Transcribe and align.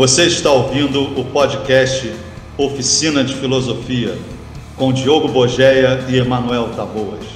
Você 0.00 0.24
está 0.24 0.50
ouvindo 0.50 1.20
o 1.20 1.30
podcast 1.30 2.10
Oficina 2.56 3.22
de 3.22 3.34
Filosofia 3.34 4.16
com 4.74 4.94
Diogo 4.94 5.28
Bogeia 5.28 6.06
e 6.08 6.16
Emanuel 6.16 6.74
Taboas. 6.74 7.26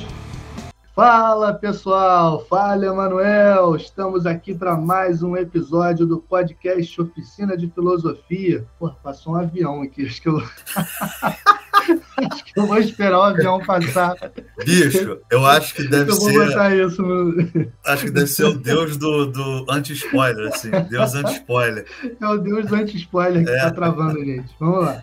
Fala 0.97 1.53
pessoal, 1.53 2.43
fala 2.49 2.87
Emanuel, 2.87 3.77
estamos 3.77 4.25
aqui 4.25 4.55
para 4.55 4.79
mais 4.79 5.23
um 5.23 5.37
episódio 5.37 6.07
do 6.07 6.21
podcast 6.21 7.03
Oficina 7.03 7.55
de 7.55 7.69
Filosofia. 7.69 8.67
Pô, 8.79 8.89
passou 9.03 9.35
um 9.35 9.37
avião 9.37 9.83
aqui, 9.83 10.07
acho 10.07 10.23
que 10.23 10.29
eu. 10.31 10.41
acho 12.17 12.45
que 12.45 12.59
eu 12.59 12.67
vou 12.67 12.79
esperar 12.79 13.19
o 13.19 13.23
avião 13.23 13.61
passar. 13.65 14.15
Bicho, 14.65 15.19
eu 15.31 15.45
acho 15.47 15.75
que 15.75 15.89
deve 15.89 16.11
eu 16.11 16.15
ser. 16.15 16.33
Vou 16.33 16.47
botar 16.47 16.77
isso 16.77 17.03
no... 17.03 17.71
Acho 17.85 18.05
que 18.05 18.11
deve 18.11 18.27
ser 18.27 18.45
o 18.45 18.55
deus 18.55 18.97
do, 18.97 19.27
do 19.27 19.67
anti-spoiler, 19.69 20.49
assim. 20.49 20.71
Deus 20.89 21.15
anti-spoiler. 21.15 21.87
É 22.21 22.27
o 22.27 22.39
deus 22.39 22.73
anti-spoiler 22.73 23.45
que 23.45 23.51
é. 23.51 23.61
tá 23.61 23.71
travando, 23.71 24.25
gente. 24.25 24.55
Vamos 24.59 24.85
lá. 24.85 25.03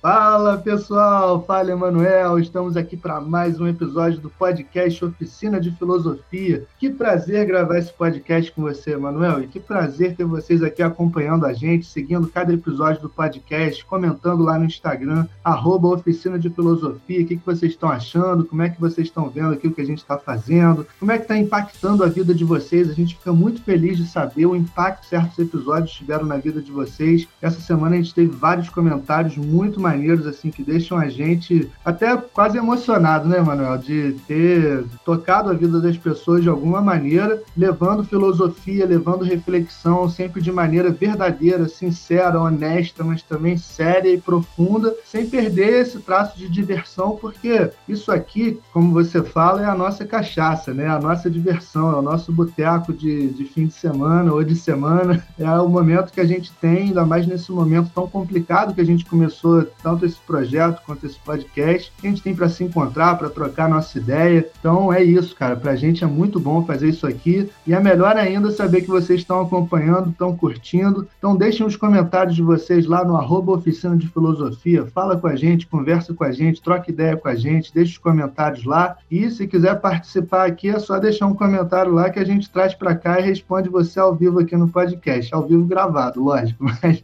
Fala 0.00 0.58
pessoal, 0.58 1.44
fala 1.44 1.70
Emanuel. 1.70 2.38
Estamos 2.38 2.76
aqui 2.76 2.96
para 2.96 3.20
mais 3.20 3.60
um 3.60 3.66
episódio 3.66 4.20
do 4.20 4.30
podcast 4.30 5.04
Oficina 5.04 5.60
de 5.60 5.70
Filosofia. 5.72 6.64
Que 6.78 6.90
prazer 6.90 7.46
gravar 7.46 7.78
esse 7.78 7.92
podcast 7.92 8.52
com 8.52 8.62
você, 8.62 8.92
Emanuel. 8.92 9.42
E 9.42 9.46
que 9.46 9.60
prazer 9.60 10.14
ter 10.16 10.24
vocês 10.24 10.62
aqui 10.62 10.82
acompanhando 10.82 11.46
a 11.46 11.52
gente, 11.52 11.86
seguindo 11.86 12.28
cada 12.28 12.52
episódio 12.52 13.02
do 13.02 13.08
podcast, 13.08 13.84
comentando 13.84 14.42
lá 14.42 14.58
no 14.58 14.64
Instagram, 14.64 15.26
arroba 15.42 15.88
Oficina 15.88 16.23
de 16.38 16.50
Filosofia, 16.50 17.22
o 17.22 17.26
que, 17.26 17.36
que 17.36 17.46
vocês 17.46 17.72
estão 17.72 17.88
achando, 17.88 18.44
como 18.44 18.62
é 18.62 18.68
que 18.68 18.80
vocês 18.80 19.06
estão 19.06 19.28
vendo 19.28 19.52
aqui 19.52 19.68
o 19.68 19.72
que 19.72 19.80
a 19.80 19.86
gente 19.86 19.98
está 19.98 20.18
fazendo, 20.18 20.86
como 20.98 21.12
é 21.12 21.16
que 21.16 21.24
está 21.24 21.36
impactando 21.36 22.02
a 22.02 22.08
vida 22.08 22.34
de 22.34 22.44
vocês. 22.44 22.88
A 22.88 22.94
gente 22.94 23.16
fica 23.16 23.32
muito 23.32 23.62
feliz 23.62 23.96
de 23.96 24.06
saber 24.06 24.46
o 24.46 24.56
impacto 24.56 25.02
que 25.02 25.08
certos 25.08 25.38
episódios 25.38 25.92
tiveram 25.92 26.26
na 26.26 26.36
vida 26.36 26.60
de 26.60 26.72
vocês. 26.72 27.28
Essa 27.40 27.60
semana 27.60 27.94
a 27.94 27.98
gente 27.98 28.14
teve 28.14 28.34
vários 28.34 28.68
comentários 28.68 29.36
muito 29.36 29.80
maneiros, 29.80 30.26
assim, 30.26 30.50
que 30.50 30.62
deixam 30.62 30.98
a 30.98 31.08
gente 31.08 31.70
até 31.84 32.16
quase 32.16 32.58
emocionado, 32.58 33.28
né, 33.28 33.40
Manuel, 33.40 33.78
de 33.78 34.12
ter 34.26 34.84
tocado 35.04 35.50
a 35.50 35.54
vida 35.54 35.80
das 35.80 35.96
pessoas 35.96 36.42
de 36.42 36.48
alguma 36.48 36.80
maneira, 36.80 37.42
levando 37.56 38.04
filosofia, 38.04 38.86
levando 38.86 39.24
reflexão, 39.24 40.08
sempre 40.08 40.40
de 40.40 40.50
maneira 40.50 40.90
verdadeira, 40.90 41.68
sincera, 41.68 42.40
honesta, 42.40 43.04
mas 43.04 43.22
também 43.22 43.56
séria 43.56 44.12
e 44.12 44.20
profunda, 44.20 44.94
sem 45.04 45.26
perder 45.26 45.82
esse 45.82 45.98
traço 46.14 46.38
de 46.38 46.48
diversão, 46.48 47.18
porque 47.20 47.68
isso 47.88 48.12
aqui, 48.12 48.60
como 48.72 48.92
você 48.92 49.20
fala, 49.20 49.62
é 49.62 49.64
a 49.64 49.74
nossa 49.74 50.04
cachaça, 50.04 50.72
né? 50.72 50.86
A 50.86 51.00
nossa 51.00 51.28
diversão, 51.28 51.92
é 51.92 51.96
o 51.96 52.02
nosso 52.02 52.30
boteco 52.30 52.92
de, 52.92 53.28
de 53.30 53.44
fim 53.44 53.66
de 53.66 53.74
semana 53.74 54.32
ou 54.32 54.44
de 54.44 54.54
semana. 54.54 55.24
É 55.36 55.50
o 55.58 55.68
momento 55.68 56.12
que 56.12 56.20
a 56.20 56.24
gente 56.24 56.52
tem, 56.52 56.88
ainda 56.88 57.04
mais 57.04 57.26
nesse 57.26 57.50
momento 57.50 57.90
tão 57.92 58.06
complicado 58.06 58.72
que 58.72 58.80
a 58.80 58.84
gente 58.84 59.04
começou 59.04 59.66
tanto 59.82 60.06
esse 60.06 60.16
projeto 60.20 60.80
quanto 60.86 61.04
esse 61.04 61.18
podcast, 61.18 61.92
que 61.98 62.06
a 62.06 62.10
gente 62.10 62.22
tem 62.22 62.34
para 62.34 62.48
se 62.48 62.62
encontrar, 62.62 63.18
para 63.18 63.28
trocar 63.28 63.68
nossa 63.68 63.98
ideia. 63.98 64.48
Então 64.58 64.92
é 64.92 65.02
isso, 65.02 65.34
cara. 65.34 65.56
Para 65.56 65.72
a 65.72 65.76
gente 65.76 66.04
é 66.04 66.06
muito 66.06 66.38
bom 66.38 66.64
fazer 66.64 66.88
isso 66.88 67.06
aqui 67.06 67.50
e 67.66 67.74
é 67.74 67.80
melhor 67.80 68.16
ainda 68.16 68.50
saber 68.52 68.82
que 68.82 68.88
vocês 68.88 69.20
estão 69.20 69.40
acompanhando, 69.40 70.10
estão 70.10 70.36
curtindo. 70.36 71.06
Então 71.18 71.36
deixem 71.36 71.66
os 71.66 71.76
comentários 71.76 72.36
de 72.36 72.42
vocês 72.42 72.86
lá 72.86 73.04
no 73.04 73.16
arroba 73.16 73.52
Oficina 73.52 73.96
de 73.96 74.08
Filosofia. 74.08 74.86
Fala 74.86 75.16
com 75.16 75.26
a 75.26 75.34
gente, 75.34 75.66
conversa 75.66 76.03
com 76.12 76.24
a 76.24 76.32
gente, 76.32 76.60
troca 76.60 76.90
ideia 76.90 77.16
com 77.16 77.28
a 77.28 77.34
gente, 77.34 77.72
deixa 77.72 77.92
os 77.92 77.98
comentários 77.98 78.64
lá. 78.64 78.96
E 79.10 79.30
se 79.30 79.46
quiser 79.46 79.80
participar 79.80 80.46
aqui, 80.46 80.68
é 80.68 80.78
só 80.78 80.98
deixar 80.98 81.26
um 81.26 81.34
comentário 81.34 81.92
lá 81.92 82.10
que 82.10 82.18
a 82.18 82.24
gente 82.24 82.50
traz 82.50 82.74
para 82.74 82.94
cá 82.94 83.20
e 83.20 83.22
responde 83.22 83.68
você 83.68 84.00
ao 84.00 84.14
vivo 84.14 84.40
aqui 84.40 84.56
no 84.56 84.68
podcast. 84.68 85.32
Ao 85.32 85.46
vivo 85.46 85.64
gravado, 85.64 86.22
lógico, 86.22 86.64
mas 86.82 87.02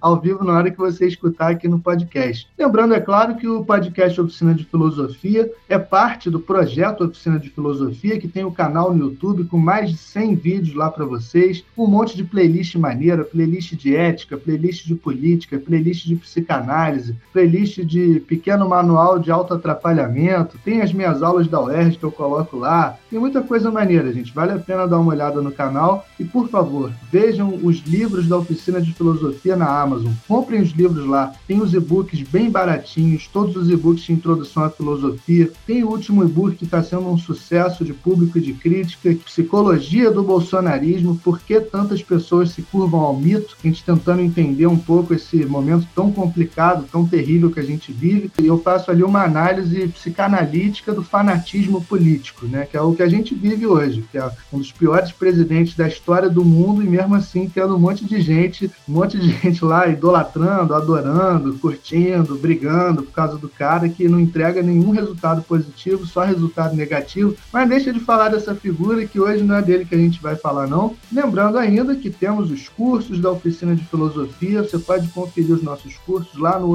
ao 0.00 0.20
vivo 0.20 0.42
na 0.42 0.54
hora 0.54 0.70
que 0.70 0.78
você 0.78 1.06
escutar 1.06 1.50
aqui 1.50 1.68
no 1.68 1.78
podcast. 1.78 2.48
Lembrando, 2.58 2.94
é 2.94 3.00
claro, 3.00 3.36
que 3.36 3.46
o 3.46 3.64
podcast 3.64 4.20
Oficina 4.20 4.54
de 4.54 4.64
Filosofia 4.64 5.50
é 5.68 5.78
parte 5.78 6.30
do 6.30 6.40
projeto 6.40 7.04
Oficina 7.04 7.38
de 7.38 7.50
Filosofia, 7.50 8.18
que 8.18 8.28
tem 8.28 8.44
o 8.44 8.50
canal 8.50 8.94
no 8.94 9.10
YouTube 9.10 9.44
com 9.44 9.58
mais 9.58 9.90
de 9.90 9.96
100 9.96 10.34
vídeos 10.36 10.74
lá 10.74 10.90
para 10.90 11.04
vocês, 11.04 11.64
um 11.76 11.86
monte 11.86 12.16
de 12.16 12.24
playlist 12.24 12.76
maneira, 12.76 13.24
playlist 13.24 13.74
de 13.74 13.94
ética, 13.94 14.36
playlist 14.36 14.86
de 14.86 14.94
política, 14.94 15.58
playlist 15.58 16.06
de 16.06 16.16
psicanálise, 16.16 17.16
playlist 17.32 17.80
de 17.80 18.20
pequeno 18.40 18.66
manual 18.66 19.18
de 19.18 19.30
autoatrapalhamento, 19.30 20.58
tem 20.64 20.80
as 20.80 20.94
minhas 20.94 21.22
aulas 21.22 21.46
da 21.46 21.62
UERJ 21.62 21.98
que 21.98 22.04
eu 22.04 22.10
coloco 22.10 22.56
lá, 22.56 22.96
tem 23.10 23.18
muita 23.18 23.42
coisa 23.42 23.70
maneira, 23.70 24.10
gente. 24.12 24.32
Vale 24.32 24.52
a 24.52 24.58
pena 24.58 24.88
dar 24.88 24.98
uma 24.98 25.12
olhada 25.12 25.42
no 25.42 25.52
canal 25.52 26.06
e, 26.18 26.24
por 26.24 26.48
favor, 26.48 26.90
vejam 27.12 27.58
os 27.62 27.78
livros 27.80 28.26
da 28.26 28.38
Oficina 28.38 28.80
de 28.80 28.94
Filosofia 28.94 29.56
na 29.56 29.68
Amazon. 29.80 30.12
Comprem 30.26 30.62
os 30.62 30.70
livros 30.70 31.06
lá. 31.06 31.32
Tem 31.46 31.60
os 31.60 31.74
e-books 31.74 32.22
bem 32.22 32.48
baratinhos, 32.50 33.28
todos 33.28 33.56
os 33.56 33.68
e-books 33.68 34.04
de 34.04 34.12
introdução 34.12 34.64
à 34.64 34.70
filosofia. 34.70 35.50
Tem 35.66 35.84
o 35.84 35.90
último 35.90 36.24
e-book 36.24 36.56
que 36.56 36.64
está 36.64 36.82
sendo 36.82 37.08
um 37.08 37.18
sucesso 37.18 37.84
de 37.84 37.92
público 37.92 38.38
e 38.38 38.40
de 38.40 38.54
crítica, 38.54 39.14
Psicologia 39.24 40.10
do 40.10 40.22
Bolsonarismo, 40.22 41.18
por 41.22 41.40
que 41.40 41.60
tantas 41.60 42.02
pessoas 42.02 42.50
se 42.50 42.62
curvam 42.62 43.00
ao 43.00 43.16
mito, 43.16 43.56
a 43.62 43.66
gente 43.66 43.84
tentando 43.84 44.22
entender 44.22 44.66
um 44.66 44.78
pouco 44.78 45.12
esse 45.12 45.44
momento 45.44 45.86
tão 45.94 46.10
complicado, 46.10 46.86
tão 46.90 47.06
terrível 47.06 47.50
que 47.50 47.60
a 47.60 47.64
gente 47.64 47.92
vive. 47.92 48.29
E 48.38 48.46
eu 48.46 48.58
faço 48.58 48.90
ali 48.90 49.02
uma 49.02 49.22
análise 49.22 49.88
psicanalítica 49.88 50.92
do 50.92 51.02
fanatismo 51.02 51.82
político, 51.82 52.46
né, 52.46 52.66
que 52.70 52.76
é 52.76 52.80
o 52.80 52.94
que 52.94 53.02
a 53.02 53.08
gente 53.08 53.34
vive 53.34 53.66
hoje, 53.66 54.04
que 54.10 54.18
é 54.18 54.30
um 54.52 54.58
dos 54.58 54.72
piores 54.72 55.12
presidentes 55.12 55.74
da 55.74 55.88
história 55.88 56.28
do 56.28 56.44
mundo 56.44 56.82
e 56.82 56.86
mesmo 56.86 57.14
assim 57.14 57.48
tendo 57.48 57.76
um 57.76 57.78
monte 57.78 58.04
de 58.04 58.20
gente, 58.20 58.70
um 58.88 58.92
monte 58.92 59.18
de 59.18 59.30
gente 59.30 59.64
lá 59.64 59.88
idolatrando, 59.88 60.74
adorando, 60.74 61.58
curtindo, 61.58 62.36
brigando 62.36 63.02
por 63.02 63.12
causa 63.12 63.36
do 63.36 63.48
cara 63.48 63.88
que 63.88 64.08
não 64.08 64.20
entrega 64.20 64.62
nenhum 64.62 64.90
resultado 64.90 65.42
positivo, 65.42 66.06
só 66.06 66.24
resultado 66.24 66.76
negativo. 66.76 67.34
Mas 67.52 67.68
deixa 67.68 67.92
de 67.92 68.00
falar 68.00 68.30
dessa 68.30 68.54
figura 68.54 69.06
que 69.06 69.20
hoje 69.20 69.42
não 69.42 69.56
é 69.56 69.62
dele 69.62 69.84
que 69.84 69.94
a 69.94 69.98
gente 69.98 70.20
vai 70.22 70.36
falar 70.36 70.66
não. 70.66 70.94
Lembrando 71.12 71.58
ainda 71.58 71.94
que 71.94 72.10
temos 72.10 72.50
os 72.50 72.68
cursos 72.68 73.20
da 73.20 73.30
Oficina 73.30 73.74
de 73.74 73.84
Filosofia, 73.84 74.62
você 74.62 74.78
pode 74.78 75.08
conferir 75.08 75.52
os 75.52 75.62
nossos 75.62 75.96
cursos 75.98 76.38
lá 76.38 76.58
no 76.58 76.70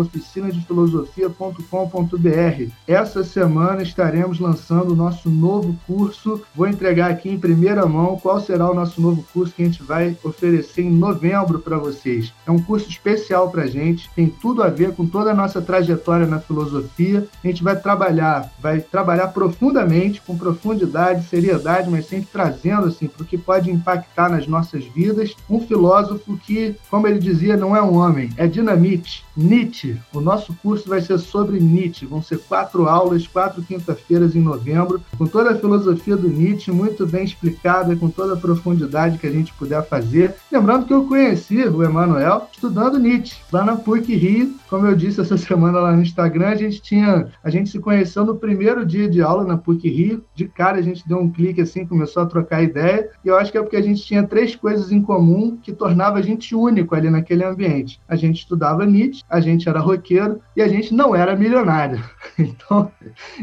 oficinadefilosofia.com.br. 1.40 2.72
Essa 2.88 3.24
semana 3.24 3.84
estaremos 3.84 4.40
lançando 4.40 4.92
o 4.92 4.96
nosso 4.96 5.30
novo 5.30 5.76
curso. 5.86 6.42
Vou 6.56 6.68
entregar 6.68 7.12
aqui 7.12 7.30
em 7.30 7.40
primeira 7.40 7.86
mão 7.86 8.18
qual 8.18 8.40
será 8.40 8.70
o 8.70 8.74
nosso 8.74 9.02
novo 9.02 9.26
curso 9.34 9.54
que 9.54 9.64
a 9.64 9.66
gente 9.66 9.84
vai 9.84 10.18
oferecer 10.24 10.84
em 10.84 10.92
novembro 10.92 11.60
para 11.60 11.78
vocês. 11.78 12.34
É 12.46 12.52
um 12.52 12.60
curso 12.60 12.90
especial 12.90 13.50
para 13.50 13.64
a 13.64 13.68
gente, 13.68 14.10
tem 14.16 14.28
tudo 14.28 14.64
a 14.64 14.70
ver 14.70 14.94
com 14.94 15.06
toda 15.06 15.32
a 15.32 15.36
nossa 15.36 15.62
trajetória 15.62 16.26
na 16.26 16.40
filosofia. 16.40 17.28
A 17.44 17.48
gente 17.48 17.64
vai 17.64 17.76
trabalhar, 17.76 18.52
vai 18.60 18.80
trabalhar 18.80 19.28
profundamente, 19.28 20.22
com 20.22 20.38
profundidade, 20.38 21.28
seriedade, 21.28 21.90
mas 21.90 22.08
sempre 22.08 22.30
trazendo 22.32 22.88
assim 22.88 23.08
para 23.08 23.24
o 23.24 23.26
que 23.26 23.38
pode 23.38 23.72
impactar 23.72 24.30
nas 24.30 24.48
nossas 24.48 24.86
vidas. 24.86 25.36
Um 25.50 25.60
filósofo 25.60 26.38
que, 26.38 26.76
como 26.90 27.08
ele 27.08 27.20
dizia, 27.20 27.58
não 27.58 27.76
é 27.76 27.82
um 27.82 27.96
homem, 27.96 28.30
é 28.38 28.48
dinamite. 28.48 29.26
Nietzsche. 29.36 29.98
O 30.14 30.22
nosso 30.22 30.54
curso 30.62 30.88
vai 30.88 31.02
ser 31.02 31.20
sobre 31.26 31.60
Nietzsche. 31.60 32.06
Vão 32.06 32.22
ser 32.22 32.40
quatro 32.40 32.88
aulas, 32.88 33.28
quatro 33.28 33.62
quinta-feiras 33.62 34.36
em 34.36 34.42
novembro, 34.42 35.02
com 35.18 35.26
toda 35.26 35.52
a 35.52 35.56
filosofia 35.56 36.16
do 36.16 36.28
Nietzsche 36.28 36.72
muito 36.72 37.06
bem 37.06 37.24
explicada, 37.24 37.96
com 37.96 38.10
toda 38.10 38.34
a 38.34 38.38
profundidade 38.38 39.18
que 39.18 39.28
a 39.28 39.32
gente 39.32 39.54
puder 39.54 39.86
fazer. 39.88 40.36
Lembrando 40.52 40.86
que 40.86 40.94
eu 40.94 41.06
conheci 41.06 41.58
o 41.68 41.84
Emanuel 41.84 42.48
estudando 42.52 43.00
Nietzsche, 43.00 43.38
lá 43.52 43.64
na 43.64 43.76
PUC 43.76 44.16
Rio. 44.16 44.56
Como 44.76 44.88
eu 44.88 44.96
disse 44.96 45.22
essa 45.22 45.38
semana 45.40 45.80
lá 45.80 45.94
no 45.94 46.02
Instagram, 46.02 46.50
a 46.50 46.56
gente 46.56 46.82
tinha, 46.82 47.30
a 47.42 47.50
gente 47.50 47.70
se 47.70 47.80
conheceu 47.80 48.26
no 48.26 48.36
primeiro 48.36 48.86
dia 48.86 49.10
de 49.10 49.22
aula 49.22 49.46
na 49.46 49.56
PUC 49.58 49.88
Rio. 49.88 50.26
De 50.36 50.50
cara 50.50 50.78
a 50.78 50.82
gente 50.82 51.08
deu 51.08 51.18
um 51.18 51.32
clique 51.32 51.62
assim, 51.62 51.88
começou 51.88 52.24
a 52.24 52.26
trocar 52.26 52.62
ideia. 52.62 53.10
E 53.24 53.30
eu 53.30 53.38
acho 53.38 53.54
que 53.54 53.58
é 53.58 53.62
porque 53.62 53.78
a 53.78 53.82
gente 53.82 54.04
tinha 54.04 54.28
três 54.28 54.54
coisas 54.54 54.92
em 54.92 55.02
comum 55.02 55.58
que 55.64 55.72
tornava 55.72 56.18
a 56.18 56.22
gente 56.22 56.54
único 56.54 56.94
ali 56.94 57.10
naquele 57.10 57.46
ambiente. 57.46 58.02
A 58.06 58.18
gente 58.18 58.40
estudava 58.40 58.86
Nietzsche, 58.86 59.24
a 59.30 59.40
gente 59.40 59.70
era 59.70 59.80
roqueiro 59.80 60.42
e 60.58 60.62
a 60.62 60.68
gente 60.68 60.94
não 60.94 61.16
era 61.16 61.38
milionário. 61.38 62.04
Então, 62.38 62.92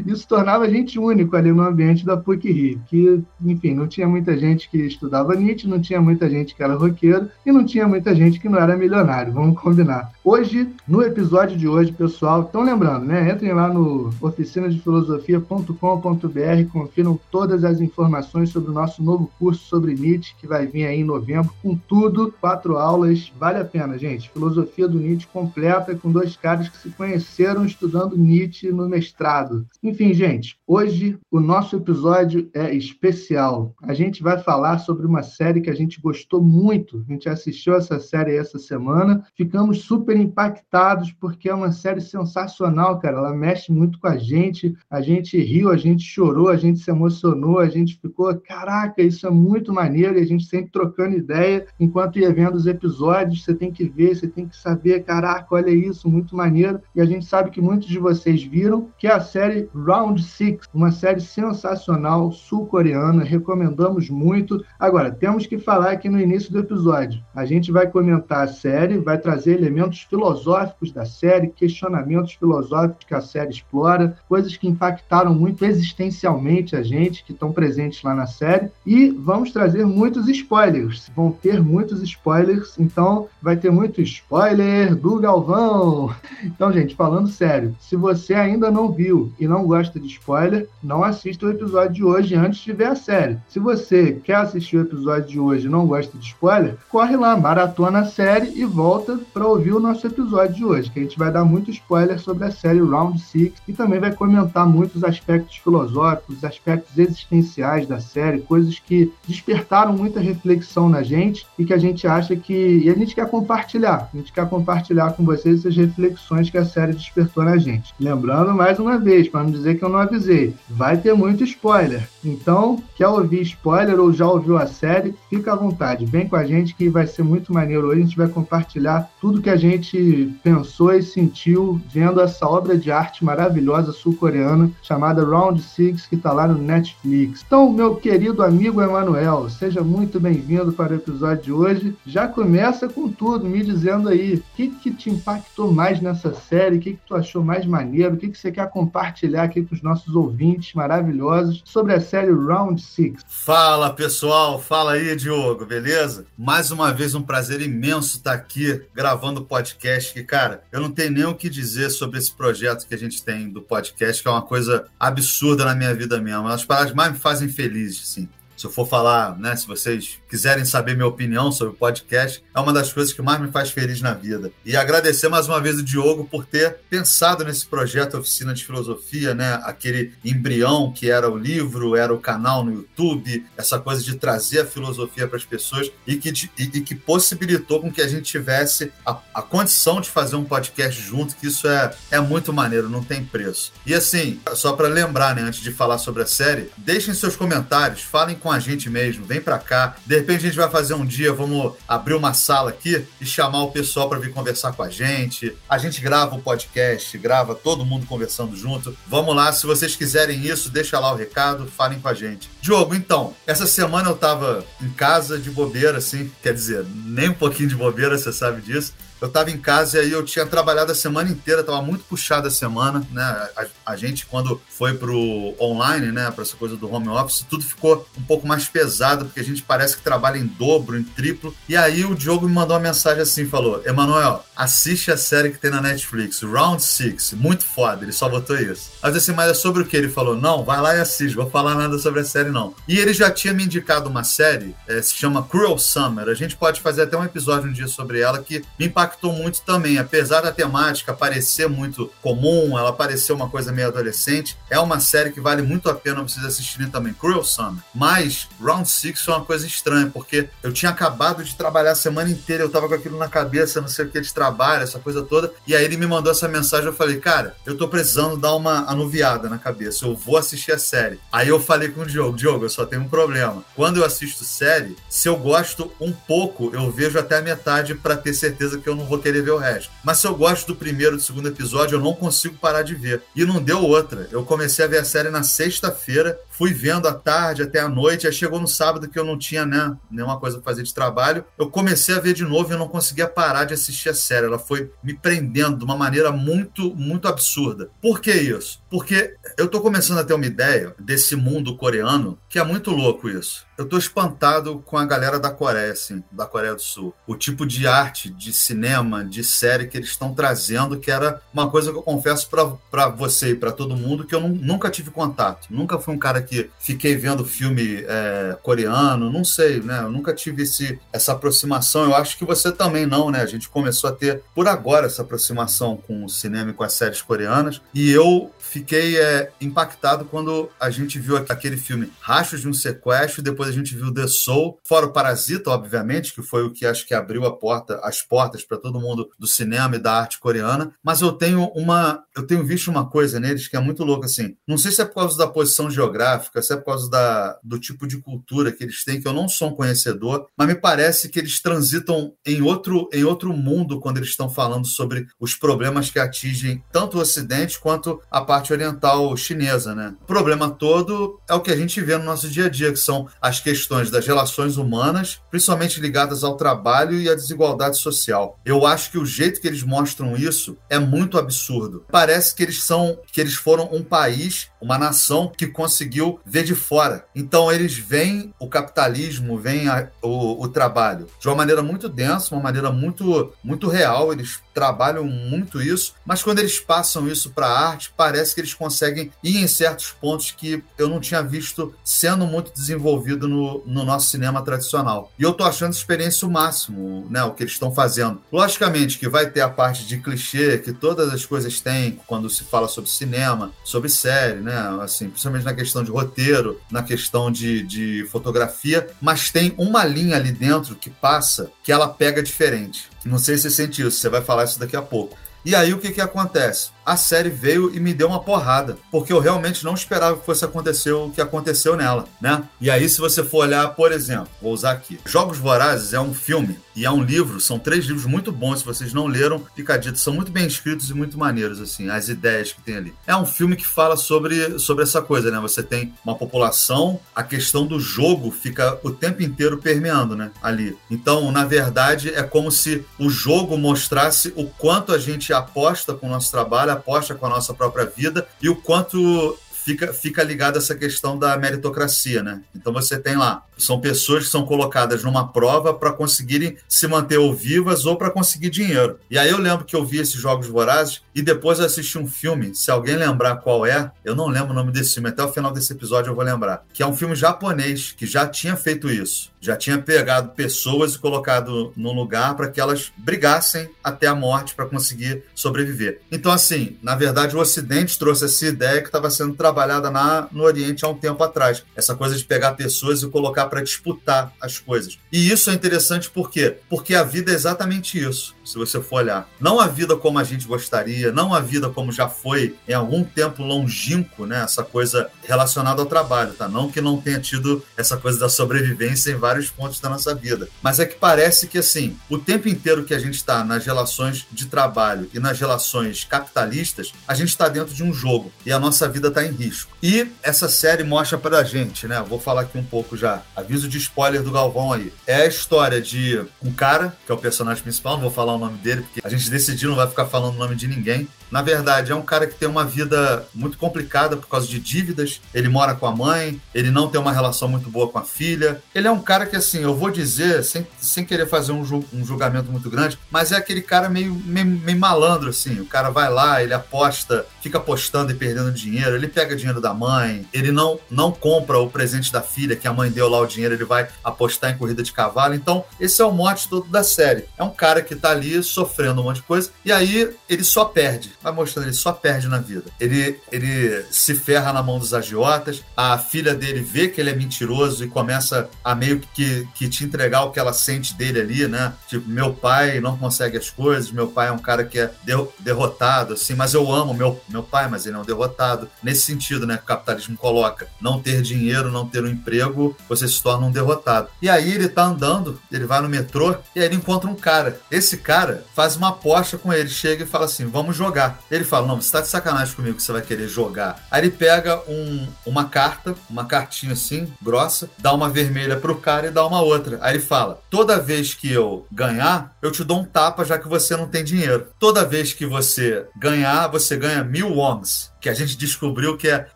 isso 0.06 0.28
tornava 0.28 0.64
a 0.64 0.68
gente 0.68 0.98
único 0.98 1.34
ali 1.34 1.50
no 1.50 1.62
ambiente 1.62 2.04
da 2.04 2.16
PUC 2.16 2.52
Rio, 2.52 2.82
que, 2.86 3.22
enfim, 3.40 3.74
não 3.74 3.86
tinha 3.86 4.06
muita 4.06 4.36
gente 4.36 4.68
que 4.68 4.76
estudava 4.78 5.34
Nietzsche, 5.34 5.66
não 5.66 5.80
tinha 5.80 6.00
muita 6.00 6.28
gente 6.28 6.54
que 6.54 6.62
era 6.62 6.74
roqueiro 6.74 7.30
e 7.44 7.50
não 7.50 7.64
tinha 7.64 7.88
muita 7.88 8.14
gente 8.14 8.38
que 8.38 8.48
não 8.48 8.58
era 8.58 8.76
milionário, 8.76 9.32
vamos 9.32 9.58
combinar. 9.58 10.12
Hoje, 10.22 10.68
no 10.86 11.02
episódio 11.02 11.21
de 11.22 11.68
hoje, 11.68 11.92
pessoal, 11.92 12.42
estão 12.42 12.62
lembrando, 12.62 13.06
né? 13.06 13.30
Entrem 13.30 13.52
lá 13.52 13.68
no 13.68 14.10
oficinadefilosofia.com.br, 14.20 16.72
confiram 16.72 17.20
todas 17.30 17.62
as 17.64 17.80
informações 17.80 18.50
sobre 18.50 18.70
o 18.70 18.74
nosso 18.74 19.02
novo 19.02 19.30
curso 19.38 19.64
sobre 19.64 19.94
Nietzsche, 19.94 20.34
que 20.38 20.46
vai 20.46 20.66
vir 20.66 20.84
aí 20.84 21.00
em 21.00 21.04
novembro, 21.04 21.50
com 21.62 21.74
tudo, 21.76 22.34
quatro 22.40 22.76
aulas, 22.76 23.32
vale 23.38 23.58
a 23.58 23.64
pena, 23.64 23.96
gente. 23.96 24.30
Filosofia 24.30 24.88
do 24.88 24.98
Nietzsche 24.98 25.28
completa, 25.32 25.94
com 25.94 26.10
dois 26.10 26.36
caras 26.36 26.68
que 26.68 26.76
se 26.76 26.90
conheceram 26.90 27.64
estudando 27.64 28.18
Nietzsche 28.18 28.72
no 28.72 28.88
mestrado. 28.88 29.64
Enfim, 29.82 30.12
gente, 30.12 30.58
hoje 30.66 31.18
o 31.30 31.40
nosso 31.40 31.76
episódio 31.76 32.50
é 32.52 32.74
especial. 32.74 33.74
A 33.82 33.94
gente 33.94 34.22
vai 34.22 34.38
falar 34.38 34.78
sobre 34.78 35.06
uma 35.06 35.22
série 35.22 35.60
que 35.60 35.70
a 35.70 35.74
gente 35.74 36.00
gostou 36.00 36.42
muito. 36.42 37.04
A 37.08 37.12
gente 37.12 37.28
assistiu 37.28 37.74
essa 37.74 38.00
série 38.00 38.36
essa 38.36 38.58
semana, 38.58 39.24
ficamos 39.36 39.82
super 39.82 40.16
impactados 40.16 41.01
porque 41.10 41.48
é 41.48 41.54
uma 41.54 41.72
série 41.72 42.00
sensacional, 42.00 42.98
cara. 42.98 43.18
Ela 43.18 43.34
mexe 43.34 43.72
muito 43.72 43.98
com 43.98 44.06
a 44.06 44.16
gente. 44.16 44.76
A 44.90 45.00
gente 45.00 45.40
riu, 45.40 45.70
a 45.70 45.76
gente 45.76 46.04
chorou, 46.04 46.48
a 46.48 46.56
gente 46.56 46.78
se 46.78 46.90
emocionou, 46.90 47.58
a 47.58 47.68
gente 47.68 47.98
ficou, 48.00 48.34
caraca, 48.36 49.02
isso 49.02 49.26
é 49.26 49.30
muito 49.30 49.72
maneiro. 49.72 50.18
E 50.18 50.22
a 50.22 50.26
gente 50.26 50.44
sempre 50.44 50.70
trocando 50.70 51.16
ideia 51.16 51.66
enquanto 51.80 52.18
ia 52.18 52.32
vendo 52.32 52.54
os 52.54 52.66
episódios. 52.66 53.44
Você 53.44 53.54
tem 53.54 53.72
que 53.72 53.88
ver, 53.88 54.14
você 54.14 54.28
tem 54.28 54.46
que 54.46 54.56
saber, 54.56 55.02
caraca, 55.02 55.54
olha 55.54 55.70
isso, 55.70 56.08
muito 56.08 56.36
maneiro. 56.36 56.80
E 56.94 57.00
a 57.00 57.04
gente 57.04 57.24
sabe 57.24 57.50
que 57.50 57.60
muitos 57.60 57.88
de 57.88 57.98
vocês 57.98 58.42
viram, 58.42 58.88
que 58.98 59.06
é 59.06 59.12
a 59.12 59.20
série 59.20 59.68
Round 59.74 60.22
Six, 60.22 60.68
uma 60.74 60.90
série 60.90 61.20
sensacional 61.20 62.30
sul-coreana. 62.30 63.24
Recomendamos 63.24 64.10
muito. 64.10 64.62
Agora, 64.78 65.10
temos 65.10 65.46
que 65.46 65.58
falar 65.58 65.92
aqui 65.92 66.08
no 66.08 66.20
início 66.20 66.52
do 66.52 66.58
episódio. 66.58 67.22
A 67.34 67.44
gente 67.44 67.72
vai 67.72 67.86
comentar 67.86 68.44
a 68.44 68.48
série, 68.48 68.98
vai 68.98 69.18
trazer 69.18 69.58
elementos 69.58 70.02
filosóficos 70.02 70.91
da 70.92 71.04
série, 71.04 71.48
questionamentos 71.48 72.34
filosóficos 72.34 73.04
que 73.06 73.14
a 73.14 73.20
série 73.20 73.50
explora, 73.50 74.16
coisas 74.28 74.56
que 74.56 74.68
impactaram 74.68 75.34
muito 75.34 75.64
existencialmente 75.64 76.76
a 76.76 76.82
gente, 76.82 77.24
que 77.24 77.32
estão 77.32 77.52
presentes 77.52 78.02
lá 78.02 78.14
na 78.14 78.26
série. 78.26 78.70
E 78.86 79.10
vamos 79.10 79.52
trazer 79.52 79.86
muitos 79.86 80.28
spoilers. 80.28 81.10
Vão 81.14 81.32
ter 81.32 81.62
muitos 81.62 82.02
spoilers, 82.02 82.78
então 82.78 83.28
vai 83.40 83.56
ter 83.56 83.70
muito 83.70 84.00
spoiler 84.02 84.94
do 84.94 85.18
Galvão. 85.18 86.14
Então, 86.44 86.72
gente, 86.72 86.94
falando 86.94 87.28
sério, 87.28 87.74
se 87.80 87.96
você 87.96 88.34
ainda 88.34 88.70
não 88.70 88.90
viu 88.90 89.32
e 89.38 89.46
não 89.46 89.64
gosta 89.64 89.98
de 89.98 90.06
spoiler, 90.06 90.68
não 90.82 91.04
assista 91.04 91.46
o 91.46 91.50
episódio 91.50 91.92
de 91.92 92.04
hoje 92.04 92.34
antes 92.34 92.60
de 92.60 92.72
ver 92.72 92.86
a 92.86 92.94
série. 92.94 93.38
Se 93.48 93.58
você 93.58 94.20
quer 94.24 94.36
assistir 94.36 94.76
o 94.76 94.82
episódio 94.82 95.28
de 95.28 95.40
hoje 95.40 95.66
e 95.66 95.70
não 95.70 95.86
gosta 95.86 96.16
de 96.18 96.26
spoiler, 96.26 96.76
corre 96.88 97.16
lá, 97.16 97.36
maratona 97.36 98.00
a 98.00 98.04
série 98.04 98.52
e 98.58 98.64
volta 98.64 99.18
para 99.32 99.46
ouvir 99.46 99.72
o 99.72 99.80
nosso 99.80 100.06
episódio 100.06 100.54
de 100.54 100.64
hoje, 100.64 100.81
que 100.88 100.98
a 100.98 101.02
gente 101.02 101.18
vai 101.18 101.30
dar 101.32 101.44
muito 101.44 101.70
spoiler 101.70 102.18
sobre 102.18 102.44
a 102.44 102.50
série 102.50 102.80
Round 102.80 103.20
Six 103.20 103.60
e 103.66 103.72
também 103.72 104.00
vai 104.00 104.12
comentar 104.12 104.66
muitos 104.66 105.04
aspectos 105.04 105.56
filosóficos, 105.56 106.44
aspectos 106.44 106.96
existenciais 106.98 107.86
da 107.86 108.00
série, 108.00 108.40
coisas 108.40 108.78
que 108.78 109.12
despertaram 109.26 109.92
muita 109.92 110.20
reflexão 110.20 110.88
na 110.88 111.02
gente 111.02 111.46
e 111.58 111.64
que 111.64 111.72
a 111.72 111.78
gente 111.78 112.06
acha 112.06 112.36
que. 112.36 112.82
e 112.84 112.90
a 112.90 112.94
gente 112.94 113.14
quer 113.14 113.28
compartilhar. 113.28 114.10
A 114.12 114.16
gente 114.16 114.32
quer 114.32 114.48
compartilhar 114.48 115.12
com 115.12 115.24
vocês 115.24 115.60
essas 115.60 115.76
reflexões 115.76 116.50
que 116.50 116.58
a 116.58 116.64
série 116.64 116.92
despertou 116.92 117.44
na 117.44 117.56
gente. 117.56 117.94
Lembrando 117.98 118.54
mais 118.54 118.78
uma 118.78 118.98
vez, 118.98 119.28
para 119.28 119.44
não 119.44 119.50
dizer 119.50 119.78
que 119.78 119.84
eu 119.84 119.88
não 119.88 119.98
avisei, 119.98 120.54
vai 120.68 120.96
ter 120.96 121.14
muito 121.14 121.44
spoiler. 121.44 122.08
Então, 122.24 122.82
quer 122.96 123.08
ouvir 123.08 123.42
spoiler 123.42 123.98
ou 123.98 124.12
já 124.12 124.26
ouviu 124.26 124.56
a 124.56 124.66
série, 124.66 125.14
fica 125.28 125.52
à 125.52 125.56
vontade, 125.56 126.04
vem 126.04 126.28
com 126.28 126.36
a 126.36 126.44
gente 126.44 126.74
que 126.74 126.88
vai 126.88 127.06
ser 127.06 127.22
muito 127.22 127.52
maneiro 127.52 127.88
hoje. 127.88 128.00
A 128.00 128.04
gente 128.04 128.16
vai 128.16 128.28
compartilhar 128.28 129.10
tudo 129.20 129.42
que 129.42 129.50
a 129.50 129.56
gente 129.56 130.32
pensou 130.42 130.71
e 130.72 131.02
sentiu 131.02 131.80
vendo 131.88 132.20
essa 132.20 132.46
obra 132.46 132.76
de 132.76 132.90
arte 132.90 133.24
maravilhosa 133.24 133.92
sul-coreana 133.92 134.70
chamada 134.82 135.24
Round 135.24 135.60
Six, 135.60 136.06
que 136.06 136.14
está 136.14 136.32
lá 136.32 136.48
no 136.48 136.58
Netflix. 136.58 137.42
Então, 137.46 137.70
meu 137.70 137.96
querido 137.96 138.42
amigo 138.42 138.80
Emanuel, 138.80 139.48
seja 139.50 139.82
muito 139.82 140.18
bem-vindo 140.18 140.72
para 140.72 140.92
o 140.92 140.96
episódio 140.96 141.42
de 141.42 141.52
hoje. 141.52 141.96
Já 142.06 142.26
começa 142.26 142.88
com 142.88 143.08
tudo, 143.08 143.44
me 143.44 143.62
dizendo 143.62 144.08
aí 144.08 144.36
o 144.36 144.44
que, 144.56 144.68
que 144.68 144.90
te 144.90 145.10
impactou 145.10 145.70
mais 145.70 146.00
nessa 146.00 146.32
série, 146.34 146.78
o 146.78 146.80
que, 146.80 146.94
que 146.94 147.06
tu 147.06 147.14
achou 147.14 147.44
mais 147.44 147.66
maneiro, 147.66 148.14
o 148.14 148.16
que, 148.16 148.28
que 148.28 148.38
você 148.38 148.50
quer 148.50 148.68
compartilhar 148.70 149.44
aqui 149.44 149.62
com 149.62 149.74
os 149.74 149.82
nossos 149.82 150.14
ouvintes 150.14 150.74
maravilhosos 150.74 151.62
sobre 151.64 151.92
a 151.92 152.00
série 152.00 152.32
Round 152.32 152.80
Six. 152.80 153.22
Fala 153.26 153.92
pessoal, 153.92 154.58
fala 154.58 154.92
aí, 154.92 155.14
Diogo, 155.16 155.66
beleza? 155.66 156.24
Mais 156.36 156.70
uma 156.70 156.92
vez 156.92 157.14
um 157.14 157.22
prazer 157.22 157.60
imenso 157.60 158.16
estar 158.16 158.32
aqui 158.32 158.82
gravando 158.94 159.40
o 159.40 159.44
podcast. 159.44 160.12
Que, 160.12 160.22
cara, 160.22 160.61
eu 160.70 160.80
não 160.80 160.90
tenho 160.90 161.10
nem 161.10 161.24
o 161.24 161.34
que 161.34 161.48
dizer 161.48 161.90
sobre 161.90 162.18
esse 162.18 162.32
projeto 162.32 162.86
que 162.86 162.94
a 162.94 162.98
gente 162.98 163.22
tem 163.22 163.48
do 163.48 163.62
podcast, 163.62 164.22
que 164.22 164.28
é 164.28 164.30
uma 164.30 164.42
coisa 164.42 164.86
absurda 164.98 165.64
na 165.64 165.74
minha 165.74 165.94
vida 165.94 166.20
mesmo. 166.20 166.48
As 166.48 166.64
palavras 166.64 166.94
mais 166.94 167.12
me 167.12 167.18
fazem 167.18 167.48
feliz, 167.48 168.00
assim 168.02 168.28
se 168.62 168.66
eu 168.68 168.70
for 168.70 168.86
falar, 168.86 169.36
né, 169.38 169.56
se 169.56 169.66
vocês 169.66 170.20
quiserem 170.28 170.64
saber 170.64 170.94
minha 170.94 171.08
opinião 171.08 171.50
sobre 171.50 171.74
o 171.74 171.76
podcast, 171.76 172.42
é 172.54 172.60
uma 172.60 172.72
das 172.72 172.92
coisas 172.92 173.12
que 173.12 173.20
mais 173.20 173.40
me 173.40 173.50
faz 173.50 173.72
feliz 173.72 174.00
na 174.00 174.14
vida. 174.14 174.52
E 174.64 174.76
agradecer 174.76 175.28
mais 175.28 175.48
uma 175.48 175.60
vez 175.60 175.80
o 175.80 175.82
Diogo 175.82 176.28
por 176.30 176.46
ter 176.46 176.76
pensado 176.88 177.44
nesse 177.44 177.66
projeto 177.66 178.16
Oficina 178.16 178.54
de 178.54 178.64
Filosofia, 178.64 179.34
né, 179.34 179.60
aquele 179.64 180.12
embrião 180.24 180.92
que 180.92 181.10
era 181.10 181.28
o 181.28 181.36
livro, 181.36 181.96
era 181.96 182.14
o 182.14 182.20
canal 182.20 182.64
no 182.64 182.72
YouTube, 182.72 183.44
essa 183.56 183.80
coisa 183.80 184.00
de 184.00 184.14
trazer 184.14 184.60
a 184.60 184.66
filosofia 184.66 185.26
para 185.26 185.38
as 185.38 185.44
pessoas 185.44 185.90
e 186.06 186.14
que, 186.14 186.28
e, 186.56 186.62
e, 186.62 186.80
que 186.82 186.94
possibilitou 186.94 187.80
com 187.80 187.90
que 187.90 188.00
a 188.00 188.06
gente 188.06 188.22
tivesse 188.22 188.92
a, 189.04 189.18
a 189.34 189.42
condição 189.42 190.00
de 190.00 190.08
fazer 190.08 190.36
um 190.36 190.44
podcast 190.44 191.02
junto, 191.02 191.34
que 191.34 191.48
isso 191.48 191.66
é, 191.66 191.92
é 192.12 192.20
muito 192.20 192.52
maneiro, 192.52 192.88
não 192.88 193.02
tem 193.02 193.24
preço. 193.24 193.72
E 193.84 193.92
assim, 193.92 194.40
só 194.54 194.74
para 194.74 194.86
lembrar, 194.86 195.34
né, 195.34 195.42
antes 195.42 195.60
de 195.60 195.72
falar 195.72 195.98
sobre 195.98 196.22
a 196.22 196.26
série, 196.26 196.70
deixem 196.76 197.12
seus 197.12 197.34
comentários, 197.34 198.02
falem 198.02 198.36
com 198.36 198.51
a 198.52 198.58
gente 198.58 198.88
mesmo, 198.88 199.24
vem 199.24 199.40
para 199.40 199.58
cá. 199.58 199.96
De 200.06 200.16
repente 200.16 200.38
a 200.38 200.48
gente 200.48 200.56
vai 200.56 200.70
fazer 200.70 200.94
um 200.94 201.04
dia, 201.04 201.32
vamos 201.32 201.74
abrir 201.88 202.14
uma 202.14 202.34
sala 202.34 202.70
aqui 202.70 203.04
e 203.20 203.26
chamar 203.26 203.62
o 203.62 203.72
pessoal 203.72 204.08
para 204.08 204.18
vir 204.18 204.32
conversar 204.32 204.72
com 204.72 204.82
a 204.82 204.88
gente. 204.88 205.56
A 205.68 205.78
gente 205.78 206.00
grava 206.00 206.36
o 206.36 206.42
podcast, 206.42 207.16
grava 207.18 207.54
todo 207.54 207.84
mundo 207.84 208.06
conversando 208.06 208.56
junto. 208.56 208.96
Vamos 209.06 209.34
lá, 209.34 209.52
se 209.52 209.66
vocês 209.66 209.96
quiserem 209.96 210.46
isso, 210.46 210.70
deixa 210.70 210.98
lá 210.98 211.12
o 211.12 211.16
recado, 211.16 211.66
falem 211.66 212.00
com 212.00 212.08
a 212.08 212.14
gente. 212.14 212.50
Diogo, 212.60 212.94
então, 212.94 213.34
essa 213.46 213.66
semana 213.66 214.08
eu 214.08 214.16
tava 214.16 214.64
em 214.80 214.90
casa 214.90 215.38
de 215.38 215.50
bobeira, 215.50 215.98
assim, 215.98 216.30
quer 216.42 216.54
dizer, 216.54 216.84
nem 217.04 217.30
um 217.30 217.34
pouquinho 217.34 217.68
de 217.68 217.76
bobeira, 217.76 218.16
você 218.16 218.32
sabe 218.32 218.60
disso 218.60 218.92
eu 219.22 219.28
estava 219.28 219.52
em 219.52 219.56
casa 219.56 219.98
e 219.98 220.00
aí 220.00 220.10
eu 220.10 220.24
tinha 220.24 220.44
trabalhado 220.44 220.90
a 220.90 220.96
semana 220.96 221.30
inteira, 221.30 221.60
estava 221.60 221.80
muito 221.80 222.02
puxada 222.04 222.48
a 222.48 222.50
semana, 222.50 223.06
né? 223.12 223.22
A, 223.56 223.92
a, 223.92 223.96
gente, 223.96 224.26
quando 224.26 224.60
foi 224.68 224.94
pro 224.94 225.54
online, 225.60 226.10
né, 226.10 226.28
para 226.32 226.42
essa 226.42 226.56
coisa 226.56 226.76
do 226.76 226.92
home 226.92 227.08
office, 227.08 227.46
tudo 227.48 227.62
ficou 227.64 228.04
um 228.18 228.22
pouco 228.22 228.48
mais 228.48 228.66
pesado, 228.66 229.26
porque 229.26 229.38
a 229.38 229.44
gente 229.44 229.62
parece 229.62 229.96
que 229.96 230.02
trabalha 230.02 230.38
em 230.38 230.46
dobro, 230.46 230.98
em 230.98 231.04
triplo. 231.04 231.54
E 231.68 231.76
aí 231.76 232.04
o 232.04 232.16
Diogo 232.16 232.48
me 232.48 232.52
mandou 232.52 232.76
uma 232.76 232.82
mensagem 232.82 233.22
assim, 233.22 233.46
falou, 233.46 233.80
Emanuel, 233.86 234.44
assiste 234.56 235.12
a 235.12 235.16
série 235.16 235.50
que 235.50 235.58
tem 235.58 235.70
na 235.70 235.80
Netflix, 235.80 236.42
Round 236.42 236.82
Six, 236.82 237.34
muito 237.34 237.64
foda, 237.64 238.04
ele 238.04 238.12
só 238.12 238.28
botou 238.28 238.56
isso. 238.56 238.90
Mas 239.00 239.14
assim, 239.14 239.32
mas 239.32 239.52
é 239.52 239.54
sobre 239.54 239.84
o 239.84 239.86
que? 239.86 239.96
Ele 239.96 240.08
falou, 240.08 240.36
não, 240.36 240.64
vai 240.64 240.80
lá 240.80 240.96
e 240.96 241.00
assiste, 241.00 241.36
vou 241.36 241.48
falar 241.48 241.76
nada 241.76 241.96
sobre 241.96 242.18
a 242.20 242.24
série 242.24 242.50
não. 242.50 242.74
E 242.88 242.98
ele 242.98 243.14
já 243.14 243.30
tinha 243.30 243.54
me 243.54 243.62
indicado 243.64 244.10
uma 244.10 244.24
série, 244.24 244.74
é, 244.88 245.00
se 245.00 245.14
chama 245.14 245.44
Cruel 245.44 245.78
Summer, 245.78 246.28
a 246.28 246.34
gente 246.34 246.56
pode 246.56 246.80
fazer 246.80 247.02
até 247.02 247.16
um 247.16 247.24
episódio 247.24 247.70
um 247.70 247.72
dia 247.72 247.86
sobre 247.86 248.18
ela, 248.18 248.42
que 248.42 248.64
me 248.76 248.86
impactou 248.86 249.11
impactou 249.12 249.32
muito 249.32 249.62
também. 249.62 249.98
Apesar 249.98 250.40
da 250.40 250.50
temática 250.50 251.12
parecer 251.12 251.68
muito 251.68 252.10
comum, 252.22 252.78
ela 252.78 252.92
parecer 252.92 253.32
uma 253.32 253.48
coisa 253.48 253.72
meio 253.72 253.88
adolescente, 253.88 254.56
é 254.70 254.78
uma 254.78 255.00
série 255.00 255.30
que 255.30 255.40
vale 255.40 255.62
muito 255.62 255.90
a 255.90 255.94
pena 255.94 256.22
vocês 256.22 256.44
assistirem 256.44 256.88
também, 256.88 257.12
Cruel 257.12 257.44
Summer. 257.44 257.82
Mas 257.94 258.48
Round 258.60 258.88
Six 258.88 259.22
foi 259.22 259.34
uma 259.34 259.44
coisa 259.44 259.66
estranha, 259.66 260.10
porque 260.12 260.48
eu 260.62 260.72
tinha 260.72 260.90
acabado 260.90 261.44
de 261.44 261.54
trabalhar 261.54 261.92
a 261.92 261.96
semana 261.96 262.30
inteira, 262.30 262.62
eu 262.62 262.70
tava 262.70 262.88
com 262.88 262.94
aquilo 262.94 263.18
na 263.18 263.28
cabeça, 263.28 263.80
não 263.80 263.88
sei 263.88 264.06
o 264.06 264.08
que 264.08 264.20
de 264.20 264.32
trabalho, 264.32 264.82
essa 264.82 264.98
coisa 264.98 265.22
toda, 265.22 265.52
e 265.66 265.74
aí 265.74 265.84
ele 265.84 265.96
me 265.96 266.06
mandou 266.06 266.32
essa 266.32 266.48
mensagem, 266.48 266.86
eu 266.86 266.92
falei, 266.92 267.18
cara, 267.18 267.56
eu 267.66 267.76
tô 267.76 267.88
precisando 267.88 268.36
dar 268.36 268.54
uma 268.54 268.90
anuviada 268.90 269.48
na 269.48 269.58
cabeça, 269.58 270.06
eu 270.06 270.14
vou 270.14 270.36
assistir 270.36 270.72
a 270.72 270.78
série. 270.78 271.20
Aí 271.30 271.48
eu 271.48 271.60
falei 271.60 271.88
com 271.88 272.02
o 272.02 272.06
Diogo, 272.06 272.36
Diogo, 272.36 272.64
eu 272.64 272.70
só 272.70 272.86
tenho 272.86 273.02
um 273.02 273.08
problema. 273.08 273.64
Quando 273.74 273.98
eu 273.98 274.04
assisto 274.04 274.44
série, 274.44 274.96
se 275.08 275.28
eu 275.28 275.36
gosto 275.36 275.92
um 276.00 276.12
pouco, 276.12 276.70
eu 276.72 276.90
vejo 276.90 277.18
até 277.18 277.38
a 277.38 277.42
metade 277.42 277.94
para 277.94 278.16
ter 278.16 278.32
certeza 278.34 278.78
que 278.78 278.88
eu 278.88 278.94
não 278.94 279.01
não 279.02 279.08
vou 279.08 279.18
querer 279.18 279.42
ver 279.42 279.50
o 279.50 279.58
resto. 279.58 279.90
Mas 280.02 280.18
se 280.18 280.26
eu 280.26 280.34
gosto 280.34 280.68
do 280.68 280.76
primeiro 280.76 281.14
e 281.14 281.16
do 281.16 281.22
segundo 281.22 281.48
episódio, 281.48 281.96
eu 281.96 282.00
não 282.00 282.14
consigo 282.14 282.56
parar 282.56 282.82
de 282.82 282.94
ver. 282.94 283.22
E 283.34 283.44
não 283.44 283.60
deu 283.60 283.82
outra. 283.82 284.28
Eu 284.30 284.44
comecei 284.44 284.84
a 284.84 284.88
ver 284.88 284.98
a 284.98 285.04
série 285.04 285.28
na 285.28 285.42
sexta-feira, 285.42 286.38
fui 286.52 286.72
vendo 286.72 287.08
à 287.08 287.14
tarde 287.14 287.62
até 287.62 287.80
à 287.80 287.88
noite, 287.88 288.26
aí 288.26 288.32
chegou 288.32 288.60
no 288.60 288.68
sábado 288.68 289.08
que 289.08 289.18
eu 289.18 289.24
não 289.24 289.38
tinha 289.38 289.66
né, 289.66 289.96
nenhuma 290.10 290.38
coisa 290.38 290.58
pra 290.58 290.70
fazer 290.70 290.82
de 290.82 290.94
trabalho. 290.94 291.44
Eu 291.58 291.68
comecei 291.68 292.14
a 292.14 292.20
ver 292.20 292.34
de 292.34 292.44
novo 292.44 292.70
e 292.70 292.74
eu 292.74 292.78
não 292.78 292.88
conseguia 292.88 293.26
parar 293.26 293.64
de 293.64 293.74
assistir 293.74 294.10
a 294.10 294.14
série. 294.14 294.46
Ela 294.46 294.58
foi 294.58 294.90
me 295.02 295.14
prendendo 295.14 295.78
de 295.78 295.84
uma 295.84 295.96
maneira 295.96 296.30
muito, 296.30 296.94
muito 296.94 297.26
absurda. 297.26 297.90
Por 298.00 298.20
que 298.20 298.32
isso? 298.32 298.80
Porque 298.90 299.34
eu 299.56 299.68
tô 299.68 299.80
começando 299.80 300.18
a 300.18 300.24
ter 300.24 300.34
uma 300.34 300.46
ideia 300.46 300.94
desse 300.98 301.34
mundo 301.34 301.76
coreano 301.76 302.38
que 302.48 302.58
é 302.58 302.64
muito 302.64 302.90
louco 302.90 303.28
isso. 303.28 303.66
Eu 303.78 303.88
tô 303.88 303.96
espantado 303.96 304.80
com 304.84 304.98
a 304.98 305.04
galera 305.06 305.40
da 305.40 305.50
Coreia, 305.50 305.92
assim, 305.92 306.22
da 306.30 306.46
Coreia 306.46 306.74
do 306.74 306.82
Sul. 306.82 307.14
O 307.26 307.34
tipo 307.34 307.66
de 307.66 307.86
arte, 307.86 308.30
de 308.30 308.52
cinema, 308.52 309.24
de 309.24 309.42
série 309.42 309.86
que 309.86 309.96
eles 309.96 310.10
estão 310.10 310.34
trazendo, 310.34 311.00
que 311.00 311.10
era 311.10 311.40
uma 311.52 311.70
coisa 311.70 311.90
que 311.90 311.96
eu 311.96 312.02
confesso 312.02 312.48
para 312.90 313.08
você 313.08 313.50
e 313.50 313.54
para 313.54 313.72
todo 313.72 313.96
mundo 313.96 314.26
que 314.26 314.34
eu 314.34 314.40
nunca 314.40 314.90
tive 314.90 315.10
contato. 315.10 315.68
Nunca 315.70 315.98
fui 315.98 316.14
um 316.14 316.18
cara 316.18 316.41
que 316.42 316.70
fiquei 316.78 317.16
vendo 317.16 317.44
filme 317.44 318.04
é, 318.06 318.56
coreano, 318.62 319.30
não 319.30 319.44
sei, 319.44 319.80
né? 319.80 320.00
Eu 320.02 320.10
nunca 320.10 320.34
tive 320.34 320.62
esse, 320.62 320.98
essa 321.12 321.32
aproximação. 321.32 322.04
Eu 322.04 322.14
acho 322.14 322.36
que 322.36 322.44
você 322.44 322.70
também 322.70 323.06
não, 323.06 323.30
né? 323.30 323.40
A 323.40 323.46
gente 323.46 323.68
começou 323.68 324.10
a 324.10 324.12
ter 324.12 324.42
por 324.54 324.68
agora 324.68 325.06
essa 325.06 325.22
aproximação 325.22 325.96
com 325.96 326.24
o 326.24 326.28
cinema 326.28 326.70
e 326.70 326.74
com 326.74 326.84
as 326.84 326.92
séries 326.92 327.22
coreanas. 327.22 327.80
E 327.94 328.10
eu 328.10 328.50
fiquei 328.72 329.20
é, 329.20 329.52
impactado 329.60 330.24
quando 330.24 330.70
a 330.80 330.88
gente 330.88 331.18
viu 331.18 331.36
aquele 331.36 331.76
filme 331.76 332.10
Rachos 332.20 332.62
de 332.62 332.68
um 332.68 332.72
Sequestro, 332.72 333.42
depois 333.42 333.68
a 333.68 333.72
gente 333.72 333.94
viu 333.94 334.12
The 334.12 334.26
Soul, 334.26 334.78
fora 334.82 335.04
o 335.04 335.12
Parasita, 335.12 335.70
obviamente, 335.70 336.32
que 336.32 336.42
foi 336.42 336.64
o 336.64 336.72
que 336.72 336.86
acho 336.86 337.06
que 337.06 337.12
abriu 337.12 337.44
a 337.44 337.54
porta, 337.54 338.00
as 338.02 338.22
portas 338.22 338.64
para 338.64 338.78
todo 338.78 339.00
mundo 339.00 339.28
do 339.38 339.46
cinema 339.46 339.96
e 339.96 339.98
da 339.98 340.14
arte 340.14 340.40
coreana. 340.40 340.94
Mas 341.02 341.20
eu 341.20 341.32
tenho 341.32 341.64
uma, 341.74 342.24
eu 342.34 342.46
tenho 342.46 342.64
visto 342.64 342.90
uma 342.90 343.08
coisa 343.08 343.38
neles 343.38 343.68
que 343.68 343.76
é 343.76 343.80
muito 343.80 344.04
louca 344.04 344.24
assim. 344.24 344.56
Não 344.66 344.78
sei 344.78 344.90
se 344.90 345.02
é 345.02 345.04
por 345.04 345.16
causa 345.16 345.36
da 345.36 345.46
posição 345.46 345.90
geográfica, 345.90 346.62
se 346.62 346.72
é 346.72 346.76
por 346.76 346.86
causa 346.86 347.10
da, 347.10 347.58
do 347.62 347.78
tipo 347.78 348.06
de 348.06 348.18
cultura 348.18 348.72
que 348.72 348.82
eles 348.82 349.04
têm, 349.04 349.20
que 349.20 349.28
eu 349.28 349.34
não 349.34 349.48
sou 349.48 349.68
um 349.68 349.74
conhecedor, 349.74 350.46
mas 350.56 350.66
me 350.66 350.74
parece 350.74 351.28
que 351.28 351.38
eles 351.38 351.60
transitam 351.60 352.32
em 352.46 352.62
outro, 352.62 353.08
em 353.12 353.24
outro 353.24 353.52
mundo 353.52 354.00
quando 354.00 354.16
eles 354.16 354.30
estão 354.30 354.48
falando 354.48 354.86
sobre 354.86 355.26
os 355.38 355.54
problemas 355.54 356.08
que 356.08 356.18
atingem 356.18 356.82
tanto 356.90 357.18
o 357.18 357.20
Ocidente 357.20 357.78
quanto 357.78 358.20
a 358.30 358.40
parte 358.40 358.61
parte 358.62 358.72
oriental 358.72 359.36
chinesa, 359.36 359.94
né? 359.94 360.14
O 360.22 360.24
problema 360.24 360.70
todo 360.70 361.40
é 361.48 361.54
o 361.54 361.60
que 361.60 361.72
a 361.72 361.76
gente 361.76 362.00
vê 362.00 362.16
no 362.16 362.24
nosso 362.24 362.48
dia 362.48 362.66
a 362.66 362.68
dia, 362.68 362.92
que 362.92 362.98
são 362.98 363.28
as 363.40 363.58
questões 363.58 364.10
das 364.10 364.24
relações 364.24 364.76
humanas, 364.76 365.40
principalmente 365.50 366.00
ligadas 366.00 366.44
ao 366.44 366.56
trabalho 366.56 367.20
e 367.20 367.28
à 367.28 367.34
desigualdade 367.34 367.98
social. 367.98 368.58
Eu 368.64 368.86
acho 368.86 369.10
que 369.10 369.18
o 369.18 369.26
jeito 369.26 369.60
que 369.60 369.66
eles 369.66 369.82
mostram 369.82 370.36
isso 370.36 370.76
é 370.88 370.98
muito 370.98 371.36
absurdo. 371.36 372.04
Parece 372.10 372.54
que 372.54 372.62
eles 372.62 372.82
são, 372.82 373.18
que 373.32 373.40
eles 373.40 373.54
foram 373.54 373.88
um 373.92 374.02
país, 374.02 374.68
uma 374.82 374.98
nação 374.98 375.50
que 375.56 375.66
conseguiu 375.66 376.40
ver 376.44 376.64
de 376.64 376.74
fora. 376.74 377.24
Então 377.34 377.70
eles 377.70 377.96
veem 377.96 378.52
o 378.58 378.68
capitalismo, 378.68 379.58
veem 379.58 379.88
a, 379.88 380.08
o, 380.20 380.64
o 380.64 380.68
trabalho 380.68 381.26
de 381.40 381.48
uma 381.48 381.54
maneira 381.54 381.82
muito 381.82 382.08
densa, 382.08 382.54
uma 382.54 382.62
maneira 382.62 382.90
muito, 382.90 383.52
muito 383.62 383.88
real. 383.88 384.32
Eles 384.32 384.60
trabalham 384.74 385.24
muito 385.24 385.80
isso, 385.80 386.14
mas 386.24 386.42
quando 386.42 386.58
eles 386.58 386.80
passam 386.80 387.28
isso 387.28 387.50
para 387.50 387.66
a 387.66 387.88
arte, 387.88 388.12
parece 388.16 388.54
que 388.54 388.60
eles 388.60 388.74
conseguem 388.74 389.30
ir 389.42 389.58
em 389.58 389.68
certos 389.68 390.10
pontos 390.10 390.50
que 390.50 390.82
eu 390.98 391.08
não 391.08 391.20
tinha 391.20 391.42
visto 391.42 391.94
sendo 392.04 392.46
muito 392.46 392.72
desenvolvido 392.72 393.46
no, 393.46 393.82
no 393.86 394.04
nosso 394.04 394.30
cinema 394.30 394.62
tradicional. 394.62 395.30
E 395.38 395.42
eu 395.42 395.52
tô 395.52 395.64
achando 395.64 395.92
experiência 395.92 396.46
o 396.48 396.50
máximo, 396.50 397.26
né? 397.30 397.42
O 397.44 397.52
que 397.52 397.62
eles 397.62 397.72
estão 397.72 397.92
fazendo. 397.94 398.40
Logicamente 398.50 399.18
que 399.18 399.28
vai 399.28 399.48
ter 399.48 399.60
a 399.60 399.68
parte 399.68 400.06
de 400.06 400.18
clichê 400.18 400.78
que 400.78 400.92
todas 400.92 401.32
as 401.32 401.44
coisas 401.44 401.80
têm 401.80 402.18
quando 402.26 402.50
se 402.50 402.64
fala 402.64 402.88
sobre 402.88 403.10
cinema, 403.10 403.72
sobre 403.84 404.08
série, 404.08 404.60
né? 404.60 404.71
Assim, 405.02 405.28
principalmente 405.28 405.64
na 405.64 405.74
questão 405.74 406.02
de 406.02 406.10
roteiro, 406.10 406.80
na 406.90 407.02
questão 407.02 407.50
de, 407.50 407.82
de 407.82 408.26
fotografia, 408.30 409.08
mas 409.20 409.50
tem 409.50 409.74
uma 409.76 410.04
linha 410.04 410.36
ali 410.36 410.52
dentro 410.52 410.94
que 410.94 411.10
passa 411.10 411.70
que 411.82 411.92
ela 411.92 412.08
pega 412.08 412.42
diferente. 412.42 413.08
Não 413.24 413.38
sei 413.38 413.56
se 413.56 413.64
você 413.64 413.70
sente 413.70 414.02
isso, 414.02 414.18
você 414.18 414.28
vai 414.28 414.42
falar 414.42 414.64
isso 414.64 414.78
daqui 414.78 414.96
a 414.96 415.02
pouco. 415.02 415.36
E 415.64 415.76
aí 415.76 415.94
o 415.94 415.98
que, 415.98 416.10
que 416.10 416.20
acontece? 416.20 416.90
A 417.04 417.16
série 417.16 417.50
veio 417.50 417.94
e 417.94 418.00
me 418.00 418.14
deu 418.14 418.28
uma 418.28 418.40
porrada, 418.40 418.96
porque 419.10 419.32
eu 419.32 419.40
realmente 419.40 419.84
não 419.84 419.94
esperava 419.94 420.36
que 420.36 420.46
fosse 420.46 420.64
acontecer 420.64 421.12
o 421.12 421.30
que 421.30 421.40
aconteceu 421.40 421.96
nela, 421.96 422.26
né? 422.40 422.62
E 422.80 422.90
aí, 422.90 423.08
se 423.08 423.20
você 423.20 423.42
for 423.42 423.58
olhar, 423.58 423.88
por 423.94 424.12
exemplo, 424.12 424.48
vou 424.60 424.72
usar 424.72 424.92
aqui: 424.92 425.18
Jogos 425.26 425.58
Vorazes 425.58 426.12
é 426.12 426.20
um 426.20 426.34
filme 426.34 426.78
e 426.94 427.04
é 427.04 427.10
um 427.10 427.22
livro, 427.22 427.60
são 427.60 427.78
três 427.78 428.04
livros 428.04 428.26
muito 428.26 428.52
bons. 428.52 428.80
Se 428.80 428.84
vocês 428.84 429.12
não 429.12 429.26
leram, 429.26 429.64
fica 429.74 429.96
dito, 429.96 430.18
são 430.18 430.34
muito 430.34 430.52
bem 430.52 430.66
escritos 430.66 431.10
e 431.10 431.14
muito 431.14 431.38
maneiros, 431.38 431.80
assim, 431.80 432.08
as 432.08 432.28
ideias 432.28 432.72
que 432.72 432.82
tem 432.82 432.96
ali. 432.96 433.14
É 433.26 433.34
um 433.34 433.46
filme 433.46 433.76
que 433.76 433.86
fala 433.86 434.16
sobre, 434.16 434.78
sobre 434.78 435.02
essa 435.04 435.22
coisa, 435.22 435.50
né? 435.50 435.58
Você 435.60 435.82
tem 435.82 436.12
uma 436.24 436.34
população, 436.34 437.18
a 437.34 437.42
questão 437.42 437.86
do 437.86 437.98
jogo 437.98 438.50
fica 438.50 438.98
o 439.02 439.10
tempo 439.10 439.42
inteiro 439.42 439.78
permeando, 439.78 440.36
né? 440.36 440.50
Ali. 440.62 440.96
Então, 441.10 441.50
na 441.50 441.64
verdade, 441.64 442.30
é 442.34 442.42
como 442.42 442.70
se 442.70 443.04
o 443.18 443.30
jogo 443.30 443.76
mostrasse 443.76 444.52
o 444.56 444.66
quanto 444.66 445.12
a 445.12 445.18
gente 445.18 445.52
aposta 445.52 446.14
com 446.14 446.26
o 446.26 446.30
nosso 446.30 446.50
trabalho 446.50 446.91
aposta 446.92 447.34
com 447.34 447.46
a 447.46 447.50
nossa 447.50 447.74
própria 447.74 448.06
vida 448.06 448.46
e 448.60 448.68
o 448.68 448.76
quanto 448.76 449.58
fica, 449.84 450.12
fica 450.12 450.42
ligado 450.42 450.76
a 450.76 450.78
essa 450.78 450.94
questão 450.94 451.38
da 451.38 451.56
meritocracia, 451.56 452.42
né? 452.42 452.62
Então 452.74 452.92
você 452.92 453.18
tem 453.18 453.36
lá, 453.36 453.64
são 453.76 454.00
pessoas 454.00 454.44
que 454.44 454.50
são 454.50 454.64
colocadas 454.64 455.22
numa 455.22 455.52
prova 455.52 455.92
para 455.92 456.12
conseguirem 456.12 456.76
se 456.88 457.06
manter 457.06 457.38
ou 457.38 457.52
vivas 457.54 458.06
ou 458.06 458.16
para 458.16 458.30
conseguir 458.30 458.70
dinheiro. 458.70 459.18
E 459.30 459.38
aí 459.38 459.50
eu 459.50 459.58
lembro 459.58 459.84
que 459.84 459.96
eu 459.96 460.04
vi 460.04 460.18
esses 460.18 460.40
Jogos 460.40 460.68
Vorazes 460.68 461.22
e 461.34 461.42
depois 461.42 461.78
eu 461.78 461.86
assisti 461.86 462.18
um 462.18 462.26
filme, 462.26 462.74
se 462.74 462.90
alguém 462.90 463.16
lembrar 463.16 463.56
qual 463.56 463.84
é, 463.84 464.10
eu 464.24 464.34
não 464.34 464.48
lembro 464.48 464.70
o 464.70 464.74
nome 464.74 464.92
desse 464.92 465.14
filme, 465.14 465.28
até 465.28 465.42
o 465.42 465.52
final 465.52 465.72
desse 465.72 465.92
episódio 465.92 466.30
eu 466.30 466.34
vou 466.34 466.44
lembrar, 466.44 466.84
que 466.92 467.02
é 467.02 467.06
um 467.06 467.16
filme 467.16 467.34
japonês 467.34 468.12
que 468.16 468.26
já 468.26 468.46
tinha 468.46 468.76
feito 468.76 469.10
isso. 469.10 469.50
Já 469.60 469.76
tinha 469.76 469.96
pegado 469.96 470.50
pessoas 470.50 471.14
e 471.14 471.18
colocado 471.20 471.92
num 471.96 472.12
lugar 472.12 472.56
para 472.56 472.68
que 472.68 472.80
elas 472.80 473.12
brigassem 473.16 473.88
até 474.02 474.26
a 474.26 474.34
morte 474.34 474.74
para 474.74 474.86
conseguir 474.86 475.44
sobreviver. 475.54 476.20
Então, 476.32 476.50
assim, 476.50 476.96
na 477.00 477.14
verdade, 477.14 477.56
o 477.56 477.60
Ocidente 477.60 478.18
trouxe 478.18 478.46
essa 478.46 478.66
ideia 478.66 479.00
que 479.00 479.06
estava 479.06 479.30
sendo 479.30 479.54
trabalhada 479.54 479.71
trabalhada 479.72 480.10
na, 480.10 480.48
no 480.52 480.64
Oriente 480.64 481.04
há 481.04 481.08
um 481.08 481.14
tempo 481.14 481.42
atrás. 481.42 481.82
Essa 481.96 482.14
coisa 482.14 482.36
de 482.36 482.44
pegar 482.44 482.72
pessoas 482.72 483.22
e 483.22 483.28
colocar 483.28 483.66
para 483.66 483.80
disputar 483.80 484.52
as 484.60 484.78
coisas. 484.78 485.18
E 485.32 485.50
isso 485.50 485.70
é 485.70 485.72
interessante 485.72 486.28
por 486.28 486.50
quê? 486.50 486.76
Porque 486.90 487.14
a 487.14 487.24
vida 487.24 487.50
é 487.50 487.54
exatamente 487.54 488.22
isso, 488.22 488.54
se 488.64 488.76
você 488.76 489.00
for 489.00 489.16
olhar. 489.16 489.48
Não 489.58 489.80
a 489.80 489.86
vida 489.86 490.14
como 490.14 490.38
a 490.38 490.44
gente 490.44 490.66
gostaria, 490.66 491.32
não 491.32 491.54
a 491.54 491.60
vida 491.60 491.88
como 491.88 492.12
já 492.12 492.28
foi 492.28 492.76
em 492.86 492.92
algum 492.92 493.24
tempo 493.24 493.62
longínquo, 493.62 494.44
né? 494.44 494.62
Essa 494.62 494.84
coisa 494.84 495.30
relacionada 495.42 496.02
ao 496.02 496.06
trabalho, 496.06 496.52
tá? 496.52 496.68
Não 496.68 496.90
que 496.90 497.00
não 497.00 497.20
tenha 497.20 497.40
tido 497.40 497.82
essa 497.96 498.16
coisa 498.16 498.38
da 498.38 498.48
sobrevivência 498.48 499.30
em 499.30 499.36
vários 499.36 499.70
pontos 499.70 500.00
da 500.00 500.10
nossa 500.10 500.34
vida. 500.34 500.68
Mas 500.82 501.00
é 501.00 501.06
que 501.06 501.14
parece 501.14 501.66
que, 501.66 501.78
assim, 501.78 502.16
o 502.28 502.36
tempo 502.36 502.68
inteiro 502.68 503.04
que 503.04 503.14
a 503.14 503.18
gente 503.18 503.34
está 503.34 503.64
nas 503.64 503.86
relações 503.86 504.46
de 504.52 504.66
trabalho 504.66 505.30
e 505.32 505.38
nas 505.38 505.58
relações 505.58 506.24
capitalistas, 506.24 507.12
a 507.26 507.34
gente 507.34 507.48
está 507.48 507.68
dentro 507.68 507.94
de 507.94 508.02
um 508.02 508.12
jogo 508.12 508.52
e 508.66 508.72
a 508.72 508.78
nossa 508.78 509.08
vida 509.08 509.28
está 509.28 509.44
em 509.44 509.52
risco. 509.52 509.61
E 510.02 510.26
essa 510.42 510.68
série 510.68 511.04
mostra 511.04 511.38
pra 511.38 511.62
gente, 511.62 512.06
né? 512.06 512.22
Vou 512.26 512.40
falar 512.40 512.62
aqui 512.62 512.78
um 512.78 512.84
pouco 512.84 513.16
já. 513.16 513.42
Aviso 513.54 513.88
de 513.88 513.98
spoiler 513.98 514.42
do 514.42 514.50
Galvão 514.50 514.92
aí. 514.92 515.12
É 515.26 515.42
a 515.42 515.46
história 515.46 516.00
de 516.00 516.42
um 516.62 516.72
cara, 516.72 517.16
que 517.24 517.30
é 517.30 517.34
o 517.34 517.38
personagem 517.38 517.82
principal, 517.82 518.14
não 518.14 518.22
vou 518.22 518.30
falar 518.30 518.54
o 518.54 518.58
nome 518.58 518.78
dele, 518.78 519.02
porque 519.02 519.20
a 519.22 519.28
gente 519.28 519.48
decidiu, 519.50 519.90
não 519.90 519.96
vai 519.96 520.08
ficar 520.08 520.26
falando 520.26 520.54
o 520.54 520.58
nome 520.58 520.74
de 520.74 520.88
ninguém. 520.88 521.28
Na 521.50 521.60
verdade, 521.60 522.10
é 522.10 522.14
um 522.14 522.22
cara 522.22 522.46
que 522.46 522.54
tem 522.54 522.66
uma 522.66 522.82
vida 522.82 523.46
muito 523.54 523.76
complicada 523.76 524.38
por 524.38 524.48
causa 524.48 524.66
de 524.66 524.80
dívidas. 524.80 525.38
Ele 525.52 525.68
mora 525.68 525.94
com 525.94 526.06
a 526.06 526.16
mãe, 526.16 526.58
ele 526.74 526.90
não 526.90 527.08
tem 527.08 527.20
uma 527.20 527.30
relação 527.30 527.68
muito 527.68 527.90
boa 527.90 528.08
com 528.08 528.18
a 528.18 528.24
filha. 528.24 528.82
Ele 528.94 529.06
é 529.06 529.10
um 529.10 529.20
cara 529.20 529.44
que, 529.44 529.54
assim, 529.54 529.82
eu 529.82 529.94
vou 529.94 530.10
dizer, 530.10 530.64
sem, 530.64 530.86
sem 530.98 531.26
querer 531.26 531.46
fazer 531.46 531.72
um, 531.72 531.82
um 532.10 532.24
julgamento 532.24 532.72
muito 532.72 532.88
grande, 532.88 533.18
mas 533.30 533.52
é 533.52 533.56
aquele 533.56 533.82
cara 533.82 534.08
meio, 534.08 534.34
meio, 534.34 534.64
meio 534.64 534.98
malandro, 534.98 535.50
assim. 535.50 535.78
O 535.78 535.84
cara 535.84 536.08
vai 536.08 536.30
lá, 536.30 536.62
ele 536.62 536.72
aposta, 536.72 537.44
fica 537.60 537.76
apostando 537.76 538.32
e 538.32 538.34
perdendo 538.34 538.72
dinheiro, 538.72 539.14
ele 539.14 539.28
pega 539.28 539.51
dinheiro 539.56 539.80
da 539.80 539.92
mãe, 539.92 540.46
ele 540.52 540.72
não, 540.72 540.98
não 541.10 541.32
compra 541.32 541.78
o 541.78 541.90
presente 541.90 542.32
da 542.32 542.42
filha, 542.42 542.76
que 542.76 542.88
a 542.88 542.92
mãe 542.92 543.10
deu 543.10 543.28
lá 543.28 543.40
o 543.40 543.46
dinheiro, 543.46 543.74
ele 543.74 543.84
vai 543.84 544.08
apostar 544.22 544.70
em 544.70 544.78
corrida 544.78 545.02
de 545.02 545.12
cavalo. 545.12 545.54
Então, 545.54 545.84
esse 545.98 546.20
é 546.20 546.24
o 546.24 546.32
mote 546.32 546.68
todo 546.68 546.88
da 546.88 547.02
série. 547.02 547.44
É 547.58 547.62
um 547.62 547.70
cara 547.70 548.02
que 548.02 548.14
tá 548.14 548.30
ali 548.30 548.62
sofrendo 548.62 549.20
um 549.20 549.24
monte 549.24 549.36
de 549.36 549.42
coisa, 549.42 549.70
e 549.84 549.92
aí 549.92 550.34
ele 550.48 550.64
só 550.64 550.84
perde 550.84 551.32
vai 551.42 551.52
mostrando, 551.52 551.86
ele 551.86 551.94
só 551.94 552.12
perde 552.12 552.48
na 552.48 552.58
vida. 552.58 552.84
Ele, 553.00 553.38
ele 553.50 554.04
se 554.10 554.34
ferra 554.34 554.72
na 554.72 554.82
mão 554.82 554.98
dos 554.98 555.12
agiotas, 555.12 555.82
a 555.96 556.16
filha 556.18 556.54
dele 556.54 556.80
vê 556.80 557.08
que 557.08 557.20
ele 557.20 557.30
é 557.30 557.34
mentiroso 557.34 558.04
e 558.04 558.08
começa 558.08 558.68
a 558.82 558.94
meio 558.94 559.20
que, 559.34 559.66
que 559.74 559.88
te 559.88 560.04
entregar 560.04 560.44
o 560.44 560.50
que 560.50 560.60
ela 560.60 560.72
sente 560.72 561.14
dele 561.14 561.40
ali, 561.40 561.66
né? 561.66 561.92
Tipo, 562.08 562.28
meu 562.28 562.54
pai 562.54 563.00
não 563.00 563.16
consegue 563.16 563.56
as 563.56 563.70
coisas, 563.70 564.10
meu 564.10 564.28
pai 564.28 564.48
é 564.48 564.52
um 564.52 564.58
cara 564.58 564.84
que 564.84 564.98
é 564.98 565.10
derrotado, 565.58 566.34
assim, 566.34 566.54
mas 566.54 566.74
eu 566.74 566.90
amo 566.92 567.12
meu, 567.12 567.40
meu 567.48 567.62
pai, 567.62 567.88
mas 567.88 568.06
ele 568.06 568.16
é 568.16 568.18
um 568.18 568.24
derrotado. 568.24 568.88
Nesse 569.02 569.22
sentido, 569.22 569.41
né, 569.50 569.76
que 569.76 569.84
o 569.84 569.86
capitalismo 569.86 570.36
coloca, 570.36 570.88
não 571.00 571.20
ter 571.20 571.42
dinheiro, 571.42 571.90
não 571.90 572.06
ter 572.06 572.22
um 572.22 572.28
emprego, 572.28 572.96
você 573.08 573.26
se 573.26 573.42
torna 573.42 573.66
um 573.66 573.70
derrotado. 573.70 574.28
E 574.40 574.48
aí 574.48 574.72
ele 574.72 574.88
tá 574.88 575.04
andando, 575.04 575.60
ele 575.70 575.86
vai 575.86 576.00
no 576.00 576.08
metrô 576.08 576.54
e 576.74 576.80
aí 576.80 576.86
ele 576.86 576.96
encontra 576.96 577.28
um 577.28 577.34
cara. 577.34 577.80
Esse 577.90 578.18
cara 578.18 578.64
faz 578.74 578.96
uma 578.96 579.08
aposta 579.08 579.58
com 579.58 579.72
ele, 579.72 579.88
chega 579.88 580.24
e 580.24 580.26
fala 580.26 580.44
assim: 580.44 580.66
vamos 580.66 580.96
jogar. 580.96 581.40
Ele 581.50 581.64
fala: 581.64 581.86
Não, 581.86 582.00
você 582.00 582.12
tá 582.12 582.20
de 582.20 582.28
sacanagem 582.28 582.74
comigo 582.74 582.96
que 582.96 583.02
você 583.02 583.12
vai 583.12 583.22
querer 583.22 583.48
jogar. 583.48 584.04
Aí 584.10 584.22
ele 584.22 584.30
pega 584.30 584.80
um, 584.88 585.26
uma 585.46 585.64
carta, 585.64 586.14
uma 586.28 586.44
cartinha 586.44 586.92
assim, 586.92 587.32
grossa, 587.40 587.90
dá 587.98 588.12
uma 588.12 588.28
vermelha 588.28 588.76
pro 588.76 588.96
cara 588.96 589.26
e 589.26 589.30
dá 589.30 589.46
uma 589.46 589.60
outra. 589.60 589.98
Aí 590.00 590.14
ele 590.14 590.22
fala: 590.22 590.60
Toda 590.70 591.00
vez 591.00 591.34
que 591.34 591.50
eu 591.50 591.86
ganhar, 591.90 592.54
eu 592.62 592.70
te 592.70 592.84
dou 592.84 593.00
um 593.00 593.04
tapa 593.04 593.44
já 593.44 593.58
que 593.58 593.68
você 593.68 593.96
não 593.96 594.06
tem 594.06 594.24
dinheiro. 594.24 594.68
Toda 594.78 595.04
vez 595.04 595.32
que 595.32 595.46
você 595.46 596.06
ganhar, 596.16 596.68
você 596.68 596.96
ganha 596.96 597.24
mil 597.24 597.52
wons. 597.52 598.11
Que 598.22 598.28
a 598.28 598.34
gente 598.34 598.56
descobriu 598.56 599.16
que 599.16 599.26
é 599.26 599.34
R$ 599.34 599.46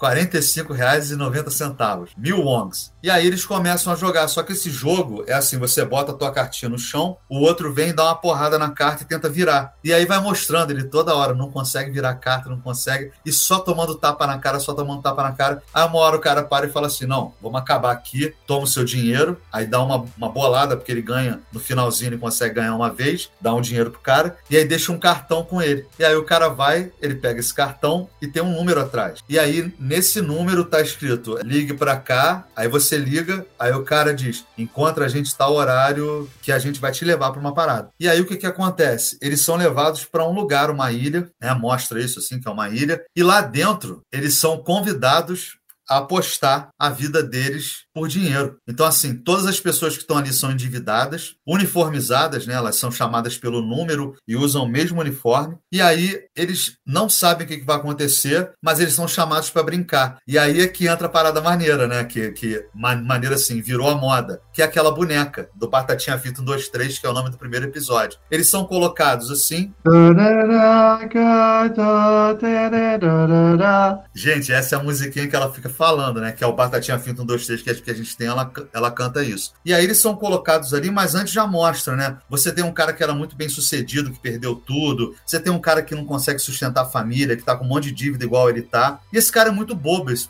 45,90. 0.00 2.10
Mil 2.16 2.44
wongs. 2.44 2.91
E 3.02 3.10
aí 3.10 3.26
eles 3.26 3.44
começam 3.44 3.92
a 3.92 3.96
jogar. 3.96 4.28
Só 4.28 4.42
que 4.42 4.52
esse 4.52 4.70
jogo 4.70 5.24
é 5.26 5.34
assim: 5.34 5.58
você 5.58 5.84
bota 5.84 6.12
a 6.12 6.14
tua 6.14 6.30
cartinha 6.30 6.68
no 6.68 6.78
chão, 6.78 7.16
o 7.28 7.40
outro 7.40 7.72
vem, 7.72 7.94
dá 7.94 8.04
uma 8.04 8.14
porrada 8.14 8.58
na 8.58 8.70
carta 8.70 9.02
e 9.02 9.06
tenta 9.06 9.28
virar. 9.28 9.74
E 9.82 9.92
aí 9.92 10.06
vai 10.06 10.20
mostrando 10.20 10.70
ele 10.70 10.84
toda 10.84 11.14
hora, 11.14 11.34
não 11.34 11.50
consegue 11.50 11.90
virar 11.90 12.10
a 12.10 12.14
carta, 12.14 12.48
não 12.48 12.60
consegue, 12.60 13.10
e 13.24 13.32
só 13.32 13.58
tomando 13.58 13.94
tapa 13.94 14.26
na 14.26 14.38
cara, 14.38 14.60
só 14.60 14.72
tomando 14.72 15.02
tapa 15.02 15.22
na 15.22 15.32
cara. 15.32 15.62
Aí 15.74 15.84
uma 15.86 15.98
hora 15.98 16.16
o 16.16 16.20
cara 16.20 16.42
para 16.42 16.66
e 16.66 16.70
fala 16.70 16.86
assim: 16.86 17.06
não, 17.06 17.34
vamos 17.42 17.60
acabar 17.60 17.92
aqui, 17.92 18.34
toma 18.46 18.64
o 18.64 18.66
seu 18.66 18.84
dinheiro, 18.84 19.40
aí 19.52 19.66
dá 19.66 19.82
uma, 19.82 20.04
uma 20.16 20.28
bolada, 20.28 20.76
porque 20.76 20.92
ele 20.92 21.02
ganha 21.02 21.40
no 21.52 21.58
finalzinho, 21.58 22.10
ele 22.10 22.18
consegue 22.18 22.54
ganhar 22.54 22.74
uma 22.74 22.90
vez, 22.90 23.30
dá 23.40 23.52
um 23.52 23.60
dinheiro 23.60 23.90
pro 23.90 24.00
cara, 24.00 24.36
e 24.48 24.56
aí 24.56 24.64
deixa 24.64 24.92
um 24.92 24.98
cartão 24.98 25.44
com 25.44 25.60
ele. 25.60 25.86
E 25.98 26.04
aí 26.04 26.14
o 26.14 26.24
cara 26.24 26.48
vai, 26.48 26.92
ele 27.00 27.14
pega 27.14 27.40
esse 27.40 27.52
cartão 27.52 28.08
e 28.20 28.26
tem 28.26 28.42
um 28.42 28.54
número 28.54 28.80
atrás. 28.80 29.20
E 29.28 29.38
aí, 29.38 29.72
nesse 29.78 30.20
número 30.20 30.64
tá 30.64 30.80
escrito: 30.80 31.38
ligue 31.42 31.74
para 31.74 31.96
cá, 31.96 32.44
aí 32.54 32.68
você 32.68 32.91
liga, 32.96 33.46
aí 33.58 33.72
o 33.72 33.84
cara 33.84 34.14
diz: 34.14 34.44
encontra 34.56 35.04
a 35.04 35.08
gente 35.08 35.36
tal 35.36 35.54
horário 35.54 36.28
que 36.42 36.52
a 36.52 36.58
gente 36.58 36.80
vai 36.80 36.92
te 36.92 37.04
levar 37.04 37.30
para 37.30 37.40
uma 37.40 37.54
parada. 37.54 37.90
E 37.98 38.08
aí 38.08 38.20
o 38.20 38.26
que 38.26 38.36
que 38.36 38.46
acontece? 38.46 39.18
Eles 39.20 39.40
são 39.40 39.56
levados 39.56 40.04
para 40.04 40.26
um 40.26 40.32
lugar, 40.32 40.70
uma 40.70 40.92
ilha, 40.92 41.28
né? 41.40 41.52
Mostra 41.54 42.00
isso 42.00 42.18
assim, 42.18 42.40
que 42.40 42.48
é 42.48 42.50
uma 42.50 42.68
ilha, 42.68 43.02
e 43.16 43.22
lá 43.22 43.40
dentro 43.40 44.02
eles 44.12 44.34
são 44.34 44.58
convidados 44.58 45.56
a 45.88 45.98
apostar 45.98 46.68
a 46.78 46.88
vida 46.88 47.22
deles 47.22 47.84
por 47.94 48.08
dinheiro. 48.08 48.56
Então, 48.66 48.86
assim, 48.86 49.14
todas 49.14 49.46
as 49.46 49.60
pessoas 49.60 49.94
que 49.94 50.02
estão 50.02 50.18
ali 50.18 50.32
são 50.32 50.50
endividadas, 50.50 51.34
uniformizadas, 51.46 52.46
né? 52.46 52.54
Elas 52.54 52.76
são 52.76 52.90
chamadas 52.90 53.36
pelo 53.36 53.62
número 53.62 54.14
e 54.26 54.36
usam 54.36 54.64
o 54.64 54.68
mesmo 54.68 55.00
uniforme. 55.00 55.56
E 55.70 55.80
aí 55.80 56.20
eles 56.36 56.76
não 56.86 57.08
sabem 57.08 57.46
o 57.46 57.48
que 57.48 57.64
vai 57.64 57.76
acontecer, 57.76 58.52
mas 58.62 58.80
eles 58.80 58.94
são 58.94 59.06
chamados 59.06 59.50
para 59.50 59.62
brincar. 59.62 60.18
E 60.26 60.38
aí 60.38 60.62
é 60.62 60.68
que 60.68 60.88
entra 60.88 61.06
a 61.06 61.10
parada 61.10 61.40
maneira, 61.40 61.86
né? 61.86 62.04
Que, 62.04 62.32
que 62.32 62.64
maneira 62.74 63.34
assim, 63.34 63.60
virou 63.60 63.88
a 63.88 63.94
moda, 63.94 64.40
que 64.52 64.62
é 64.62 64.64
aquela 64.64 64.90
boneca 64.90 65.48
do 65.54 65.68
Batatinha 65.68 66.18
Fita 66.18 66.40
1, 66.40 66.44
2, 66.44 66.68
3, 66.68 66.98
que 66.98 67.06
é 67.06 67.10
o 67.10 67.14
nome 67.14 67.30
do 67.30 67.38
primeiro 67.38 67.66
episódio. 67.66 68.18
Eles 68.30 68.48
são 68.48 68.64
colocados 68.64 69.30
assim. 69.30 69.72
Gente, 74.14 74.52
essa 74.52 74.76
é 74.76 74.78
a 74.78 74.82
musiquinha 74.82 75.28
que 75.28 75.36
ela 75.36 75.52
fica 75.52 75.68
falando, 75.68 76.20
né? 76.20 76.32
Que 76.32 76.44
é 76.44 76.46
o 76.46 76.54
Batatinha 76.54 76.98
Fita 76.98 77.22
1, 77.22 77.26
2, 77.26 77.46
3, 77.46 77.62
que 77.62 77.70
é 77.70 77.81
que 77.82 77.90
a 77.90 77.94
gente 77.94 78.16
tem, 78.16 78.26
ela, 78.26 78.50
ela 78.72 78.90
canta 78.90 79.22
isso. 79.22 79.52
E 79.64 79.72
aí 79.72 79.84
eles 79.84 79.98
são 79.98 80.14
colocados 80.14 80.72
ali, 80.74 80.90
mas 80.90 81.14
antes 81.14 81.32
já 81.32 81.46
mostra, 81.46 81.96
né? 81.96 82.18
Você 82.28 82.52
tem 82.52 82.64
um 82.64 82.72
cara 82.72 82.92
que 82.92 83.02
era 83.02 83.14
muito 83.14 83.36
bem 83.36 83.48
sucedido, 83.48 84.10
que 84.10 84.20
perdeu 84.20 84.54
tudo. 84.54 85.14
Você 85.24 85.38
tem 85.40 85.52
um 85.52 85.60
cara 85.60 85.82
que 85.82 85.94
não 85.94 86.04
consegue 86.04 86.38
sustentar 86.38 86.82
a 86.82 86.88
família, 86.88 87.36
que 87.36 87.42
tá 87.42 87.56
com 87.56 87.64
um 87.64 87.68
monte 87.68 87.84
de 87.84 87.92
dívida 87.92 88.24
igual 88.24 88.48
ele 88.48 88.62
tá. 88.62 89.00
E 89.12 89.18
esse 89.18 89.30
cara 89.30 89.48
é 89.48 89.52
muito 89.52 89.74
bobo, 89.74 90.10
esse, 90.10 90.28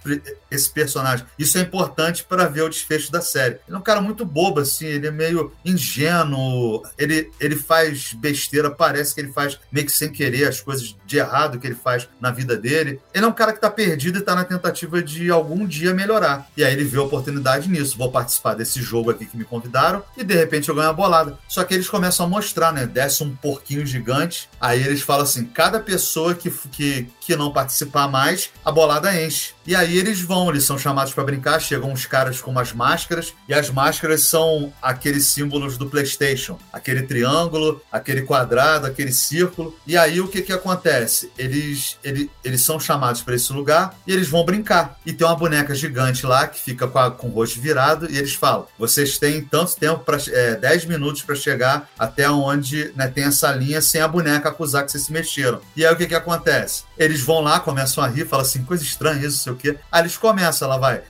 esse 0.50 0.70
personagem. 0.70 1.26
Isso 1.38 1.58
é 1.58 1.60
importante 1.60 2.24
para 2.24 2.46
ver 2.46 2.62
o 2.62 2.68
desfecho 2.68 3.10
da 3.10 3.20
série. 3.20 3.58
Ele 3.66 3.76
é 3.76 3.78
um 3.78 3.82
cara 3.82 4.00
muito 4.00 4.24
bobo, 4.24 4.60
assim, 4.60 4.86
ele 4.86 5.06
é 5.06 5.10
meio 5.10 5.52
ingênuo, 5.64 6.82
ele, 6.98 7.30
ele 7.40 7.56
faz 7.56 8.12
besteira, 8.14 8.70
parece 8.70 9.14
que 9.14 9.20
ele 9.20 9.32
faz 9.32 9.58
meio 9.70 9.86
que 9.86 9.92
sem 9.92 10.10
querer 10.10 10.48
as 10.48 10.60
coisas 10.60 10.96
de 11.06 11.18
errado 11.18 11.58
que 11.58 11.66
ele 11.66 11.74
faz 11.74 12.08
na 12.20 12.30
vida 12.30 12.56
dele. 12.56 13.00
Ele 13.14 13.24
é 13.24 13.28
um 13.28 13.32
cara 13.32 13.52
que 13.52 13.60
tá 13.60 13.70
perdido 13.70 14.18
e 14.18 14.22
tá 14.22 14.34
na 14.34 14.44
tentativa 14.44 15.02
de 15.02 15.30
algum 15.30 15.66
dia 15.66 15.94
melhorar. 15.94 16.48
E 16.56 16.64
aí 16.64 16.72
ele 16.72 16.84
vê 16.84 16.98
a 16.98 17.02
oportunidade 17.02 17.41
oportunidade 17.42 17.68
nisso. 17.68 17.98
Vou 17.98 18.10
participar 18.10 18.54
desse 18.54 18.80
jogo 18.80 19.10
aqui 19.10 19.26
que 19.26 19.36
me 19.36 19.44
convidaram 19.44 20.02
e 20.16 20.24
de 20.24 20.34
repente 20.34 20.68
eu 20.68 20.74
ganho 20.74 20.88
a 20.88 20.92
bolada. 20.92 21.36
Só 21.48 21.64
que 21.64 21.74
eles 21.74 21.88
começam 21.88 22.24
a 22.24 22.28
mostrar, 22.28 22.72
né? 22.72 22.86
Desce 22.86 23.22
um 23.22 23.34
porquinho 23.34 23.84
gigante. 23.84 24.48
Aí 24.60 24.82
eles 24.82 25.02
falam 25.02 25.24
assim: 25.24 25.44
cada 25.44 25.80
pessoa 25.80 26.34
que, 26.34 26.50
que, 26.50 27.08
que 27.20 27.36
não 27.36 27.52
participar 27.52 28.08
mais, 28.08 28.50
a 28.64 28.70
bolada 28.70 29.20
enche. 29.20 29.52
E 29.66 29.74
aí 29.76 29.96
eles 29.96 30.20
vão, 30.20 30.50
eles 30.50 30.64
são 30.64 30.78
chamados 30.78 31.12
para 31.12 31.24
brincar. 31.24 31.60
Chegam 31.60 31.92
uns 31.92 32.06
caras 32.06 32.40
com 32.40 32.50
umas 32.50 32.72
máscaras. 32.72 33.34
E 33.48 33.54
as 33.54 33.70
máscaras 33.70 34.22
são 34.22 34.72
aqueles 34.80 35.26
símbolos 35.26 35.76
do 35.78 35.88
PlayStation: 35.88 36.58
aquele 36.72 37.02
triângulo, 37.02 37.80
aquele 37.90 38.22
quadrado, 38.22 38.86
aquele 38.86 39.12
círculo. 39.12 39.76
E 39.86 39.96
aí 39.96 40.20
o 40.20 40.28
que 40.28 40.42
que 40.42 40.52
acontece? 40.52 41.30
Eles, 41.38 41.98
eles, 42.02 42.60
são 42.62 42.78
chamados 42.78 43.22
para 43.22 43.34
esse 43.34 43.52
lugar 43.52 43.94
e 44.06 44.12
eles 44.12 44.28
vão 44.28 44.44
brincar. 44.44 44.98
E 45.04 45.12
tem 45.12 45.26
uma 45.26 45.36
boneca 45.36 45.74
gigante 45.74 46.26
lá 46.26 46.46
que 46.46 46.60
fica 46.60 46.86
com, 46.86 46.98
a, 46.98 47.10
com 47.10 47.28
o 47.28 47.30
rosto 47.30 47.60
virado 47.60 48.10
e 48.10 48.18
eles 48.18 48.34
falam: 48.34 48.66
vocês 48.78 49.18
têm 49.18 49.42
tanto 49.42 49.76
tempo 49.76 50.00
para 50.04 50.18
é, 50.28 50.56
10 50.56 50.86
minutos 50.86 51.22
para 51.22 51.34
chegar 51.34 51.88
até 51.98 52.30
onde 52.30 52.92
né, 52.96 53.08
tem 53.08 53.24
essa 53.24 53.52
linha 53.52 53.80
sem 53.80 54.00
a 54.00 54.08
boneca 54.08 54.48
acusar 54.48 54.84
que 54.84 54.92
vocês 54.92 55.04
se 55.04 55.12
mexeram. 55.12 55.60
E 55.76 55.84
aí 55.84 55.92
o 55.92 55.96
que, 55.96 56.06
que 56.06 56.14
acontece? 56.14 56.84
Eles 57.04 57.20
vão 57.20 57.40
lá, 57.40 57.60
começam 57.60 58.02
a 58.02 58.08
rir, 58.08 58.26
falam 58.26 58.44
assim: 58.44 58.64
coisa 58.64 58.82
estranha 58.82 59.26
isso, 59.26 59.38
sei 59.38 59.52
o 59.52 59.56
quê. 59.56 59.78
Aí 59.90 60.02
eles 60.02 60.16
começam, 60.16 60.68
ela 60.68 60.78
vai. 60.78 61.02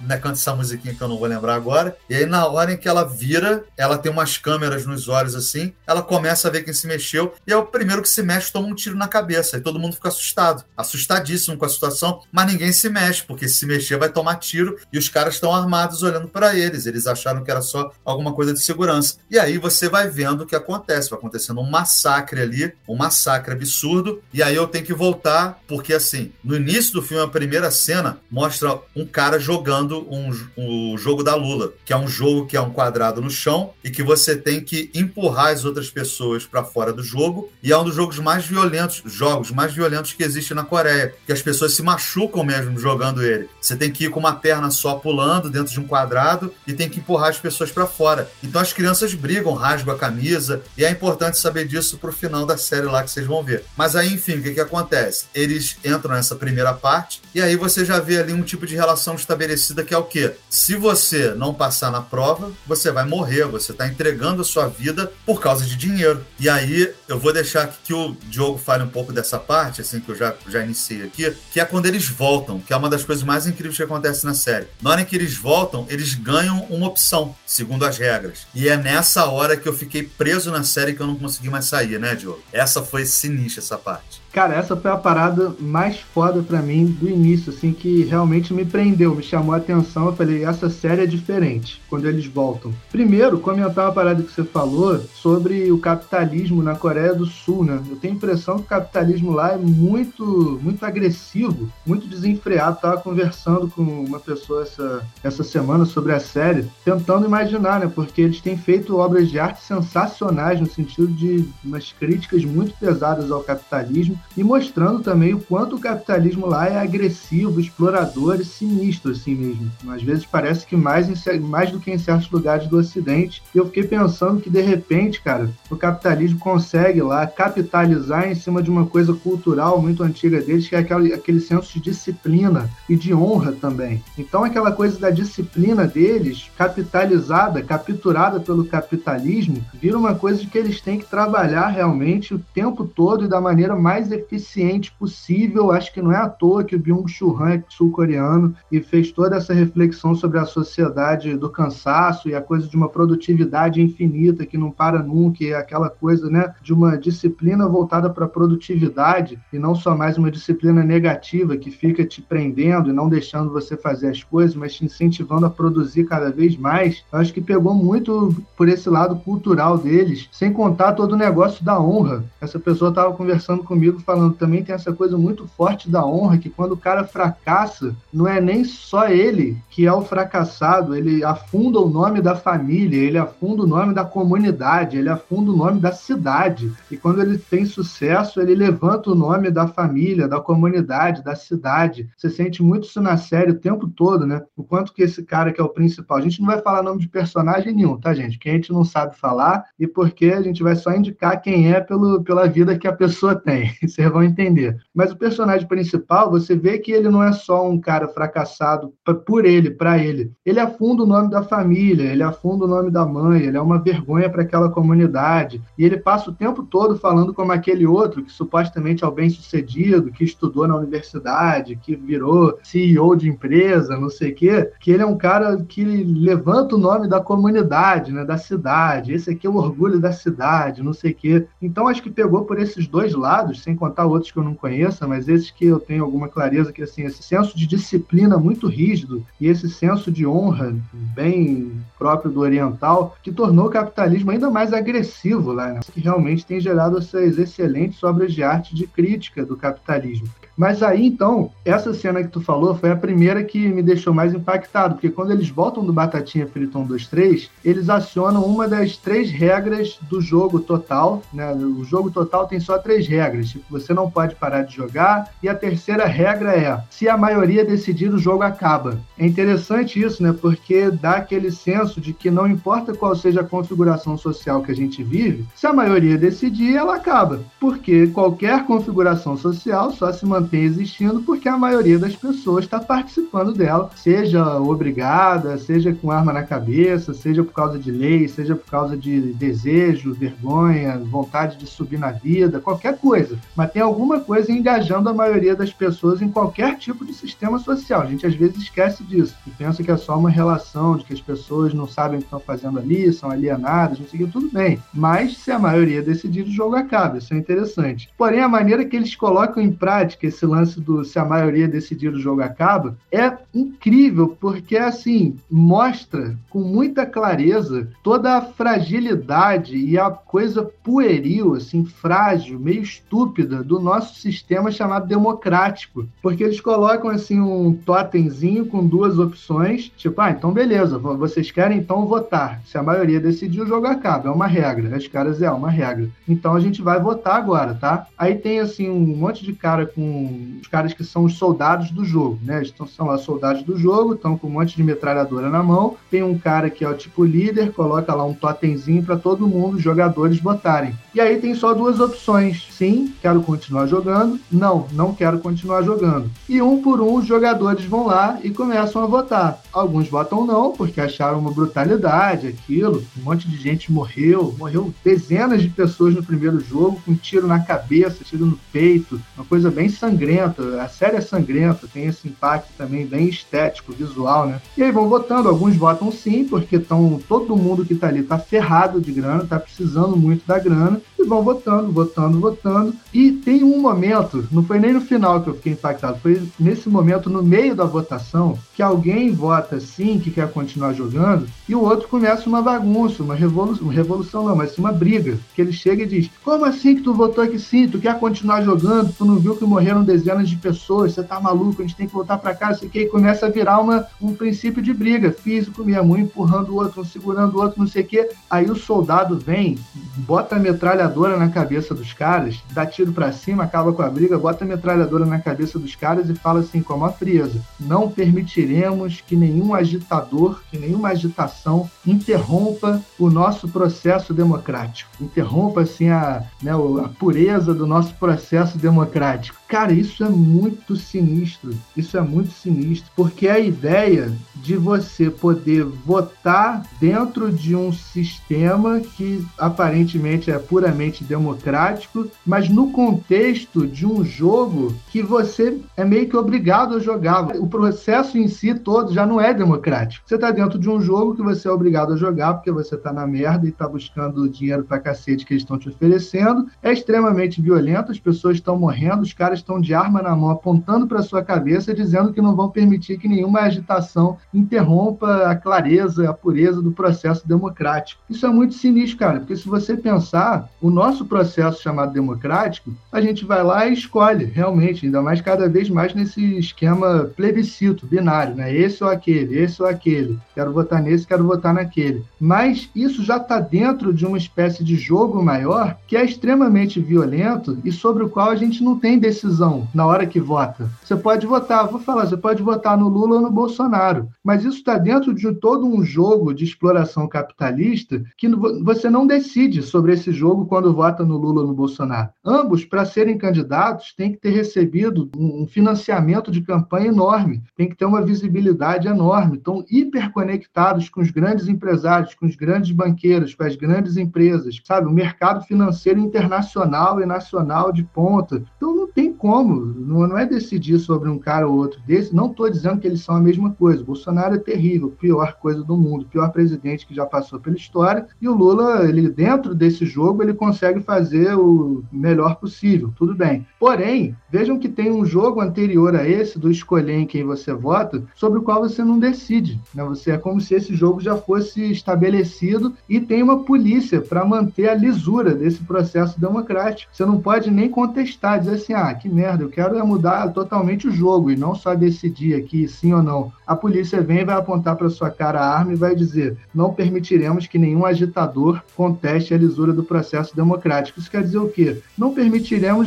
Né, 0.00 0.16
canta 0.16 0.38
essa 0.38 0.54
musiquinha 0.54 0.94
que 0.94 1.00
eu 1.00 1.08
não 1.08 1.18
vou 1.18 1.28
lembrar 1.28 1.54
agora. 1.54 1.96
E 2.08 2.14
aí, 2.14 2.26
na 2.26 2.46
hora 2.46 2.72
em 2.72 2.76
que 2.76 2.88
ela 2.88 3.04
vira, 3.04 3.64
ela 3.76 3.98
tem 3.98 4.10
umas 4.10 4.38
câmeras 4.38 4.86
nos 4.86 5.08
olhos 5.08 5.34
assim, 5.34 5.72
ela 5.86 6.02
começa 6.02 6.48
a 6.48 6.50
ver 6.50 6.62
quem 6.62 6.72
se 6.72 6.86
mexeu, 6.86 7.34
e 7.46 7.52
é 7.52 7.56
o 7.56 7.66
primeiro 7.66 8.02
que 8.02 8.08
se 8.08 8.22
mexe 8.22 8.52
toma 8.52 8.68
um 8.68 8.74
tiro 8.74 8.96
na 8.96 9.08
cabeça. 9.08 9.56
E 9.56 9.60
todo 9.60 9.78
mundo 9.78 9.94
fica 9.94 10.08
assustado, 10.08 10.64
assustadíssimo 10.76 11.56
com 11.56 11.64
a 11.64 11.68
situação, 11.68 12.22
mas 12.30 12.46
ninguém 12.46 12.72
se 12.72 12.88
mexe, 12.88 13.22
porque 13.22 13.48
se 13.48 13.66
mexer 13.66 13.98
vai 13.98 14.08
tomar 14.08 14.36
tiro 14.36 14.78
e 14.92 14.98
os 14.98 15.08
caras 15.08 15.34
estão 15.34 15.54
armados 15.54 16.02
olhando 16.02 16.28
para 16.28 16.56
eles. 16.56 16.86
Eles 16.86 17.06
acharam 17.06 17.42
que 17.42 17.50
era 17.50 17.62
só 17.62 17.92
alguma 18.04 18.32
coisa 18.32 18.52
de 18.52 18.60
segurança. 18.60 19.16
E 19.30 19.38
aí 19.38 19.58
você 19.58 19.88
vai 19.88 20.08
vendo 20.08 20.42
o 20.42 20.46
que 20.46 20.56
acontece. 20.56 21.10
Vai 21.10 21.18
acontecendo 21.18 21.60
um 21.60 21.70
massacre 21.70 22.40
ali, 22.40 22.72
um 22.88 22.96
massacre 22.96 23.52
absurdo. 23.52 24.13
E 24.32 24.42
aí 24.42 24.54
eu 24.54 24.66
tenho 24.66 24.84
que 24.84 24.94
voltar, 24.94 25.60
porque 25.66 25.92
assim, 25.92 26.32
no 26.42 26.56
início 26.56 26.92
do 26.92 27.02
filme, 27.02 27.22
a 27.22 27.28
primeira 27.28 27.70
cena 27.70 28.18
mostra 28.30 28.78
um 28.94 29.06
cara 29.06 29.38
jogando 29.38 30.06
um, 30.10 30.30
um 30.56 30.98
jogo 30.98 31.22
da 31.22 31.34
Lula, 31.34 31.72
que 31.84 31.92
é 31.92 31.96
um 31.96 32.08
jogo 32.08 32.46
que 32.46 32.56
é 32.56 32.60
um 32.60 32.70
quadrado 32.70 33.20
no 33.20 33.30
chão 33.30 33.72
e 33.82 33.90
que 33.90 34.02
você 34.02 34.36
tem 34.36 34.60
que 34.60 34.90
empurrar 34.94 35.52
as 35.52 35.64
outras 35.64 35.90
pessoas 35.90 36.44
para 36.44 36.64
fora 36.64 36.92
do 36.92 37.02
jogo. 37.02 37.50
E 37.62 37.72
é 37.72 37.78
um 37.78 37.84
dos 37.84 37.94
jogos 37.94 38.18
mais 38.18 38.46
violentos, 38.46 39.02
jogos 39.04 39.50
mais 39.50 39.72
violentos 39.72 40.12
que 40.12 40.22
existe 40.22 40.54
na 40.54 40.64
Coreia, 40.64 41.14
que 41.26 41.32
as 41.32 41.42
pessoas 41.42 41.72
se 41.72 41.82
machucam 41.82 42.44
mesmo 42.44 42.78
jogando 42.78 43.22
ele. 43.22 43.48
Você 43.60 43.76
tem 43.76 43.90
que 43.90 44.04
ir 44.04 44.10
com 44.10 44.20
uma 44.20 44.34
perna 44.34 44.70
só 44.70 44.94
pulando 44.96 45.50
dentro 45.50 45.72
de 45.72 45.80
um 45.80 45.86
quadrado 45.86 46.52
e 46.66 46.72
tem 46.72 46.88
que 46.88 47.00
empurrar 47.00 47.30
as 47.30 47.38
pessoas 47.38 47.70
para 47.70 47.86
fora. 47.86 48.30
Então 48.42 48.60
as 48.60 48.72
crianças 48.72 49.14
brigam, 49.14 49.54
rasgam 49.54 49.94
a 49.94 49.98
camisa, 49.98 50.62
e 50.76 50.84
é 50.84 50.90
importante 50.90 51.38
saber 51.38 51.66
disso 51.66 51.98
pro 51.98 52.12
final 52.12 52.44
da 52.44 52.56
série 52.56 52.86
lá 52.86 53.02
que 53.02 53.10
vocês 53.10 53.26
vão 53.26 53.42
ver. 53.42 53.64
Mas 53.76 53.93
aí, 53.96 54.12
enfim, 54.12 54.36
o 54.36 54.42
que, 54.42 54.54
que 54.54 54.60
acontece? 54.60 55.26
Eles 55.34 55.76
entram 55.84 56.14
nessa 56.14 56.34
primeira 56.36 56.72
parte, 56.72 57.22
e 57.34 57.40
aí 57.40 57.56
você 57.56 57.84
já 57.84 58.00
vê 58.00 58.18
ali 58.18 58.32
um 58.32 58.42
tipo 58.42 58.66
de 58.66 58.74
relação 58.74 59.14
estabelecida 59.14 59.84
que 59.84 59.94
é 59.94 59.98
o 59.98 60.04
quê? 60.04 60.32
Se 60.48 60.76
você 60.76 61.34
não 61.34 61.52
passar 61.52 61.90
na 61.90 62.00
prova, 62.00 62.52
você 62.66 62.90
vai 62.90 63.04
morrer, 63.04 63.44
você 63.44 63.72
está 63.72 63.86
entregando 63.86 64.42
a 64.42 64.44
sua 64.44 64.68
vida 64.68 65.12
por 65.26 65.40
causa 65.40 65.64
de 65.64 65.76
dinheiro. 65.76 66.24
E 66.38 66.48
aí 66.48 66.92
eu 67.08 67.18
vou 67.18 67.32
deixar 67.32 67.66
que 67.82 67.92
o 67.92 68.16
Diogo 68.24 68.58
fale 68.58 68.82
um 68.82 68.88
pouco 68.88 69.12
dessa 69.12 69.38
parte, 69.38 69.80
assim, 69.80 70.00
que 70.00 70.10
eu 70.10 70.16
já, 70.16 70.34
já 70.48 70.62
iniciei 70.62 71.02
aqui, 71.02 71.34
que 71.52 71.60
é 71.60 71.64
quando 71.64 71.86
eles 71.86 72.08
voltam, 72.08 72.60
que 72.60 72.72
é 72.72 72.76
uma 72.76 72.88
das 72.88 73.04
coisas 73.04 73.24
mais 73.24 73.46
incríveis 73.46 73.76
que 73.76 73.82
acontece 73.82 74.24
na 74.24 74.34
série. 74.34 74.66
Na 74.80 74.90
hora 74.90 75.04
que 75.04 75.16
eles 75.16 75.36
voltam, 75.36 75.86
eles 75.88 76.14
ganham 76.14 76.64
uma 76.70 76.86
opção, 76.86 77.34
segundo 77.46 77.84
as 77.84 77.98
regras. 77.98 78.46
E 78.54 78.68
é 78.68 78.76
nessa 78.76 79.26
hora 79.26 79.56
que 79.56 79.68
eu 79.68 79.72
fiquei 79.72 80.02
preso 80.02 80.50
na 80.50 80.64
série 80.64 80.94
que 80.94 81.00
eu 81.00 81.06
não 81.06 81.16
consegui 81.16 81.50
mais 81.50 81.66
sair, 81.66 81.98
né, 81.98 82.14
Diogo? 82.14 82.42
Essa 82.52 82.82
foi 82.82 83.04
sinistra, 83.04 83.62
essa 83.62 83.78
parte. 83.84 84.23
Cara, 84.34 84.56
essa 84.56 84.74
foi 84.74 84.90
a 84.90 84.96
parada 84.96 85.54
mais 85.60 86.00
foda 86.00 86.42
para 86.42 86.60
mim 86.60 86.86
do 86.86 87.08
início, 87.08 87.52
assim, 87.52 87.72
que 87.72 88.02
realmente 88.02 88.52
me 88.52 88.64
prendeu, 88.64 89.14
me 89.14 89.22
chamou 89.22 89.54
a 89.54 89.58
atenção. 89.58 90.06
Eu 90.06 90.16
falei, 90.16 90.44
essa 90.44 90.68
série 90.68 91.02
é 91.02 91.06
diferente 91.06 91.80
quando 91.88 92.08
eles 92.08 92.26
voltam. 92.26 92.74
Primeiro, 92.90 93.38
comentar 93.38 93.86
uma 93.86 93.92
parada 93.92 94.24
que 94.24 94.32
você 94.32 94.42
falou 94.42 94.98
sobre 95.14 95.70
o 95.70 95.78
capitalismo 95.78 96.64
na 96.64 96.74
Coreia 96.74 97.14
do 97.14 97.24
Sul, 97.24 97.64
né? 97.64 97.80
Eu 97.88 97.94
tenho 97.94 98.14
a 98.14 98.16
impressão 98.16 98.56
que 98.56 98.64
o 98.64 98.66
capitalismo 98.66 99.30
lá 99.30 99.52
é 99.52 99.56
muito, 99.56 100.58
muito 100.60 100.84
agressivo, 100.84 101.70
muito 101.86 102.08
desenfreado. 102.08 102.80
Tava 102.80 103.00
conversando 103.00 103.68
com 103.68 103.82
uma 103.82 104.18
pessoa 104.18 104.62
essa, 104.62 105.06
essa 105.22 105.44
semana 105.44 105.84
sobre 105.84 106.12
a 106.12 106.18
série, 106.18 106.68
tentando 106.84 107.24
imaginar, 107.24 107.78
né? 107.78 107.86
Porque 107.86 108.22
eles 108.22 108.40
têm 108.40 108.58
feito 108.58 108.96
obras 108.96 109.30
de 109.30 109.38
arte 109.38 109.62
sensacionais 109.62 110.60
no 110.60 110.66
sentido 110.66 111.06
de 111.06 111.48
umas 111.64 111.92
críticas 111.92 112.44
muito 112.44 112.74
pesadas 112.80 113.30
ao 113.30 113.44
capitalismo 113.44 114.23
e 114.36 114.42
mostrando 114.42 115.00
também 115.00 115.34
o 115.34 115.40
quanto 115.40 115.76
o 115.76 115.80
capitalismo 115.80 116.46
lá 116.46 116.68
é 116.68 116.78
agressivo, 116.78 117.60
explorador 117.60 118.40
e 118.40 118.44
sinistro, 118.44 119.12
assim 119.12 119.34
mesmo. 119.34 119.70
Às 119.88 120.02
vezes 120.02 120.26
parece 120.26 120.66
que 120.66 120.76
mais, 120.76 121.08
em, 121.08 121.40
mais 121.40 121.70
do 121.70 121.78
que 121.78 121.90
em 121.90 121.98
certos 121.98 122.30
lugares 122.30 122.66
do 122.68 122.78
Ocidente. 122.78 123.42
E 123.54 123.58
eu 123.58 123.66
fiquei 123.66 123.84
pensando 123.84 124.40
que, 124.40 124.50
de 124.50 124.60
repente, 124.60 125.22
cara, 125.22 125.48
o 125.70 125.76
capitalismo 125.76 126.38
consegue 126.38 127.00
lá 127.00 127.26
capitalizar 127.26 128.28
em 128.28 128.34
cima 128.34 128.62
de 128.62 128.70
uma 128.70 128.86
coisa 128.86 129.12
cultural 129.14 129.80
muito 129.80 130.02
antiga 130.02 130.40
deles, 130.40 130.68
que 130.68 130.74
é 130.74 130.78
aquele, 130.78 131.12
aquele 131.12 131.40
senso 131.40 131.72
de 131.74 131.80
disciplina 131.80 132.68
e 132.88 132.96
de 132.96 133.14
honra 133.14 133.52
também. 133.52 134.02
Então, 134.18 134.44
aquela 134.44 134.72
coisa 134.72 134.98
da 134.98 135.10
disciplina 135.10 135.86
deles, 135.86 136.50
capitalizada, 136.56 137.62
capturada 137.62 138.40
pelo 138.40 138.64
capitalismo, 138.64 139.64
vira 139.74 139.98
uma 139.98 140.14
coisa 140.14 140.40
de 140.40 140.46
que 140.46 140.58
eles 140.58 140.80
têm 140.80 140.98
que 140.98 141.06
trabalhar 141.06 141.68
realmente 141.68 142.34
o 142.34 142.42
tempo 142.54 142.84
todo 142.84 143.24
e 143.24 143.28
da 143.28 143.40
maneira 143.40 143.76
mais 143.76 144.08
eficiente 144.14 144.92
possível. 144.92 145.70
Acho 145.70 145.92
que 145.92 146.02
não 146.02 146.12
é 146.12 146.16
à 146.16 146.28
toa 146.28 146.64
que 146.64 146.76
o 146.76 146.78
Byung-Chul 146.78 147.40
Han 147.40 147.50
é 147.50 147.64
sul-coreano 147.68 148.54
e 148.70 148.80
fez 148.80 149.12
toda 149.12 149.36
essa 149.36 149.52
reflexão 149.52 150.14
sobre 150.14 150.38
a 150.38 150.44
sociedade 150.44 151.36
do 151.36 151.50
cansaço 151.50 152.28
e 152.28 152.34
a 152.34 152.40
coisa 152.40 152.66
de 152.68 152.76
uma 152.76 152.88
produtividade 152.88 153.80
infinita 153.80 154.46
que 154.46 154.58
não 154.58 154.70
para 154.70 155.02
nunca, 155.02 155.42
e 155.42 155.48
é 155.48 155.56
aquela 155.56 155.88
coisa 155.90 156.28
né, 156.28 156.54
de 156.62 156.72
uma 156.72 156.96
disciplina 156.96 157.66
voltada 157.68 158.10
para 158.10 158.24
a 158.24 158.28
produtividade 158.28 159.38
e 159.52 159.58
não 159.58 159.74
só 159.74 159.96
mais 159.96 160.16
uma 160.18 160.30
disciplina 160.30 160.82
negativa 160.82 161.56
que 161.56 161.70
fica 161.70 162.04
te 162.04 162.22
prendendo 162.22 162.90
e 162.90 162.92
não 162.92 163.08
deixando 163.08 163.52
você 163.52 163.76
fazer 163.76 164.08
as 164.08 164.22
coisas, 164.22 164.56
mas 164.56 164.74
te 164.74 164.84
incentivando 164.84 165.46
a 165.46 165.50
produzir 165.50 166.04
cada 166.04 166.30
vez 166.30 166.56
mais. 166.56 167.04
Eu 167.12 167.18
acho 167.18 167.32
que 167.32 167.40
pegou 167.40 167.74
muito 167.74 168.34
por 168.56 168.68
esse 168.68 168.88
lado 168.88 169.16
cultural 169.16 169.78
deles, 169.78 170.28
sem 170.32 170.52
contar 170.52 170.92
todo 170.92 171.12
o 171.12 171.16
negócio 171.16 171.64
da 171.64 171.80
honra. 171.80 172.24
Essa 172.40 172.58
pessoa 172.58 172.90
estava 172.90 173.12
conversando 173.12 173.62
comigo 173.62 173.93
falando 174.00 174.34
também 174.34 174.62
tem 174.62 174.74
essa 174.74 174.92
coisa 174.92 175.16
muito 175.16 175.46
forte 175.46 175.90
da 175.90 176.04
honra 176.04 176.38
que 176.38 176.50
quando 176.50 176.72
o 176.72 176.76
cara 176.76 177.04
fracassa, 177.04 177.94
não 178.12 178.26
é 178.26 178.40
nem 178.40 178.64
só 178.64 179.08
ele 179.08 179.56
que 179.70 179.86
é 179.86 179.92
o 179.92 180.02
fracassado, 180.02 180.94
ele 180.94 181.24
afunda 181.24 181.80
o 181.80 181.88
nome 181.88 182.20
da 182.20 182.34
família, 182.34 182.96
ele 182.96 183.18
afunda 183.18 183.62
o 183.62 183.66
nome 183.66 183.94
da 183.94 184.04
comunidade, 184.04 184.96
ele 184.96 185.08
afunda 185.08 185.50
o 185.50 185.56
nome 185.56 185.80
da 185.80 185.92
cidade. 185.92 186.72
E 186.90 186.96
quando 186.96 187.20
ele 187.20 187.38
tem 187.38 187.64
sucesso, 187.64 188.40
ele 188.40 188.54
levanta 188.54 189.10
o 189.10 189.14
nome 189.14 189.50
da 189.50 189.66
família, 189.66 190.28
da 190.28 190.40
comunidade, 190.40 191.24
da 191.24 191.34
cidade. 191.34 192.08
Você 192.16 192.30
sente 192.30 192.62
muito 192.62 192.86
isso 192.86 193.00
na 193.00 193.16
série 193.16 193.50
o 193.50 193.58
tempo 193.58 193.88
todo, 193.88 194.26
né? 194.26 194.42
O 194.56 194.62
quanto 194.62 194.92
que 194.92 195.02
esse 195.02 195.22
cara 195.22 195.52
que 195.52 195.60
é 195.60 195.64
o 195.64 195.68
principal. 195.68 196.18
A 196.18 196.20
gente 196.20 196.40
não 196.40 196.46
vai 196.46 196.60
falar 196.60 196.82
nome 196.82 197.00
de 197.00 197.08
personagem 197.08 197.74
nenhum, 197.74 197.98
tá, 197.98 198.14
gente? 198.14 198.38
Que 198.38 198.48
a 198.48 198.52
gente 198.52 198.72
não 198.72 198.84
sabe 198.84 199.16
falar 199.16 199.64
e 199.78 199.86
porque 199.86 200.26
a 200.26 200.42
gente 200.42 200.62
vai 200.62 200.76
só 200.76 200.92
indicar 200.92 201.40
quem 201.40 201.72
é 201.72 201.80
pelo, 201.80 202.22
pela 202.22 202.46
vida 202.46 202.78
que 202.78 202.86
a 202.86 202.92
pessoa 202.92 203.34
tem. 203.34 203.72
Vocês 203.88 204.10
vão 204.10 204.22
entender. 204.22 204.76
Mas 204.94 205.12
o 205.12 205.16
personagem 205.16 205.66
principal, 205.66 206.30
você 206.30 206.56
vê 206.56 206.78
que 206.78 206.92
ele 206.92 207.08
não 207.08 207.22
é 207.22 207.32
só 207.32 207.68
um 207.68 207.80
cara 207.80 208.08
fracassado 208.08 208.92
por 209.26 209.44
ele, 209.44 209.70
para 209.70 209.98
ele. 209.98 210.32
Ele 210.44 210.60
afunda 210.60 211.02
o 211.02 211.06
nome 211.06 211.30
da 211.30 211.42
família, 211.42 212.10
ele 212.10 212.22
afunda 212.22 212.64
o 212.64 212.68
nome 212.68 212.90
da 212.90 213.04
mãe, 213.04 213.42
ele 213.42 213.56
é 213.56 213.60
uma 213.60 213.78
vergonha 213.78 214.28
para 214.30 214.42
aquela 214.42 214.70
comunidade. 214.70 215.60
E 215.78 215.84
ele 215.84 215.98
passa 215.98 216.30
o 216.30 216.34
tempo 216.34 216.62
todo 216.62 216.96
falando 216.96 217.34
como 217.34 217.52
aquele 217.52 217.86
outro 217.86 218.22
que 218.22 218.32
supostamente 218.32 219.04
é 219.04 219.06
o 219.06 219.12
bem-sucedido, 219.12 220.10
que 220.10 220.24
estudou 220.24 220.66
na 220.66 220.76
universidade, 220.76 221.76
que 221.76 221.96
virou 221.96 222.58
CEO 222.62 223.16
de 223.16 223.28
empresa, 223.28 223.98
não 223.98 224.08
sei 224.08 224.30
o 224.30 224.34
quê, 224.34 224.70
que 224.80 224.90
ele 224.90 225.02
é 225.02 225.06
um 225.06 225.16
cara 225.16 225.56
que 225.64 225.84
levanta 225.84 226.76
o 226.76 226.78
nome 226.78 227.08
da 227.08 227.20
comunidade, 227.20 228.12
né, 228.12 228.24
da 228.24 228.38
cidade. 228.38 229.12
Esse 229.12 229.30
aqui 229.30 229.46
é 229.46 229.50
o 229.50 229.56
orgulho 229.56 230.00
da 230.00 230.12
cidade, 230.12 230.82
não 230.82 230.92
sei 230.92 231.12
o 231.12 231.14
quê. 231.14 231.46
Então 231.60 231.88
acho 231.88 232.02
que 232.02 232.10
pegou 232.10 232.44
por 232.44 232.58
esses 232.58 232.86
dois 232.86 233.14
lados, 233.14 233.62
sem 233.62 233.73
contar 233.74 234.06
outros 234.06 234.30
que 234.30 234.38
eu 234.38 234.44
não 234.44 234.54
conheça, 234.54 235.06
mas 235.06 235.28
esses 235.28 235.50
que 235.50 235.66
eu 235.66 235.78
tenho 235.78 236.04
alguma 236.04 236.28
clareza 236.28 236.72
que 236.72 236.82
assim, 236.82 237.04
esse 237.04 237.22
senso 237.22 237.56
de 237.56 237.66
disciplina 237.66 238.38
muito 238.38 238.66
rígido 238.66 239.24
e 239.40 239.48
esse 239.48 239.68
senso 239.68 240.10
de 240.10 240.26
honra 240.26 240.74
bem 240.92 241.72
próprio 241.98 242.30
do 242.30 242.40
oriental, 242.40 243.16
que 243.22 243.32
tornou 243.32 243.66
o 243.66 243.70
capitalismo 243.70 244.30
ainda 244.30 244.50
mais 244.50 244.72
agressivo 244.72 245.52
lá, 245.52 245.72
né? 245.72 245.80
que 245.92 246.00
realmente 246.00 246.44
tem 246.44 246.60
gerado 246.60 246.98
essas 246.98 247.38
excelentes 247.38 248.02
obras 248.02 248.32
de 248.32 248.42
arte 248.42 248.74
de 248.74 248.86
crítica 248.86 249.44
do 249.44 249.56
capitalismo. 249.56 250.28
Mas 250.56 250.82
aí, 250.82 251.06
então, 251.06 251.50
essa 251.64 251.92
cena 251.92 252.22
que 252.22 252.28
tu 252.28 252.40
falou 252.40 252.76
foi 252.76 252.90
a 252.90 252.96
primeira 252.96 253.42
que 253.42 253.68
me 253.68 253.82
deixou 253.82 254.14
mais 254.14 254.32
impactado, 254.32 254.94
porque 254.94 255.10
quando 255.10 255.32
eles 255.32 255.48
voltam 255.48 255.84
do 255.84 255.92
Batatinha 255.92 256.46
Frita 256.46 256.78
1, 256.78 256.86
2, 256.86 257.06
3, 257.08 257.50
eles 257.64 257.88
acionam 257.88 258.44
uma 258.44 258.68
das 258.68 258.96
três 258.96 259.30
regras 259.30 259.98
do 260.02 260.20
jogo 260.20 260.60
total, 260.60 261.22
né? 261.32 261.52
O 261.52 261.84
jogo 261.84 262.10
total 262.10 262.46
tem 262.46 262.60
só 262.60 262.78
três 262.78 263.06
regras, 263.08 263.48
tipo, 263.48 263.63
você 263.70 263.92
não 263.92 264.10
pode 264.10 264.34
parar 264.34 264.62
de 264.62 264.74
jogar, 264.74 265.30
e 265.42 265.48
a 265.48 265.54
terceira 265.54 266.06
regra 266.06 266.54
é, 266.54 266.80
se 266.90 267.08
a 267.08 267.16
maioria 267.16 267.64
decidir, 267.64 268.12
o 268.12 268.18
jogo 268.18 268.42
acaba. 268.42 268.98
É 269.18 269.26
interessante 269.26 270.00
isso, 270.00 270.22
né? 270.22 270.34
Porque 270.38 270.90
dá 270.90 271.12
aquele 271.12 271.50
senso 271.50 272.00
de 272.00 272.12
que 272.12 272.30
não 272.30 272.46
importa 272.46 272.94
qual 272.94 273.14
seja 273.14 273.40
a 273.40 273.44
configuração 273.44 274.16
social 274.16 274.62
que 274.62 274.72
a 274.72 274.76
gente 274.76 275.02
vive, 275.02 275.46
se 275.54 275.66
a 275.66 275.72
maioria 275.72 276.18
decidir, 276.18 276.76
ela 276.76 276.96
acaba. 276.96 277.40
Porque 277.60 278.06
qualquer 278.08 278.66
configuração 278.66 279.36
social 279.36 279.90
só 279.90 280.12
se 280.12 280.26
mantém 280.26 280.64
existindo 280.64 281.22
porque 281.22 281.48
a 281.48 281.56
maioria 281.56 281.98
das 281.98 282.14
pessoas 282.14 282.64
está 282.64 282.80
participando 282.80 283.52
dela, 283.52 283.90
seja 283.96 284.58
obrigada, 284.58 285.56
seja 285.58 285.92
com 285.92 286.10
arma 286.10 286.32
na 286.32 286.42
cabeça, 286.42 287.14
seja 287.14 287.42
por 287.42 287.52
causa 287.52 287.78
de 287.78 287.90
lei, 287.90 288.28
seja 288.28 288.54
por 288.54 288.70
causa 288.70 288.96
de 288.96 289.32
desejo, 289.32 290.14
vergonha, 290.14 290.98
vontade 290.98 291.56
de 291.56 291.66
subir 291.66 291.98
na 291.98 292.10
vida, 292.10 292.60
qualquer 292.60 292.98
coisa. 292.98 293.38
Mas 293.56 293.70
tem 293.70 293.82
alguma 293.82 294.20
coisa 294.20 294.50
engajando 294.50 295.08
a 295.08 295.14
maioria 295.14 295.54
das 295.54 295.72
pessoas 295.72 296.20
em 296.20 296.28
qualquer 296.28 296.76
tipo 296.76 297.04
de 297.04 297.14
sistema 297.14 297.58
social. 297.58 298.02
A 298.02 298.06
gente 298.06 298.26
às 298.26 298.34
vezes 298.34 298.56
esquece 298.56 299.02
disso 299.04 299.34
e 299.46 299.50
pensa 299.50 299.82
que 299.82 299.90
é 299.90 299.96
só 299.96 300.18
uma 300.18 300.30
relação, 300.30 300.96
de 300.96 301.04
que 301.04 301.12
as 301.12 301.20
pessoas 301.20 301.72
não 301.72 301.86
sabem 301.86 302.16
o 302.16 302.20
que 302.20 302.26
estão 302.26 302.40
fazendo 302.40 302.78
ali, 302.78 303.12
são 303.12 303.30
alienadas, 303.30 303.98
não 303.98 304.06
sei 304.06 304.22
o 304.22 304.26
que, 304.26 304.32
tudo 304.32 304.50
bem. 304.50 304.80
Mas 304.92 305.36
se 305.38 305.50
a 305.50 305.58
maioria 305.58 306.02
decidir, 306.02 306.42
o 306.42 306.50
jogo 306.50 306.76
acaba. 306.76 307.18
Isso 307.18 307.32
é 307.32 307.36
interessante. 307.36 308.08
Porém, 308.16 308.40
a 308.40 308.48
maneira 308.48 308.84
que 308.84 308.96
eles 308.96 309.14
colocam 309.14 309.62
em 309.62 309.72
prática 309.72 310.26
esse 310.26 310.44
lance 310.44 310.80
do 310.80 311.04
se 311.04 311.18
a 311.18 311.24
maioria 311.24 311.68
decidir 311.68 312.08
o 312.08 312.20
jogo 312.20 312.42
acaba, 312.42 312.96
é 313.10 313.32
incrível, 313.54 314.36
porque 314.40 314.76
assim, 314.76 315.36
mostra 315.50 316.36
com 316.50 316.60
muita 316.60 317.06
clareza 317.06 317.88
toda 318.02 318.36
a 318.36 318.42
fragilidade 318.42 319.76
e 319.76 319.98
a 319.98 320.10
coisa 320.10 320.62
pueril, 320.62 321.54
assim, 321.54 321.84
frágil, 321.84 322.58
meio 322.58 322.82
estúpida 322.82 323.43
do 323.46 323.80
nosso 323.80 324.18
sistema 324.18 324.70
chamado 324.70 325.06
democrático. 325.06 326.06
Porque 326.22 326.44
eles 326.44 326.60
colocam 326.60 327.10
assim 327.10 327.40
um 327.40 327.72
totemzinho 327.74 328.66
com 328.66 328.86
duas 328.86 329.18
opções, 329.18 329.92
tipo, 329.96 330.20
ah, 330.20 330.30
então 330.30 330.52
beleza, 330.52 330.98
vocês 330.98 331.50
querem 331.50 331.78
então 331.78 332.06
votar. 332.06 332.60
Se 332.66 332.78
a 332.78 332.82
maioria 332.82 333.20
decidir, 333.20 333.60
o 333.60 333.66
jogo 333.66 333.86
acaba, 333.86 334.28
é 334.28 334.32
uma 334.32 334.46
regra. 334.46 334.96
As 334.96 335.06
caras 335.06 335.42
é 335.42 335.50
uma 335.50 335.70
regra. 335.70 336.08
Então 336.28 336.54
a 336.54 336.60
gente 336.60 336.82
vai 336.82 337.00
votar 337.00 337.36
agora, 337.36 337.74
tá? 337.74 338.06
Aí 338.18 338.34
tem 338.34 338.60
assim 338.60 338.88
um 338.88 339.16
monte 339.16 339.44
de 339.44 339.52
cara 339.52 339.86
com 339.86 340.58
os 340.60 340.68
caras 340.68 340.92
que 340.92 341.04
são 341.04 341.24
os 341.24 341.36
soldados 341.36 341.90
do 341.90 342.04
jogo, 342.04 342.38
né? 342.42 342.58
Eles 342.58 342.74
são 342.88 343.06
lá 343.06 343.18
soldados 343.18 343.62
do 343.62 343.76
jogo, 343.76 344.14
estão 344.14 344.36
com 344.36 344.46
um 344.46 344.50
monte 344.50 344.76
de 344.76 344.82
metralhadora 344.82 345.48
na 345.48 345.62
mão. 345.62 345.96
Tem 346.10 346.22
um 346.22 346.38
cara 346.38 346.70
que 346.70 346.84
é 346.84 346.88
o 346.88 346.96
tipo 346.96 347.24
líder, 347.24 347.72
coloca 347.72 348.14
lá 348.14 348.24
um 348.24 348.34
totemzinho 348.34 349.02
para 349.02 349.16
todo 349.16 349.48
mundo, 349.48 349.76
os 349.76 349.82
jogadores 349.82 350.38
botarem. 350.38 350.94
E 351.14 351.20
aí 351.20 351.38
tem 351.38 351.54
só 351.54 351.74
duas 351.74 352.00
opções. 352.00 352.66
Sim, 352.70 353.12
quero 353.20 353.33
continuar 353.42 353.86
jogando. 353.86 354.38
Não, 354.50 354.86
não 354.92 355.14
quero 355.14 355.38
continuar 355.38 355.82
jogando. 355.82 356.30
E 356.48 356.60
um 356.60 356.82
por 356.82 357.00
um 357.00 357.14
os 357.14 357.26
jogadores 357.26 357.84
vão 357.84 358.06
lá 358.06 358.38
e 358.42 358.50
começam 358.50 359.02
a 359.02 359.06
votar. 359.06 359.60
Alguns 359.72 360.08
votam 360.08 360.46
não, 360.46 360.72
porque 360.72 361.00
acharam 361.00 361.38
uma 361.38 361.50
brutalidade 361.50 362.48
aquilo. 362.48 363.02
Um 363.18 363.22
monte 363.22 363.48
de 363.48 363.56
gente 363.56 363.92
morreu, 363.92 364.54
morreu 364.58 364.92
dezenas 365.04 365.62
de 365.62 365.68
pessoas 365.68 366.14
no 366.14 366.22
primeiro 366.22 366.60
jogo, 366.60 367.00
com 367.04 367.14
tiro 367.14 367.46
na 367.46 367.60
cabeça, 367.60 368.24
tiro 368.24 368.46
no 368.46 368.58
peito, 368.72 369.20
uma 369.36 369.44
coisa 369.44 369.70
bem 369.70 369.88
sangrenta. 369.88 370.82
A 370.82 370.88
série 370.88 371.16
é 371.16 371.20
sangrenta, 371.20 371.88
tem 371.92 372.06
esse 372.06 372.28
impacto 372.28 372.70
também 372.76 373.06
bem 373.06 373.28
estético, 373.28 373.92
visual, 373.92 374.46
né? 374.46 374.60
E 374.76 374.82
aí 374.82 374.90
vão 374.90 375.08
votando. 375.08 375.48
Alguns 375.48 375.76
votam 375.76 376.10
sim, 376.10 376.44
porque 376.44 376.76
estão 376.76 377.20
todo 377.28 377.56
mundo 377.56 377.84
que 377.84 377.94
está 377.94 378.08
ali 378.08 378.20
está 378.20 378.38
ferrado 378.38 379.00
de 379.00 379.12
grana, 379.12 379.44
está 379.44 379.58
precisando 379.58 380.16
muito 380.16 380.46
da 380.46 380.58
grana 380.58 381.00
e 381.18 381.24
vão 381.24 381.42
votando, 381.42 381.92
votando, 381.92 382.40
votando. 382.40 382.94
E 383.12 383.23
tem 383.32 383.62
um 383.62 383.80
momento, 383.80 384.46
não 384.50 384.64
foi 384.64 384.78
nem 384.78 384.92
no 384.92 385.00
final 385.00 385.42
que 385.42 385.50
eu 385.50 385.54
fiquei 385.54 385.72
impactado, 385.72 386.18
foi 386.20 386.42
nesse 386.58 386.88
momento, 386.88 387.30
no 387.30 387.42
meio 387.42 387.74
da 387.74 387.84
votação, 387.84 388.58
que 388.74 388.82
alguém 388.82 389.32
vota 389.32 389.78
sim, 389.80 390.18
que 390.18 390.30
quer 390.30 390.50
continuar 390.50 390.92
jogando, 390.92 391.46
e 391.68 391.74
o 391.74 391.82
outro 391.82 392.08
começa 392.08 392.48
uma 392.48 392.60
bagunça, 392.60 393.22
uma 393.22 393.34
revolução, 393.34 393.88
revolução 393.88 394.44
não, 394.44 394.56
mas 394.56 394.76
uma 394.78 394.92
briga. 394.92 395.38
Que 395.54 395.62
ele 395.62 395.72
chega 395.72 396.02
e 396.02 396.06
diz: 396.06 396.30
Como 396.44 396.64
assim 396.64 396.96
que 396.96 397.02
tu 397.02 397.14
votou 397.14 397.46
que 397.46 397.58
sim? 397.58 397.88
Tu 397.88 397.98
quer 397.98 398.18
continuar 398.18 398.62
jogando? 398.62 399.12
Tu 399.16 399.24
não 399.24 399.36
viu 399.36 399.56
que 399.56 399.64
morreram 399.64 400.04
dezenas 400.04 400.48
de 400.48 400.56
pessoas? 400.56 401.12
Você 401.12 401.22
tá 401.22 401.40
maluco? 401.40 401.80
A 401.80 401.84
gente 401.84 401.96
tem 401.96 402.06
que 402.06 402.12
voltar 402.12 402.38
para 402.38 402.54
casa, 402.54 402.80
sei 402.80 402.88
que. 402.88 403.00
E 403.00 403.06
começa 403.06 403.46
a 403.46 403.50
virar 403.50 403.80
uma, 403.80 404.06
um 404.20 404.34
princípio 404.34 404.82
de 404.82 404.92
briga 404.92 405.32
físico 405.32 405.84
mesmo, 405.84 406.14
um 406.14 406.18
empurrando 406.18 406.70
o 406.70 406.76
outro, 406.76 407.00
um 407.00 407.04
segurando 407.04 407.56
o 407.56 407.62
outro, 407.62 407.80
não 407.80 407.86
sei 407.86 408.02
o 408.02 408.06
quê. 408.06 408.28
Aí 408.50 408.70
o 408.70 408.76
soldado 408.76 409.38
vem, 409.38 409.78
bota 410.18 410.56
a 410.56 410.58
metralhadora 410.58 411.36
na 411.36 411.48
cabeça 411.48 411.94
dos 411.94 412.12
caras, 412.12 412.62
dá 412.72 412.84
tiro 412.84 413.12
para 413.14 413.32
cima, 413.32 413.64
acaba 413.64 413.92
com 413.92 414.02
a 414.02 414.10
briga, 414.10 414.38
bota 414.38 414.64
a 414.64 414.68
metralhadora 414.68 415.24
na 415.24 415.38
cabeça 415.38 415.78
dos 415.78 415.94
caras 415.94 416.28
e 416.28 416.34
fala 416.34 416.60
assim, 416.60 416.82
com 416.82 417.04
a 417.04 417.12
frieza: 417.12 417.60
não 417.80 418.10
permitiremos 418.10 419.22
que 419.26 419.36
nenhum 419.36 419.74
agitador, 419.74 420.60
que 420.70 420.78
nenhuma 420.78 421.08
agitação 421.08 421.88
interrompa 422.06 423.00
o 423.18 423.30
nosso 423.30 423.68
processo 423.68 424.34
democrático, 424.34 425.10
interrompa 425.20 425.82
assim 425.82 426.08
a, 426.08 426.42
né, 426.62 426.72
a 426.72 427.08
pureza 427.08 427.72
do 427.72 427.86
nosso 427.86 428.14
processo 428.14 428.76
democrático. 428.76 429.56
Cara, 429.68 429.92
isso 429.92 430.24
é 430.24 430.28
muito 430.28 430.96
sinistro. 430.96 431.74
Isso 431.96 432.16
é 432.16 432.20
muito 432.20 432.52
sinistro, 432.52 433.10
porque 433.16 433.48
a 433.48 433.58
ideia 433.58 434.32
de 434.54 434.76
você 434.76 435.30
poder 435.30 435.84
votar 435.84 436.82
dentro 437.00 437.50
de 437.52 437.74
um 437.74 437.92
sistema 437.92 439.00
que 439.00 439.44
aparentemente 439.58 440.50
é 440.50 440.58
puramente 440.58 441.24
democrático, 441.24 442.28
mas 442.46 442.68
no 442.68 442.90
contexto 442.94 443.86
de 443.88 444.06
um 444.06 444.24
jogo 444.24 444.94
que 445.10 445.20
você 445.20 445.80
é 445.96 446.04
meio 446.04 446.28
que 446.28 446.36
obrigado 446.36 446.94
a 446.94 447.00
jogar. 447.00 447.44
O 447.56 447.66
processo 447.66 448.38
em 448.38 448.46
si 448.46 448.72
todo 448.72 449.12
já 449.12 449.26
não 449.26 449.40
é 449.40 449.52
democrático. 449.52 450.24
Você 450.24 450.36
está 450.36 450.52
dentro 450.52 450.78
de 450.78 450.88
um 450.88 451.00
jogo 451.00 451.34
que 451.34 451.42
você 451.42 451.66
é 451.66 451.70
obrigado 451.72 452.12
a 452.12 452.16
jogar 452.16 452.54
porque 452.54 452.70
você 452.70 452.94
está 452.94 453.12
na 453.12 453.26
merda 453.26 453.66
e 453.66 453.70
está 453.70 453.88
buscando 453.88 454.48
dinheiro 454.48 454.84
pra 454.84 455.00
cacete 455.00 455.44
que 455.44 455.52
eles 455.52 455.64
estão 455.64 455.76
te 455.76 455.88
oferecendo. 455.88 456.68
É 456.80 456.92
extremamente 456.92 457.60
violento, 457.60 458.12
as 458.12 458.18
pessoas 458.20 458.56
estão 458.56 458.78
morrendo, 458.78 459.22
os 459.22 459.32
caras 459.32 459.58
estão 459.58 459.80
de 459.80 459.92
arma 459.92 460.22
na 460.22 460.36
mão 460.36 460.50
apontando 460.50 461.08
para 461.08 461.22
sua 461.22 461.42
cabeça, 461.42 461.92
dizendo 461.92 462.32
que 462.32 462.40
não 462.40 462.54
vão 462.54 462.70
permitir 462.70 463.18
que 463.18 463.26
nenhuma 463.26 463.60
agitação 463.60 464.38
interrompa 464.52 465.50
a 465.50 465.56
clareza, 465.56 466.30
a 466.30 466.32
pureza 466.32 466.80
do 466.80 466.92
processo 466.92 467.46
democrático. 467.46 468.22
Isso 468.30 468.46
é 468.46 468.50
muito 468.50 468.74
sinistro, 468.74 469.18
cara, 469.18 469.40
porque 469.40 469.56
se 469.56 469.68
você 469.68 469.96
pensar, 469.96 470.68
o 470.80 470.90
nosso 470.90 471.24
processo 471.24 471.82
chamado 471.82 472.12
democrático, 472.12 472.83
a 473.10 473.20
gente 473.20 473.44
vai 473.44 473.62
lá 473.62 473.86
e 473.86 473.92
escolhe, 473.92 474.44
realmente, 474.44 475.06
ainda 475.06 475.22
mais 475.22 475.40
cada 475.40 475.68
vez 475.68 475.88
mais 475.88 476.14
nesse 476.14 476.58
esquema 476.58 477.30
plebiscito, 477.36 478.06
binário, 478.06 478.54
né? 478.54 478.74
Esse 478.74 479.02
ou 479.02 479.10
aquele, 479.10 479.58
esse 479.58 479.82
ou 479.82 479.88
aquele. 479.88 480.38
Quero 480.54 480.72
votar 480.72 481.02
nesse, 481.02 481.26
quero 481.26 481.44
votar 481.44 481.72
naquele. 481.72 482.24
Mas 482.40 482.90
isso 482.94 483.22
já 483.22 483.36
está 483.36 483.60
dentro 483.60 484.12
de 484.12 484.26
uma 484.26 484.38
espécie 484.38 484.84
de 484.84 484.96
jogo 484.96 485.42
maior 485.42 485.96
que 486.06 486.16
é 486.16 486.24
extremamente 486.24 487.00
violento 487.00 487.78
e 487.84 487.92
sobre 487.92 488.24
o 488.24 488.28
qual 488.28 488.50
a 488.50 488.56
gente 488.56 488.82
não 488.82 488.98
tem 488.98 489.18
decisão 489.18 489.88
na 489.94 490.06
hora 490.06 490.26
que 490.26 490.40
vota. 490.40 490.88
Você 491.02 491.16
pode 491.16 491.46
votar, 491.46 491.86
vou 491.86 492.00
falar, 492.00 492.26
você 492.26 492.36
pode 492.36 492.62
votar 492.62 492.98
no 492.98 493.08
Lula 493.08 493.36
ou 493.36 493.42
no 493.42 493.50
Bolsonaro, 493.50 494.28
mas 494.42 494.64
isso 494.64 494.78
está 494.78 494.98
dentro 494.98 495.34
de 495.34 495.52
todo 495.54 495.86
um 495.86 496.02
jogo 496.04 496.52
de 496.52 496.64
exploração 496.64 497.28
capitalista 497.28 498.22
que 498.36 498.48
você 498.48 499.08
não 499.08 499.26
decide 499.26 499.82
sobre 499.82 500.12
esse 500.12 500.32
jogo 500.32 500.66
quando 500.66 500.92
vota 500.92 501.24
no 501.24 501.36
Lula 501.36 501.62
ou 501.62 501.68
no 501.68 501.74
Bolsonaro. 501.74 502.28
Ambos, 502.44 502.73
para 502.82 503.04
serem 503.04 503.36
candidatos, 503.36 504.14
têm 504.14 504.32
que 504.32 504.38
ter 504.38 504.50
recebido 504.50 505.30
um 505.36 505.66
financiamento 505.66 506.50
de 506.50 506.62
campanha 506.62 507.08
enorme, 507.08 507.62
tem 507.76 507.86
que 507.86 507.94
ter 507.94 508.06
uma 508.06 508.22
visibilidade 508.22 509.06
enorme, 509.06 509.58
estão 509.58 509.84
hiperconectados 509.90 511.10
com 511.10 511.20
os 511.20 511.30
grandes 511.30 511.68
empresários, 511.68 512.34
com 512.34 512.46
os 512.46 512.56
grandes 512.56 512.90
banqueiros, 512.92 513.54
com 513.54 513.64
as 513.64 513.76
grandes 513.76 514.16
empresas, 514.16 514.80
sabe? 514.84 515.08
O 515.08 515.12
mercado 515.12 515.62
financeiro 515.66 516.18
internacional 516.18 517.20
e 517.20 517.26
nacional 517.26 517.92
de 517.92 518.02
ponta. 518.02 518.62
Então 518.76 518.96
não 518.96 519.06
tem 519.06 519.32
como 519.32 519.74
não, 519.76 520.38
é 520.38 520.46
decidir 520.46 520.98
sobre 520.98 521.28
um 521.28 521.38
cara 521.38 521.68
ou 521.68 521.76
outro 521.76 522.00
desse. 522.06 522.34
Não 522.34 522.46
estou 522.50 522.70
dizendo 522.70 522.98
que 522.98 523.06
eles 523.06 523.20
são 523.20 523.36
a 523.36 523.40
mesma 523.40 523.70
coisa. 523.72 524.04
Bolsonaro 524.04 524.54
é 524.54 524.58
terrível, 524.58 525.10
pior 525.10 525.54
coisa 525.54 525.82
do 525.82 525.96
mundo, 525.96 526.26
pior 526.26 526.50
presidente 526.50 527.06
que 527.06 527.14
já 527.14 527.26
passou 527.26 527.60
pela 527.60 527.76
história. 527.76 528.26
E 528.40 528.48
o 528.48 528.54
Lula, 528.54 529.04
ele 529.08 529.28
dentro 529.28 529.74
desse 529.74 530.06
jogo, 530.06 530.42
ele 530.42 530.54
consegue 530.54 531.00
fazer 531.00 531.54
o 531.54 532.04
melhor 532.12 532.56
possível. 532.64 533.12
Tudo 533.16 533.34
bem. 533.34 533.66
Porém, 533.78 534.34
vejam 534.50 534.78
que 534.78 534.88
tem 534.88 535.12
um 535.12 535.26
jogo 535.26 535.60
anterior 535.60 536.16
a 536.16 536.26
esse 536.26 536.58
do 536.58 536.70
escolher 536.70 537.18
em 537.18 537.26
quem 537.26 537.44
você 537.44 537.74
vota, 537.74 538.22
sobre 538.34 538.58
o 538.58 538.62
qual 538.62 538.80
você 538.80 539.04
não 539.04 539.18
decide. 539.18 539.78
Né? 539.94 540.02
Você 540.04 540.30
é 540.30 540.38
como 540.38 540.60
se 540.60 540.74
esse 540.74 540.94
jogo 540.94 541.20
já 541.20 541.36
fosse 541.36 541.92
estabelecido 541.92 542.94
e 543.06 543.20
tem 543.20 543.42
uma 543.42 543.64
polícia 543.64 544.22
para 544.22 544.44
manter 544.44 544.88
a 544.88 544.94
lisura 544.94 545.54
desse 545.54 545.84
processo 545.84 546.40
democrático. 546.40 547.10
Você 547.12 547.26
não 547.26 547.38
pode 547.38 547.70
nem 547.70 547.90
contestar, 547.90 548.58
dizer 548.58 548.76
assim, 548.76 548.94
ah, 548.94 549.12
que 549.14 549.28
merda, 549.28 549.64
eu 549.64 549.68
quero 549.68 549.98
é 549.98 550.02
mudar 550.02 550.48
totalmente 550.52 551.06
o 551.06 551.12
jogo 551.12 551.50
e 551.50 551.56
não 551.56 551.74
só 551.74 551.94
decidir 551.94 552.54
aqui 552.54 552.88
sim 552.88 553.12
ou 553.12 553.22
não. 553.22 553.52
A 553.66 553.76
polícia 553.76 554.22
vem 554.22 554.40
e 554.40 554.44
vai 554.44 554.56
apontar 554.56 554.96
para 554.96 555.10
sua 555.10 555.30
cara 555.30 555.60
a 555.60 555.78
arma 555.78 555.92
e 555.92 555.96
vai 555.96 556.14
dizer: 556.14 556.56
não 556.74 556.92
permitiremos 556.92 557.66
que 557.66 557.78
nenhum 557.78 558.04
agitador 558.04 558.80
conteste 558.96 559.52
a 559.54 559.58
lisura 559.58 559.92
do 559.92 560.04
processo 560.04 560.54
democrático. 560.54 561.18
Isso 561.18 561.30
quer 561.30 561.42
dizer 561.42 561.58
o 561.58 561.68
quê? 561.68 562.00
Não 562.16 562.32
permitiremos 562.32 562.53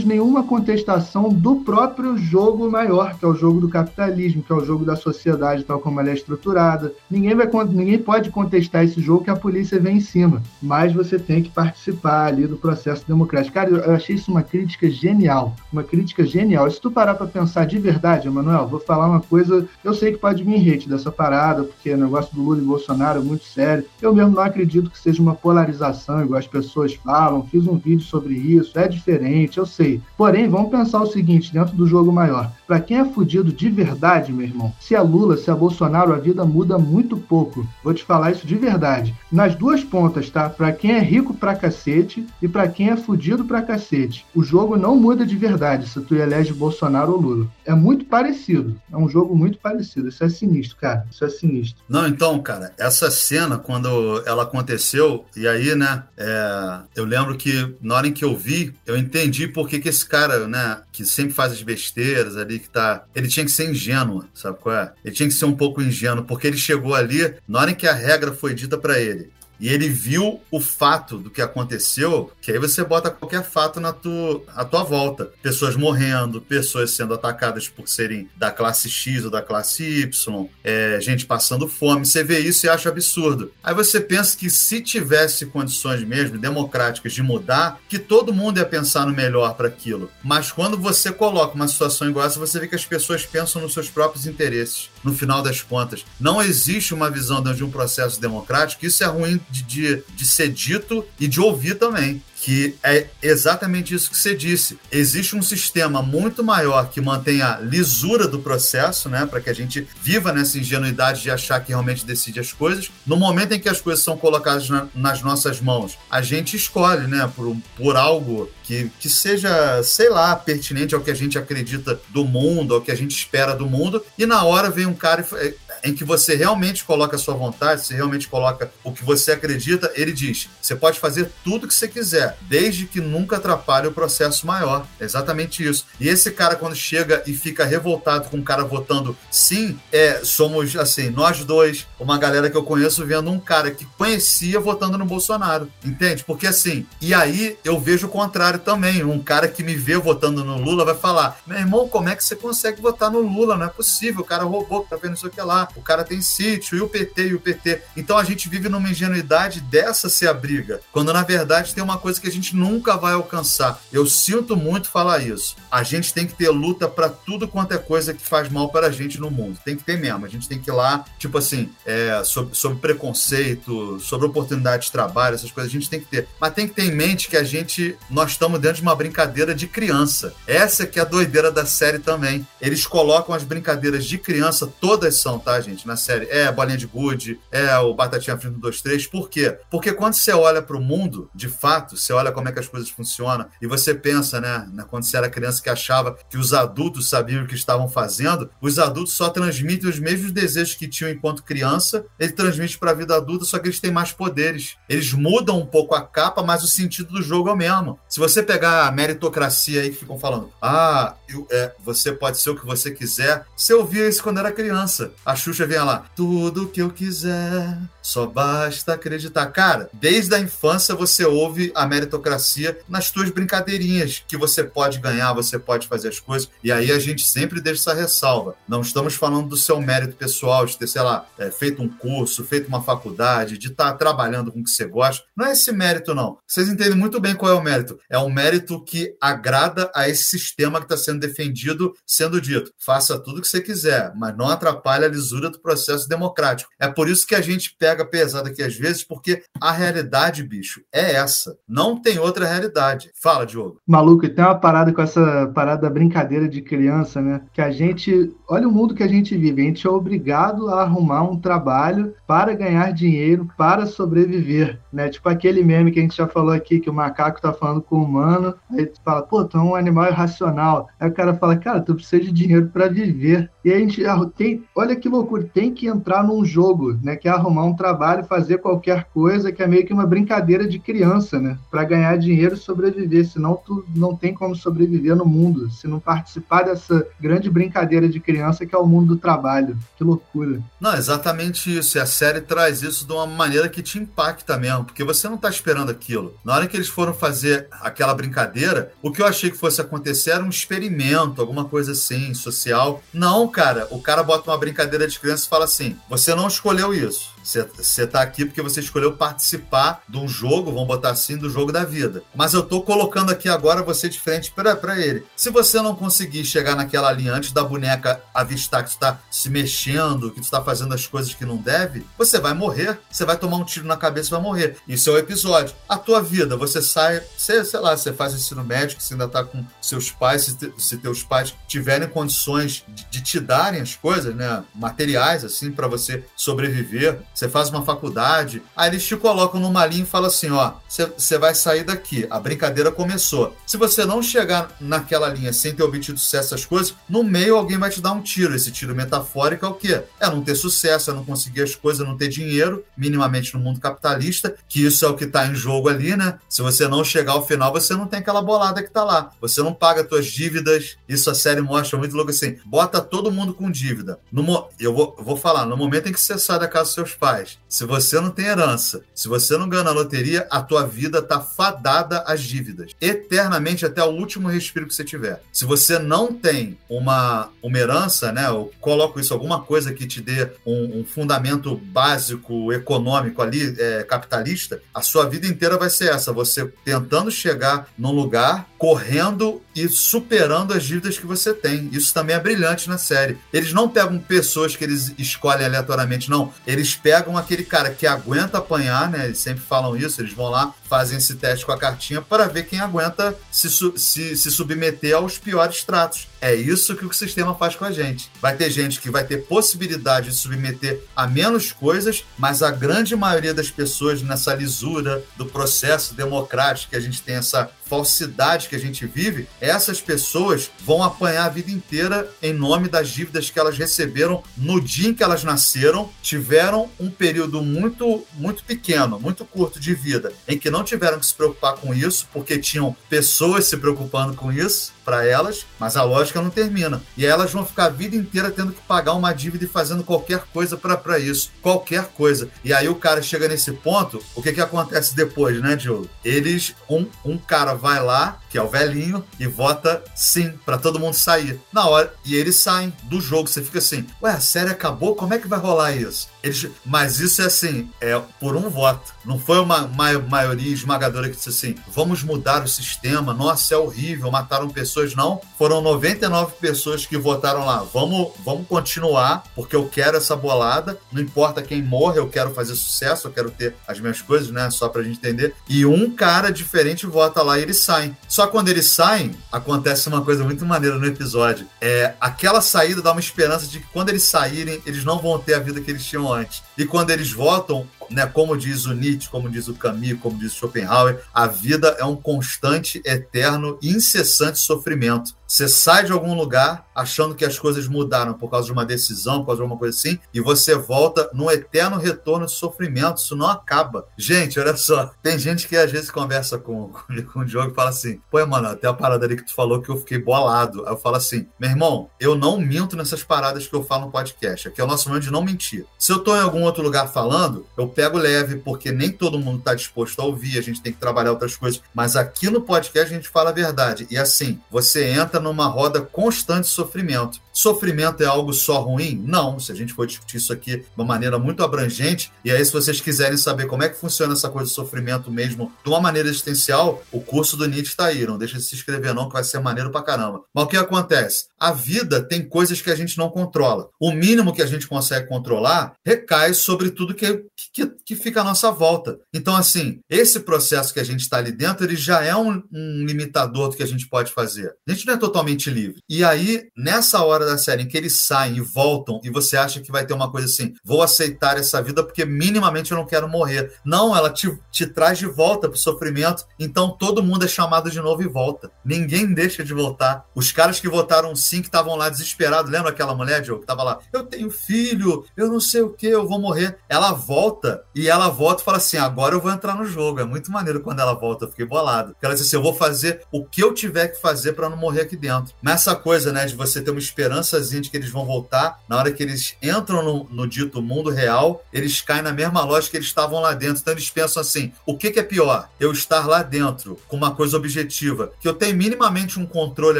nenhuma 0.05 0.43
contestação 0.43 1.29
do 1.29 1.57
próprio 1.57 2.17
jogo 2.17 2.69
maior, 2.69 3.17
que 3.17 3.25
é 3.25 3.27
o 3.27 3.36
jogo 3.36 3.60
do 3.60 3.69
capitalismo, 3.69 4.43
que 4.43 4.51
é 4.51 4.55
o 4.55 4.65
jogo 4.65 4.86
da 4.86 4.95
sociedade 4.95 5.63
tal 5.63 5.79
como 5.79 5.99
ela 5.99 6.10
é 6.10 6.13
estruturada. 6.13 6.93
Ninguém, 7.10 7.36
vai, 7.36 7.47
ninguém 7.69 7.99
pode 7.99 8.29
contestar 8.29 8.83
esse 8.83 9.01
jogo 9.01 9.23
que 9.23 9.29
a 9.29 9.36
polícia 9.36 9.79
vem 9.79 9.97
em 9.97 10.01
cima, 10.01 10.41
mas 10.62 10.93
você 10.93 11.17
tem 11.19 11.43
que 11.43 11.49
participar 11.49 12.27
ali 12.27 12.47
do 12.47 12.57
processo 12.57 13.05
democrático. 13.07 13.53
Cara, 13.53 13.69
eu 13.69 13.93
achei 13.93 14.15
isso 14.15 14.31
uma 14.31 14.43
crítica 14.43 14.89
genial, 14.89 15.55
uma 15.71 15.83
crítica 15.83 16.25
genial. 16.25 16.69
Se 16.69 16.81
tu 16.81 16.91
parar 16.91 17.15
para 17.15 17.27
pensar 17.27 17.65
de 17.65 17.77
verdade, 17.77 18.27
Emanuel, 18.27 18.67
vou 18.67 18.79
falar 18.79 19.07
uma 19.07 19.21
coisa, 19.21 19.67
eu 19.83 19.93
sei 19.93 20.12
que 20.12 20.17
pode 20.17 20.43
vir 20.43 20.73
hate 20.73 20.89
dessa 20.89 21.12
parada, 21.12 21.63
porque 21.63 21.93
o 21.93 21.97
negócio 21.97 22.36
do 22.36 22.41
Lula 22.41 22.60
e 22.60 22.65
Bolsonaro 22.65 23.19
é 23.19 23.23
muito 23.23 23.45
sério. 23.45 23.86
Eu 24.01 24.13
mesmo 24.13 24.36
não 24.36 24.43
acredito 24.43 24.89
que 24.89 24.99
seja 24.99 25.21
uma 25.21 25.36
polarização, 25.36 26.23
igual 26.23 26.39
as 26.39 26.47
pessoas 26.47 26.93
falam. 26.95 27.43
Fiz 27.43 27.67
um 27.67 27.77
vídeo 27.77 28.05
sobre 28.05 28.33
isso, 28.33 28.77
é 28.77 28.88
diferente, 28.88 29.37
eu 29.58 29.65
sei. 29.65 30.02
Porém, 30.17 30.50
vamos 30.50 30.71
pensar 30.71 31.02
o 31.02 31.06
seguinte, 31.06 31.54
dentro 31.54 31.76
do 31.76 31.86
jogo 31.86 32.12
maior. 32.12 32.52
Para 32.65 32.80
quem 32.80 32.97
é 32.97 33.06
fudido 33.06 33.52
de 33.52 33.69
verdade, 33.69 34.34
meu 34.34 34.45
irmão, 34.45 34.73
se 34.80 34.95
é 34.95 35.02
Lula, 35.02 35.38
se 35.38 35.50
é 35.50 35.54
Bolsonaro, 35.54 36.13
a 36.13 36.17
vida 36.17 36.43
muda 36.43 36.78
muito 36.78 37.15
pouco. 37.15 37.67
Vou 37.84 37.93
te 37.93 38.04
falar 38.04 38.32
isso 38.32 38.47
de 38.47 38.56
verdade. 38.56 39.15
Nas 39.32 39.56
duas 39.56 39.84
pontas, 39.84 40.30
tá? 40.30 40.50
Para 40.50 40.71
quem 40.71 40.91
é 40.91 41.00
rico 41.00 41.34
pra 41.34 41.56
cacete 41.56 42.26
e 42.41 42.47
para 42.47 42.67
quem 42.67 42.89
é 42.89 42.97
fudido 42.97 43.45
pra 43.45 43.62
cacete. 43.62 44.26
O 44.34 44.43
jogo 44.43 44.76
não 44.78 44.95
muda 44.95 45.26
de 45.26 45.36
verdade 45.36 45.88
se 45.88 46.00
tu 46.02 46.15
elege 46.15 46.54
Bolsonaro 46.54 47.13
ou 47.13 47.19
Lula. 47.19 47.47
É 47.65 47.73
muito 47.73 48.06
parecido. 48.06 48.80
É 48.91 48.97
um 48.97 49.10
jogo 49.10 49.36
muito 49.36 49.58
parecido. 49.58 50.10
Isso 50.10 50.23
é 50.23 50.30
sinistro, 50.30 50.78
cara. 50.78 51.06
Isso 51.12 51.23
é 51.23 51.30
sinistro. 51.30 51.84
Não, 51.88 52.08
então, 52.08 52.39
cara, 52.39 52.73
essa 52.78 53.12
cena, 53.12 53.58
quando 53.58 54.23
ela 54.26 54.43
aconteceu, 54.43 55.26
e 55.36 55.47
aí, 55.47 55.76
né, 55.76 56.04
é, 56.17 56.80
eu 56.95 57.06
lembro 57.06 57.36
que 57.36 57.76
na 57.82 57.95
hora 57.95 58.08
em 58.08 58.13
que 58.13 58.26
eu 58.26 58.36
vi, 58.36 58.73
eu 58.86 58.97
entendi 58.97 59.27
por 59.54 59.68
que, 59.68 59.80
que 59.80 59.90
esse 59.90 60.06
cara, 60.06 60.48
né, 60.48 60.82
que 60.92 61.06
sempre 61.06 61.34
faz 61.34 61.52
as 61.52 61.62
besteiras 61.62 62.38
ali, 62.38 62.60
que 62.60 62.70
tá. 62.70 63.04
Ele 63.16 63.28
tinha 63.28 63.46
que 63.46 63.52
ser 63.52 63.70
ingênuo, 63.70 64.26
sabe 64.34 64.58
qual 64.60 64.76
é? 64.76 64.94
Ele 65.04 65.16
tinha 65.16 65.28
que 65.28 65.36
ser 65.36 65.46
um 65.46 65.56
pouco 65.56 65.82
ingênuo, 65.82 66.26
porque 66.26 66.48
ele 66.48 66.58
chegou 66.58 66.96
ali, 66.96 67.34
na 67.48 67.60
hora 67.60 67.72
em 67.72 67.76
que 67.76 67.88
a 67.88 67.94
regra 67.94 68.32
foi 68.34 68.54
dita 68.54 68.78
para 68.78 69.00
ele, 69.00 69.32
e 69.60 69.70
ele 69.70 69.89
viu 69.89 70.41
o 70.52 70.60
fato 70.60 71.17
do 71.17 71.30
que 71.30 71.41
aconteceu, 71.41 72.32
que 72.41 72.52
aí 72.52 72.60
você 72.60 72.84
bota 72.84 73.10
qualquer 73.10 73.43
fato 73.43 73.80
na 73.80 73.93
tua, 73.93 74.43
à 74.56 74.63
tua 74.63 74.84
volta. 74.84 75.32
Pessoas 75.41 75.76
morrendo, 75.76 76.41
pessoas 76.41 76.91
sendo 76.91 77.13
atacadas 77.13 77.67
por 77.67 77.88
serem 77.88 78.30
da 78.36 78.52
classe 78.52 78.89
X 78.89 79.26
ou 79.26 79.32
da 79.32 79.41
classe 79.41 79.84
Y, 79.84 80.48
é, 80.63 81.00
gente 81.02 81.26
passando 81.26 81.67
fome. 81.67 82.06
Você 82.06 82.24
vê 82.24 82.39
isso 82.39 82.65
e 82.65 82.70
acha 82.70 82.89
absurdo. 82.89 83.52
Aí 83.63 83.74
você 83.74 84.00
pensa 84.00 84.38
que 84.38 84.50
se 84.50 84.82
tivesse 84.82 85.46
condições 85.46 86.04
mesmo 86.04 86.38
democráticas 86.38 87.13
de 87.13 87.24
mudar, 87.24 87.80
que 87.89 88.00
todo 88.00 88.34
mundo 88.34 88.58
ia 88.58 88.65
pensar 88.65 89.06
no 89.06 89.13
melhor 89.13 89.56
para 89.56 89.67
aquilo. 89.67 90.10
Mas 90.24 90.52
quando 90.52 90.78
você 90.78 91.12
coloca 91.12 91.56
uma 91.56 91.67
situação 91.67 92.10
igual 92.10 92.26
essa, 92.26 92.39
você 92.39 92.60
vê 92.60 92.67
que 92.67 92.76
as 92.76 92.86
pessoas 92.86 93.26
pensam 93.26 93.62
nos 93.62 93.74
seus 93.74 93.89
próprios 93.89 94.26
interesses. 94.26 94.89
No 95.04 95.13
final 95.13 95.41
das 95.41 95.62
contas, 95.62 96.06
não 96.20 96.41
existe 96.41 96.93
uma 96.93 97.10
visão 97.10 97.41
dentro 97.41 97.58
de 97.58 97.63
um 97.63 97.72
processo 97.72 98.20
democrático. 98.20 98.86
Isso 98.86 99.04
é 99.04 99.08
ruim 99.08 99.39
de, 99.49 99.63
de, 99.63 100.03
de 100.15 100.25
ser 100.25 100.49
dito 100.49 101.05
e 101.19 101.27
de 101.27 101.39
ouvir 101.39 101.75
também 101.75 102.21
que 102.39 102.75
é 102.83 103.07
exatamente 103.21 103.93
isso 103.93 104.12
que 104.12 104.17
você 104.17 104.36
disse. 104.36 104.79
Existe 104.91 105.36
um 105.36 105.41
sistema 105.41 106.01
muito 106.01 106.43
maior 106.43 106.89
que 106.89 107.01
mantém 107.01 107.41
a 107.41 107.57
lisura 107.57 108.27
do 108.27 108.39
processo, 108.39 109.10
né, 109.10 109.25
para 109.25 109.41
que 109.41 109.49
a 109.49 109.53
gente 109.53 109.88
viva 110.01 110.31
nessa 110.31 110.57
ingenuidade 110.60 111.23
de 111.23 111.31
achar 111.31 111.60
que 111.60 111.69
realmente 111.69 112.05
decide 112.05 112.39
as 112.39 112.53
coisas. 112.53 112.91
No 113.05 113.17
momento 113.17 113.53
em 113.53 113.60
que 113.60 113.67
as 113.67 113.81
coisas 113.81 114.03
são 114.03 114.15
colocadas 114.15 114.69
na, 114.69 114.88
nas 114.93 115.21
nossas 115.21 115.60
mãos, 115.60 115.97
a 116.10 116.21
gente 116.21 116.55
escolhe, 116.55 117.07
né, 117.07 117.29
por, 117.36 117.57
por 117.75 117.97
algo 117.97 118.49
que, 118.63 118.91
que 118.99 119.10
seja, 119.10 119.81
sei 119.83 120.10
lá, 120.10 120.36
pertinente 120.36 120.93
ao 120.93 121.01
que 121.01 121.12
a 121.12 121.15
gente 121.15 121.38
acredita 121.38 121.99
do 122.10 122.23
mundo, 122.23 122.75
ao 122.75 122.81
que 122.81 122.91
a 122.91 122.95
gente 122.95 123.12
espera 123.12 123.55
do 123.55 123.67
mundo, 123.67 124.03
e 124.17 124.25
na 124.25 124.43
hora 124.43 124.69
vem 124.69 124.86
um 124.86 124.93
cara 124.93 125.21
e 125.21 125.55
em 125.84 125.94
que 125.94 126.04
você 126.04 126.36
realmente 126.36 126.84
coloca 126.84 127.16
a 127.16 127.20
sua 127.20 127.34
vontade, 127.34 127.86
você 127.86 127.96
realmente 127.96 128.28
coloca 128.28 128.72
o 128.84 128.92
que 128.92 129.04
você 129.04 129.32
acredita, 129.32 129.92
ele 129.96 130.12
diz: 130.12 130.50
você 130.62 130.76
pode 130.76 131.00
fazer 131.00 131.32
tudo 131.44 131.68
que 131.68 131.74
você 131.74 131.88
quiser, 131.88 132.38
desde 132.42 132.86
que 132.86 133.00
nunca 133.00 133.38
atrapalhe 133.38 133.88
o 133.88 133.92
processo 133.92 134.46
maior. 134.46 134.86
É 135.00 135.06
exatamente 135.06 135.68
isso. 135.68 135.86
E 136.00 136.08
esse 136.08 136.32
cara, 136.32 136.56
quando 136.56 136.76
chega 136.76 137.24
e 137.26 137.34
fica 137.34 137.66
revoltado 137.66 138.30
com 138.30 138.38
o 138.38 138.44
cara 138.44 138.63
votando 138.63 139.18
sim, 139.32 139.80
é, 139.92 140.22
somos 140.24 140.76
assim, 140.76 141.10
nós 141.10 141.44
dois, 141.44 141.88
uma 142.00 142.18
galera 142.18 142.50
que 142.50 142.58
eu 142.58 142.63
conheço, 142.63 143.06
vendo 143.06 143.32
um 143.32 143.40
cara 143.40 143.72
que 143.72 143.86
conhecia 143.98 144.60
votando 144.60 144.98
no 144.98 145.06
Bolsonaro. 145.06 145.70
Entende? 145.84 146.24
Porque 146.24 146.48
assim, 146.48 146.86
e 147.02 147.13
aí 147.13 147.58
eu 147.63 147.80
vejo 147.80 148.08
o 148.08 148.10
contrário 148.10 148.60
também. 148.60 149.04
Um 149.04 149.20
cara 149.20 149.48
que 149.48 149.63
me 149.63 149.76
vê 149.76 149.98
votando 149.98 150.44
no 150.44 150.60
Lula 150.62 150.86
vai 150.86 150.96
falar: 150.96 151.40
meu 151.46 151.58
irmão, 151.58 151.88
como 151.88 152.10
é 152.10 152.16
que 152.16 152.24
você 152.24 152.36
consegue 152.36 152.82
votar 152.82 153.12
no 153.12 153.22
Lula? 153.22 153.56
Não 153.56 153.66
é 153.66 153.70
possível, 153.70 154.22
o 154.22 154.26
cara 154.26 154.44
roubou, 154.44 154.84
tá 154.84 154.98
vendo 155.02 155.16
isso 155.16 155.28
aqui 155.28 155.42
lá, 155.42 155.66
o 155.75 155.82
cara 155.82 156.03
tem 156.03 156.21
sítio, 156.21 156.77
e 156.77 156.82
o 156.82 156.88
PT, 156.88 157.27
e 157.27 157.34
o 157.36 157.39
PT. 157.39 157.82
Então 157.95 158.17
a 158.17 158.23
gente 158.23 158.49
vive 158.49 158.69
numa 158.69 158.89
ingenuidade 158.89 159.62
dessa 159.62 160.10
ser 160.10 160.27
a 160.27 160.34
briga, 160.34 160.82
quando 160.91 161.13
na 161.13 161.23
verdade 161.23 161.73
tem 161.73 161.84
uma 161.84 161.97
coisa 161.97 162.19
que 162.19 162.27
a 162.27 162.32
gente 162.32 162.56
nunca 162.56 162.97
vai 162.97 163.13
alcançar. 163.13 163.82
Eu 163.91 164.06
sinto 164.06 164.56
muito 164.56 164.89
falar 164.89 165.19
isso. 165.19 165.56
A 165.71 165.84
gente 165.84 166.13
tem 166.13 166.25
que 166.25 166.34
ter 166.34 166.49
luta 166.49 166.88
para 166.88 167.10
tudo 167.10 167.47
quanto 167.47 167.73
é 167.73 167.77
coisa 167.77 168.13
que 168.13 168.21
faz 168.21 168.49
mal 168.49 168.69
para 168.69 168.88
a 168.88 168.91
gente 168.91 169.19
no 169.19 169.30
mundo. 169.30 169.60
Tem 169.63 169.75
que 169.75 169.84
ter 169.84 169.97
mesmo. 169.97 170.25
A 170.25 170.30
gente 170.30 170.47
tem 170.47 170.60
que 170.60 170.69
ir 170.69 170.73
lá, 170.73 171.06
tipo 171.17 171.38
assim, 171.38 171.69
é, 171.86 172.21
sobre, 172.23 172.56
sobre 172.56 172.80
preconceito, 172.80 173.99
sobre 173.99 174.27
oportunidade 174.27 174.86
de 174.86 174.91
trabalho, 174.91 175.36
essas 175.36 175.51
coisas, 175.51 175.71
a 175.71 175.73
gente 175.73 175.89
tem 175.89 175.99
que 175.99 176.06
ter. 176.06 176.27
Mas 176.39 176.53
tem 176.53 176.67
que 176.67 176.73
ter 176.73 176.84
em 176.84 176.91
mente 176.91 177.27
que 177.27 177.38
a 177.38 177.43
gente, 177.43 177.95
nós 178.10 178.32
estamos 178.32 178.60
dentro 178.60 178.77
de 178.77 178.82
uma 178.82 178.95
brincadeira 178.95 179.53
de 179.53 179.67
criança. 179.67 180.34
Essa 180.45 180.86
que 180.86 180.99
é 180.99 181.01
a 181.01 181.06
doideira 181.06 181.51
da 181.51 181.65
série 181.65 181.99
também. 181.99 182.47
Eles 182.62 182.86
colocam 182.86 183.34
as 183.34 183.43
brincadeiras 183.43 184.06
de 184.06 184.17
criança, 184.17 184.71
todas 184.80 185.15
são, 185.15 185.39
tá, 185.39 185.57
gente, 185.62 185.88
na 185.88 185.96
série. 185.96 186.28
É 186.28 186.48
a 186.48 186.52
bolinha 186.52 186.78
de 186.78 186.86
gude, 186.86 187.39
é 187.52 187.78
o 187.78 187.93
batatinha 187.93 188.38
frito 188.38 188.58
2, 188.58 188.82
3. 188.82 189.08
Por 189.08 189.30
quê? 189.30 189.58
Porque 189.70 189.93
quando 189.93 190.13
você 190.13 190.32
olha 190.32 190.62
para 190.62 190.78
o 190.78 190.82
mundo, 190.82 191.30
de 191.34 191.48
fato, 191.48 191.96
você 191.96 192.13
olha 192.13 192.32
como 192.32 192.50
é 192.50 192.52
que 192.52 192.60
as 192.60 192.67
coisas 192.67 192.89
funcionam 192.89 193.48
e 193.62 193.67
você 193.67 193.93
pensa, 193.93 194.39
né, 194.39 194.67
quando 194.89 195.04
você 195.04 195.17
era 195.17 195.30
criança 195.30 195.62
que 195.62 195.70
achava 195.70 196.17
que 196.30 196.38
os 196.38 196.54
adultos 196.54 197.10
sabiam 197.10 197.43
o 197.43 197.48
que 197.48 197.56
estavam 197.56 197.88
fazendo, 197.88 198.50
os 198.62 198.80
adultos 198.80 199.13
só 199.13 199.30
transmitem 199.30 199.89
os 199.89 200.00
mesmos 200.00 200.32
desejos 200.32 200.76
que 200.76 200.88
tinham 200.88 201.12
enquanto 201.12 201.43
criança, 201.43 202.06
ele 202.20 202.32
transmite 202.32 202.78
para 202.78 202.91
a 202.91 202.93
vida 202.93 203.15
adulta, 203.15 203.46
só 203.46 203.60
que 203.60 203.67
eles 203.67 203.80
têm 203.80 203.91
mais 203.91 204.12
poderes. 204.12 204.78
Eles 204.89 205.13
mudam 205.13 205.60
um 205.60 205.65
pouco 205.65 205.96
a 205.96 206.02
capa, 206.02 206.43
mas 206.43 206.63
o 206.63 206.67
sentido 206.67 207.13
do 207.13 207.22
jogo 207.22 207.50
é 207.50 207.54
o 207.54 207.56
mesmo. 207.56 208.00
Se 208.08 208.20
você 208.20 208.41
pegar 208.41 208.88
a 208.88 208.91
meritocracia 208.91 209.82
aí 209.82 209.89
que 209.89 209.98
ficam 209.98 210.17
falando, 210.17 210.52
ah, 210.62 211.15
eu, 211.28 211.46
é, 211.52 211.74
você 211.84 212.12
pode 212.12 212.38
ser 212.38 212.52
o 212.52 212.56
que 212.56 212.65
você 212.65 212.91
quiser, 212.91 213.46
você 213.56 213.74
ouvia 213.74 214.08
isso 214.08 214.24
quando 214.24 214.39
era 214.39 214.52
criança. 214.52 215.12
A 215.26 215.36
Xuxa 215.47 215.65
vinha 215.65 215.81
lá, 215.81 216.03
tudo 216.13 216.67
que 216.67 216.81
eu 216.81 216.89
quiser, 216.89 217.79
só 218.08 218.26
basta 218.26 218.93
acreditar. 218.93 219.48
Cara, 219.48 219.89
desde 219.91 220.34
a 220.34 220.39
infância 220.39 220.96
você 220.96 221.26
ouve 221.26 221.74
a 221.76 221.86
meritocracia 221.86 222.80
nas 222.88 223.12
tuas 223.12 223.30
brincadeirinhas, 223.30 224.24
que 224.26 224.38
você 224.38 224.63
pode 224.63 225.00
ganhar, 225.00 225.34
você 225.34 225.60
pode 225.60 225.89
fazer 225.89 226.08
as 226.08 226.17
coisas, 226.17 226.50
e 226.63 226.72
aí 226.72 226.89
a 226.89 227.00
gente 227.00 227.28
sempre 227.28 227.60
deixa 227.60 227.82
essa 227.82 228.02
ressalva. 228.02 228.56
Não 228.65 228.80
estamos 228.80 229.15
falando 229.15 229.50
do 229.50 229.58
seu 229.58 229.82
mérito 229.82 230.15
pessoal, 230.15 230.65
de 230.65 230.78
ter, 230.78 230.88
sei 230.88 231.02
lá, 231.02 231.28
é, 231.38 231.52
feito 231.52 231.82
um 231.84 231.89
curso, 231.89 232.46
feito 232.46 232.70
uma 232.70 232.82
faculdade, 232.82 233.58
de 233.58 233.67
estar 233.67 233.91
tá 233.91 233.98
trabalhando 233.98 234.54
com 234.54 234.62
o 234.62 234.63
que 234.63 234.70
você 234.70 234.86
gosta. 234.86 235.26
Não 235.36 235.46
é 235.46 235.52
esse 235.52 235.74
mérito, 235.74 236.15
não. 236.15 236.38
Vocês 236.48 236.70
entendem 236.70 236.98
muito 236.98 237.20
bem 237.20 237.36
qual 237.36 237.52
é 237.52 237.56
o 237.56 237.62
mérito. 237.62 238.00
É 238.10 238.17
um 238.17 238.30
mérito 238.30 238.82
que 238.86 239.17
agrada 239.20 239.91
a 239.93 240.08
esse 240.08 240.24
sistema 240.24 240.80
que 240.80 240.86
está 240.86 240.96
sendo 240.96 241.20
defendido, 241.20 241.93
sendo 242.06 242.39
dito. 242.39 242.72
Faça 242.80 243.20
tudo 243.20 243.39
o 243.39 243.41
que 243.41 243.50
você 243.50 243.60
quiser, 243.60 244.13
mas 244.15 244.38
não 244.38 244.48
atrapalhe 244.48 245.04
a 245.04 245.10
lisura 245.10 245.50
do 245.50 245.60
processo 245.60 246.08
democrático. 246.08 246.72
É 246.80 246.88
por 246.88 247.10
isso 247.10 247.28
que 247.28 247.36
a 247.36 247.41
gente 247.41 247.76
pega 247.78 247.96
pesado 248.05 248.49
aqui 248.49 248.62
às 248.62 248.75
vezes, 248.75 249.03
porque 249.03 249.43
a 249.62 249.71
realidade, 249.71 250.43
bicho, 250.43 250.81
é 250.91 251.13
essa. 251.13 251.57
Não 251.67 251.99
tem 251.99 252.19
outra 252.19 252.45
realidade. 252.45 253.12
Fala, 253.21 253.45
Diogo. 253.45 253.81
Maluco, 253.86 254.25
e 254.25 254.29
tem 254.29 254.43
uma 254.43 254.55
parada 254.55 254.93
com 254.93 255.01
essa 255.01 255.51
parada 255.53 255.83
da 255.83 255.89
brincadeira 255.89 256.47
de 256.47 256.62
criança, 256.62 257.21
né? 257.21 257.41
Que 257.53 257.62
a 257.62 257.71
gente. 257.71 258.33
Olha 258.49 258.65
o 258.65 258.71
mundo 258.71 258.95
que 258.95 259.03
a 259.03 259.07
gente 259.07 259.36
vive. 259.36 259.62
A 259.62 259.65
gente 259.65 259.86
é 259.86 259.89
obrigado 259.89 260.69
a 260.69 260.81
arrumar 260.81 261.21
um 261.23 261.38
trabalho 261.38 262.13
para 262.25 262.53
ganhar 262.53 262.93
dinheiro, 262.93 263.45
para 263.57 263.86
sobreviver, 263.86 264.79
né? 264.91 265.10
Tipo 265.10 265.27
aquele 265.27 265.62
meme 265.62 265.91
que 265.91 265.99
a 265.99 266.01
gente 266.01 266.15
já 266.15 266.27
falou 266.27 266.53
aqui, 266.53 266.79
que 266.79 266.89
o 266.89 266.93
macaco 266.93 267.41
tá 267.41 267.51
falando 267.51 267.81
com 267.81 267.97
o 267.97 268.03
humano, 268.05 268.55
aí 268.71 268.86
tu 268.86 269.01
fala, 269.03 269.21
pô, 269.21 269.43
tu 269.43 269.57
é 269.57 269.62
um 269.62 269.75
animal 269.75 270.07
irracional. 270.07 270.88
Aí 270.97 271.10
o 271.10 271.13
cara 271.13 271.33
fala, 271.33 271.57
cara, 271.57 271.81
tu 271.81 271.93
precisa 271.93 272.23
de 272.23 272.31
dinheiro 272.31 272.67
para 272.67 272.88
viver. 272.88 273.51
E 273.65 273.73
a 273.73 273.77
gente 273.77 274.01
tem, 274.38 274.63
olha 274.73 274.95
que 274.95 275.10
loucura, 275.10 275.43
tem 275.43 275.73
que 275.73 275.88
entrar 275.88 276.23
num 276.23 276.45
jogo, 276.45 276.97
né? 277.03 277.17
Que 277.17 277.27
é 277.27 277.31
arrumar 277.31 277.65
um 277.65 277.75
trabalho, 277.75 278.23
fazer 278.23 278.60
qualquer 278.60 279.10
coisa, 279.13 279.51
que 279.51 279.62
é 279.62 279.67
meio 279.67 279.86
que 279.86 279.93
uma 279.93 280.05
brincadeira 280.05 280.65
de 280.65 280.79
criança, 280.79 281.38
né? 281.38 281.57
Para 281.69 281.83
ganhar 281.83 282.17
dinheiro 282.17 282.53
e 282.53 282.57
sobreviver. 282.57 283.27
Senão 283.27 283.60
tu 283.65 283.86
não 283.93 284.15
tem 284.15 284.33
como 284.33 284.55
sobreviver 284.55 285.17
no 285.17 285.25
mundo. 285.25 285.69
Se 285.69 285.86
não 285.86 285.99
participar 285.99 286.63
dessa 286.63 287.05
grande 287.19 287.49
brincadeira 287.49 288.07
de 288.07 288.21
criança 288.21 288.37
que 288.65 288.76
é 288.76 288.78
o 288.78 288.86
mundo 288.86 289.15
do 289.15 289.17
trabalho. 289.17 289.78
Que 289.97 290.04
loucura. 290.04 290.62
Não, 290.80 290.93
exatamente 290.95 291.76
isso. 291.76 291.97
E 291.97 292.02
a 292.02 292.06
série 292.06 292.41
traz 292.41 292.82
isso 292.82 293.06
de 293.06 293.13
uma 293.13 293.26
maneira 293.26 293.69
que 293.69 293.82
te 293.82 293.97
impacta 293.97 294.58
mesmo, 294.58 294.86
porque 294.86 295.04
você 295.04 295.28
não 295.28 295.38
tá 295.38 295.50
esperando 295.50 295.89
aquilo. 295.89 296.36
Na 296.43 296.56
hora 296.56 296.67
que 296.67 296.76
eles 296.76 296.88
foram 296.88 297.13
fazer 297.13 297.67
aquela 297.71 298.13
brincadeira, 298.13 298.91
o 299.02 299.12
que 299.12 299.21
eu 299.21 299.26
achei 299.26 299.50
que 299.52 299.58
fosse 299.58 299.82
acontecer 299.82 300.32
era 300.32 300.43
um 300.43 300.50
experimento, 300.50 301.41
alguma 301.41 301.65
coisa 301.65 301.91
assim, 301.91 302.34
social. 302.34 303.02
Não, 303.13 303.47
cara. 303.47 303.88
O 303.91 304.02
cara 304.02 304.23
bota 304.23 304.50
uma 304.50 304.58
brincadeira 304.58 305.08
de 305.08 305.19
criança 305.19 305.45
e 305.45 305.50
fala 305.50 305.65
assim: 305.65 305.95
você 306.10 306.34
não 306.34 306.47
escolheu 306.47 306.93
isso. 306.93 307.37
Você 307.47 308.05
tá 308.05 308.21
aqui 308.21 308.45
porque 308.45 308.62
você 308.62 308.81
escolheu 308.81 309.13
participar 309.13 310.03
de 310.07 310.17
um 310.17 310.27
jogo, 310.27 310.71
vamos 310.71 310.88
botar 310.88 311.12
assim, 311.12 311.38
do 311.38 311.49
jogo 311.49 311.71
da 311.71 311.86
vida. 311.86 312.21
Mas 312.36 312.53
eu 312.53 312.62
tô 312.62 312.81
colocando 312.81 313.31
aqui 313.31 313.47
agora 313.47 313.81
você 313.81 314.10
de 314.10 314.19
frente 314.19 314.51
para 314.51 314.99
ele. 314.99 315.25
Se 315.36 315.49
você 315.49 315.81
não 315.81 315.95
conseguir 315.95 316.43
chegar 316.43 316.75
naquela 316.75 317.10
linha 317.12 317.33
antes 317.33 317.53
da 317.53 317.63
boneca 317.63 318.21
avistar 318.33 318.83
que 318.83 318.91
tu 318.91 318.99
tá 318.99 319.19
se 319.31 319.49
mexendo, 319.49 320.31
que 320.31 320.41
tu 320.41 320.49
tá 320.49 320.62
fazendo 320.62 320.93
as 320.93 321.07
coisas 321.07 321.33
que 321.33 321.45
não 321.45 321.55
deve, 321.55 322.05
você 322.17 322.38
vai 322.38 322.53
morrer. 322.53 322.99
Você 323.10 323.23
vai 323.23 323.38
tomar 323.38 323.57
um 323.57 323.63
tiro 323.63 323.88
na 323.88 323.95
cabeça 323.95 324.29
e 324.29 324.31
vai 324.31 324.41
morrer. 324.41 324.77
Isso 324.86 325.10
é 325.10 325.13
o 325.13 325.17
episódio. 325.17 325.73
A 325.88 325.97
tua 325.97 326.21
vida, 326.21 326.57
você 326.57 326.81
sai, 326.81 327.23
sei 327.38 327.63
lá, 327.79 327.95
você 327.95 328.12
faz 328.12 328.33
ensino 328.33 328.63
médico, 328.63 329.01
você 329.01 329.13
ainda 329.13 329.27
tá 329.27 329.43
com 329.43 329.63
seus 329.81 330.12
pais, 330.12 330.43
se, 330.43 330.57
te, 330.57 330.73
se 330.77 330.97
teus 330.97 331.23
pais 331.23 331.55
tiverem 331.67 332.10
condições 332.10 332.83
de, 332.89 333.05
de 333.05 333.21
te 333.21 333.39
darem 333.39 333.81
as 333.81 333.95
coisas, 333.95 334.36
né, 334.36 334.63
materiais, 334.75 335.45
assim, 335.45 335.71
para 335.71 335.88
você 335.88 336.25
sobreviver 336.36 337.19
você 337.38 337.47
faz 337.47 337.69
uma 337.69 337.84
faculdade, 337.84 338.63
aí 338.76 338.89
eles 338.89 339.06
te 339.06 339.15
colocam 339.15 339.62
numa 339.62 339.86
linha 339.86 340.02
e 340.02 340.08
falam 340.08 340.28
assim: 340.28 340.50
ó, 340.50 340.73
você 340.89 341.38
vai 341.38 341.54
sair 341.54 341.84
daqui, 341.84 342.26
a 342.32 342.39
brincadeira 342.39 342.91
começou. 342.91 343.56
Se 343.63 343.78
você 343.78 344.06
não 344.06 344.23
chegar 344.23 344.76
naquela 344.82 345.30
linha 345.30 345.54
sem 345.54 345.76
ter 345.76 345.84
obtido 345.84 346.17
sucesso, 346.17 346.56
essas 346.56 346.65
coisas, 346.65 346.95
no 347.08 347.23
meio 347.23 347.56
alguém 347.56 347.78
vai 347.78 347.91
te 347.91 348.02
dar 348.02 348.13
um 348.13 348.21
tiro. 348.21 348.56
Esse 348.56 348.71
tiro 348.71 348.95
metafórico 348.95 349.67
é 349.67 349.69
o 349.69 349.76
quê? 349.76 350.02
É 350.19 350.28
não 350.28 350.41
ter 350.41 350.56
sucesso, 350.56 351.12
é 351.12 351.13
não 351.13 351.23
conseguir 351.23 351.62
as 351.62 351.76
coisas, 351.76 352.08
não 352.08 352.17
ter 352.17 352.28
dinheiro, 352.28 352.84
minimamente 352.97 353.54
no 353.54 353.60
mundo 353.60 353.80
capitalista, 353.80 354.56
que 354.67 354.84
isso 354.84 355.06
é 355.06 355.08
o 355.08 355.13
que 355.13 355.26
está 355.26 355.45
em 355.45 355.54
jogo 355.54 355.89
ali, 355.89 356.17
né? 356.17 356.39
Se 356.50 356.63
você 356.63 356.88
não 356.88 357.04
chegar 357.04 357.34
ao 357.34 357.45
final, 357.45 357.71
você 357.71 357.93
não 357.93 358.08
tem 358.08 358.19
aquela 358.19 358.41
bolada 358.41 358.82
que 358.82 358.88
está 358.88 359.04
lá. 359.04 359.30
Você 359.39 359.62
não 359.62 359.76
paga 359.76 360.08
suas 360.08 360.26
dívidas. 360.26 360.97
Isso 361.08 361.30
a 361.30 361.36
série 361.36 361.62
mostra 361.62 362.00
muito 362.00 362.15
logo 362.15 362.32
assim. 362.32 362.58
Bota 362.65 363.00
todo 363.00 363.32
mundo 363.32 363.54
com 363.54 363.69
dívida. 363.69 364.19
No, 364.32 364.67
eu 364.80 364.91
vou, 364.91 365.15
vou 365.19 365.38
falar, 365.38 365.67
no 365.67 365.78
momento 365.78 366.10
em 366.10 366.12
que 366.12 366.19
você 366.19 366.39
sai 366.39 366.58
da 366.58 366.67
casa 366.67 366.86
dos 366.86 366.93
seus 366.93 367.13
pais, 367.13 367.27
se 367.68 367.86
você 367.86 368.20
não 368.20 368.30
tem 368.30 368.46
herança, 368.46 369.02
se 369.13 369.28
você 369.28 369.58
não 369.58 369.68
ganha 369.68 369.84
na 369.84 369.92
loteria, 369.92 370.48
a 370.50 370.62
tua 370.62 370.86
vida 370.86 371.22
tá 371.22 371.40
fadada 371.40 372.24
às 372.26 372.42
dívidas. 372.42 372.92
Eternamente 373.02 373.86
até 373.86 374.04
o 374.04 374.12
último 374.12 374.48
respiro 374.48 374.88
que 374.88 374.94
você 374.94 375.04
tiver. 375.04 375.42
Se 375.52 375.66
você 375.66 376.00
não 376.00 376.34
tem 376.34 376.78
uma, 376.90 377.50
uma 377.62 377.78
herança, 377.78 378.32
né? 378.32 378.48
Eu 378.48 378.72
coloco 378.80 379.20
isso, 379.20 379.34
alguma 379.34 379.62
coisa 379.62 379.94
que 379.94 380.08
te 380.08 380.22
dê 380.22 380.50
um, 380.66 381.00
um 381.00 381.06
fundamento 381.06 381.76
básico, 381.76 382.72
econômico 382.72 383.42
ali, 383.42 383.76
é, 383.78 384.04
capitalista, 384.04 384.82
a 384.94 385.02
sua 385.02 385.28
vida 385.28 385.48
inteira 385.48 385.78
vai 385.78 385.90
ser 385.90 386.10
essa. 386.10 386.32
Você 386.34 386.72
tentando 386.86 387.30
chegar 387.30 387.88
num 387.98 388.12
lugar, 388.12 388.68
correndo 388.78 389.62
e 389.78 389.88
superando 389.88 390.74
as 390.74 390.84
dívidas 390.84 391.20
que 391.20 391.26
você 391.26 391.54
tem. 391.54 391.90
Isso 391.92 392.13
também 392.13 392.36
é 392.36 392.40
brilhante 392.40 392.90
na 392.90 392.98
série. 392.98 393.38
Eles 393.54 393.72
não 393.72 393.88
pegam 393.88 394.18
pessoas 394.18 394.76
que 394.76 394.84
eles 394.84 395.13
escolhem 395.18 395.66
aleatoriamente, 395.66 396.30
não. 396.30 396.52
Eles 396.66 396.96
pegam 396.96 397.38
aquele 397.38 397.63
cara 397.63 397.92
que 397.92 398.08
aguenta 398.08 398.58
apanhar, 398.58 399.10
né? 399.10 399.26
Eles 399.26 399.38
sempre 399.38 399.63
falam 399.63 399.96
isso, 399.96 400.20
eles 400.20 400.34
vão 400.34 400.50
lá, 400.50 400.74
fazem 400.90 401.18
esse 401.18 401.36
teste 401.36 401.66
com 401.66 401.72
a 401.72 401.78
cartinha 401.78 402.22
para 402.22 402.48
ver 402.48 402.63
quem 402.63 402.80
aguenta 402.80 403.38
se, 403.52 403.70
se, 403.70 404.36
se 404.36 404.52
submeter 404.52 405.16
aos 405.16 405.38
piores 405.38 405.84
tratos. 405.84 406.28
É 406.42 406.54
isso 406.56 406.96
que 406.96 407.06
o 407.06 407.13
sistema 407.13 407.56
faz 407.56 407.76
com 407.76 407.86
a 407.86 407.92
gente. 407.92 408.32
Vai 408.42 408.56
ter 408.56 408.70
gente 408.70 409.00
que 409.00 409.10
vai 409.10 409.24
ter 409.24 409.38
possibilidade 409.46 410.30
de 410.30 410.36
submeter 410.36 411.02
a 411.16 411.28
menos 411.28 411.72
coisas, 411.72 412.24
mas 412.38 412.62
a 412.62 412.72
grande 412.72 413.16
maioria 413.16 413.54
das 413.54 413.72
pessoas 413.72 414.22
nessa 414.22 414.54
lisura 414.54 415.24
do 415.36 415.46
processo 415.46 416.13
democrático 416.13 416.92
que 416.92 416.96
a 416.96 417.00
gente 417.00 417.22
tem 417.22 417.36
essa 417.36 417.70
falsidade 417.88 418.67
que 418.67 418.76
a 418.76 418.80
gente 418.80 419.06
vive, 419.06 419.47
essas 419.62 420.02
pessoas 420.02 420.69
vão 420.84 421.02
apanhar 421.02 421.45
a 421.45 421.50
vida 421.50 421.71
inteira 421.71 422.30
em 422.41 422.54
nome 422.54 422.89
das 422.89 423.10
dívidas 423.10 423.50
que 423.50 423.60
elas 423.60 423.78
receberam 423.78 424.43
no 424.56 424.82
dia 424.82 425.10
em 425.10 425.13
que 425.13 425.23
elas 425.23 425.43
nasceram, 425.43 426.10
tiveram 426.21 426.89
um 427.00 427.10
período 427.10 427.62
muito, 427.62 428.26
muito 428.34 428.63
pequeno, 428.63 429.19
muito 429.19 429.45
curto 429.45 429.80
de 429.80 429.93
vida, 429.93 430.32
em 430.47 430.58
que 430.58 430.69
não 430.69 430.84
tiveram 430.84 431.19
que 431.19 431.26
se 431.26 431.34
preocupar 431.34 431.76
com 431.76 431.93
isso, 431.93 432.28
porque 432.34 432.58
tinham 432.58 432.95
pessoas 433.10 433.65
se 433.65 433.78
preocupando 433.78 434.36
com 434.36 434.52
isso 434.52 434.96
para 435.08 435.26
elas, 435.26 435.65
mas 435.80 435.96
a 435.96 436.04
lógica 436.04 436.41
não 436.41 436.50
termina. 436.50 437.02
E 437.15 437.26
elas 437.26 437.54
vão 437.54 437.65
ficar 437.65 437.86
a 437.86 437.89
vida 437.89 438.17
inteira 438.17 438.52
tendo 438.52 438.74
que 438.74 438.82
pagar 438.82 439.13
uma 439.13 439.32
dívida 439.32 439.63
e 439.63 439.67
fazendo 439.67 440.04
qualquer 440.04 440.43
coisa 440.52 440.76
para 440.76 441.17
isso. 441.17 441.50
Qualquer 441.62 442.08
coisa. 442.08 442.50
E 442.62 442.74
aí 442.74 442.89
o 442.89 442.96
cara 442.96 443.22
chega 443.22 443.48
nesse 443.48 443.72
ponto, 443.72 444.22
o 444.36 444.41
que, 444.41 444.52
que 444.52 444.60
acontece 444.60 445.15
depois, 445.15 445.62
né, 445.62 445.78
Diogo? 445.78 446.10
Eles, 446.26 446.76
um, 446.89 447.06
um 447.24 447.38
cara 447.38 447.74
vai 447.74 448.04
lá, 448.04 448.41
que 448.50 448.58
é 448.58 448.62
o 448.62 448.67
velhinho, 448.67 449.24
e 449.39 449.48
vota 449.48 450.04
sim, 450.13 450.54
para 450.65 450.78
todo 450.78 451.00
mundo 451.00 451.13
sair. 451.13 451.58
Na 451.72 451.88
hora, 451.88 452.13
e 452.26 452.36
eles 452.36 452.58
saem 452.58 452.91
do 453.04 453.22
jogo. 453.22 453.48
Você 453.48 453.62
fica 453.62 453.80
assim, 453.80 454.06
ué, 454.22 454.32
a 454.32 454.41
série 454.41 454.72
acabou? 454.72 455.15
Como 455.15 455.34
é 455.34 455.38
que 455.38 455.48
vai 455.48 455.58
rolar 455.60 455.96
isso? 455.96 456.28
Eles, 456.43 456.67
mas 456.86 457.19
isso 457.19 457.41
é 457.41 457.45
assim, 457.45 457.89
é 458.00 458.19
por 458.39 458.56
um 458.56 458.69
voto. 458.69 459.13
Não 459.26 459.39
foi 459.39 459.60
uma, 459.60 459.86
uma 459.86 460.19
maioria 460.19 460.73
esmagadora 460.73 461.30
que 461.30 461.36
disse 461.36 461.50
assim: 461.50 461.76
vamos 461.93 462.23
mudar 462.23 462.63
o 462.63 462.67
sistema, 462.67 463.34
nossa, 463.34 463.73
é 463.73 463.78
horrível, 463.78 464.32
mataram 464.32 464.69
pessoas. 464.69 465.15
Não, 465.15 465.41
foram 465.58 465.82
99 465.82 466.54
pessoas 466.60 467.06
que 467.06 467.17
votaram 467.17 467.65
lá. 467.65 467.86
Vamos, 467.93 468.32
vamos 468.45 468.67
continuar, 468.67 469.43
porque 469.56 469.76
eu 469.76 469.88
quero 469.89 470.17
essa 470.17 470.36
bolada. 470.36 470.98
Não 471.12 471.21
importa 471.21 471.62
quem 471.62 471.81
morre, 471.81 472.19
eu 472.19 472.29
quero 472.29 472.54
fazer 472.54 472.75
sucesso, 472.75 473.27
eu 473.27 473.31
quero 473.31 473.50
ter 473.50 473.75
as 473.88 474.00
minhas 474.00 474.21
coisas, 474.21 474.50
né? 474.52 474.69
Só 474.69 474.90
pra 474.90 475.04
gente 475.04 475.17
entender. 475.17 475.56
E 475.67 475.85
um 475.85 476.12
cara 476.15 476.52
diferente 476.52 477.06
vota 477.06 477.42
lá 477.42 477.58
e 477.58 477.63
eles 477.63 477.77
saem. 477.77 478.15
Só 478.27 478.48
quando 478.48 478.69
eles 478.69 478.85
saem, 478.85 479.35
acontece 479.52 480.08
uma 480.08 480.23
coisa 480.23 480.44
muito 480.44 480.65
maneira 480.65 480.98
no 480.98 481.06
episódio. 481.06 481.67
É 481.81 482.13
aquela 482.19 482.62
saída 482.62 483.02
dá 483.02 483.12
uma 483.12 483.19
esperança 483.19 483.65
de 483.65 483.79
que 483.79 483.88
quando 483.88 484.10
eles 484.10 484.23
saírem, 484.23 484.81
eles 484.85 485.04
não 485.04 485.19
vão 485.19 485.40
ter 485.40 485.56
a 485.56 485.60
vida 485.60 485.81
que 485.81 485.90
eles 485.90 486.06
tinham 486.06 486.27
antes. 486.32 486.63
E 486.78 486.86
quando 486.86 487.10
eles 487.12 487.32
votam, 487.32 487.88
né, 488.10 488.25
como 488.25 488.58
diz 488.58 488.85
o 488.85 488.93
Nietzsche, 488.93 489.29
como 489.29 489.49
diz 489.49 489.67
o 489.67 489.73
Camus, 489.73 490.19
como 490.21 490.37
diz 490.37 490.53
Schopenhauer, 490.53 491.21
a 491.33 491.47
vida 491.47 491.95
é 491.99 492.05
um 492.05 492.15
constante, 492.15 493.01
eterno 493.05 493.77
incessante 493.81 494.60
sofrimento. 494.60 495.35
Você 495.47 495.69
sai 495.69 496.03
de 496.03 496.12
algum 496.12 496.35
lugar 496.35 496.85
achando 496.93 497.33
que 497.33 497.45
as 497.45 497.58
coisas 497.58 497.87
mudaram 497.87 498.33
por 498.33 498.51
causa 498.51 498.65
de 498.65 498.73
uma 498.73 498.85
decisão, 498.85 499.39
por 499.39 499.47
causa 499.47 499.60
de 499.60 499.62
alguma 499.62 499.79
coisa 499.79 499.97
assim, 499.97 500.19
e 500.33 500.41
você 500.41 500.75
volta 500.75 501.29
num 501.33 501.49
eterno 501.49 501.97
retorno 501.97 502.45
de 502.45 502.51
sofrimento. 502.51 503.19
Isso 503.19 503.35
não 503.35 503.47
acaba. 503.47 504.08
Gente, 504.17 504.60
olha 504.60 504.75
só. 504.75 505.12
Tem 505.23 505.39
gente 505.39 505.67
que 505.67 505.77
às 505.77 505.89
vezes 505.89 506.12
conversa 506.12 506.58
com, 506.58 506.91
com 507.31 507.39
o 507.39 507.45
Diogo 507.45 507.71
e 507.71 507.75
fala 507.75 507.91
assim: 507.91 508.19
Pô, 508.29 508.45
mano, 508.45 508.67
até 508.67 508.87
a 508.87 508.93
parada 508.93 509.25
ali 509.25 509.37
que 509.37 509.45
tu 509.45 509.55
falou 509.55 509.81
que 509.81 509.89
eu 509.89 509.97
fiquei 509.97 510.17
bolado. 510.17 510.85
Aí 510.85 510.91
eu 510.91 510.97
falo 510.97 511.15
assim: 511.15 511.47
Meu 511.58 511.69
irmão, 511.69 512.10
eu 512.19 512.35
não 512.35 512.60
minto 512.60 512.97
nessas 512.97 513.23
paradas 513.23 513.67
que 513.67 513.73
eu 513.73 513.83
falo 513.83 514.08
no 514.08 514.12
podcast. 514.12 514.67
Aqui 514.67 514.81
é 514.81 514.83
o 514.83 514.87
nosso 514.87 515.08
momento 515.08 515.23
de 515.23 515.31
não 515.31 515.43
mentir. 515.43 515.85
Se 515.97 516.12
eu 516.12 516.19
tô 516.19 516.35
em 516.35 516.41
algum 516.41 516.63
outro 516.63 516.83
lugar 516.83 517.08
falando, 517.08 517.65
eu 517.77 517.87
pego 517.98 518.19
leve, 518.19 518.58
porque 518.58 518.91
nem 518.91 519.10
todo 519.10 519.39
mundo 519.39 519.63
tá 519.63 519.73
disposto 519.73 520.21
a 520.21 520.23
ouvir, 520.23 520.60
a 520.60 520.62
gente 520.62 520.79
tem 520.83 520.93
que 520.93 521.00
trabalhar 521.00 521.31
outras 521.31 521.58
coisas. 521.58 521.81
Mas 521.95 522.15
aqui 522.15 522.48
no 522.48 522.62
podcast 522.62 523.12
a 523.12 523.17
gente 523.17 523.27
fala 523.27 523.50
a 523.50 523.54
verdade. 523.54 524.06
E 524.12 524.15
assim, 524.19 524.62
você 524.69 525.06
entra 525.06 525.39
numa 525.39 525.65
roda 525.65 526.00
constante 526.00 526.65
de 526.65 526.69
sofrimento. 526.69 527.41
Sofrimento 527.58 528.21
é 528.21 528.27
algo 528.27 528.53
só 528.53 528.81
ruim? 528.81 529.19
Não. 529.25 529.60
Se 529.60 529.71
a 529.71 529.75
gente 529.75 529.91
for 529.91 530.05
discutir 530.05 530.37
isso 530.37 530.53
aqui 530.53 530.77
de 530.77 530.85
uma 530.95 531.03
maneira 531.03 531.39
muito 531.39 531.63
abrangente, 531.63 532.31
e 532.45 532.51
aí, 532.51 532.63
se 532.63 532.71
vocês 532.71 533.01
quiserem 533.01 533.35
saber 533.35 533.65
como 533.65 533.81
é 533.81 533.89
que 533.89 533.97
funciona 533.97 534.33
essa 534.33 534.47
coisa 534.47 534.69
de 534.69 534.75
sofrimento 534.75 535.31
mesmo 535.31 535.73
de 535.83 535.89
uma 535.89 535.99
maneira 535.99 536.29
existencial, 536.29 537.03
o 537.12 537.19
curso 537.19 537.58
do 537.58 537.65
Nietzsche 537.65 537.89
está 537.89 538.05
aí. 538.05 538.27
Não 538.27 538.37
deixa 538.37 538.58
de 538.58 538.63
se 538.63 538.75
inscrever, 538.75 539.12
não, 539.12 539.27
que 539.27 539.33
vai 539.33 539.43
ser 539.43 539.60
maneiro 539.60 539.89
pra 539.89 540.03
caramba. 540.03 540.43
Mas 540.53 540.65
o 540.65 540.67
que 540.67 540.77
acontece? 540.77 541.45
A 541.60 541.71
vida 541.71 542.21
tem 542.21 542.47
coisas 542.47 542.79
que 542.79 542.91
a 542.91 542.95
gente 542.95 543.17
não 543.17 543.27
controla. 543.27 543.89
O 543.99 544.12
mínimo 544.12 544.53
que 544.53 544.62
a 544.62 544.67
gente 544.67 544.85
consegue 544.85 545.27
controlar 545.27 545.93
recai 546.05 546.53
sobre 546.53 546.91
tudo 546.91 547.15
que, 547.15 547.43
que, 547.73 547.87
que 548.05 548.15
fica 548.15 548.41
à 548.41 548.43
nossa 548.43 548.69
volta. 548.69 549.17
Então, 549.33 549.55
assim, 549.55 549.99
esse 550.08 550.41
processo 550.41 550.93
que 550.93 550.99
a 550.99 551.03
gente 551.03 551.21
está 551.21 551.37
ali 551.37 551.51
dentro, 551.51 551.87
ele 551.87 551.95
já 551.95 552.23
é 552.23 552.35
um, 552.35 552.62
um 552.71 553.03
limitador 553.03 553.69
do 553.69 553.75
que 553.75 553.81
a 553.81 553.87
gente 553.87 554.08
pode 554.08 554.31
fazer. 554.31 554.75
A 554.87 554.91
gente 554.91 555.08
não 555.08 555.15
é 555.15 555.17
totalmente 555.17 555.71
livre. 555.71 556.01
E 556.08 556.23
aí, 556.23 556.67
nessa 556.77 557.23
hora 557.23 557.46
da 557.48 557.58
série 557.58 557.83
em 557.83 557.87
que 557.87 557.98
eles 557.98 558.19
saem 558.19 558.58
e 558.58 558.62
voltam 558.62 559.19
e 559.23 559.29
você 559.29 559.58
acha 559.58 559.81
que 559.81 559.91
vai 559.91 560.06
ter 560.06 560.13
uma 560.13 560.31
coisa 560.31 560.48
assim, 560.48 560.73
vou 560.83 561.02
aceitar 561.02 561.58
essa 561.58 561.81
vida 561.81 562.04
porque 562.04 562.25
minimamente 562.25 562.91
eu 562.91 562.98
não 562.98 563.06
quero 563.06 563.27
morrer. 563.27 563.73
Não, 563.83 564.15
ela 564.15 564.29
te, 564.29 564.58
te 564.71 564.85
traz 564.85 565.17
de 565.17 565.25
volta 565.25 565.69
pro 565.69 565.77
sofrimento, 565.77 566.45
então 566.60 566.91
todo 566.91 567.23
mundo 567.23 567.45
é 567.45 567.48
chamado 567.48 567.89
de 567.89 568.00
novo 568.00 568.21
e 568.21 568.27
volta. 568.27 568.71
Ninguém 568.83 569.33
deixa 569.33 569.63
de 569.63 569.73
voltar. 569.73 570.25
Os 570.35 570.52
caras 570.52 570.79
que 570.79 570.89
votaram 570.89 571.35
sim, 571.35 571.62
que 571.62 571.67
estavam 571.67 571.95
lá 571.95 572.10
desesperados, 572.10 572.71
lembra 572.71 572.91
aquela 572.91 573.15
mulher, 573.15 573.43
Joe, 573.43 573.60
que 573.60 573.65
tava 573.65 573.83
lá, 573.83 574.00
eu 574.12 574.23
tenho 574.23 574.50
filho, 574.50 575.25
eu 575.35 575.48
não 575.48 575.60
sei 575.60 575.81
o 575.81 575.89
que, 575.89 576.08
eu 576.08 576.27
vou 576.27 576.39
morrer. 576.39 576.77
Ela 576.89 577.12
volta 577.12 577.83
e 577.95 578.10
ela 578.10 578.29
volta 578.29 578.62
e 578.62 578.65
fala 578.65 578.77
assim, 578.77 578.98
agora 578.98 579.35
eu 579.35 579.41
vou 579.41 579.52
entrar 579.52 579.75
no 579.75 579.85
jogo. 579.85 580.19
É 580.19 580.25
muito 580.25 580.52
maneiro 580.52 580.81
quando 580.81 581.00
ela 581.00 581.13
volta, 581.13 581.45
eu 581.45 581.50
fiquei 581.50 581.65
bolado. 581.65 582.15
Ela 582.21 582.33
diz 582.33 582.45
assim, 582.45 582.56
eu 582.56 582.63
vou 582.63 582.73
fazer 582.73 583.21
o 583.31 583.45
que 583.45 583.62
eu 583.62 583.73
tiver 583.73 584.10
que 584.10 584.21
fazer 584.21 584.54
para 584.54 584.69
não 584.69 584.77
morrer 584.77 585.02
aqui 585.02 585.15
dentro. 585.15 585.54
Nessa 585.62 585.95
coisa, 585.95 586.31
né, 586.31 586.45
de 586.45 586.56
você 586.56 586.81
ter 586.81 586.91
uma 586.91 587.00
esperançazinha 587.38 587.81
de 587.81 587.90
que 587.90 587.98
eles 587.98 588.10
vão 588.10 588.25
voltar, 588.25 588.79
na 588.88 588.98
hora 588.98 589.12
que 589.12 589.21
eles 589.21 589.56
entram 589.62 590.04
no, 590.04 590.27
no 590.29 590.48
dito 590.48 590.81
mundo 590.81 591.10
real, 591.10 591.63
eles 591.71 592.02
caem 592.02 592.21
na 592.21 592.33
mesma 592.33 592.63
lógica 592.63 592.92
que 592.92 592.98
eles 592.98 593.08
estavam 593.08 593.42
lá 593.42 593.54
dentro. 593.54 593.79
Então 593.81 593.94
eles 593.94 594.10
pensam 594.10 594.42
assim: 594.42 594.71
o 594.85 594.98
que, 594.98 595.12
que 595.12 595.19
é 595.19 595.23
pior? 595.23 595.69
Eu 595.79 595.92
estar 595.92 596.27
lá 596.27 596.42
dentro 596.42 596.98
com 597.08 597.15
uma 597.15 597.31
coisa 597.31 597.58
objetiva, 597.58 598.31
que 598.40 598.48
eu 598.48 598.54
tenho 598.54 598.75
minimamente 598.75 599.40
um 599.40 599.46
controle 599.46 600.00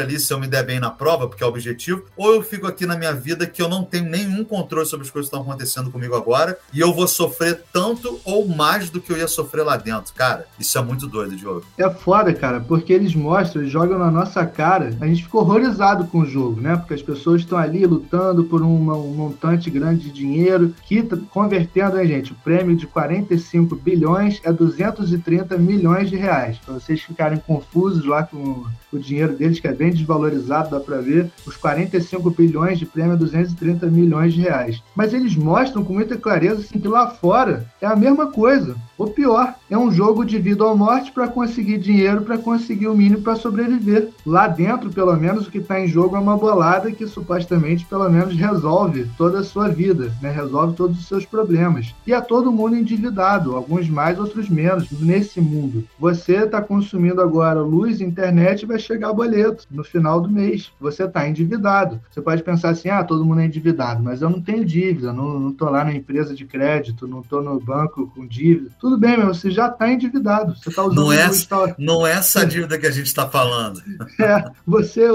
ali 0.00 0.18
se 0.18 0.32
eu 0.32 0.38
me 0.38 0.46
der 0.46 0.64
bem 0.64 0.80
na 0.80 0.90
prova, 0.90 1.28
porque 1.28 1.42
é 1.42 1.46
objetivo, 1.46 2.04
ou 2.16 2.34
eu 2.34 2.42
fico 2.42 2.66
aqui 2.66 2.86
na 2.86 2.96
minha 2.96 3.12
vida 3.12 3.46
que 3.46 3.62
eu 3.62 3.68
não 3.68 3.84
tenho 3.84 4.04
nenhum 4.04 4.44
controle 4.44 4.86
sobre 4.86 5.06
as 5.06 5.10
coisas 5.10 5.30
que 5.30 5.36
estão 5.36 5.48
acontecendo 5.48 5.90
comigo 5.90 6.14
agora 6.14 6.58
e 6.72 6.80
eu 6.80 6.92
vou 6.92 7.06
sofrer 7.06 7.62
tanto 7.72 8.20
ou 8.24 8.46
mais 8.48 8.90
do 8.90 9.00
que 9.00 9.12
eu 9.12 9.16
ia 9.16 9.28
sofrer 9.28 9.62
lá 9.62 9.76
dentro. 9.76 10.12
Cara, 10.14 10.46
isso 10.58 10.76
é 10.76 10.82
muito 10.82 11.06
doido, 11.06 11.36
Diogo. 11.36 11.64
É 11.76 11.88
foda, 11.90 12.32
cara, 12.32 12.60
porque 12.60 12.92
eles 12.92 13.14
mostram, 13.14 13.62
eles 13.62 13.72
jogam 13.72 13.98
na 13.98 14.10
nossa 14.10 14.44
cara. 14.46 14.96
A 15.00 15.06
gente 15.06 15.22
ficou 15.22 15.42
horrorizado 15.42 16.06
com 16.06 16.20
o 16.20 16.26
jogo, 16.26 16.60
né? 16.60 16.76
Porque 16.76 16.94
as 16.94 17.02
pessoas 17.02 17.27
estão 17.36 17.58
ali 17.58 17.84
lutando 17.86 18.44
por 18.44 18.62
um 18.62 18.78
montante 18.78 19.70
grande 19.70 20.04
de 20.04 20.12
dinheiro, 20.12 20.74
que 20.86 21.02
tá 21.02 21.16
convertendo, 21.30 21.96
né, 21.96 22.06
gente? 22.06 22.32
O 22.32 22.36
prêmio 22.36 22.76
de 22.76 22.86
45 22.86 23.76
bilhões 23.76 24.40
é 24.44 24.52
230 24.52 25.56
milhões 25.58 26.10
de 26.10 26.16
reais. 26.16 26.58
Para 26.58 26.74
vocês 26.74 27.00
ficarem 27.00 27.38
confusos 27.38 28.04
lá 28.04 28.22
com 28.22 28.64
o 28.92 28.98
dinheiro 28.98 29.36
deles, 29.36 29.60
que 29.60 29.68
é 29.68 29.72
bem 29.72 29.90
desvalorizado, 29.90 30.70
dá 30.70 30.80
para 30.80 31.00
ver, 31.00 31.30
os 31.46 31.56
45 31.56 32.30
bilhões 32.30 32.78
de 32.78 32.86
prêmio 32.86 33.12
é 33.12 33.16
230 33.16 33.86
milhões 33.86 34.32
de 34.32 34.40
reais. 34.40 34.82
Mas 34.94 35.12
eles 35.12 35.34
mostram 35.36 35.84
com 35.84 35.92
muita 35.92 36.16
clareza 36.16 36.60
assim, 36.60 36.78
que 36.78 36.88
lá 36.88 37.08
fora 37.08 37.66
é 37.80 37.86
a 37.86 37.96
mesma 37.96 38.28
coisa. 38.28 38.76
Ou 38.96 39.08
pior, 39.08 39.54
é 39.70 39.78
um 39.78 39.92
jogo 39.92 40.24
de 40.24 40.38
vida 40.38 40.64
ou 40.64 40.76
morte 40.76 41.12
para 41.12 41.28
conseguir 41.28 41.78
dinheiro, 41.78 42.22
para 42.22 42.38
conseguir 42.38 42.88
o 42.88 42.96
mínimo 42.96 43.22
para 43.22 43.36
sobreviver. 43.36 44.08
Lá 44.26 44.48
dentro, 44.48 44.90
pelo 44.90 45.14
menos, 45.16 45.46
o 45.46 45.50
que 45.50 45.58
está 45.58 45.80
em 45.80 45.86
jogo 45.86 46.16
é 46.16 46.18
uma 46.18 46.36
bolada 46.36 46.90
que 46.90 47.06
supostamente, 47.08 47.84
pelo 47.86 48.08
menos, 48.08 48.34
resolve 48.34 49.08
toda 49.16 49.40
a 49.40 49.44
sua 49.44 49.68
vida, 49.68 50.12
né? 50.22 50.30
resolve 50.30 50.76
todos 50.76 50.98
os 50.98 51.08
seus 51.08 51.24
problemas. 51.24 51.94
E 52.06 52.12
é 52.12 52.20
todo 52.20 52.52
mundo 52.52 52.76
endividado, 52.76 53.56
alguns 53.56 53.88
mais, 53.88 54.18
outros 54.18 54.48
menos, 54.48 54.90
nesse 55.00 55.40
mundo. 55.40 55.84
Você 55.98 56.36
está 56.44 56.60
consumindo 56.60 57.20
agora 57.20 57.60
luz, 57.60 58.00
internet, 58.00 58.66
vai 58.66 58.78
chegar 58.78 59.12
boleto 59.12 59.64
no 59.70 59.82
final 59.82 60.20
do 60.20 60.30
mês. 60.30 60.70
Você 60.80 61.04
está 61.04 61.28
endividado. 61.28 62.00
Você 62.10 62.20
pode 62.20 62.42
pensar 62.42 62.70
assim: 62.70 62.88
ah, 62.88 63.04
todo 63.04 63.24
mundo 63.24 63.40
é 63.40 63.46
endividado, 63.46 64.02
mas 64.02 64.22
eu 64.22 64.30
não 64.30 64.40
tenho 64.40 64.64
dívida, 64.64 65.12
não 65.12 65.50
estou 65.50 65.70
lá 65.70 65.84
na 65.84 65.92
empresa 65.92 66.34
de 66.34 66.44
crédito, 66.44 67.06
não 67.06 67.20
estou 67.20 67.42
no 67.42 67.58
banco 67.58 68.10
com 68.14 68.26
dívida. 68.26 68.70
Tudo 68.80 68.98
bem, 68.98 69.16
mas 69.16 69.38
você 69.38 69.50
já 69.50 69.68
está 69.68 69.90
endividado. 69.90 70.56
Você 70.56 70.68
está 70.68 70.82
usando 70.82 70.98
não 70.98 71.12
é, 71.12 71.28
não 71.78 72.06
é 72.06 72.12
essa 72.12 72.44
dívida 72.44 72.78
que 72.78 72.86
a 72.86 72.90
gente 72.90 73.06
está 73.06 73.28
falando. 73.28 73.82
É, 74.18 74.44
você. 74.66 75.06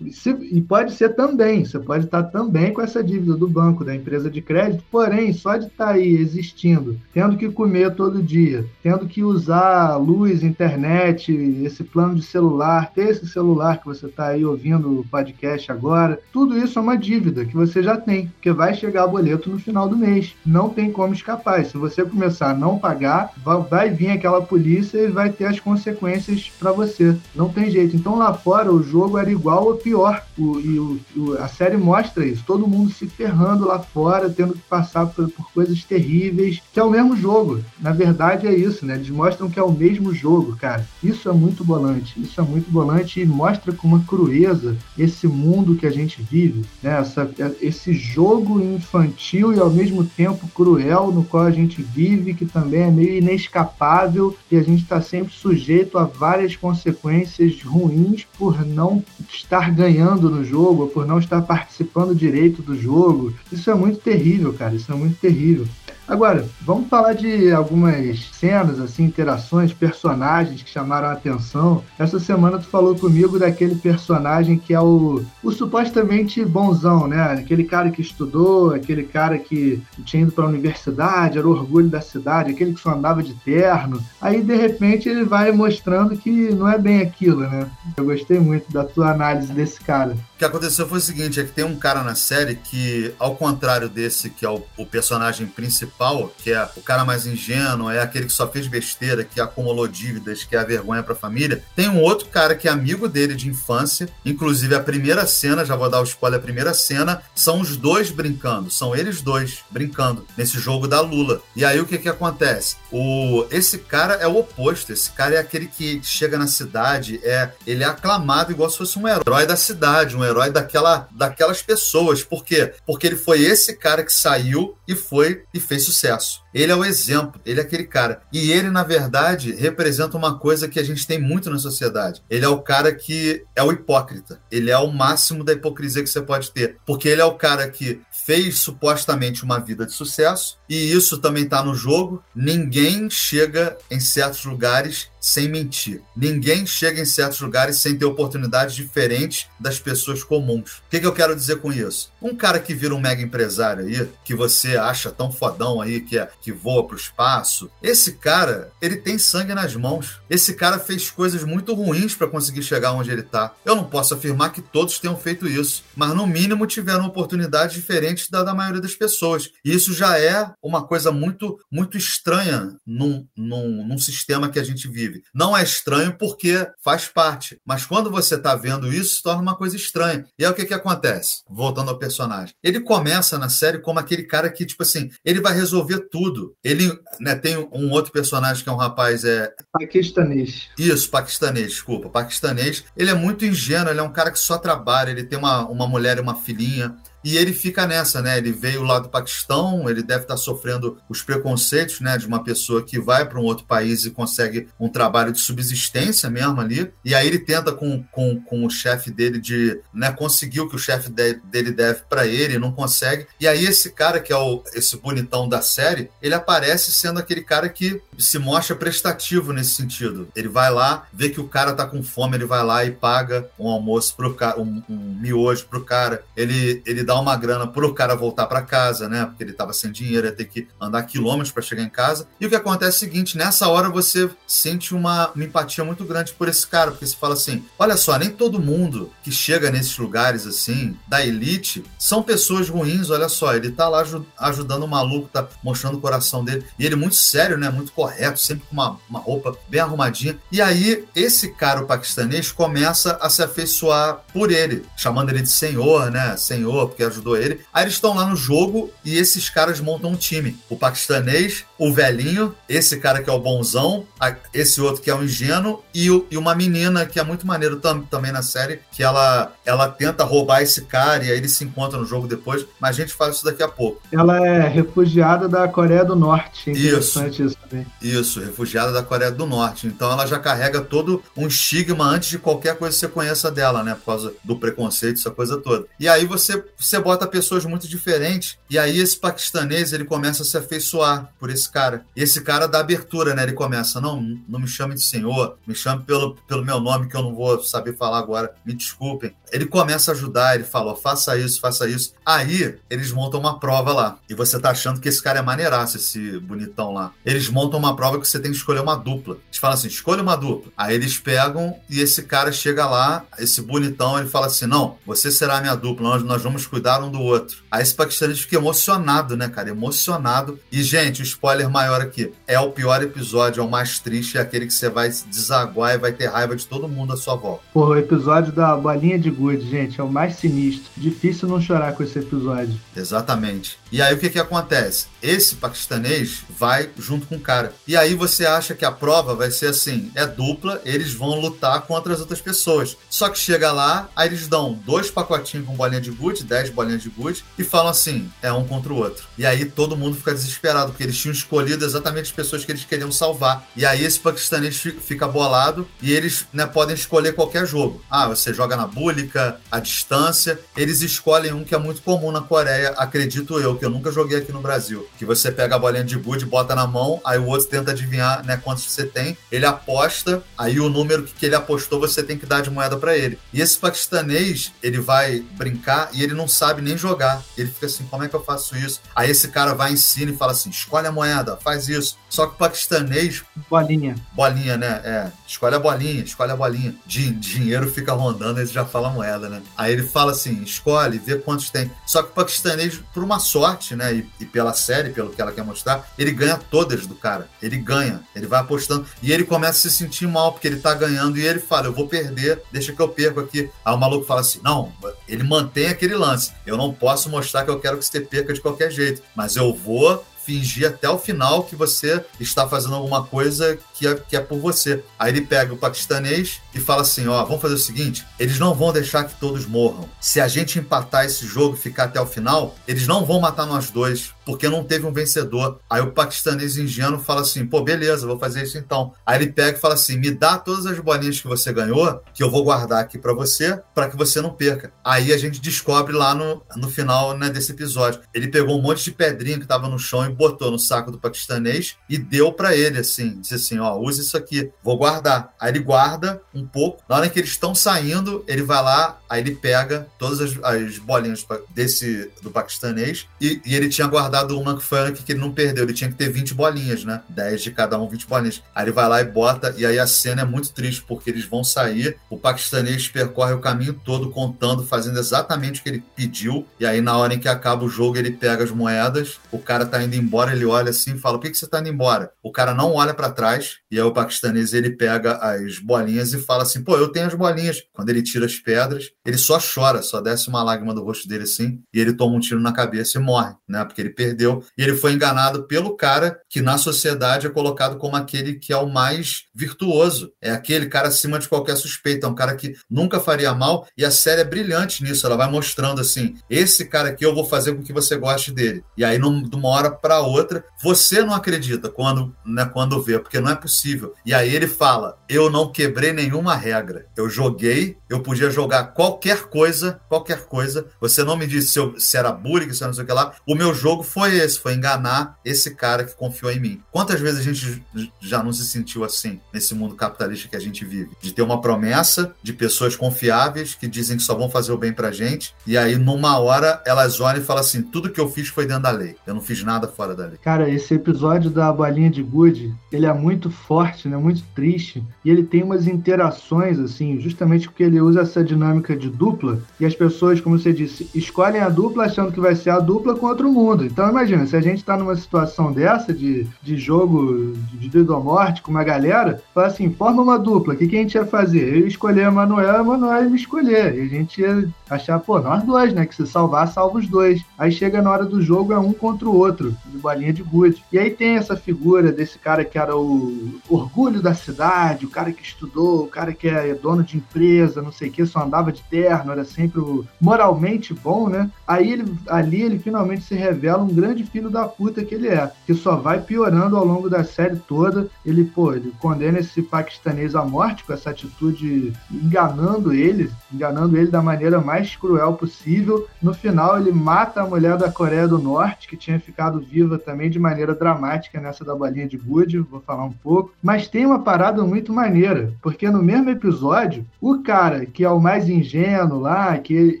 Se, 0.12 0.30
e 0.30 0.60
pode 0.60 0.92
ser 0.92 1.10
também, 1.10 1.49
você 1.58 1.78
pode 1.78 2.04
estar 2.04 2.22
também 2.24 2.72
com 2.72 2.80
essa 2.80 3.02
dívida 3.02 3.36
do 3.36 3.48
banco, 3.48 3.84
da 3.84 3.94
empresa 3.94 4.30
de 4.30 4.40
crédito, 4.40 4.84
porém, 4.90 5.32
só 5.32 5.56
de 5.56 5.66
estar 5.66 5.90
aí 5.90 6.16
existindo, 6.16 6.96
tendo 7.12 7.36
que 7.36 7.50
comer 7.50 7.94
todo 7.94 8.22
dia, 8.22 8.64
tendo 8.82 9.06
que 9.06 9.22
usar 9.22 9.96
luz, 9.96 10.42
internet, 10.42 11.32
esse 11.64 11.84
plano 11.84 12.14
de 12.14 12.22
celular, 12.22 12.92
ter 12.92 13.08
esse 13.08 13.26
celular 13.26 13.78
que 13.78 13.86
você 13.86 14.06
está 14.06 14.28
aí 14.28 14.44
ouvindo 14.44 15.00
o 15.00 15.04
podcast 15.04 15.70
agora, 15.70 16.20
tudo 16.32 16.56
isso 16.56 16.78
é 16.78 16.82
uma 16.82 16.96
dívida 16.96 17.44
que 17.44 17.54
você 17.54 17.82
já 17.82 17.96
tem, 17.96 18.28
porque 18.28 18.52
vai 18.52 18.74
chegar 18.74 19.06
boleto 19.06 19.50
no 19.50 19.58
final 19.58 19.88
do 19.88 19.96
mês. 19.96 20.34
Não 20.44 20.68
tem 20.68 20.90
como 20.90 21.14
escapar. 21.14 21.64
Se 21.64 21.76
você 21.76 22.04
começar 22.04 22.50
a 22.50 22.54
não 22.54 22.78
pagar, 22.78 23.32
vai 23.68 23.90
vir 23.90 24.10
aquela 24.10 24.42
polícia 24.42 24.98
e 24.98 25.08
vai 25.08 25.30
ter 25.30 25.46
as 25.46 25.60
consequências 25.60 26.50
para 26.58 26.72
você. 26.72 27.16
Não 27.34 27.48
tem 27.48 27.70
jeito. 27.70 27.96
Então 27.96 28.16
lá 28.16 28.32
fora 28.32 28.72
o 28.72 28.82
jogo 28.82 29.18
era 29.18 29.30
igual 29.30 29.66
ou 29.66 29.76
pior. 29.76 30.24
O, 30.38 30.58
e 30.60 30.78
o, 30.78 31.00
o, 31.16 31.34
a 31.42 31.48
série 31.48 31.76
mostra 31.76 32.26
isso, 32.26 32.44
todo 32.46 32.66
mundo 32.66 32.90
se 32.90 33.06
ferrando 33.06 33.66
lá 33.66 33.78
fora, 33.78 34.30
tendo 34.30 34.54
que 34.54 34.62
passar 34.68 35.06
por, 35.06 35.28
por 35.30 35.50
coisas 35.52 35.82
terríveis, 35.84 36.60
que 36.72 36.78
é 36.80 36.82
o 36.82 36.90
mesmo 36.90 37.16
jogo. 37.16 37.60
Na 37.80 37.92
verdade 37.92 38.46
é 38.46 38.54
isso, 38.54 38.84
né? 38.84 38.94
Eles 38.94 39.10
mostram 39.10 39.50
que 39.50 39.58
é 39.58 39.62
o 39.62 39.72
mesmo 39.72 40.14
jogo, 40.14 40.56
cara. 40.56 40.86
Isso 41.02 41.28
é 41.28 41.32
muito 41.32 41.64
bolante, 41.64 42.20
isso 42.20 42.40
é 42.40 42.44
muito 42.44 42.70
bolante 42.70 43.20
e 43.20 43.26
mostra 43.26 43.72
com 43.72 43.88
uma 43.88 44.00
crueza 44.00 44.76
esse 44.98 45.26
mundo 45.26 45.76
que 45.76 45.86
a 45.86 45.90
gente 45.90 46.22
vive, 46.22 46.64
né? 46.82 46.98
Essa, 47.00 47.30
esse 47.60 47.92
jogo 47.92 48.60
infantil 48.60 49.52
e 49.54 49.58
ao 49.58 49.70
mesmo 49.70 50.04
tempo 50.04 50.48
cruel 50.48 51.10
no 51.12 51.24
qual 51.24 51.44
a 51.44 51.50
gente 51.50 51.82
vive, 51.82 52.34
que 52.34 52.44
também 52.44 52.82
é 52.82 52.90
meio 52.90 53.18
inescapável 53.18 54.36
e 54.50 54.56
a 54.56 54.62
gente 54.62 54.82
está 54.82 55.00
sempre 55.00 55.32
sujeito 55.32 55.98
a 55.98 56.04
várias 56.04 56.56
consequências 56.56 57.62
ruins 57.62 58.26
por 58.38 58.64
não 58.66 59.02
estar 59.32 59.70
ganhando 59.70 60.28
no 60.28 60.44
jogo, 60.44 60.88
por 60.88 61.06
não 61.06 61.18
estar 61.18 61.29
participando 61.38 62.14
direito 62.14 62.62
do 62.62 62.74
jogo. 62.74 63.34
Isso 63.52 63.70
é 63.70 63.74
muito 63.74 64.00
terrível, 64.00 64.54
cara. 64.54 64.74
Isso 64.74 64.90
é 64.90 64.94
muito 64.94 65.20
terrível. 65.20 65.66
Agora, 66.10 66.44
vamos 66.62 66.88
falar 66.88 67.12
de 67.12 67.52
algumas 67.52 68.30
cenas, 68.32 68.80
assim, 68.80 69.04
interações, 69.04 69.72
personagens 69.72 70.60
que 70.60 70.68
chamaram 70.68 71.06
a 71.06 71.12
atenção. 71.12 71.84
Essa 71.96 72.18
semana 72.18 72.58
tu 72.58 72.66
falou 72.66 72.96
comigo 72.96 73.38
daquele 73.38 73.76
personagem 73.76 74.58
que 74.58 74.74
é 74.74 74.80
o, 74.80 75.24
o 75.40 75.52
supostamente 75.52 76.44
bonzão, 76.44 77.06
né? 77.06 77.34
Aquele 77.34 77.62
cara 77.62 77.92
que 77.92 78.02
estudou, 78.02 78.74
aquele 78.74 79.04
cara 79.04 79.38
que 79.38 79.80
tinha 80.04 80.24
ido 80.24 80.32
para 80.32 80.46
a 80.46 80.48
universidade, 80.48 81.38
era 81.38 81.46
o 81.46 81.52
orgulho 81.52 81.88
da 81.88 82.00
cidade, 82.00 82.50
aquele 82.50 82.74
que 82.74 82.80
só 82.80 82.90
andava 82.90 83.22
de 83.22 83.34
terno. 83.34 84.02
Aí, 84.20 84.42
de 84.42 84.56
repente, 84.56 85.08
ele 85.08 85.22
vai 85.22 85.52
mostrando 85.52 86.16
que 86.16 86.52
não 86.52 86.66
é 86.66 86.76
bem 86.76 87.02
aquilo, 87.02 87.42
né? 87.42 87.70
Eu 87.96 88.04
gostei 88.04 88.40
muito 88.40 88.72
da 88.72 88.82
tua 88.82 89.12
análise 89.12 89.52
desse 89.52 89.78
cara. 89.78 90.16
O 90.34 90.38
que 90.40 90.44
aconteceu 90.44 90.88
foi 90.88 90.98
o 90.98 91.02
seguinte, 91.02 91.38
é 91.38 91.44
que 91.44 91.52
tem 91.52 91.64
um 91.64 91.76
cara 91.76 92.02
na 92.02 92.16
série 92.16 92.56
que, 92.56 93.14
ao 93.16 93.36
contrário 93.36 93.88
desse, 93.88 94.28
que 94.28 94.44
é 94.44 94.50
o, 94.50 94.60
o 94.76 94.84
personagem 94.84 95.46
principal, 95.46 95.99
principal, 96.00 96.32
que 96.38 96.50
é 96.50 96.68
o 96.76 96.80
cara 96.80 97.04
mais 97.04 97.26
ingênuo, 97.26 97.90
é 97.90 98.00
aquele 98.00 98.26
que 98.26 98.32
só 98.32 98.48
fez 98.48 98.66
besteira, 98.66 99.22
que 99.22 99.40
acumulou 99.40 99.86
dívidas, 99.86 100.44
que 100.44 100.56
é 100.56 100.58
a 100.58 100.64
vergonha 100.64 101.02
para 101.02 101.12
a 101.12 101.16
família. 101.16 101.62
Tem 101.76 101.88
um 101.88 102.00
outro 102.00 102.28
cara 102.28 102.54
que 102.54 102.66
é 102.66 102.70
amigo 102.70 103.06
dele 103.06 103.34
de 103.34 103.48
infância, 103.48 104.08
inclusive 104.24 104.74
a 104.74 104.80
primeira 104.80 105.26
cena, 105.26 105.64
já 105.64 105.76
vou 105.76 105.90
dar 105.90 106.00
o 106.00 106.04
spoiler, 106.04 106.40
a 106.40 106.42
primeira 106.42 106.72
cena 106.72 107.22
são 107.34 107.60
os 107.60 107.76
dois 107.76 108.10
brincando, 108.10 108.70
são 108.70 108.96
eles 108.96 109.20
dois 109.20 109.58
brincando 109.70 110.26
nesse 110.36 110.58
jogo 110.58 110.88
da 110.88 111.00
Lula. 111.00 111.42
E 111.54 111.64
aí 111.64 111.78
o 111.80 111.86
que 111.86 111.98
que 111.98 112.08
acontece? 112.08 112.76
O 112.90 113.46
esse 113.50 113.78
cara 113.78 114.14
é 114.14 114.26
o 114.26 114.38
oposto, 114.38 114.92
esse 114.92 115.10
cara 115.10 115.34
é 115.34 115.38
aquele 115.38 115.66
que 115.66 116.00
chega 116.02 116.38
na 116.38 116.46
cidade, 116.46 117.20
é 117.22 117.50
ele 117.66 117.84
é 117.84 117.86
aclamado 117.86 118.52
igual 118.52 118.70
se 118.70 118.78
fosse 118.78 118.98
um 118.98 119.06
herói 119.06 119.46
da 119.46 119.56
cidade, 119.56 120.16
um 120.16 120.24
herói 120.24 120.50
daquela 120.50 121.08
daquelas 121.10 121.60
pessoas. 121.60 122.22
Por 122.22 122.44
quê? 122.44 122.72
Porque 122.86 123.06
ele 123.06 123.16
foi 123.16 123.42
esse 123.42 123.74
cara 123.74 124.04
que 124.04 124.12
saiu 124.12 124.76
e 124.86 124.94
foi 124.94 125.42
e 125.52 125.60
fez 125.60 125.79
sucesso. 125.80 126.42
Ele 126.52 126.72
é 126.72 126.76
o 126.76 126.84
exemplo, 126.84 127.40
ele 127.44 127.60
é 127.60 127.62
aquele 127.62 127.84
cara. 127.84 128.22
E 128.32 128.50
ele, 128.52 128.70
na 128.70 128.82
verdade, 128.82 129.52
representa 129.52 130.16
uma 130.16 130.38
coisa 130.38 130.68
que 130.68 130.78
a 130.78 130.84
gente 130.84 131.06
tem 131.06 131.20
muito 131.20 131.50
na 131.50 131.58
sociedade. 131.58 132.22
Ele 132.28 132.44
é 132.44 132.48
o 132.48 132.60
cara 132.60 132.94
que 132.94 133.44
é 133.54 133.62
o 133.62 133.72
hipócrita. 133.72 134.40
Ele 134.50 134.70
é 134.70 134.78
o 134.78 134.92
máximo 134.92 135.44
da 135.44 135.52
hipocrisia 135.52 136.02
que 136.02 136.10
você 136.10 136.22
pode 136.22 136.50
ter. 136.50 136.76
Porque 136.84 137.08
ele 137.08 137.20
é 137.20 137.24
o 137.24 137.34
cara 137.34 137.68
que 137.68 138.00
fez 138.24 138.58
supostamente 138.58 139.44
uma 139.44 139.58
vida 139.58 139.86
de 139.86 139.92
sucesso, 139.92 140.58
e 140.68 140.92
isso 140.92 141.18
também 141.18 141.44
está 141.44 141.62
no 141.62 141.74
jogo. 141.74 142.22
Ninguém 142.34 143.08
chega 143.10 143.76
em 143.90 143.98
certos 143.98 144.44
lugares 144.44 145.08
sem 145.20 145.48
mentir. 145.48 146.02
Ninguém 146.16 146.66
chega 146.66 147.00
em 147.00 147.04
certos 147.04 147.40
lugares 147.40 147.76
sem 147.76 147.96
ter 147.96 148.06
oportunidades 148.06 148.74
diferentes 148.74 149.46
das 149.58 149.78
pessoas 149.78 150.24
comuns. 150.24 150.78
O 150.78 150.90
que, 150.90 151.00
que 151.00 151.06
eu 151.06 151.12
quero 151.12 151.36
dizer 151.36 151.56
com 151.60 151.72
isso? 151.72 152.10
Um 152.20 152.34
cara 152.34 152.58
que 152.58 152.74
vira 152.74 152.94
um 152.94 153.00
mega 153.00 153.22
empresário 153.22 153.84
aí, 153.84 154.08
que 154.24 154.34
você 154.34 154.76
acha 154.76 155.10
tão 155.10 155.30
fodão 155.30 155.80
aí, 155.80 156.00
que, 156.00 156.18
é, 156.18 156.28
que 156.40 156.50
voa 156.50 156.86
pro 156.86 156.96
espaço, 156.96 157.70
esse 157.82 158.12
cara, 158.12 158.72
ele 158.80 158.96
tem 158.96 159.18
sangue 159.18 159.54
nas 159.54 159.76
mãos. 159.76 160.20
Esse 160.30 160.54
cara 160.54 160.78
fez 160.78 161.10
coisas 161.10 161.44
muito 161.44 161.74
ruins 161.74 162.14
para 162.14 162.26
conseguir 162.26 162.62
chegar 162.62 162.92
onde 162.92 163.10
ele 163.10 163.22
tá. 163.22 163.54
Eu 163.64 163.76
não 163.76 163.84
posso 163.84 164.14
afirmar 164.14 164.52
que 164.52 164.62
todos 164.62 164.98
tenham 164.98 165.16
feito 165.16 165.46
isso, 165.46 165.84
mas 165.94 166.14
no 166.14 166.26
mínimo 166.26 166.66
tiveram 166.66 167.04
oportunidades 167.04 167.74
diferentes 167.74 168.28
da, 168.30 168.42
da 168.42 168.54
maioria 168.54 168.80
das 168.80 168.94
pessoas. 168.94 169.50
E 169.64 169.74
isso 169.74 169.92
já 169.92 170.18
é 170.18 170.50
uma 170.62 170.86
coisa 170.86 171.12
muito, 171.12 171.58
muito 171.70 171.98
estranha 171.98 172.76
num, 172.86 173.26
num, 173.36 173.86
num 173.86 173.98
sistema 173.98 174.48
que 174.48 174.58
a 174.58 174.64
gente 174.64 174.88
vive 174.88 175.09
vive. 175.10 175.22
Não 175.34 175.56
é 175.56 175.62
estranho 175.62 176.16
porque 176.16 176.66
faz 176.82 177.06
parte. 177.06 177.58
Mas 177.66 177.84
quando 177.84 178.10
você 178.10 178.36
está 178.36 178.54
vendo 178.54 178.92
isso, 178.92 179.16
se 179.16 179.22
torna 179.22 179.42
uma 179.42 179.56
coisa 179.56 179.76
estranha. 179.76 180.24
E 180.38 180.44
aí 180.44 180.50
o 180.50 180.54
que, 180.54 180.64
que 180.64 180.74
acontece? 180.74 181.42
Voltando 181.48 181.90
ao 181.90 181.98
personagem. 181.98 182.54
Ele 182.62 182.80
começa 182.80 183.38
na 183.38 183.48
série 183.48 183.80
como 183.80 183.98
aquele 183.98 184.22
cara 184.22 184.50
que, 184.50 184.64
tipo 184.64 184.82
assim, 184.82 185.10
ele 185.24 185.40
vai 185.40 185.54
resolver 185.54 186.08
tudo. 186.10 186.54
Ele 186.62 186.90
né, 187.20 187.34
tem 187.34 187.56
um 187.72 187.90
outro 187.90 188.12
personagem 188.12 188.62
que 188.62 188.68
é 188.68 188.72
um 188.72 188.76
rapaz. 188.76 189.24
É... 189.24 189.52
Paquistanês. 189.72 190.68
Isso, 190.78 191.10
paquistanês, 191.10 191.68
desculpa. 191.68 192.08
Paquistanês. 192.08 192.84
Ele 192.96 193.10
é 193.10 193.14
muito 193.14 193.44
ingênuo, 193.44 193.90
ele 193.90 194.00
é 194.00 194.02
um 194.02 194.12
cara 194.12 194.30
que 194.30 194.38
só 194.38 194.58
trabalha, 194.58 195.10
ele 195.10 195.24
tem 195.24 195.38
uma, 195.38 195.66
uma 195.66 195.86
mulher 195.86 196.18
e 196.18 196.20
uma 196.20 196.36
filhinha. 196.36 196.96
E 197.24 197.36
ele 197.36 197.52
fica 197.52 197.86
nessa, 197.86 198.22
né? 198.22 198.38
Ele 198.38 198.52
veio 198.52 198.82
lá 198.82 198.98
do 198.98 199.08
Paquistão, 199.08 199.88
ele 199.88 200.02
deve 200.02 200.22
estar 200.22 200.36
sofrendo 200.36 200.98
os 201.08 201.22
preconceitos, 201.22 202.00
né? 202.00 202.16
De 202.16 202.26
uma 202.26 202.42
pessoa 202.42 202.82
que 202.82 202.98
vai 202.98 203.26
para 203.26 203.38
um 203.38 203.44
outro 203.44 203.64
país 203.64 204.04
e 204.04 204.10
consegue 204.10 204.68
um 204.78 204.88
trabalho 204.88 205.32
de 205.32 205.40
subsistência 205.40 206.30
mesmo 206.30 206.60
ali. 206.60 206.92
E 207.04 207.14
aí 207.14 207.26
ele 207.26 207.38
tenta 207.38 207.72
com, 207.72 208.02
com, 208.10 208.40
com 208.40 208.64
o 208.64 208.70
chefe 208.70 209.10
dele 209.10 209.38
de, 209.38 209.80
né? 209.92 210.10
Conseguir 210.12 210.60
o 210.60 210.68
que 210.68 210.76
o 210.76 210.78
chefe 210.78 211.10
de, 211.10 211.34
dele 211.44 211.70
deve 211.70 212.00
para 212.08 212.26
ele, 212.26 212.58
não 212.58 212.72
consegue. 212.72 213.26
E 213.38 213.46
aí 213.46 213.64
esse 213.64 213.90
cara 213.90 214.20
que 214.20 214.32
é 214.32 214.36
o, 214.36 214.62
esse 214.74 214.96
bonitão 214.96 215.48
da 215.48 215.62
série, 215.62 216.10
ele 216.22 216.34
aparece 216.34 216.92
sendo 216.92 217.18
aquele 217.18 217.42
cara 217.42 217.68
que 217.68 218.00
se 218.18 218.38
mostra 218.38 218.76
prestativo 218.76 219.52
nesse 219.52 219.74
sentido. 219.74 220.28
Ele 220.34 220.48
vai 220.48 220.70
lá, 220.70 221.06
vê 221.12 221.28
que 221.28 221.40
o 221.40 221.48
cara 221.48 221.74
tá 221.74 221.86
com 221.86 222.02
fome, 222.02 222.36
ele 222.36 222.44
vai 222.44 222.62
lá 222.62 222.84
e 222.84 222.90
paga 222.90 223.48
um 223.58 223.68
almoço 223.68 224.14
pro 224.16 224.34
cara, 224.34 224.60
um, 224.60 224.82
um 224.88 225.18
miojo 225.20 225.66
pro 225.66 225.84
cara. 225.84 226.22
Ele, 226.36 226.82
ele 226.86 227.02
dá 227.10 227.18
uma 227.18 227.34
grana 227.34 227.66
pro 227.66 227.92
cara 227.92 228.14
voltar 228.14 228.46
para 228.46 228.62
casa, 228.62 229.08
né? 229.08 229.26
Porque 229.26 229.42
ele 229.42 229.52
tava 229.52 229.72
sem 229.72 229.90
dinheiro, 229.90 230.28
ia 230.28 230.32
ter 230.32 230.44
que 230.44 230.68
andar 230.80 231.02
quilômetros 231.02 231.50
para 231.50 231.60
chegar 231.60 231.82
em 231.82 231.88
casa. 231.88 232.28
E 232.40 232.46
o 232.46 232.48
que 232.48 232.54
acontece 232.54 233.04
é 233.04 233.08
o 233.08 233.10
seguinte: 233.10 233.36
nessa 233.36 233.66
hora 233.66 233.90
você 233.90 234.30
sente 234.46 234.94
uma, 234.94 235.28
uma 235.30 235.44
empatia 235.44 235.82
muito 235.82 236.04
grande 236.04 236.32
por 236.32 236.48
esse 236.48 236.64
cara, 236.64 236.92
porque 236.92 237.04
você 237.04 237.16
fala 237.16 237.34
assim: 237.34 237.64
olha 237.76 237.96
só, 237.96 238.16
nem 238.16 238.30
todo 238.30 238.60
mundo 238.60 239.10
que 239.24 239.32
chega 239.32 239.72
nesses 239.72 239.98
lugares 239.98 240.46
assim, 240.46 240.96
da 241.08 241.26
elite, 241.26 241.82
são 241.98 242.22
pessoas 242.22 242.68
ruins, 242.68 243.10
olha 243.10 243.28
só, 243.28 243.56
ele 243.56 243.72
tá 243.72 243.88
lá 243.88 244.04
ajudando 244.38 244.84
o 244.84 244.88
maluco, 244.88 245.28
tá 245.32 245.48
mostrando 245.64 245.98
o 245.98 246.00
coração 246.00 246.44
dele. 246.44 246.64
E 246.78 246.86
ele 246.86 246.94
muito 246.94 247.16
sério, 247.16 247.58
né? 247.58 247.70
Muito 247.70 247.90
correto, 247.90 248.38
sempre 248.38 248.66
com 248.68 248.72
uma, 248.72 249.00
uma 249.08 249.18
roupa 249.18 249.56
bem 249.68 249.80
arrumadinha. 249.80 250.38
E 250.52 250.62
aí, 250.62 251.04
esse 251.16 251.48
cara, 251.54 251.80
o 251.80 251.86
paquistanês, 251.86 252.52
começa 252.52 253.18
a 253.20 253.28
se 253.28 253.42
afeiçoar 253.42 254.20
por 254.32 254.52
ele, 254.52 254.84
chamando 254.96 255.30
ele 255.30 255.42
de 255.42 255.50
senhor, 255.50 256.08
né? 256.08 256.36
Senhor, 256.36 256.88
que 257.00 257.04
ajudou 257.04 257.36
ele. 257.36 257.60
Aí 257.72 257.84
eles 257.84 257.94
estão 257.94 258.14
lá 258.14 258.26
no 258.26 258.36
jogo 258.36 258.90
e 259.04 259.16
esses 259.16 259.48
caras 259.48 259.80
montam 259.80 260.10
um 260.10 260.16
time. 260.16 260.58
O 260.68 260.76
paquistanês, 260.76 261.64
o 261.78 261.92
velhinho, 261.92 262.54
esse 262.68 262.98
cara 262.98 263.22
que 263.22 263.30
é 263.30 263.32
o 263.32 263.38
bonzão, 263.38 264.04
esse 264.52 264.80
outro 264.82 265.00
que 265.00 265.10
é 265.10 265.14
o 265.14 265.24
ingênuo 265.24 265.82
e, 265.94 266.10
o, 266.10 266.26
e 266.30 266.36
uma 266.36 266.54
menina 266.54 267.06
que 267.06 267.18
é 267.18 267.24
muito 267.24 267.46
maneiro 267.46 267.76
tam, 267.76 268.02
também 268.02 268.30
na 268.30 268.42
série, 268.42 268.80
que 268.92 269.02
ela, 269.02 269.52
ela 269.64 269.88
tenta 269.88 270.24
roubar 270.24 270.60
esse 270.60 270.82
cara 270.82 271.24
e 271.24 271.30
aí 271.30 271.38
eles 271.38 271.52
se 271.52 271.64
encontram 271.64 272.00
no 272.00 272.06
jogo 272.06 272.28
depois, 272.28 272.66
mas 272.78 272.90
a 272.90 273.00
gente 273.00 273.14
fala 273.14 273.30
isso 273.30 273.44
daqui 273.44 273.62
a 273.62 273.68
pouco. 273.68 274.02
Ela 274.12 274.46
é 274.46 274.68
refugiada 274.68 275.48
da 275.48 275.66
Coreia 275.66 276.04
do 276.04 276.14
Norte. 276.14 276.70
Interessante 276.70 277.42
isso, 277.42 277.44
isso 277.44 277.56
também. 277.66 277.86
Isso, 278.02 278.40
refugiada 278.40 278.92
da 278.92 279.02
Coreia 279.02 279.30
do 279.30 279.46
Norte. 279.46 279.86
Então 279.86 280.12
ela 280.12 280.26
já 280.26 280.38
carrega 280.38 280.80
todo 280.82 281.22
um 281.34 281.46
estigma 281.46 282.04
antes 282.04 282.28
de 282.28 282.38
qualquer 282.38 282.76
coisa 282.76 282.94
que 282.94 283.00
você 283.00 283.08
conheça 283.08 283.50
dela, 283.50 283.82
né? 283.82 283.94
Por 283.94 284.04
causa 284.04 284.32
do 284.44 284.56
preconceito, 284.56 285.18
essa 285.18 285.30
coisa 285.30 285.56
toda. 285.56 285.86
E 285.98 286.08
aí 286.08 286.26
você 286.26 286.62
você 286.90 286.98
bota 286.98 287.24
pessoas 287.24 287.64
muito 287.64 287.86
diferentes, 287.86 288.58
e 288.68 288.76
aí 288.76 288.98
esse 288.98 289.16
paquistanês, 289.16 289.92
ele 289.92 290.04
começa 290.04 290.42
a 290.42 290.44
se 290.44 290.56
afeiçoar 290.58 291.32
por 291.38 291.48
esse 291.48 291.70
cara. 291.70 292.04
E 292.16 292.22
esse 292.22 292.40
cara 292.40 292.66
dá 292.66 292.80
abertura, 292.80 293.32
né? 293.32 293.44
Ele 293.44 293.52
começa, 293.52 294.00
não, 294.00 294.20
não 294.48 294.58
me 294.58 294.66
chame 294.66 294.96
de 294.96 295.02
senhor, 295.02 295.56
me 295.64 295.72
chame 295.72 296.02
pelo, 296.02 296.34
pelo 296.48 296.64
meu 296.64 296.80
nome 296.80 297.08
que 297.08 297.16
eu 297.16 297.22
não 297.22 297.32
vou 297.32 297.62
saber 297.62 297.96
falar 297.96 298.18
agora, 298.18 298.52
me 298.66 298.72
desculpem. 298.72 299.32
Ele 299.52 299.66
começa 299.66 300.10
a 300.10 300.14
ajudar, 300.14 300.56
ele 300.56 300.64
fala, 300.64 300.96
faça 300.96 301.36
isso, 301.38 301.60
faça 301.60 301.88
isso. 301.88 302.12
Aí, 302.26 302.76
eles 302.90 303.12
montam 303.12 303.38
uma 303.38 303.60
prova 303.60 303.92
lá, 303.92 304.18
e 304.28 304.34
você 304.34 304.58
tá 304.58 304.70
achando 304.70 305.00
que 305.00 305.08
esse 305.08 305.22
cara 305.22 305.38
é 305.38 305.42
maneiraço, 305.42 305.96
esse 305.96 306.40
bonitão 306.40 306.92
lá. 306.92 307.12
Eles 307.24 307.48
montam 307.48 307.78
uma 307.78 307.94
prova 307.94 308.20
que 308.20 308.26
você 308.26 308.40
tem 308.40 308.50
que 308.50 308.56
escolher 308.56 308.80
uma 308.80 308.96
dupla. 308.96 309.36
Eles 309.46 309.58
falam 309.58 309.74
assim, 309.74 309.86
escolha 309.86 310.22
uma 310.22 310.36
dupla. 310.36 310.72
Aí 310.76 310.94
eles 310.94 311.16
pegam, 311.18 311.78
e 311.88 312.00
esse 312.00 312.24
cara 312.24 312.50
chega 312.50 312.84
lá, 312.86 313.24
esse 313.38 313.62
bonitão, 313.62 314.18
ele 314.18 314.28
fala 314.28 314.46
assim, 314.46 314.66
não, 314.66 314.98
você 315.06 315.30
será 315.30 315.58
a 315.58 315.60
minha 315.60 315.76
dupla, 315.76 316.08
nós, 316.08 316.22
nós 316.24 316.42
vamos 316.42 316.66
cuidar 316.66 316.79
cuidar 316.80 317.04
um 317.04 317.10
do 317.10 317.20
outro. 317.20 317.58
Aí 317.70 317.82
esse 317.82 317.94
paquistanês 317.94 318.40
fica 318.40 318.56
emocionado, 318.56 319.36
né, 319.36 319.48
cara? 319.48 319.68
Emocionado. 319.68 320.58
E, 320.72 320.82
gente, 320.82 321.20
o 321.20 321.24
spoiler 321.24 321.68
maior 321.68 322.00
aqui. 322.00 322.32
É 322.46 322.58
o 322.58 322.70
pior 322.70 323.02
episódio, 323.02 323.60
é 323.60 323.64
o 323.64 323.70
mais 323.70 323.98
triste, 323.98 324.38
é 324.38 324.40
aquele 324.40 324.66
que 324.66 324.72
você 324.72 324.88
vai 324.88 325.10
desaguar 325.26 325.94
e 325.94 325.98
vai 325.98 326.12
ter 326.12 326.26
raiva 326.26 326.56
de 326.56 326.66
todo 326.66 326.88
mundo 326.88 327.12
à 327.12 327.16
sua 327.16 327.36
volta. 327.36 327.62
Pô, 327.72 327.88
o 327.88 327.96
episódio 327.96 328.52
da 328.52 328.74
bolinha 328.74 329.18
de 329.18 329.30
gude, 329.30 329.68
gente, 329.68 330.00
é 330.00 330.04
o 330.04 330.08
mais 330.08 330.36
sinistro. 330.36 330.90
Difícil 330.96 331.48
não 331.48 331.60
chorar 331.60 331.92
com 331.92 332.02
esse 332.02 332.18
episódio. 332.18 332.80
Exatamente. 332.96 333.78
E 333.92 334.00
aí 334.00 334.14
o 334.14 334.18
que 334.18 334.30
que 334.30 334.38
acontece? 334.38 335.06
Esse 335.22 335.56
paquistanês 335.56 336.42
vai 336.48 336.88
junto 336.98 337.26
com 337.26 337.36
o 337.36 337.40
cara. 337.40 337.74
E 337.86 337.96
aí 337.96 338.14
você 338.14 338.46
acha 338.46 338.74
que 338.74 338.84
a 338.84 338.92
prova 338.92 339.34
vai 339.34 339.50
ser 339.50 339.66
assim, 339.66 340.10
é 340.14 340.26
dupla, 340.26 340.80
eles 340.84 341.12
vão 341.12 341.38
lutar 341.38 341.82
contra 341.82 342.14
as 342.14 342.20
outras 342.20 342.40
pessoas. 342.40 342.96
Só 343.10 343.28
que 343.28 343.38
chega 343.38 343.70
lá, 343.70 344.08
aí 344.16 344.28
eles 344.28 344.48
dão 344.48 344.72
dois 344.86 345.10
pacotinhos 345.10 345.66
com 345.66 345.74
bolinha 345.74 346.00
de 346.00 346.10
gude, 346.10 346.44
dez 346.44 346.69
bolinhas 346.70 347.02
de 347.02 347.08
gude, 347.08 347.44
e 347.58 347.64
falam 347.64 347.88
assim, 347.88 348.30
é 348.42 348.52
um 348.52 348.66
contra 348.66 348.92
o 348.92 348.96
outro. 348.96 349.24
E 349.36 349.46
aí 349.46 349.64
todo 349.64 349.96
mundo 349.96 350.16
fica 350.16 350.32
desesperado, 350.32 350.92
porque 350.92 351.04
eles 351.04 351.16
tinham 351.16 351.32
escolhido 351.32 351.84
exatamente 351.84 352.26
as 352.26 352.32
pessoas 352.32 352.64
que 352.64 352.72
eles 352.72 352.84
queriam 352.84 353.10
salvar. 353.12 353.68
E 353.76 353.84
aí 353.84 354.04
esse 354.04 354.18
paquistanês 354.18 354.76
fica 354.76 355.26
bolado 355.26 355.88
e 356.02 356.12
eles 356.12 356.46
né, 356.52 356.66
podem 356.66 356.94
escolher 356.94 357.34
qualquer 357.34 357.66
jogo. 357.66 358.02
Ah, 358.10 358.28
você 358.28 358.52
joga 358.52 358.76
na 358.76 358.86
búlica, 358.86 359.60
à 359.70 359.80
distância. 359.80 360.58
Eles 360.76 361.02
escolhem 361.02 361.52
um 361.52 361.64
que 361.64 361.74
é 361.74 361.78
muito 361.78 362.02
comum 362.02 362.32
na 362.32 362.40
Coreia, 362.40 362.90
acredito 362.90 363.58
eu, 363.58 363.76
que 363.76 363.84
eu 363.84 363.90
nunca 363.90 364.10
joguei 364.10 364.38
aqui 364.38 364.52
no 364.52 364.60
Brasil. 364.60 365.08
Que 365.18 365.24
você 365.24 365.50
pega 365.50 365.76
a 365.76 365.78
bolinha 365.78 366.04
de 366.04 366.16
gude, 366.16 366.44
bota 366.44 366.74
na 366.74 366.86
mão, 366.86 367.20
aí 367.24 367.38
o 367.38 367.46
outro 367.46 367.68
tenta 367.68 367.90
adivinhar 367.90 368.44
né, 368.44 368.56
quantos 368.56 368.84
você 368.84 369.04
tem, 369.04 369.36
ele 369.50 369.66
aposta, 369.66 370.42
aí 370.56 370.80
o 370.80 370.88
número 370.88 371.24
que 371.24 371.46
ele 371.46 371.54
apostou 371.54 372.00
você 372.00 372.22
tem 372.22 372.36
que 372.36 372.46
dar 372.46 372.60
de 372.60 372.70
moeda 372.70 372.96
para 372.96 373.16
ele. 373.16 373.38
E 373.52 373.60
esse 373.60 373.78
paquistanês, 373.78 374.72
ele 374.82 375.00
vai 375.00 375.40
brincar 375.56 376.10
e 376.12 376.22
ele 376.22 376.34
não 376.34 376.48
sabe 376.60 376.82
nem 376.82 376.96
jogar. 376.96 377.42
Ele 377.56 377.70
fica 377.70 377.86
assim, 377.86 378.04
como 378.04 378.22
é 378.22 378.28
que 378.28 378.36
eu 378.36 378.44
faço 378.44 378.76
isso? 378.76 379.00
Aí 379.16 379.30
esse 379.30 379.48
cara 379.48 379.72
vai, 379.72 379.92
ensina 379.92 380.30
e 380.30 380.36
fala 380.36 380.52
assim, 380.52 380.68
escolhe 380.68 381.06
a 381.06 381.12
moeda, 381.12 381.56
faz 381.56 381.88
isso. 381.88 382.18
Só 382.28 382.46
que 382.46 382.54
o 382.54 382.58
paquistanês... 382.58 383.42
Bolinha. 383.68 384.14
Bolinha, 384.34 384.76
né? 384.76 385.00
É, 385.02 385.30
escolhe 385.46 385.74
a 385.74 385.78
bolinha, 385.78 386.22
escolhe 386.22 386.52
a 386.52 386.56
bolinha. 386.56 386.94
dinheiro 387.06 387.90
fica 387.90 388.12
rondando, 388.12 388.60
ele 388.60 388.68
já 388.68 388.84
fala 388.84 389.08
moeda, 389.08 389.48
né? 389.48 389.62
Aí 389.76 389.92
ele 389.92 390.02
fala 390.02 390.32
assim, 390.32 390.62
escolhe, 390.62 391.18
vê 391.18 391.36
quantos 391.36 391.70
tem. 391.70 391.90
Só 392.06 392.22
que 392.22 392.28
o 392.28 392.34
paquistanês, 392.34 393.00
por 393.14 393.24
uma 393.24 393.38
sorte, 393.38 393.96
né? 393.96 394.14
E, 394.14 394.30
e 394.40 394.44
pela 394.44 394.74
série, 394.74 395.10
pelo 395.10 395.30
que 395.30 395.40
ela 395.40 395.52
quer 395.52 395.64
mostrar, 395.64 396.06
ele 396.18 396.30
ganha 396.30 396.58
todas 396.58 397.06
do 397.06 397.14
cara. 397.14 397.48
Ele 397.62 397.78
ganha, 397.78 398.20
ele 398.36 398.46
vai 398.46 398.60
apostando. 398.60 399.06
E 399.22 399.32
ele 399.32 399.44
começa 399.44 399.78
a 399.78 399.90
se 399.90 399.90
sentir 399.90 400.28
mal, 400.28 400.52
porque 400.52 400.68
ele 400.68 400.76
tá 400.76 400.92
ganhando. 400.92 401.38
E 401.38 401.46
ele 401.46 401.58
fala, 401.58 401.86
eu 401.86 401.92
vou 401.92 402.06
perder, 402.06 402.62
deixa 402.70 402.92
que 402.92 403.00
eu 403.00 403.08
perco 403.08 403.40
aqui. 403.40 403.70
Aí 403.82 403.94
o 403.94 403.98
maluco 403.98 404.26
fala 404.26 404.42
assim, 404.42 404.60
não, 404.62 404.92
ele 405.26 405.42
mantém 405.42 405.88
aquele 405.88 406.14
lance. 406.14 406.49
Eu 406.66 406.76
não 406.76 406.92
posso 406.92 407.28
mostrar 407.28 407.64
que 407.64 407.70
eu 407.70 407.80
quero 407.80 407.98
que 407.98 408.04
você 408.04 408.20
perca 408.20 408.52
de 408.52 408.60
qualquer 408.60 408.90
jeito. 408.90 409.22
Mas 409.34 409.56
eu 409.56 409.74
vou 409.74 410.24
fingir 410.44 410.88
até 410.88 411.08
o 411.08 411.18
final 411.18 411.64
que 411.64 411.76
você 411.76 412.24
está 412.40 412.68
fazendo 412.68 412.94
alguma 412.94 413.24
coisa 413.24 413.78
que 413.94 414.06
é, 414.06 414.14
que 414.14 414.36
é 414.36 414.40
por 414.40 414.58
você. 414.58 415.02
Aí 415.18 415.30
ele 415.30 415.42
pega 415.42 415.72
o 415.72 415.76
paquistanês 415.76 416.60
e 416.74 416.80
fala 416.80 417.02
assim: 417.02 417.28
ó, 417.28 417.44
vamos 417.44 417.62
fazer 417.62 417.74
o 417.74 417.78
seguinte: 417.78 418.26
eles 418.38 418.58
não 418.58 418.74
vão 418.74 418.92
deixar 418.92 419.24
que 419.24 419.38
todos 419.38 419.66
morram. 419.66 420.08
Se 420.20 420.40
a 420.40 420.48
gente 420.48 420.78
empatar 420.78 421.24
esse 421.24 421.46
jogo 421.46 421.76
e 421.76 421.78
ficar 421.78 422.04
até 422.04 422.20
o 422.20 422.26
final, 422.26 422.74
eles 422.88 423.06
não 423.06 423.24
vão 423.24 423.40
matar 423.40 423.66
nós 423.66 423.90
dois, 423.90 424.34
porque 424.50 424.68
não 424.68 424.82
teve 424.82 425.06
um 425.06 425.12
vencedor. 425.12 425.78
Aí 425.88 426.02
o 426.02 426.10
paquistanês 426.10 426.76
ingênuo 426.76 427.20
fala 427.20 427.42
assim: 427.42 427.64
pô, 427.64 427.82
beleza, 427.82 428.26
vou 428.26 428.36
fazer 428.36 428.64
isso 428.64 428.76
então. 428.76 429.14
Aí 429.24 429.38
ele 429.38 429.52
pega 429.52 429.78
e 429.78 429.80
fala 429.80 429.94
assim: 429.94 430.18
me 430.18 430.32
dá 430.32 430.58
todas 430.58 430.86
as 430.86 430.98
bolinhas 430.98 431.40
que 431.40 431.46
você 431.46 431.72
ganhou, 431.72 432.20
que 432.34 432.42
eu 432.42 432.50
vou 432.50 432.64
guardar 432.64 433.00
aqui 433.00 433.16
para 433.16 433.32
você, 433.32 433.80
para 433.94 434.10
que 434.10 434.16
você 434.16 434.40
não 434.40 434.52
perca. 434.52 434.92
Aí 435.04 435.32
a 435.32 435.38
gente 435.38 435.60
descobre 435.60 436.12
lá 436.12 436.34
no, 436.34 436.62
no 436.74 436.90
final 436.90 437.38
né, 437.38 437.48
desse 437.48 437.70
episódio. 437.70 438.20
Ele 438.34 438.48
pegou 438.48 438.76
um 438.76 438.82
monte 438.82 439.04
de 439.04 439.12
pedrinha 439.12 439.60
que 439.60 439.68
tava 439.68 439.88
no 439.88 440.00
chão 440.00 440.26
e 440.26 440.34
botou 440.34 440.68
no 440.68 440.80
saco 440.80 441.12
do 441.12 441.18
paquistanês 441.18 441.96
e 442.08 442.18
deu 442.18 442.52
para 442.52 442.74
ele 442.74 442.98
assim: 442.98 443.40
disse 443.40 443.54
assim, 443.54 443.78
ó, 443.78 443.96
use 443.98 444.20
isso 444.20 444.36
aqui, 444.36 444.72
vou 444.82 444.96
guardar. 444.96 445.54
Aí 445.60 445.70
ele 445.70 445.78
guarda 445.78 446.42
um 446.52 446.66
pouco. 446.66 447.04
Na 447.08 447.16
hora 447.16 447.28
que 447.28 447.38
eles 447.38 447.50
estão 447.50 447.72
saindo, 447.72 448.44
ele 448.48 448.62
vai 448.62 448.82
lá, 448.82 449.20
aí 449.28 449.42
ele 449.42 449.54
pega 449.54 450.08
todas 450.18 450.40
as, 450.40 450.58
as 450.64 450.98
bolinhas 450.98 451.46
desse 451.72 452.32
do 452.42 452.50
paquistanês 452.50 453.28
e, 453.40 453.60
e, 453.64 453.74
ele 453.76 453.88
tinha 453.88 454.06
guardado 454.06 454.39
uma 454.48 454.76
que 454.76 454.82
foi 454.82 455.12
que 455.12 455.32
ele 455.32 455.40
não 455.40 455.52
perdeu. 455.52 455.84
Ele 455.84 455.92
tinha 455.92 456.10
que 456.10 456.16
ter 456.16 456.28
20 456.28 456.54
bolinhas, 456.54 457.04
né? 457.04 457.22
10 457.28 457.62
de 457.62 457.70
cada 457.70 457.98
um, 457.98 458.08
20 458.08 458.26
bolinhas. 458.26 458.62
Aí 458.74 458.84
ele 458.84 458.92
vai 458.92 459.08
lá 459.08 459.20
e 459.20 459.24
bota, 459.24 459.74
e 459.76 459.84
aí 459.86 459.98
a 459.98 460.06
cena 460.06 460.42
é 460.42 460.44
muito 460.44 460.72
triste, 460.72 461.02
porque 461.06 461.30
eles 461.30 461.44
vão 461.44 461.62
sair, 461.62 462.16
o 462.28 462.36
paquistanês 462.36 463.08
percorre 463.08 463.52
o 463.52 463.60
caminho 463.60 463.94
todo 463.94 464.30
contando, 464.30 464.86
fazendo 464.86 465.18
exatamente 465.18 465.80
o 465.80 465.82
que 465.82 465.88
ele 465.88 466.04
pediu, 466.14 466.66
e 466.78 466.86
aí 466.86 467.00
na 467.00 467.16
hora 467.16 467.34
em 467.34 467.38
que 467.38 467.48
acaba 467.48 467.84
o 467.84 467.88
jogo, 467.88 468.16
ele 468.16 468.30
pega 468.30 468.64
as 468.64 468.70
moedas, 468.70 469.38
o 469.50 469.58
cara 469.58 469.86
tá 469.86 470.02
indo 470.02 470.16
embora, 470.16 470.52
ele 470.52 470.64
olha 470.64 470.90
assim 470.90 471.14
e 471.14 471.18
fala: 471.18 471.38
Por 471.38 471.44
que, 471.44 471.50
que 471.50 471.58
você 471.58 471.66
tá 471.66 471.80
indo 471.80 471.88
embora? 471.88 472.32
O 472.42 472.52
cara 472.52 472.74
não 472.74 472.94
olha 472.94 473.14
para 473.14 473.30
trás, 473.30 473.78
e 473.90 473.96
aí 473.96 474.02
o 474.02 474.12
paquistanês 474.12 474.72
ele 474.72 474.90
pega 474.90 475.36
as 475.36 475.78
bolinhas 475.78 476.32
e 476.32 476.38
fala 476.38 476.62
assim: 476.62 476.82
pô, 476.82 476.96
eu 476.96 477.08
tenho 477.08 477.26
as 477.26 477.34
bolinhas. 477.34 477.82
Quando 477.92 478.10
ele 478.10 478.22
tira 478.22 478.46
as 478.46 478.56
pedras, 478.56 479.10
ele 479.24 479.38
só 479.38 479.58
chora, 479.58 480.02
só 480.02 480.20
desce 480.20 480.48
uma 480.48 480.62
lágrima 480.62 480.94
do 480.94 481.02
rosto 481.02 481.28
dele 481.28 481.44
assim, 481.44 481.82
e 481.92 482.00
ele 482.00 482.12
toma 482.12 482.36
um 482.36 482.40
tiro 482.40 482.60
na 482.60 482.72
cabeça 482.72 483.18
e 483.18 483.20
morre, 483.20 483.54
né? 483.68 483.84
Porque 483.84 484.00
ele 484.00 484.10
perdeu. 484.20 484.62
E 484.76 484.82
ele 484.82 484.94
foi 484.94 485.14
enganado 485.14 485.62
pelo 485.62 485.96
cara 485.96 486.38
que 486.46 486.60
na 486.60 486.76
sociedade 486.76 487.46
é 487.46 487.50
colocado 487.50 487.96
como 487.96 488.16
aquele 488.16 488.56
que 488.56 488.70
é 488.70 488.76
o 488.76 488.86
mais 488.86 489.44
virtuoso. 489.54 490.30
É 490.42 490.50
aquele 490.50 490.86
cara 490.86 491.08
acima 491.08 491.38
de 491.38 491.48
qualquer 491.48 491.74
suspeita, 491.76 492.26
é 492.26 492.30
um 492.30 492.34
cara 492.34 492.54
que 492.54 492.74
nunca 492.90 493.18
faria 493.18 493.54
mal. 493.54 493.86
E 493.96 494.04
a 494.04 494.10
série 494.10 494.42
é 494.42 494.44
brilhante 494.44 495.02
nisso. 495.02 495.26
Ela 495.26 495.38
vai 495.38 495.50
mostrando 495.50 496.02
assim: 496.02 496.36
esse 496.50 496.84
cara 496.84 497.08
aqui 497.08 497.24
eu 497.24 497.34
vou 497.34 497.46
fazer 497.46 497.74
com 497.74 497.82
que 497.82 497.94
você 497.94 498.14
goste 498.14 498.52
dele. 498.52 498.84
E 498.94 499.02
aí, 499.02 499.18
de 499.18 499.56
uma 499.56 499.68
hora 499.70 499.90
para 499.90 500.20
outra, 500.20 500.62
você 500.82 501.22
não 501.22 501.34
acredita 501.34 501.88
quando, 501.88 502.34
né, 502.44 502.66
quando 502.66 503.02
vê, 503.02 503.18
porque 503.18 503.40
não 503.40 503.50
é 503.50 503.54
possível. 503.54 504.14
E 504.26 504.34
aí 504.34 504.54
ele 504.54 504.68
fala: 504.68 505.18
Eu 505.30 505.48
não 505.48 505.72
quebrei 505.72 506.12
nenhuma 506.12 506.54
regra. 506.54 507.06
Eu 507.16 507.30
joguei, 507.30 507.96
eu 508.08 508.20
podia 508.20 508.50
jogar 508.50 508.92
qualquer 508.92 509.44
coisa, 509.44 509.98
qualquer 510.10 510.44
coisa. 510.44 510.86
Você 511.00 511.24
não 511.24 511.36
me 511.36 511.46
disse 511.46 511.68
se, 511.68 511.78
eu, 511.78 511.98
se 511.98 512.18
era 512.18 512.30
bullying, 512.30 512.72
se 512.74 512.84
não 512.84 512.92
sei 512.92 513.04
o 513.04 513.06
que 513.06 513.12
lá. 513.12 513.32
O 513.46 513.54
meu 513.54 513.74
jogo 513.74 514.02
foi 514.10 514.36
esse: 514.36 514.58
foi 514.58 514.74
enganar 514.74 515.38
esse 515.44 515.74
cara 515.74 516.04
que 516.04 516.14
confiou 516.14 516.50
em 516.52 516.60
mim. 516.60 516.80
Quantas 516.90 517.20
vezes 517.20 517.40
a 517.40 517.42
gente 517.42 517.82
já 518.20 518.42
não 518.42 518.52
se 518.52 518.64
sentiu 518.64 519.04
assim 519.04 519.40
nesse 519.52 519.74
mundo 519.74 519.94
capitalista 519.94 520.48
que 520.48 520.56
a 520.56 520.60
gente 520.60 520.84
vive? 520.84 521.10
De 521.20 521.32
ter 521.32 521.42
uma 521.42 521.60
promessa 521.60 522.34
de 522.42 522.52
pessoas 522.52 522.96
confiáveis 522.96 523.74
que 523.74 523.86
dizem 523.86 524.16
que 524.16 524.22
só 524.22 524.34
vão 524.34 524.50
fazer 524.50 524.72
o 524.72 524.78
bem 524.78 524.92
pra 524.92 525.10
gente. 525.10 525.54
E 525.66 525.76
aí, 525.76 525.96
numa 525.96 526.38
hora, 526.38 526.82
elas 526.86 527.20
olham 527.20 527.40
e 527.40 527.44
falam 527.44 527.60
assim: 527.60 527.82
tudo 527.82 528.10
que 528.10 528.20
eu 528.20 528.28
fiz 528.28 528.48
foi 528.48 528.66
dentro 528.66 528.84
da 528.84 528.90
lei. 528.90 529.16
Eu 529.26 529.34
não 529.34 529.40
fiz 529.40 529.62
nada 529.62 529.86
fora 529.86 530.14
da 530.14 530.26
lei. 530.26 530.38
Cara, 530.42 530.68
esse 530.68 530.94
episódio 530.94 531.50
da 531.50 531.72
balinha 531.72 532.10
de 532.10 532.22
Good, 532.22 532.74
ele 532.90 533.06
é 533.06 533.12
muito 533.12 533.50
forte, 533.50 534.08
né? 534.08 534.16
Muito 534.16 534.42
triste. 534.54 535.02
E 535.24 535.30
ele 535.30 535.44
tem 535.44 535.62
umas 535.62 535.86
interações, 535.86 536.78
assim, 536.78 537.20
justamente 537.20 537.68
porque 537.68 537.82
ele 537.82 538.00
usa 538.00 538.22
essa 538.22 538.42
dinâmica 538.42 538.96
de 538.96 539.08
dupla. 539.08 539.60
E 539.78 539.86
as 539.86 539.94
pessoas, 539.94 540.40
como 540.40 540.58
você 540.58 540.72
disse, 540.72 541.08
escolhem 541.14 541.60
a 541.60 541.68
dupla 541.68 542.04
achando 542.04 542.32
que 542.32 542.40
vai 542.40 542.54
ser 542.54 542.70
a 542.70 542.78
dupla 542.78 543.16
contra 543.16 543.46
o 543.46 543.52
mundo. 543.52 543.84
Então 543.84 543.99
imagina, 544.08 544.46
se 544.46 544.56
a 544.56 544.60
gente 544.60 544.84
tá 544.84 544.96
numa 544.96 545.16
situação 545.16 545.72
dessa 545.72 546.12
de, 546.12 546.46
de 546.62 546.76
jogo 546.76 547.52
de 547.72 547.88
vida 547.88 548.14
ou 548.14 548.22
morte 548.22 548.62
com 548.62 548.70
uma 548.70 548.84
galera, 548.84 549.42
fala 549.54 549.66
assim, 549.66 549.90
forma 549.90 550.22
uma 550.22 550.38
dupla, 550.38 550.74
o 550.74 550.76
que, 550.76 550.88
que 550.88 550.96
a 550.96 551.00
gente 551.00 551.14
ia 551.14 551.26
fazer? 551.26 551.68
Eu 551.68 551.80
ia 551.80 551.86
escolher 551.86 552.24
a 552.24 552.30
Manuel, 552.30 552.76
a 552.76 552.84
Manuel 552.84 553.24
ia 553.24 553.30
me 553.30 553.36
escolher. 553.36 553.96
E 553.96 554.00
a 554.02 554.06
gente 554.06 554.40
ia 554.40 554.68
achar, 554.90 555.18
pô, 555.20 555.38
nós 555.38 555.62
dois, 555.62 555.92
né? 555.92 556.04
Que 556.04 556.14
se 556.14 556.26
salvar, 556.26 556.68
salva 556.68 556.98
os 556.98 557.08
dois. 557.08 557.44
Aí 557.58 557.70
chega 557.70 558.02
na 558.02 558.10
hora 558.10 558.24
do 558.24 558.42
jogo, 558.42 558.72
é 558.72 558.78
um 558.78 558.92
contra 558.92 559.28
o 559.28 559.36
outro, 559.36 559.74
de 559.86 559.98
balinha 559.98 560.32
de 560.32 560.42
gude. 560.42 560.82
E 560.92 560.98
aí 560.98 561.10
tem 561.10 561.36
essa 561.36 561.56
figura 561.56 562.12
desse 562.12 562.38
cara 562.38 562.64
que 562.64 562.78
era 562.78 562.96
o 562.96 563.60
orgulho 563.68 564.20
da 564.20 564.34
cidade, 564.34 565.06
o 565.06 565.10
cara 565.10 565.32
que 565.32 565.42
estudou, 565.42 566.04
o 566.04 566.08
cara 566.08 566.32
que 566.32 566.48
é 566.48 566.74
dono 566.74 567.02
de 567.02 567.16
empresa, 567.16 567.82
não 567.82 567.92
sei 567.92 568.08
o 568.08 568.12
que, 568.12 568.26
só 568.26 568.42
andava 568.42 568.72
de 568.72 568.82
terno, 568.82 569.32
era 569.32 569.44
sempre 569.44 569.80
o 569.80 570.04
moralmente 570.20 570.92
bom, 570.92 571.28
né? 571.28 571.50
Aí 571.66 571.92
ele, 571.92 572.12
ali 572.28 572.62
ele 572.62 572.78
finalmente 572.78 573.22
se 573.22 573.34
revela 573.34 573.82
um 573.82 573.94
grande 573.94 574.24
filho 574.24 574.50
da 574.50 574.66
puta 574.66 575.04
que 575.04 575.14
ele 575.14 575.28
é, 575.28 575.50
que 575.66 575.74
só 575.74 575.96
vai 575.96 576.20
piorando 576.20 576.76
ao 576.76 576.84
longo 576.84 577.08
da 577.08 577.24
série 577.24 577.56
toda. 577.56 578.08
Ele, 578.24 578.44
pô, 578.44 578.72
ele 578.72 578.92
condena 579.00 579.38
esse 579.38 579.62
paquistanês 579.62 580.34
à 580.34 580.44
morte 580.44 580.84
com 580.84 580.92
essa 580.92 581.10
atitude 581.10 581.92
enganando 582.10 582.92
ele, 582.92 583.30
enganando 583.52 583.96
ele 583.96 584.10
da 584.10 584.22
maneira 584.22 584.60
mais 584.60 584.79
cruel 584.98 585.34
possível. 585.34 586.06
No 586.22 586.34
final, 586.34 586.78
ele 586.78 586.92
mata 586.92 587.42
a 587.42 587.46
mulher 587.46 587.76
da 587.76 587.90
Coreia 587.90 588.26
do 588.26 588.38
Norte, 588.38 588.88
que 588.88 588.96
tinha 588.96 589.20
ficado 589.20 589.60
viva 589.60 589.98
também 589.98 590.30
de 590.30 590.38
maneira 590.38 590.74
dramática 590.74 591.40
nessa 591.40 591.64
da 591.64 591.74
balinha 591.74 592.08
de 592.08 592.16
Good, 592.16 592.58
vou 592.58 592.80
falar 592.80 593.04
um 593.04 593.12
pouco. 593.12 593.52
Mas 593.62 593.88
tem 593.88 594.06
uma 594.06 594.20
parada 594.20 594.62
muito 594.62 594.92
maneira, 594.92 595.52
porque 595.62 595.90
no 595.90 596.02
mesmo 596.02 596.30
episódio, 596.30 597.04
o 597.20 597.38
cara 597.38 597.86
que 597.86 598.04
é 598.04 598.10
o 598.10 598.20
mais 598.20 598.48
ingênuo 598.48 599.20
lá, 599.20 599.56
que 599.58 600.00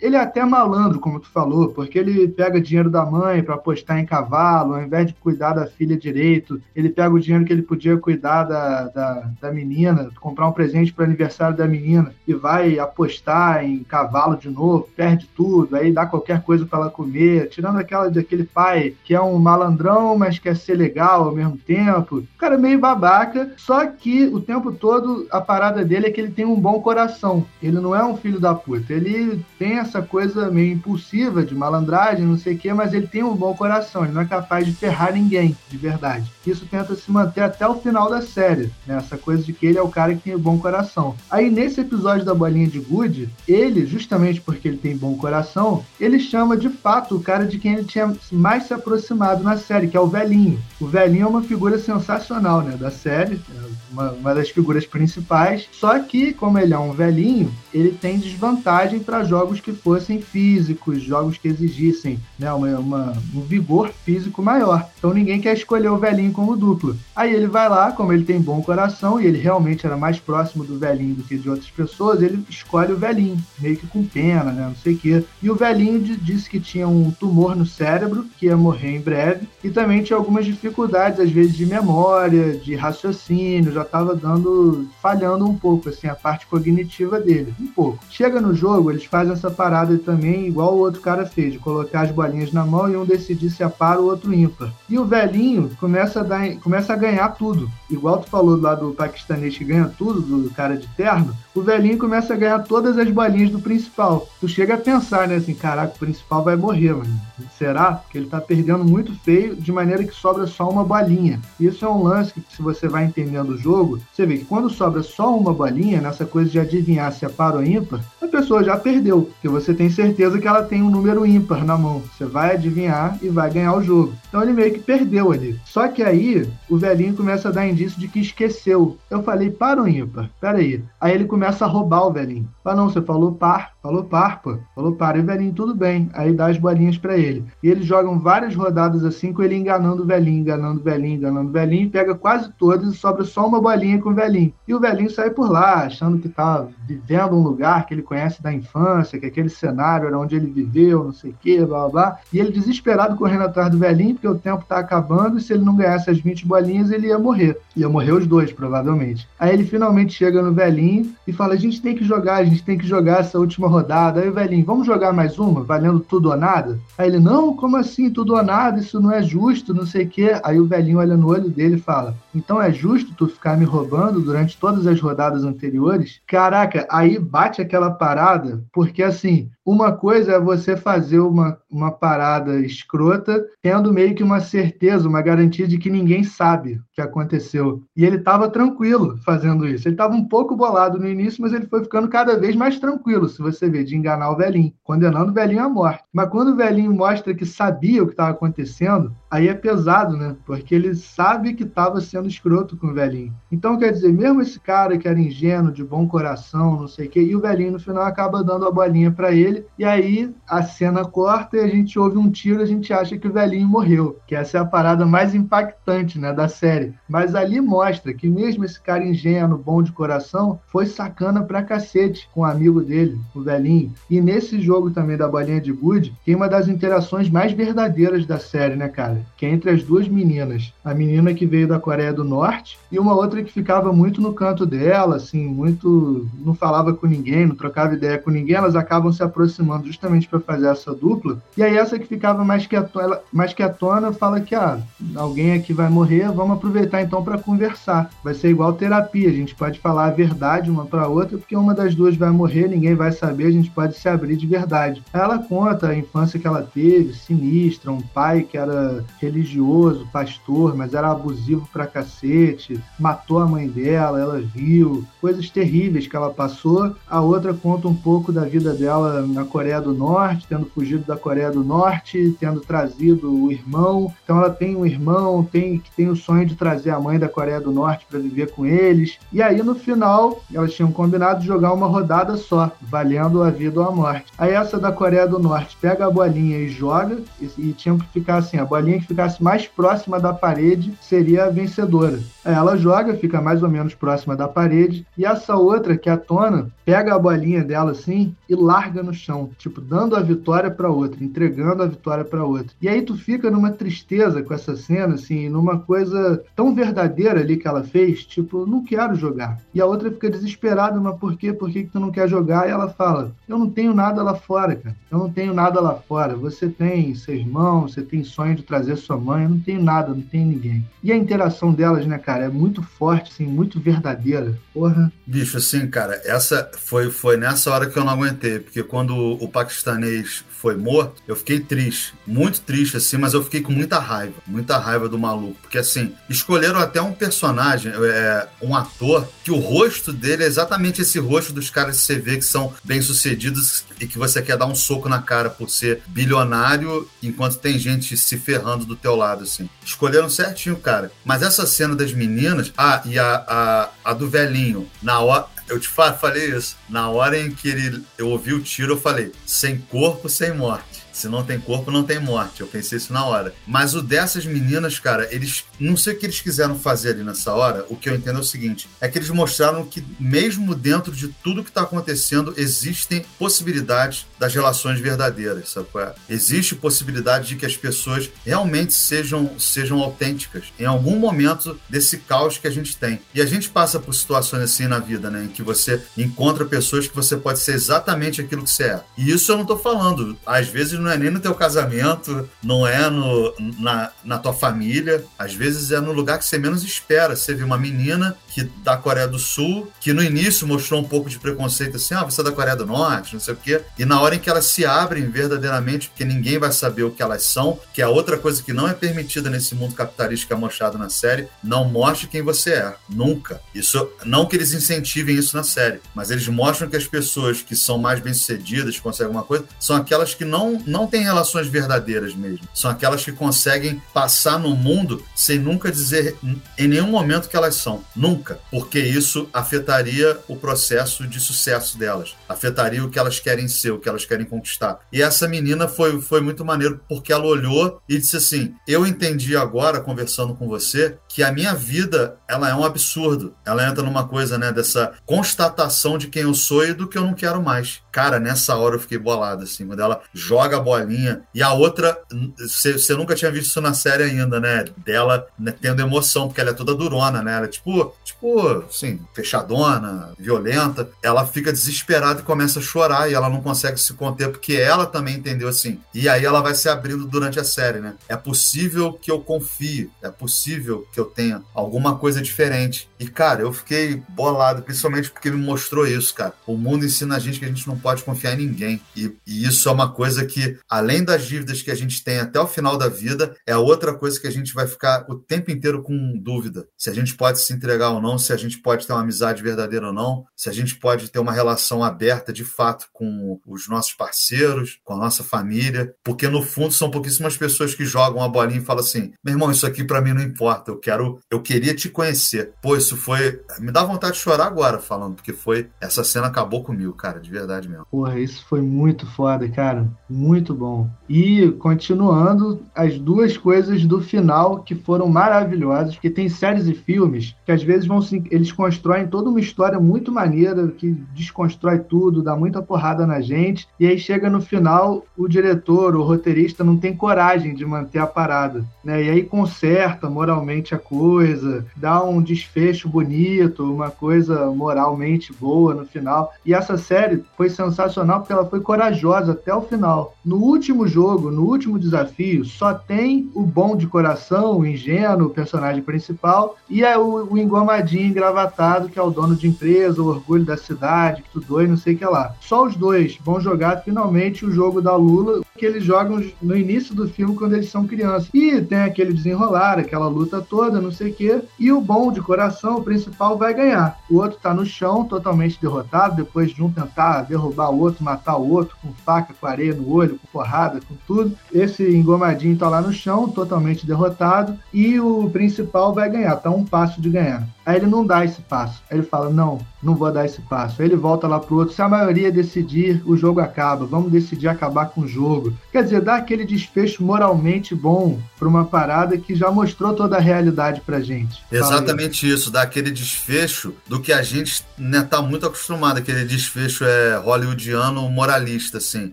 ele, 0.00 0.16
é 0.16 0.20
até 0.20 0.44
malandro, 0.44 1.00
como 1.00 1.20
tu 1.20 1.28
falou, 1.28 1.68
porque 1.68 1.98
ele 1.98 2.28
pega 2.28 2.60
dinheiro 2.60 2.90
da 2.90 3.04
mãe 3.04 3.42
para 3.42 3.54
apostar 3.54 3.98
em 3.98 4.06
cavalo, 4.06 4.74
ao 4.74 4.82
invés 4.82 5.06
de 5.06 5.14
cuidar 5.14 5.52
da 5.52 5.66
filha 5.66 5.96
direito, 5.96 6.60
ele 6.74 6.88
pega 6.88 7.14
o 7.14 7.20
dinheiro 7.20 7.44
que 7.44 7.52
ele 7.52 7.62
podia 7.62 7.96
cuidar 7.96 8.44
da, 8.44 8.84
da, 8.88 9.30
da 9.40 9.52
menina, 9.52 10.10
comprar 10.20 10.48
um 10.48 10.52
presente 10.52 10.92
para 10.92 11.04
aniversário 11.04 11.56
da 11.56 11.66
menina 11.66 12.12
e 12.26 12.34
vai 12.34 12.78
apostar 12.78 13.64
em 13.64 13.82
cavalo 13.82 14.36
de 14.36 14.50
novo, 14.50 14.67
perde 14.96 15.28
tudo, 15.36 15.76
aí 15.76 15.92
dá 15.92 16.06
qualquer 16.06 16.42
coisa 16.42 16.66
para 16.66 16.80
ela 16.80 16.90
comer, 16.90 17.48
tirando 17.48 17.78
aquela 17.78 18.10
daquele 18.10 18.44
pai 18.44 18.94
que 19.04 19.14
é 19.14 19.20
um 19.20 19.38
malandrão, 19.38 20.16
mas 20.16 20.38
quer 20.38 20.56
ser 20.56 20.74
legal 20.74 21.24
ao 21.24 21.34
mesmo 21.34 21.56
tempo. 21.56 22.18
O 22.18 22.26
cara 22.38 22.54
é 22.54 22.58
meio 22.58 22.78
babaca, 22.78 23.52
só 23.56 23.86
que 23.86 24.26
o 24.26 24.40
tempo 24.40 24.72
todo 24.72 25.26
a 25.30 25.40
parada 25.40 25.84
dele 25.84 26.06
é 26.06 26.10
que 26.10 26.20
ele 26.20 26.30
tem 26.30 26.44
um 26.44 26.60
bom 26.60 26.80
coração. 26.80 27.44
Ele 27.62 27.80
não 27.80 27.94
é 27.94 28.04
um 28.04 28.16
filho 28.16 28.40
da 28.40 28.54
puta. 28.54 28.92
Ele 28.92 29.44
tem 29.58 29.78
essa 29.78 30.02
coisa 30.02 30.50
meio 30.50 30.72
impulsiva 30.72 31.44
de 31.44 31.54
malandragem, 31.54 32.24
não 32.24 32.38
sei 32.38 32.54
o 32.54 32.58
quê, 32.58 32.72
mas 32.72 32.92
ele 32.92 33.06
tem 33.06 33.22
um 33.22 33.34
bom 33.34 33.54
coração. 33.54 34.04
Ele 34.04 34.12
não 34.12 34.22
é 34.22 34.26
capaz 34.26 34.66
de 34.66 34.72
ferrar 34.72 35.12
ninguém, 35.12 35.56
de 35.68 35.76
verdade. 35.76 36.30
Isso 36.46 36.66
tenta 36.66 36.94
se 36.94 37.10
manter 37.10 37.42
até 37.42 37.66
o 37.66 37.74
final 37.74 38.08
da 38.08 38.22
série, 38.22 38.70
né? 38.86 38.96
Essa 38.96 39.16
coisa 39.16 39.42
de 39.42 39.52
que 39.52 39.66
ele 39.66 39.78
é 39.78 39.82
o 39.82 39.88
cara 39.88 40.14
que 40.14 40.22
tem 40.22 40.34
um 40.34 40.40
bom 40.40 40.58
coração. 40.58 41.14
Aí 41.30 41.50
nesse 41.50 41.80
episódio 41.80 42.24
da 42.24 42.34
bolinha 42.34 42.66
de 42.66 42.80
Good, 42.80 43.28
ele, 43.46 43.86
justamente 43.86 44.40
porque 44.40 44.57
ele 44.66 44.78
tem 44.78 44.96
bom 44.96 45.14
coração, 45.16 45.84
ele 46.00 46.18
chama 46.18 46.56
de 46.56 46.68
fato 46.68 47.16
o 47.16 47.20
cara 47.20 47.46
de 47.46 47.58
quem 47.58 47.74
ele 47.74 47.84
tinha 47.84 48.12
mais 48.32 48.64
se 48.64 48.74
aproximado 48.74 49.44
na 49.44 49.56
série, 49.56 49.88
que 49.88 49.96
é 49.96 50.00
o 50.00 50.08
velhinho. 50.08 50.58
O 50.80 50.86
velhinho 50.86 51.26
é 51.26 51.28
uma 51.28 51.42
figura 51.42 51.78
sensacional, 51.78 52.62
né, 52.62 52.76
da 52.76 52.90
série, 52.90 53.34
é 53.34 53.68
uma, 53.92 54.10
uma 54.12 54.34
das 54.34 54.48
figuras 54.50 54.86
principais. 54.86 55.68
Só 55.72 55.98
que, 55.98 56.32
como 56.32 56.58
ele 56.58 56.74
é 56.74 56.78
um 56.78 56.92
velhinho, 56.92 57.52
ele 57.72 57.92
tem 57.92 58.18
desvantagem 58.18 59.00
para 59.00 59.24
jogos 59.24 59.60
que 59.60 59.72
fossem 59.72 60.20
físicos, 60.20 61.02
jogos 61.02 61.36
que 61.36 61.48
exigissem 61.48 62.18
né, 62.38 62.52
uma, 62.52 62.78
uma, 62.78 63.12
um 63.34 63.40
vigor 63.42 63.92
físico 64.04 64.42
maior. 64.42 64.88
Então 64.98 65.12
ninguém 65.12 65.40
quer 65.40 65.54
escolher 65.54 65.88
o 65.88 65.98
velhinho 65.98 66.32
como 66.32 66.56
duplo. 66.56 66.96
Aí 67.14 67.34
ele 67.34 67.46
vai 67.46 67.68
lá, 67.68 67.92
como 67.92 68.12
ele 68.12 68.24
tem 68.24 68.40
bom 68.40 68.62
coração 68.62 69.20
e 69.20 69.26
ele 69.26 69.38
realmente 69.38 69.86
era 69.86 69.96
mais 69.96 70.18
próximo 70.18 70.64
do 70.64 70.78
velhinho 70.78 71.16
do 71.16 71.22
que 71.22 71.36
de 71.36 71.48
outras 71.48 71.70
pessoas, 71.70 72.22
ele 72.22 72.44
escolhe 72.48 72.92
o 72.92 72.98
velhinho, 72.98 73.38
meio 73.58 73.76
que 73.76 73.86
com 73.86 74.04
pena, 74.04 74.47
né, 74.52 74.66
não 74.66 74.76
sei 74.76 74.94
o 74.94 74.98
quê. 74.98 75.24
E 75.42 75.50
o 75.50 75.54
velhinho 75.54 76.00
disse 76.00 76.48
que 76.48 76.60
tinha 76.60 76.86
um 76.88 77.10
tumor 77.10 77.56
no 77.56 77.66
cérebro, 77.66 78.26
que 78.38 78.46
ia 78.46 78.56
morrer 78.56 78.96
em 78.96 79.00
breve, 79.00 79.48
e 79.62 79.70
também 79.70 80.02
tinha 80.02 80.16
algumas 80.16 80.44
dificuldades, 80.44 81.20
às 81.20 81.30
vezes, 81.30 81.56
de 81.56 81.66
memória, 81.66 82.56
de 82.56 82.74
raciocínio, 82.74 83.72
já 83.72 83.82
estava 83.82 84.14
dando, 84.14 84.88
falhando 85.02 85.46
um 85.46 85.56
pouco, 85.56 85.88
assim, 85.88 86.06
a 86.06 86.14
parte 86.14 86.46
cognitiva 86.46 87.20
dele 87.20 87.54
um 87.60 87.66
pouco. 87.66 87.98
Chega 88.10 88.40
no 88.40 88.54
jogo, 88.54 88.90
eles 88.90 89.04
fazem 89.04 89.32
essa 89.32 89.50
parada 89.50 89.98
também, 89.98 90.46
igual 90.46 90.74
o 90.74 90.80
outro 90.80 91.00
cara 91.00 91.26
fez, 91.26 91.52
de 91.52 91.58
colocar 91.58 92.02
as 92.02 92.10
bolinhas 92.10 92.52
na 92.52 92.64
mão 92.64 92.90
e 92.90 92.96
um 92.96 93.04
decidir 93.04 93.50
se 93.50 93.62
é 93.62 93.68
par 93.68 93.98
o 93.98 94.06
outro 94.06 94.32
ímpar. 94.32 94.72
E 94.88 94.98
o 94.98 95.04
velhinho 95.04 95.70
começa 95.78 96.20
a, 96.20 96.22
dar, 96.22 96.56
começa 96.56 96.92
a 96.92 96.96
ganhar 96.96 97.28
tudo. 97.30 97.70
Igual 97.90 98.18
tu 98.18 98.28
falou 98.28 98.60
lá 98.60 98.74
do 98.74 98.92
paquistanês 98.92 99.56
que 99.56 99.64
ganha 99.64 99.90
tudo, 99.96 100.20
do 100.20 100.50
cara 100.50 100.76
de 100.76 100.86
terno, 100.88 101.34
o 101.54 101.62
velhinho 101.62 101.98
começa 101.98 102.34
a 102.34 102.36
ganhar 102.36 102.60
todas 102.60 102.98
as 102.98 103.10
bolinhas 103.10 103.50
do 103.50 103.58
principal. 103.58 104.28
Tu 104.40 104.48
chega 104.48 104.74
a 104.74 104.78
pensar, 104.78 105.26
né, 105.26 105.36
assim, 105.36 105.54
caraca, 105.54 105.94
o 105.94 105.98
principal 105.98 106.44
vai 106.44 106.56
morrer, 106.56 106.94
mano. 106.94 107.20
Será? 107.56 107.92
Porque 107.92 108.18
ele 108.18 108.26
tá 108.26 108.40
perdendo 108.40 108.84
muito 108.84 109.14
feio, 109.20 109.56
de 109.56 109.72
maneira 109.72 110.04
que 110.04 110.14
sobra 110.14 110.46
só 110.46 110.68
uma 110.68 110.84
bolinha. 110.84 111.40
Isso 111.58 111.84
é 111.84 111.88
um 111.88 112.02
lance 112.02 112.32
que, 112.34 112.42
se 112.48 112.62
você 112.62 112.86
vai 112.86 113.04
entendendo 113.04 113.50
o 113.50 113.58
jogo, 113.58 113.98
você 114.12 114.24
vê 114.24 114.38
que 114.38 114.44
quando 114.44 114.70
sobra 114.70 115.02
só 115.02 115.36
uma 115.36 115.52
bolinha, 115.52 116.00
nessa 116.00 116.24
coisa 116.24 116.50
de 116.50 116.60
adivinhar 116.60 117.12
se 117.12 117.24
é 117.24 117.28
par 117.28 117.54
ou 117.54 117.64
ímpar, 117.64 118.00
a 118.22 118.26
pessoa 118.26 118.62
já 118.62 118.76
perdeu, 118.76 119.22
porque 119.22 119.48
você 119.48 119.72
tem 119.72 119.88
certeza 119.88 120.38
que 120.38 120.46
ela 120.46 120.62
tem 120.62 120.82
um 120.82 120.90
número 120.90 121.26
ímpar 121.26 121.64
na 121.64 121.78
mão. 121.78 122.02
Você 122.16 122.26
vai 122.26 122.54
adivinhar 122.54 123.18
e 123.22 123.28
vai 123.28 123.50
ganhar 123.50 123.74
o 123.74 123.82
jogo. 123.82 124.12
Então 124.28 124.42
ele 124.42 124.52
meio 124.52 124.72
que 124.72 124.80
perdeu 124.80 125.32
ali. 125.32 125.58
Só 125.64 125.88
que 125.88 126.02
aí 126.02 126.48
o 126.68 126.76
velhinho 126.76 127.16
começa 127.16 127.48
a 127.48 127.52
dar 127.52 127.66
indício 127.66 127.98
de 127.98 128.06
que 128.06 128.20
esqueceu. 128.20 128.98
Eu 129.10 129.22
falei 129.22 129.50
par 129.50 129.78
ou 129.78 129.88
ímpar? 129.88 130.30
Pera 130.40 130.58
aí. 130.58 130.82
Ele 131.02 131.24
começa 131.24 131.64
a 131.64 131.68
roubar 131.68 132.06
o 132.06 132.12
velhinho. 132.12 132.48
Fala, 132.62 132.76
não, 132.76 132.90
você 132.90 133.00
falou 133.00 133.32
par. 133.32 133.72
Falou 133.82 134.04
par, 134.04 134.27
Falou. 134.74 134.96
E 135.16 135.20
o 135.20 135.24
velhinho, 135.24 135.52
tudo 135.52 135.74
bem. 135.74 136.10
Aí 136.12 136.32
dá 136.32 136.46
as 136.46 136.58
bolinhas 136.58 136.98
para 136.98 137.16
ele. 137.16 137.44
E 137.62 137.68
eles 137.68 137.84
jogam 137.84 138.18
várias 138.18 138.54
rodadas 138.54 139.04
assim 139.04 139.32
com 139.32 139.42
ele 139.42 139.56
enganando 139.56 140.02
o 140.02 140.06
velhinho, 140.06 140.40
enganando 140.40 140.80
o 140.80 140.84
velhinho, 140.84 141.16
enganando 141.16 141.48
o 141.48 141.52
velhinho. 141.52 141.90
Pega 141.90 142.14
quase 142.14 142.52
todas 142.58 142.92
e 142.92 142.96
sobra 142.96 143.24
só 143.24 143.46
uma 143.46 143.60
bolinha 143.60 144.00
com 144.00 144.10
o 144.10 144.14
velhinho. 144.14 144.52
E 144.66 144.74
o 144.74 144.80
velhinho 144.80 145.10
sai 145.10 145.30
por 145.30 145.50
lá, 145.50 145.84
achando 145.84 146.18
que 146.18 146.28
tá 146.28 146.66
vivendo 146.88 147.34
um 147.34 147.42
lugar 147.42 147.84
que 147.86 147.92
ele 147.92 148.02
conhece 148.02 148.42
da 148.42 148.52
infância, 148.52 149.18
que 149.18 149.26
aquele 149.26 149.50
cenário 149.50 150.06
era 150.06 150.18
onde 150.18 150.34
ele 150.34 150.50
viveu, 150.50 151.04
não 151.04 151.12
sei 151.12 151.30
o 151.30 151.34
quê, 151.40 151.64
blá 151.64 151.80
blá 151.80 151.88
blá. 151.88 152.18
E 152.32 152.38
ele 152.38 152.50
desesperado 152.50 153.16
correndo 153.16 153.42
atrás 153.42 153.70
do 153.70 153.78
velhinho, 153.78 154.14
porque 154.14 154.28
o 154.28 154.38
tempo 154.38 154.64
tá 154.66 154.78
acabando 154.78 155.38
e 155.38 155.40
se 155.40 155.52
ele 155.52 155.64
não 155.64 155.76
ganhasse 155.76 156.10
as 156.10 156.18
20 156.18 156.46
bolinhas, 156.46 156.90
ele 156.90 157.08
ia 157.08 157.18
morrer. 157.18 157.58
Ia 157.76 157.88
morrer 157.88 158.12
os 158.12 158.26
dois, 158.26 158.52
provavelmente. 158.52 159.28
Aí 159.38 159.52
ele 159.52 159.64
finalmente 159.64 160.14
chega 160.14 160.42
no 160.42 160.52
velhinho 160.52 161.12
e 161.26 161.32
fala: 161.32 161.54
a 161.54 161.58
gente 161.58 161.82
tem 161.82 161.94
que 161.94 162.04
jogar, 162.04 162.36
a 162.36 162.44
gente 162.44 162.62
tem 162.62 162.78
que 162.78 162.86
jogar 162.86 163.20
essa 163.20 163.38
última 163.38 163.68
rodada. 163.68 164.20
Aí 164.20 164.28
o 164.28 164.32
velhinho, 164.32 164.64
vamos 164.64 164.86
jogar 164.86 165.12
mais 165.12 165.38
uma, 165.38 165.62
valendo 165.62 166.00
tudo 166.00 166.30
ou 166.30 166.36
nada? 166.36 166.78
Aí 166.96 167.08
ele, 167.08 167.18
não, 167.18 167.54
como 167.54 167.76
assim, 167.76 168.10
tudo 168.10 168.34
ou 168.34 168.42
nada? 168.42 168.80
Isso 168.80 169.00
não 169.00 169.12
é 169.12 169.22
justo, 169.22 169.74
não 169.74 169.84
sei 169.84 170.04
o 170.04 170.08
quê. 170.08 170.40
Aí 170.42 170.58
o 170.58 170.66
velhinho 170.66 170.98
olha 170.98 171.16
no 171.16 171.28
olho 171.28 171.50
dele 171.50 171.76
e 171.76 171.80
fala: 171.80 172.14
então 172.34 172.62
é 172.62 172.72
justo 172.72 173.12
tu 173.14 173.26
ficar 173.26 173.56
me 173.56 173.64
roubando 173.64 174.20
durante 174.20 174.56
todas 174.56 174.86
as 174.86 175.00
rodadas 175.00 175.42
anteriores? 175.44 176.20
Caraca, 176.24 176.77
aí 176.90 177.18
bate 177.18 177.60
aquela 177.60 177.90
parada, 177.90 178.64
porque 178.72 179.02
assim, 179.02 179.50
uma 179.64 179.92
coisa 179.92 180.32
é 180.32 180.40
você 180.40 180.76
fazer 180.76 181.20
uma, 181.20 181.58
uma 181.70 181.90
parada 181.90 182.60
escrota, 182.60 183.44
tendo 183.62 183.92
meio 183.92 184.14
que 184.14 184.22
uma 184.22 184.40
certeza, 184.40 185.08
uma 185.08 185.22
garantia 185.22 185.66
de 185.66 185.78
que 185.78 185.90
ninguém 185.90 186.22
sabe 186.22 186.80
que 186.98 187.02
aconteceu. 187.02 187.84
E 187.96 188.04
ele 188.04 188.16
estava 188.16 188.50
tranquilo 188.50 189.16
fazendo 189.24 189.66
isso. 189.66 189.86
Ele 189.86 189.94
estava 189.94 190.14
um 190.14 190.24
pouco 190.24 190.56
bolado 190.56 190.98
no 190.98 191.08
início, 191.08 191.40
mas 191.40 191.52
ele 191.52 191.66
foi 191.66 191.82
ficando 191.84 192.08
cada 192.08 192.36
vez 192.36 192.56
mais 192.56 192.78
tranquilo, 192.78 193.28
se 193.28 193.40
você 193.40 193.70
ver, 193.70 193.84
de 193.84 193.96
enganar 193.96 194.30
o 194.30 194.36
velhinho, 194.36 194.72
condenando 194.82 195.30
o 195.30 195.34
velhinho 195.34 195.62
à 195.62 195.68
morte. 195.68 196.02
Mas 196.12 196.28
quando 196.28 196.48
o 196.48 196.56
velhinho 196.56 196.92
mostra 196.92 197.34
que 197.34 197.46
sabia 197.46 198.02
o 198.02 198.06
que 198.06 198.12
estava 198.12 198.30
acontecendo, 198.30 199.14
aí 199.30 199.48
é 199.48 199.54
pesado, 199.54 200.16
né? 200.16 200.36
Porque 200.44 200.74
ele 200.74 200.94
sabe 200.94 201.54
que 201.54 201.62
estava 201.62 202.00
sendo 202.00 202.26
escroto 202.26 202.76
com 202.76 202.88
o 202.88 202.94
velhinho. 202.94 203.32
Então, 203.52 203.78
quer 203.78 203.92
dizer, 203.92 204.12
mesmo 204.12 204.42
esse 204.42 204.58
cara 204.58 204.98
que 204.98 205.06
era 205.06 205.20
ingênuo, 205.20 205.72
de 205.72 205.84
bom 205.84 206.08
coração, 206.08 206.80
não 206.80 206.88
sei 206.88 207.06
o 207.06 207.10
quê, 207.10 207.22
e 207.22 207.36
o 207.36 207.40
velhinho 207.40 207.72
no 207.72 207.78
final 207.78 208.02
acaba 208.02 208.42
dando 208.42 208.66
a 208.66 208.70
bolinha 208.72 209.12
para 209.12 209.30
ele, 209.30 209.64
e 209.78 209.84
aí 209.84 210.34
a 210.48 210.62
cena 210.62 211.04
corta 211.04 211.56
e 211.56 211.60
a 211.60 211.68
gente 211.68 211.98
ouve 211.98 212.18
um 212.18 212.30
tiro, 212.30 212.62
a 212.62 212.66
gente 212.66 212.92
acha 212.92 213.16
que 213.16 213.28
o 213.28 213.32
velhinho 213.32 213.68
morreu, 213.68 214.18
que 214.26 214.34
essa 214.34 214.58
é 214.58 214.60
a 214.60 214.64
parada 214.64 215.06
mais 215.06 215.34
impactante, 215.34 216.18
né, 216.18 216.32
da 216.32 216.48
série. 216.48 216.87
Mas 217.08 217.34
ali 217.34 217.60
mostra 217.60 218.12
que 218.12 218.28
mesmo 218.28 218.64
esse 218.64 218.80
cara 218.80 219.04
ingênuo, 219.04 219.58
bom 219.58 219.82
de 219.82 219.92
coração, 219.92 220.58
foi 220.68 220.86
sacana 220.86 221.42
pra 221.42 221.62
cacete 221.62 222.28
com 222.32 222.40
o 222.40 222.44
amigo 222.44 222.80
dele, 222.80 223.18
o 223.34 223.40
velhinho. 223.40 223.92
E 224.10 224.20
nesse 224.20 224.60
jogo 224.60 224.90
também 224.90 225.16
da 225.16 225.28
bolinha 225.28 225.60
de 225.60 225.72
Good, 225.72 226.14
tem 226.24 226.34
uma 226.34 226.48
das 226.48 226.68
interações 226.68 227.28
mais 227.30 227.52
verdadeiras 227.52 228.26
da 228.26 228.38
série, 228.38 228.76
né, 228.76 228.88
cara? 228.88 229.18
que 229.36 229.46
é 229.46 229.50
entre 229.50 229.70
as 229.70 229.82
duas 229.82 230.08
meninas. 230.08 230.72
A 230.84 230.92
menina 230.92 231.32
que 231.32 231.46
veio 231.46 231.68
da 231.68 231.78
Coreia 231.78 232.12
do 232.12 232.24
Norte 232.24 232.78
e 232.90 232.98
uma 232.98 233.14
outra 233.14 233.42
que 233.42 233.52
ficava 233.52 233.92
muito 233.92 234.20
no 234.20 234.32
canto 234.32 234.66
dela, 234.66 235.16
assim, 235.16 235.46
muito. 235.46 236.28
não 236.44 236.54
falava 236.54 236.92
com 236.92 237.06
ninguém, 237.06 237.46
não 237.46 237.54
trocava 237.54 237.94
ideia 237.94 238.18
com 238.18 238.30
ninguém, 238.30 238.56
elas 238.56 238.74
acabam 238.74 239.12
se 239.12 239.22
aproximando 239.22 239.86
justamente 239.86 240.28
para 240.28 240.40
fazer 240.40 240.66
essa 240.66 240.94
dupla. 240.94 241.40
E 241.56 241.62
aí 241.62 241.76
essa 241.76 241.98
que 241.98 242.06
ficava 242.06 242.44
mais 242.44 242.66
quietona, 242.66 243.20
mais 243.32 243.54
quietona 243.54 244.12
fala 244.12 244.40
que, 244.40 244.54
ah, 244.54 244.80
alguém 245.14 245.52
aqui 245.52 245.72
vai 245.72 245.88
morrer, 245.88 246.30
vamos 246.32 246.56
aproveitar 246.56 246.77
então 247.02 247.22
para 247.22 247.38
conversar. 247.38 248.10
Vai 248.22 248.34
ser 248.34 248.50
igual 248.50 248.72
terapia, 248.72 249.28
a 249.28 249.32
gente 249.32 249.54
pode 249.54 249.78
falar 249.78 250.06
a 250.06 250.10
verdade 250.10 250.70
uma 250.70 250.86
para 250.86 251.08
outra, 251.08 251.38
porque 251.38 251.56
uma 251.56 251.74
das 251.74 251.94
duas 251.94 252.16
vai 252.16 252.30
morrer, 252.30 252.68
ninguém 252.68 252.94
vai 252.94 253.12
saber, 253.12 253.46
a 253.46 253.50
gente 253.50 253.70
pode 253.70 253.96
se 253.96 254.08
abrir 254.08 254.36
de 254.36 254.46
verdade. 254.46 255.02
Ela 255.12 255.38
conta 255.38 255.88
a 255.88 255.96
infância 255.96 256.38
que 256.38 256.46
ela 256.46 256.62
teve, 256.62 257.14
sinistra, 257.14 257.90
um 257.90 258.00
pai 258.00 258.42
que 258.42 258.56
era 258.56 259.04
religioso, 259.20 260.06
pastor, 260.12 260.76
mas 260.76 260.94
era 260.94 261.10
abusivo 261.10 261.68
pra 261.72 261.86
cacete, 261.86 262.80
matou 262.98 263.38
a 263.38 263.46
mãe 263.46 263.68
dela, 263.68 264.20
ela 264.20 264.40
viu, 264.40 265.04
coisas 265.20 265.50
terríveis 265.50 266.06
que 266.06 266.16
ela 266.16 266.30
passou. 266.30 266.94
A 267.08 267.20
outra 267.20 267.54
conta 267.54 267.88
um 267.88 267.94
pouco 267.94 268.32
da 268.32 268.44
vida 268.44 268.74
dela 268.74 269.26
na 269.26 269.44
Coreia 269.44 269.80
do 269.80 269.94
Norte, 269.94 270.46
tendo 270.48 270.66
fugido 270.66 271.04
da 271.04 271.16
Coreia 271.16 271.50
do 271.50 271.64
Norte, 271.64 272.36
tendo 272.38 272.60
trazido 272.60 273.32
o 273.32 273.50
irmão. 273.50 274.12
Então 274.24 274.38
ela 274.38 274.50
tem 274.50 274.76
um 274.76 274.86
irmão, 274.86 275.44
tem 275.44 275.78
que 275.78 275.90
tem 275.92 276.08
o 276.08 276.16
sonho 276.16 276.46
de 276.46 276.54
trazer 276.68 276.90
a 276.90 277.00
mãe 277.00 277.18
da 277.18 277.28
Coreia 277.28 277.60
do 277.60 277.72
Norte 277.72 278.06
para 278.08 278.18
viver 278.18 278.50
com 278.50 278.66
eles. 278.66 279.18
E 279.32 279.40
aí, 279.40 279.62
no 279.62 279.74
final, 279.74 280.42
elas 280.52 280.74
tinham 280.74 280.92
combinado 280.92 281.42
jogar 281.42 281.72
uma 281.72 281.86
rodada 281.86 282.36
só, 282.36 282.70
valendo 282.82 283.42
a 283.42 283.50
vida 283.50 283.80
ou 283.80 283.88
a 283.88 283.90
morte. 283.92 284.26
Aí 284.36 284.52
essa 284.52 284.78
da 284.78 284.92
Coreia 284.92 285.26
do 285.26 285.38
Norte 285.38 285.76
pega 285.80 286.06
a 286.06 286.10
bolinha 286.10 286.58
e 286.58 286.68
joga, 286.68 287.18
e, 287.40 287.46
e 287.58 287.72
que 287.72 287.90
ficar 288.12 288.36
assim, 288.36 288.58
a 288.58 288.64
bolinha 288.64 288.98
que 288.98 289.06
ficasse 289.06 289.42
mais 289.42 289.66
próxima 289.66 290.20
da 290.20 290.32
parede 290.32 290.92
seria 291.00 291.46
a 291.46 291.50
vencedora. 291.50 292.18
Aí 292.44 292.54
ela 292.54 292.76
joga, 292.76 293.14
fica 293.14 293.40
mais 293.40 293.62
ou 293.62 293.68
menos 293.68 293.94
próxima 293.94 294.36
da 294.36 294.46
parede, 294.46 295.06
e 295.16 295.24
essa 295.24 295.56
outra, 295.56 295.96
que 295.96 296.08
é 296.08 296.12
a 296.12 296.16
Tona, 296.18 296.70
pega 296.84 297.14
a 297.14 297.18
bolinha 297.18 297.62
dela 297.62 297.92
assim 297.92 298.34
e 298.48 298.54
larga 298.54 299.02
no 299.02 299.12
chão, 299.12 299.50
tipo, 299.58 299.80
dando 299.80 300.16
a 300.16 300.20
vitória 300.20 300.70
para 300.70 300.90
outra, 300.90 301.22
entregando 301.22 301.82
a 301.82 301.86
vitória 301.86 302.24
para 302.24 302.44
outra. 302.44 302.72
E 302.80 302.88
aí 302.88 303.02
tu 303.02 303.16
fica 303.16 303.50
numa 303.50 303.70
tristeza 303.70 304.42
com 304.42 304.54
essa 304.54 304.74
cena, 304.76 305.14
assim, 305.14 305.48
numa 305.48 305.78
coisa 305.78 306.42
tão 306.58 306.74
verdadeira 306.74 307.38
ali 307.38 307.56
que 307.56 307.68
ela 307.68 307.84
fez, 307.84 308.24
tipo, 308.24 308.66
não 308.66 308.82
quero 308.82 309.14
jogar. 309.14 309.60
E 309.72 309.80
a 309.80 309.86
outra 309.86 310.10
fica 310.10 310.28
desesperada, 310.28 310.98
mas 310.98 311.16
por 311.16 311.36
quê? 311.36 311.52
Por 311.52 311.70
que, 311.70 311.84
que 311.84 311.90
tu 311.90 312.00
não 312.00 312.10
quer 312.10 312.28
jogar? 312.28 312.66
E 312.66 312.72
ela 312.72 312.88
fala, 312.88 313.32
eu 313.48 313.56
não 313.56 313.70
tenho 313.70 313.94
nada 313.94 314.24
lá 314.24 314.34
fora, 314.34 314.74
cara. 314.74 314.96
Eu 315.08 315.18
não 315.18 315.30
tenho 315.30 315.54
nada 315.54 315.80
lá 315.80 315.94
fora. 315.94 316.34
Você 316.34 316.68
tem 316.68 317.14
seu 317.14 317.36
irmão, 317.36 317.82
você 317.82 318.02
tem 318.02 318.24
sonho 318.24 318.56
de 318.56 318.64
trazer 318.64 318.96
sua 318.96 319.16
mãe, 319.16 319.44
eu 319.44 319.50
não 319.50 319.60
tenho 319.60 319.80
nada, 319.80 320.12
não 320.12 320.20
tenho 320.20 320.48
ninguém. 320.48 320.84
E 321.00 321.12
a 321.12 321.16
interação 321.16 321.72
delas, 321.72 322.04
né, 322.04 322.18
cara, 322.18 322.46
é 322.46 322.48
muito 322.48 322.82
forte, 322.82 323.30
assim, 323.30 323.46
muito 323.46 323.78
verdadeira. 323.78 324.58
Porra. 324.74 325.12
Bicho, 325.24 325.58
assim, 325.58 325.86
cara, 325.86 326.20
essa 326.24 326.68
foi, 326.76 327.08
foi 327.08 327.36
nessa 327.36 327.70
hora 327.70 327.88
que 327.88 327.96
eu 327.96 328.04
não 328.04 328.14
aguentei, 328.14 328.58
porque 328.58 328.82
quando 328.82 329.14
o 329.16 329.46
paquistanês 329.46 330.44
foi 330.58 330.76
morto, 330.76 331.22
eu 331.26 331.36
fiquei 331.36 331.60
triste, 331.60 332.14
muito 332.26 332.60
triste 332.62 332.96
assim, 332.96 333.16
mas 333.16 333.32
eu 333.32 333.44
fiquei 333.44 333.60
com 333.60 333.72
muita 333.72 333.98
raiva, 334.00 334.34
muita 334.44 334.76
raiva 334.76 335.08
do 335.08 335.16
maluco, 335.16 335.56
porque 335.62 335.78
assim, 335.78 336.12
escolheram 336.48 336.80
até 336.80 337.02
um 337.02 337.12
personagem, 337.12 337.92
é, 337.92 338.48
um 338.62 338.74
ator, 338.74 339.28
que 339.44 339.50
o 339.50 339.58
rosto 339.58 340.14
dele 340.14 340.44
é 340.44 340.46
exatamente 340.46 341.02
esse 341.02 341.18
rosto 341.18 341.52
dos 341.52 341.68
caras 341.68 341.98
que 341.98 342.02
você 342.06 342.18
vê 342.18 342.36
que 342.38 342.44
são 342.44 342.72
bem-sucedidos 342.82 343.84
e 344.00 344.06
que 344.06 344.16
você 344.16 344.40
quer 344.40 344.56
dar 344.56 344.64
um 344.64 344.74
soco 344.74 345.10
na 345.10 345.20
cara 345.20 345.50
por 345.50 345.68
ser 345.68 346.00
bilionário, 346.06 347.06
enquanto 347.22 347.58
tem 347.58 347.78
gente 347.78 348.16
se 348.16 348.38
ferrando 348.38 348.86
do 348.86 348.96
teu 348.96 349.14
lado, 349.14 349.42
assim. 349.42 349.68
Escolheram 349.84 350.30
certinho, 350.30 350.76
cara. 350.76 351.12
Mas 351.22 351.42
essa 351.42 351.66
cena 351.66 351.94
das 351.94 352.14
meninas, 352.14 352.72
ah, 352.78 353.02
e 353.04 353.18
a, 353.18 353.44
a, 353.46 353.88
a 354.02 354.14
do 354.14 354.26
velhinho, 354.26 354.88
na 355.02 355.20
hora, 355.20 355.44
eu 355.68 355.78
te 355.78 355.88
falei 355.88 356.56
isso. 356.56 356.78
Na 356.88 357.10
hora 357.10 357.38
em 357.38 357.50
que 357.50 357.68
ele, 357.68 358.02
eu 358.16 358.28
ouvi 358.28 358.54
o 358.54 358.62
tiro, 358.62 358.94
eu 358.94 359.00
falei: 359.00 359.32
sem 359.44 359.76
corpo, 359.78 360.30
sem 360.30 360.54
morte. 360.54 360.97
Se 361.18 361.28
não 361.28 361.42
tem 361.42 361.58
corpo, 361.58 361.90
não 361.90 362.04
tem 362.04 362.20
morte. 362.20 362.60
Eu 362.60 362.68
pensei 362.68 362.96
isso 362.96 363.12
na 363.12 363.24
hora. 363.24 363.52
Mas 363.66 363.94
o 363.94 364.00
dessas 364.00 364.46
meninas, 364.46 365.00
cara, 365.00 365.26
eles. 365.34 365.64
Não 365.80 365.96
sei 365.96 366.14
o 366.14 366.18
que 366.18 366.26
eles 366.26 366.40
quiseram 366.40 366.78
fazer 366.78 367.10
ali 367.10 367.24
nessa 367.24 367.52
hora. 367.52 367.84
O 367.88 367.96
que 367.96 368.08
eu 368.08 368.14
entendo 368.14 368.38
é 368.38 368.40
o 368.40 368.44
seguinte: 368.44 368.88
é 369.00 369.08
que 369.08 369.18
eles 369.18 369.30
mostraram 369.30 369.84
que, 369.84 370.04
mesmo 370.20 370.76
dentro 370.76 371.10
de 371.12 371.26
tudo 371.28 371.64
que 371.64 371.70
está 371.70 371.82
acontecendo, 371.82 372.54
existem 372.56 373.24
possibilidades 373.36 374.26
das 374.38 374.54
relações 374.54 375.00
verdadeiras, 375.00 375.70
sabe 375.70 375.88
qual 375.90 376.04
é? 376.04 376.14
Existe 376.28 376.76
possibilidade 376.76 377.48
de 377.48 377.56
que 377.56 377.66
as 377.66 377.76
pessoas 377.76 378.30
realmente 378.46 378.92
sejam, 378.92 379.58
sejam 379.58 380.00
autênticas 380.00 380.66
em 380.78 380.84
algum 380.84 381.16
momento 381.16 381.80
desse 381.88 382.18
caos 382.18 382.58
que 382.58 382.68
a 382.68 382.70
gente 382.70 382.96
tem. 382.96 383.20
E 383.34 383.42
a 383.42 383.46
gente 383.46 383.68
passa 383.68 383.98
por 383.98 384.14
situações 384.14 384.62
assim 384.62 384.86
na 384.86 385.00
vida, 385.00 385.30
né? 385.30 385.44
Em 385.44 385.48
que 385.48 385.62
você 385.62 386.00
encontra 386.16 386.64
pessoas 386.64 387.08
que 387.08 387.16
você 387.16 387.36
pode 387.36 387.58
ser 387.58 387.72
exatamente 387.72 388.40
aquilo 388.40 388.62
que 388.62 388.70
você 388.70 388.84
é. 388.84 389.00
E 389.16 389.30
isso 389.30 389.50
eu 389.50 389.56
não 389.56 389.62
estou 389.62 389.78
falando. 389.78 390.38
Às 390.46 390.68
vezes 390.68 390.98
não 390.98 391.07
não 391.08 391.14
é 391.14 391.16
nem 391.16 391.30
no 391.30 391.40
teu 391.40 391.54
casamento, 391.54 392.48
não 392.62 392.86
é 392.86 393.08
no, 393.08 393.54
na, 393.78 394.10
na 394.22 394.38
tua 394.38 394.52
família. 394.52 395.24
Às 395.38 395.54
vezes 395.54 395.90
é 395.90 396.00
no 396.00 396.12
lugar 396.12 396.38
que 396.38 396.44
você 396.44 396.58
menos 396.58 396.84
espera. 396.84 397.34
Você 397.34 397.54
vê 397.54 397.64
uma 397.64 397.78
menina 397.78 398.36
que 398.48 398.64
da 398.82 398.96
Coreia 398.96 399.26
do 399.26 399.38
Sul, 399.38 399.90
que 400.00 400.12
no 400.12 400.22
início 400.22 400.66
mostrou 400.66 401.00
um 401.00 401.04
pouco 401.04 401.30
de 401.30 401.38
preconceito, 401.38 401.96
assim, 401.96 402.14
ah, 402.14 402.24
você 402.24 402.40
é 402.40 402.44
da 402.44 402.52
Coreia 402.52 402.76
do 402.76 402.84
Norte, 402.84 403.34
não 403.34 403.40
sei 403.40 403.54
o 403.54 403.56
quê. 403.56 403.80
E 403.98 404.04
na 404.04 404.20
hora 404.20 404.34
em 404.34 404.38
que 404.38 404.50
elas 404.50 404.66
se 404.66 404.84
abrem 404.84 405.30
verdadeiramente, 405.30 406.08
porque 406.08 406.24
ninguém 406.24 406.58
vai 406.58 406.72
saber 406.72 407.04
o 407.04 407.10
que 407.10 407.22
elas 407.22 407.42
são, 407.42 407.80
que 407.94 408.02
é 408.02 408.06
outra 408.06 408.36
coisa 408.36 408.62
que 408.62 408.72
não 408.72 408.86
é 408.86 408.92
permitida 408.92 409.48
nesse 409.48 409.74
mundo 409.74 409.94
capitalista 409.94 410.46
que 410.46 410.52
é 410.52 410.56
mostrado 410.56 410.98
na 410.98 411.08
série, 411.08 411.48
não 411.62 411.84
mostre 411.84 412.26
quem 412.26 412.42
você 412.42 412.70
é. 412.72 412.94
Nunca. 413.08 413.60
Isso, 413.74 414.10
não 414.24 414.46
que 414.46 414.56
eles 414.56 414.72
incentivem 414.72 415.36
isso 415.36 415.56
na 415.56 415.62
série, 415.62 416.00
mas 416.14 416.30
eles 416.30 416.46
mostram 416.48 416.88
que 416.88 416.96
as 416.96 417.06
pessoas 417.06 417.62
que 417.62 417.76
são 417.76 417.98
mais 417.98 418.20
bem-sucedidas, 418.20 418.98
conseguem 418.98 419.26
alguma 419.26 419.44
coisa, 419.44 419.64
são 419.78 419.96
aquelas 419.96 420.34
que 420.34 420.44
não, 420.44 420.82
não 420.86 420.97
têm 421.06 421.22
relações 421.22 421.68
verdadeiras 421.68 422.34
mesmo. 422.34 422.66
São 422.74 422.90
aquelas 422.90 423.24
que 423.24 423.32
conseguem 423.32 424.02
passar 424.12 424.58
no 424.58 424.74
mundo 424.74 425.24
sem 425.34 425.58
nunca 425.58 425.90
dizer 425.90 426.36
em 426.76 426.88
nenhum 426.88 427.08
momento 427.08 427.48
que 427.48 427.56
elas 427.56 427.74
são. 427.74 428.02
Nunca. 428.14 428.58
Porque 428.70 428.98
isso 428.98 429.48
afetaria 429.52 430.38
o 430.48 430.56
processo 430.56 431.26
de 431.26 431.40
sucesso 431.40 431.98
delas. 431.98 432.34
Afetaria 432.48 433.04
o 433.04 433.10
que 433.10 433.18
elas 433.18 433.38
querem 433.38 433.68
ser, 433.68 433.90
o 433.90 433.98
que 433.98 434.08
elas 434.08 434.24
querem 434.24 434.46
conquistar. 434.46 435.00
E 435.12 435.22
essa 435.22 435.46
menina 435.46 435.88
foi, 435.88 436.20
foi 436.20 436.40
muito 436.40 436.64
maneiro 436.64 437.00
porque 437.08 437.32
ela 437.32 437.46
olhou 437.46 438.00
e 438.08 438.18
disse 438.18 438.36
assim: 438.36 438.74
Eu 438.86 439.06
entendi 439.06 439.56
agora, 439.56 440.00
conversando 440.00 440.54
com 440.54 440.66
você, 440.66 441.16
que 441.38 441.42
a 441.44 441.52
minha 441.52 441.72
vida 441.72 442.36
ela 442.48 442.68
é 442.68 442.74
um 442.74 442.84
absurdo. 442.84 443.54
Ela 443.64 443.88
entra 443.88 444.02
numa 444.02 444.26
coisa, 444.26 444.58
né, 444.58 444.72
dessa 444.72 445.12
constatação 445.24 446.18
de 446.18 446.26
quem 446.26 446.42
eu 446.42 446.52
sou 446.52 446.84
e 446.84 446.92
do 446.92 447.06
que 447.06 447.16
eu 447.16 447.22
não 447.22 447.32
quero 447.32 447.62
mais. 447.62 448.00
Cara, 448.10 448.40
nessa 448.40 448.74
hora 448.74 448.96
eu 448.96 448.98
fiquei 448.98 449.18
bolado, 449.18 449.62
assim, 449.62 449.86
quando 449.86 450.00
ela 450.00 450.20
joga 450.34 450.78
a 450.78 450.80
bolinha. 450.80 451.42
E 451.54 451.62
a 451.62 451.72
outra, 451.72 452.20
você 452.58 453.14
nunca 453.14 453.36
tinha 453.36 453.52
visto 453.52 453.66
isso 453.66 453.80
na 453.80 453.94
série 453.94 454.24
ainda, 454.24 454.58
né? 454.58 454.86
Dela 454.96 455.46
né, 455.56 455.72
tendo 455.80 456.02
emoção, 456.02 456.48
porque 456.48 456.60
ela 456.60 456.70
é 456.70 456.74
toda 456.74 456.92
durona, 456.92 457.40
né? 457.40 457.54
Ela 457.54 457.66
é 457.66 457.68
tipo, 457.68 458.12
tipo, 458.24 458.84
assim, 458.90 459.20
fechadona, 459.32 460.32
violenta. 460.36 461.08
Ela 461.22 461.46
fica 461.46 461.72
desesperada 461.72 462.40
e 462.40 462.44
começa 462.44 462.80
a 462.80 462.82
chorar 462.82 463.30
e 463.30 463.34
ela 463.34 463.48
não 463.48 463.60
consegue 463.60 464.00
se 464.00 464.12
conter 464.14 464.50
porque 464.50 464.72
ela 464.72 465.06
também 465.06 465.36
entendeu 465.36 465.68
assim. 465.68 466.00
E 466.12 466.28
aí 466.28 466.44
ela 466.44 466.60
vai 466.60 466.74
se 466.74 466.88
abrindo 466.88 467.24
durante 467.26 467.60
a 467.60 467.64
série, 467.64 468.00
né? 468.00 468.14
É 468.28 468.36
possível 468.36 469.12
que 469.12 469.30
eu 469.30 469.38
confie, 469.38 470.10
é 470.20 470.30
possível 470.30 471.06
que 471.12 471.20
eu 471.20 471.27
tenha 471.28 471.62
alguma 471.74 472.18
coisa 472.18 472.40
diferente. 472.40 473.08
E, 473.18 473.26
cara, 473.26 473.62
eu 473.62 473.72
fiquei 473.72 474.22
bolado, 474.28 474.82
principalmente 474.82 475.30
porque 475.30 475.50
me 475.50 475.56
mostrou 475.56 476.06
isso, 476.06 476.34
cara. 476.34 476.54
O 476.66 476.76
mundo 476.76 477.04
ensina 477.04 477.36
a 477.36 477.38
gente 477.38 477.58
que 477.58 477.64
a 477.64 477.68
gente 477.68 477.86
não 477.86 477.98
pode 477.98 478.22
confiar 478.22 478.54
em 478.54 478.66
ninguém. 478.66 479.00
E, 479.16 479.32
e 479.46 479.64
isso 479.66 479.88
é 479.88 479.92
uma 479.92 480.12
coisa 480.12 480.44
que, 480.44 480.78
além 480.88 481.24
das 481.24 481.44
dívidas 481.44 481.82
que 481.82 481.90
a 481.90 481.94
gente 481.94 482.22
tem 482.22 482.38
até 482.38 482.60
o 482.60 482.66
final 482.66 482.96
da 482.96 483.08
vida, 483.08 483.54
é 483.66 483.76
outra 483.76 484.14
coisa 484.14 484.40
que 484.40 484.46
a 484.46 484.52
gente 484.52 484.72
vai 484.74 484.86
ficar 484.86 485.24
o 485.28 485.36
tempo 485.36 485.70
inteiro 485.70 486.02
com 486.02 486.38
dúvida. 486.38 486.86
Se 486.96 487.10
a 487.10 487.14
gente 487.14 487.34
pode 487.34 487.60
se 487.60 487.72
entregar 487.72 488.10
ou 488.10 488.20
não, 488.20 488.38
se 488.38 488.52
a 488.52 488.56
gente 488.56 488.78
pode 488.78 489.06
ter 489.06 489.12
uma 489.12 489.22
amizade 489.22 489.62
verdadeira 489.62 490.08
ou 490.08 490.12
não, 490.12 490.44
se 490.56 490.68
a 490.68 490.72
gente 490.72 490.96
pode 490.96 491.30
ter 491.30 491.38
uma 491.38 491.52
relação 491.52 492.02
aberta 492.02 492.52
de 492.52 492.64
fato 492.64 493.06
com 493.12 493.60
os 493.66 493.88
nossos 493.88 494.12
parceiros, 494.12 494.98
com 495.04 495.14
a 495.14 495.16
nossa 495.16 495.42
família, 495.42 496.14
porque 496.22 496.48
no 496.48 496.62
fundo 496.62 496.92
são 496.92 497.10
pouquíssimas 497.10 497.56
pessoas 497.56 497.94
que 497.94 498.04
jogam 498.04 498.42
a 498.42 498.48
bolinha 498.48 498.80
e 498.80 498.84
falam 498.84 499.02
assim: 499.02 499.32
meu 499.44 499.54
irmão, 499.54 499.70
isso 499.70 499.86
aqui 499.86 500.04
para 500.04 500.20
mim 500.20 500.32
não 500.32 500.42
importa, 500.42 500.90
eu 500.90 500.98
quero, 500.98 501.07
eu 501.50 501.60
queria 501.60 501.94
te 501.94 502.08
conhecer. 502.08 502.72
Pô, 502.82 502.96
isso 502.96 503.16
foi. 503.16 503.60
Me 503.78 503.90
dá 503.90 504.02
vontade 504.04 504.34
de 504.34 504.40
chorar 504.40 504.66
agora 504.66 504.98
falando, 504.98 505.34
porque 505.34 505.52
foi. 505.52 505.88
Essa 506.00 506.24
cena 506.24 506.46
acabou 506.46 506.82
comigo, 506.82 507.12
cara, 507.12 507.40
de 507.40 507.50
verdade 507.50 507.88
mesmo. 507.88 508.06
Porra, 508.10 508.38
isso 508.38 508.64
foi 508.68 508.80
muito 508.80 509.26
foda, 509.26 509.68
cara. 509.68 510.08
Muito 510.28 510.74
bom. 510.74 511.08
E 511.28 511.70
continuando, 511.72 512.82
as 512.94 513.18
duas 513.18 513.56
coisas 513.56 514.04
do 514.04 514.20
final 514.20 514.82
que 514.82 514.94
foram 514.94 515.28
maravilhosas, 515.28 516.14
porque 516.14 516.30
tem 516.30 516.48
séries 516.48 516.86
e 516.86 516.94
filmes 516.94 517.54
que 517.64 517.72
às 517.72 517.82
vezes 517.82 518.06
vão 518.06 518.20
se, 518.20 518.42
eles 518.50 518.72
constroem 518.72 519.26
toda 519.26 519.50
uma 519.50 519.60
história 519.60 520.00
muito 520.00 520.32
maneira, 520.32 520.88
que 520.88 521.10
desconstrói 521.34 521.98
tudo, 521.98 522.42
dá 522.42 522.56
muita 522.56 522.80
porrada 522.80 523.26
na 523.26 523.40
gente, 523.40 523.86
e 524.00 524.06
aí 524.06 524.18
chega 524.18 524.48
no 524.48 524.60
final, 524.60 525.24
o 525.36 525.46
diretor, 525.46 526.16
o 526.16 526.22
roteirista 526.22 526.82
não 526.82 526.96
tem 526.96 527.14
coragem 527.14 527.74
de 527.74 527.84
manter 527.84 528.18
a 528.18 528.26
parada, 528.26 528.84
né? 529.04 529.22
E 529.22 529.30
aí 529.30 529.42
conserta 529.42 530.28
moralmente 530.28 530.94
a 530.94 530.97
coisa, 530.98 531.84
dá 531.96 532.22
um 532.22 532.42
desfecho 532.42 533.08
bonito, 533.08 533.82
uma 533.84 534.10
coisa 534.10 534.66
moralmente 534.66 535.52
boa 535.52 535.94
no 535.94 536.04
final. 536.04 536.52
E 536.64 536.74
essa 536.74 536.96
série 536.96 537.44
foi 537.56 537.70
sensacional 537.70 538.40
porque 538.40 538.52
ela 538.52 538.66
foi 538.66 538.80
corajosa 538.80 539.52
até 539.52 539.74
o 539.74 539.82
final. 539.82 540.34
No 540.44 540.56
último 540.56 541.06
jogo, 541.06 541.50
no 541.50 541.64
último 541.64 541.98
desafio, 541.98 542.64
só 542.64 542.94
tem 542.94 543.50
o 543.54 543.62
bom 543.62 543.96
de 543.96 544.06
coração, 544.06 544.78
o 544.78 544.86
ingênuo, 544.86 545.48
o 545.48 545.50
personagem 545.50 546.02
principal, 546.02 546.76
e 546.88 547.04
é 547.04 547.16
o, 547.16 547.52
o 547.52 547.58
engomadinho 547.58 548.26
engravatado, 548.28 549.08
que 549.08 549.18
é 549.18 549.22
o 549.22 549.30
dono 549.30 549.54
de 549.54 549.68
empresa, 549.68 550.22
o 550.22 550.26
orgulho 550.28 550.64
da 550.64 550.76
cidade, 550.76 551.42
que 551.42 551.50
tudo 551.50 551.82
e 551.82 551.86
não 551.86 551.96
sei 551.96 552.14
o 552.14 552.18
que 552.18 552.24
lá. 552.24 552.54
Só 552.60 552.86
os 552.86 552.96
dois 552.96 553.38
vão 553.44 553.60
jogar 553.60 554.02
finalmente 554.02 554.64
o 554.64 554.72
jogo 554.72 555.00
da 555.00 555.14
Lula, 555.14 555.62
que 555.76 555.86
eles 555.86 556.02
jogam 556.02 556.42
no 556.60 556.76
início 556.76 557.14
do 557.14 557.28
filme 557.28 557.54
quando 557.54 557.74
eles 557.74 557.90
são 557.90 558.06
crianças. 558.06 558.48
E 558.52 558.80
tem 558.80 558.98
aquele 558.98 559.32
desenrolar, 559.32 559.98
aquela 559.98 560.28
luta 560.28 560.60
toda, 560.60 560.87
não 560.90 561.10
sei 561.10 561.30
o 561.30 561.34
quê. 561.34 561.62
E 561.78 561.92
o 561.92 562.00
bom 562.00 562.32
de 562.32 562.40
coração, 562.40 562.96
o 562.96 563.02
principal, 563.02 563.58
vai 563.58 563.74
ganhar. 563.74 564.18
O 564.30 564.36
outro 564.36 564.58
tá 564.60 564.72
no 564.72 564.86
chão, 564.86 565.24
totalmente 565.24 565.80
derrotado, 565.80 566.36
depois 566.36 566.70
de 566.70 566.82
um 566.82 566.90
tentar 566.90 567.42
derrubar 567.42 567.90
o 567.90 568.00
outro, 568.00 568.24
matar 568.24 568.56
o 568.56 568.70
outro, 568.70 568.96
com 569.02 569.12
faca, 569.24 569.54
com 569.58 569.66
areia 569.66 569.94
no 569.94 570.10
olho, 570.10 570.38
com 570.38 570.46
porrada, 570.52 571.00
com 571.06 571.14
tudo. 571.26 571.56
Esse 571.72 572.02
engomadinho 572.08 572.76
tá 572.76 572.88
lá 572.88 573.00
no 573.00 573.12
chão, 573.12 573.48
totalmente 573.48 574.06
derrotado. 574.06 574.78
E 574.92 575.18
o 575.20 575.48
principal 575.50 576.12
vai 576.12 576.28
ganhar, 576.30 576.56
tá 576.56 576.70
um 576.70 576.84
passo 576.84 577.20
de 577.20 577.30
ganhar. 577.30 577.66
Aí 577.84 577.96
ele 577.96 578.06
não 578.06 578.26
dá 578.26 578.44
esse 578.44 578.60
passo. 578.60 579.02
Aí 579.10 579.16
ele 579.16 579.26
fala: 579.26 579.48
não, 579.48 579.78
não 580.02 580.14
vou 580.14 580.32
dar 580.32 580.44
esse 580.44 580.60
passo. 580.62 581.00
Aí 581.00 581.08
ele 581.08 581.16
volta 581.16 581.46
lá 581.46 581.58
pro 581.58 581.76
outro. 581.76 581.94
Se 581.94 582.02
a 582.02 582.08
maioria 582.08 582.50
decidir, 582.50 583.22
o 583.24 583.36
jogo 583.36 583.60
acaba. 583.60 584.06
Vamos 584.06 584.30
decidir 584.30 584.68
acabar 584.68 585.06
com 585.06 585.22
o 585.22 585.28
jogo. 585.28 585.76
Quer 585.92 586.04
dizer, 586.04 586.20
dá 586.20 586.36
aquele 586.36 586.64
desfecho 586.64 587.22
moralmente 587.22 587.94
bom 587.94 588.40
para 588.58 588.68
uma 588.68 588.84
parada 588.84 589.36
que 589.36 589.54
já 589.54 589.70
mostrou 589.70 590.14
toda 590.14 590.36
a 590.36 590.40
realidade 590.40 591.00
pra 591.00 591.20
gente. 591.20 591.62
Exatamente 591.70 592.48
isso, 592.48 592.70
dá 592.70 592.82
aquele 592.82 593.10
desfecho 593.10 593.94
do 594.06 594.20
que 594.20 594.32
a 594.32 594.42
gente 594.42 594.84
né, 594.96 595.22
tá 595.22 595.42
muito 595.42 595.66
acostumado. 595.66 596.18
Aquele 596.18 596.44
desfecho 596.44 597.04
é 597.04 597.36
hollywoodiano 597.36 598.28
moralista, 598.30 598.98
assim. 598.98 599.32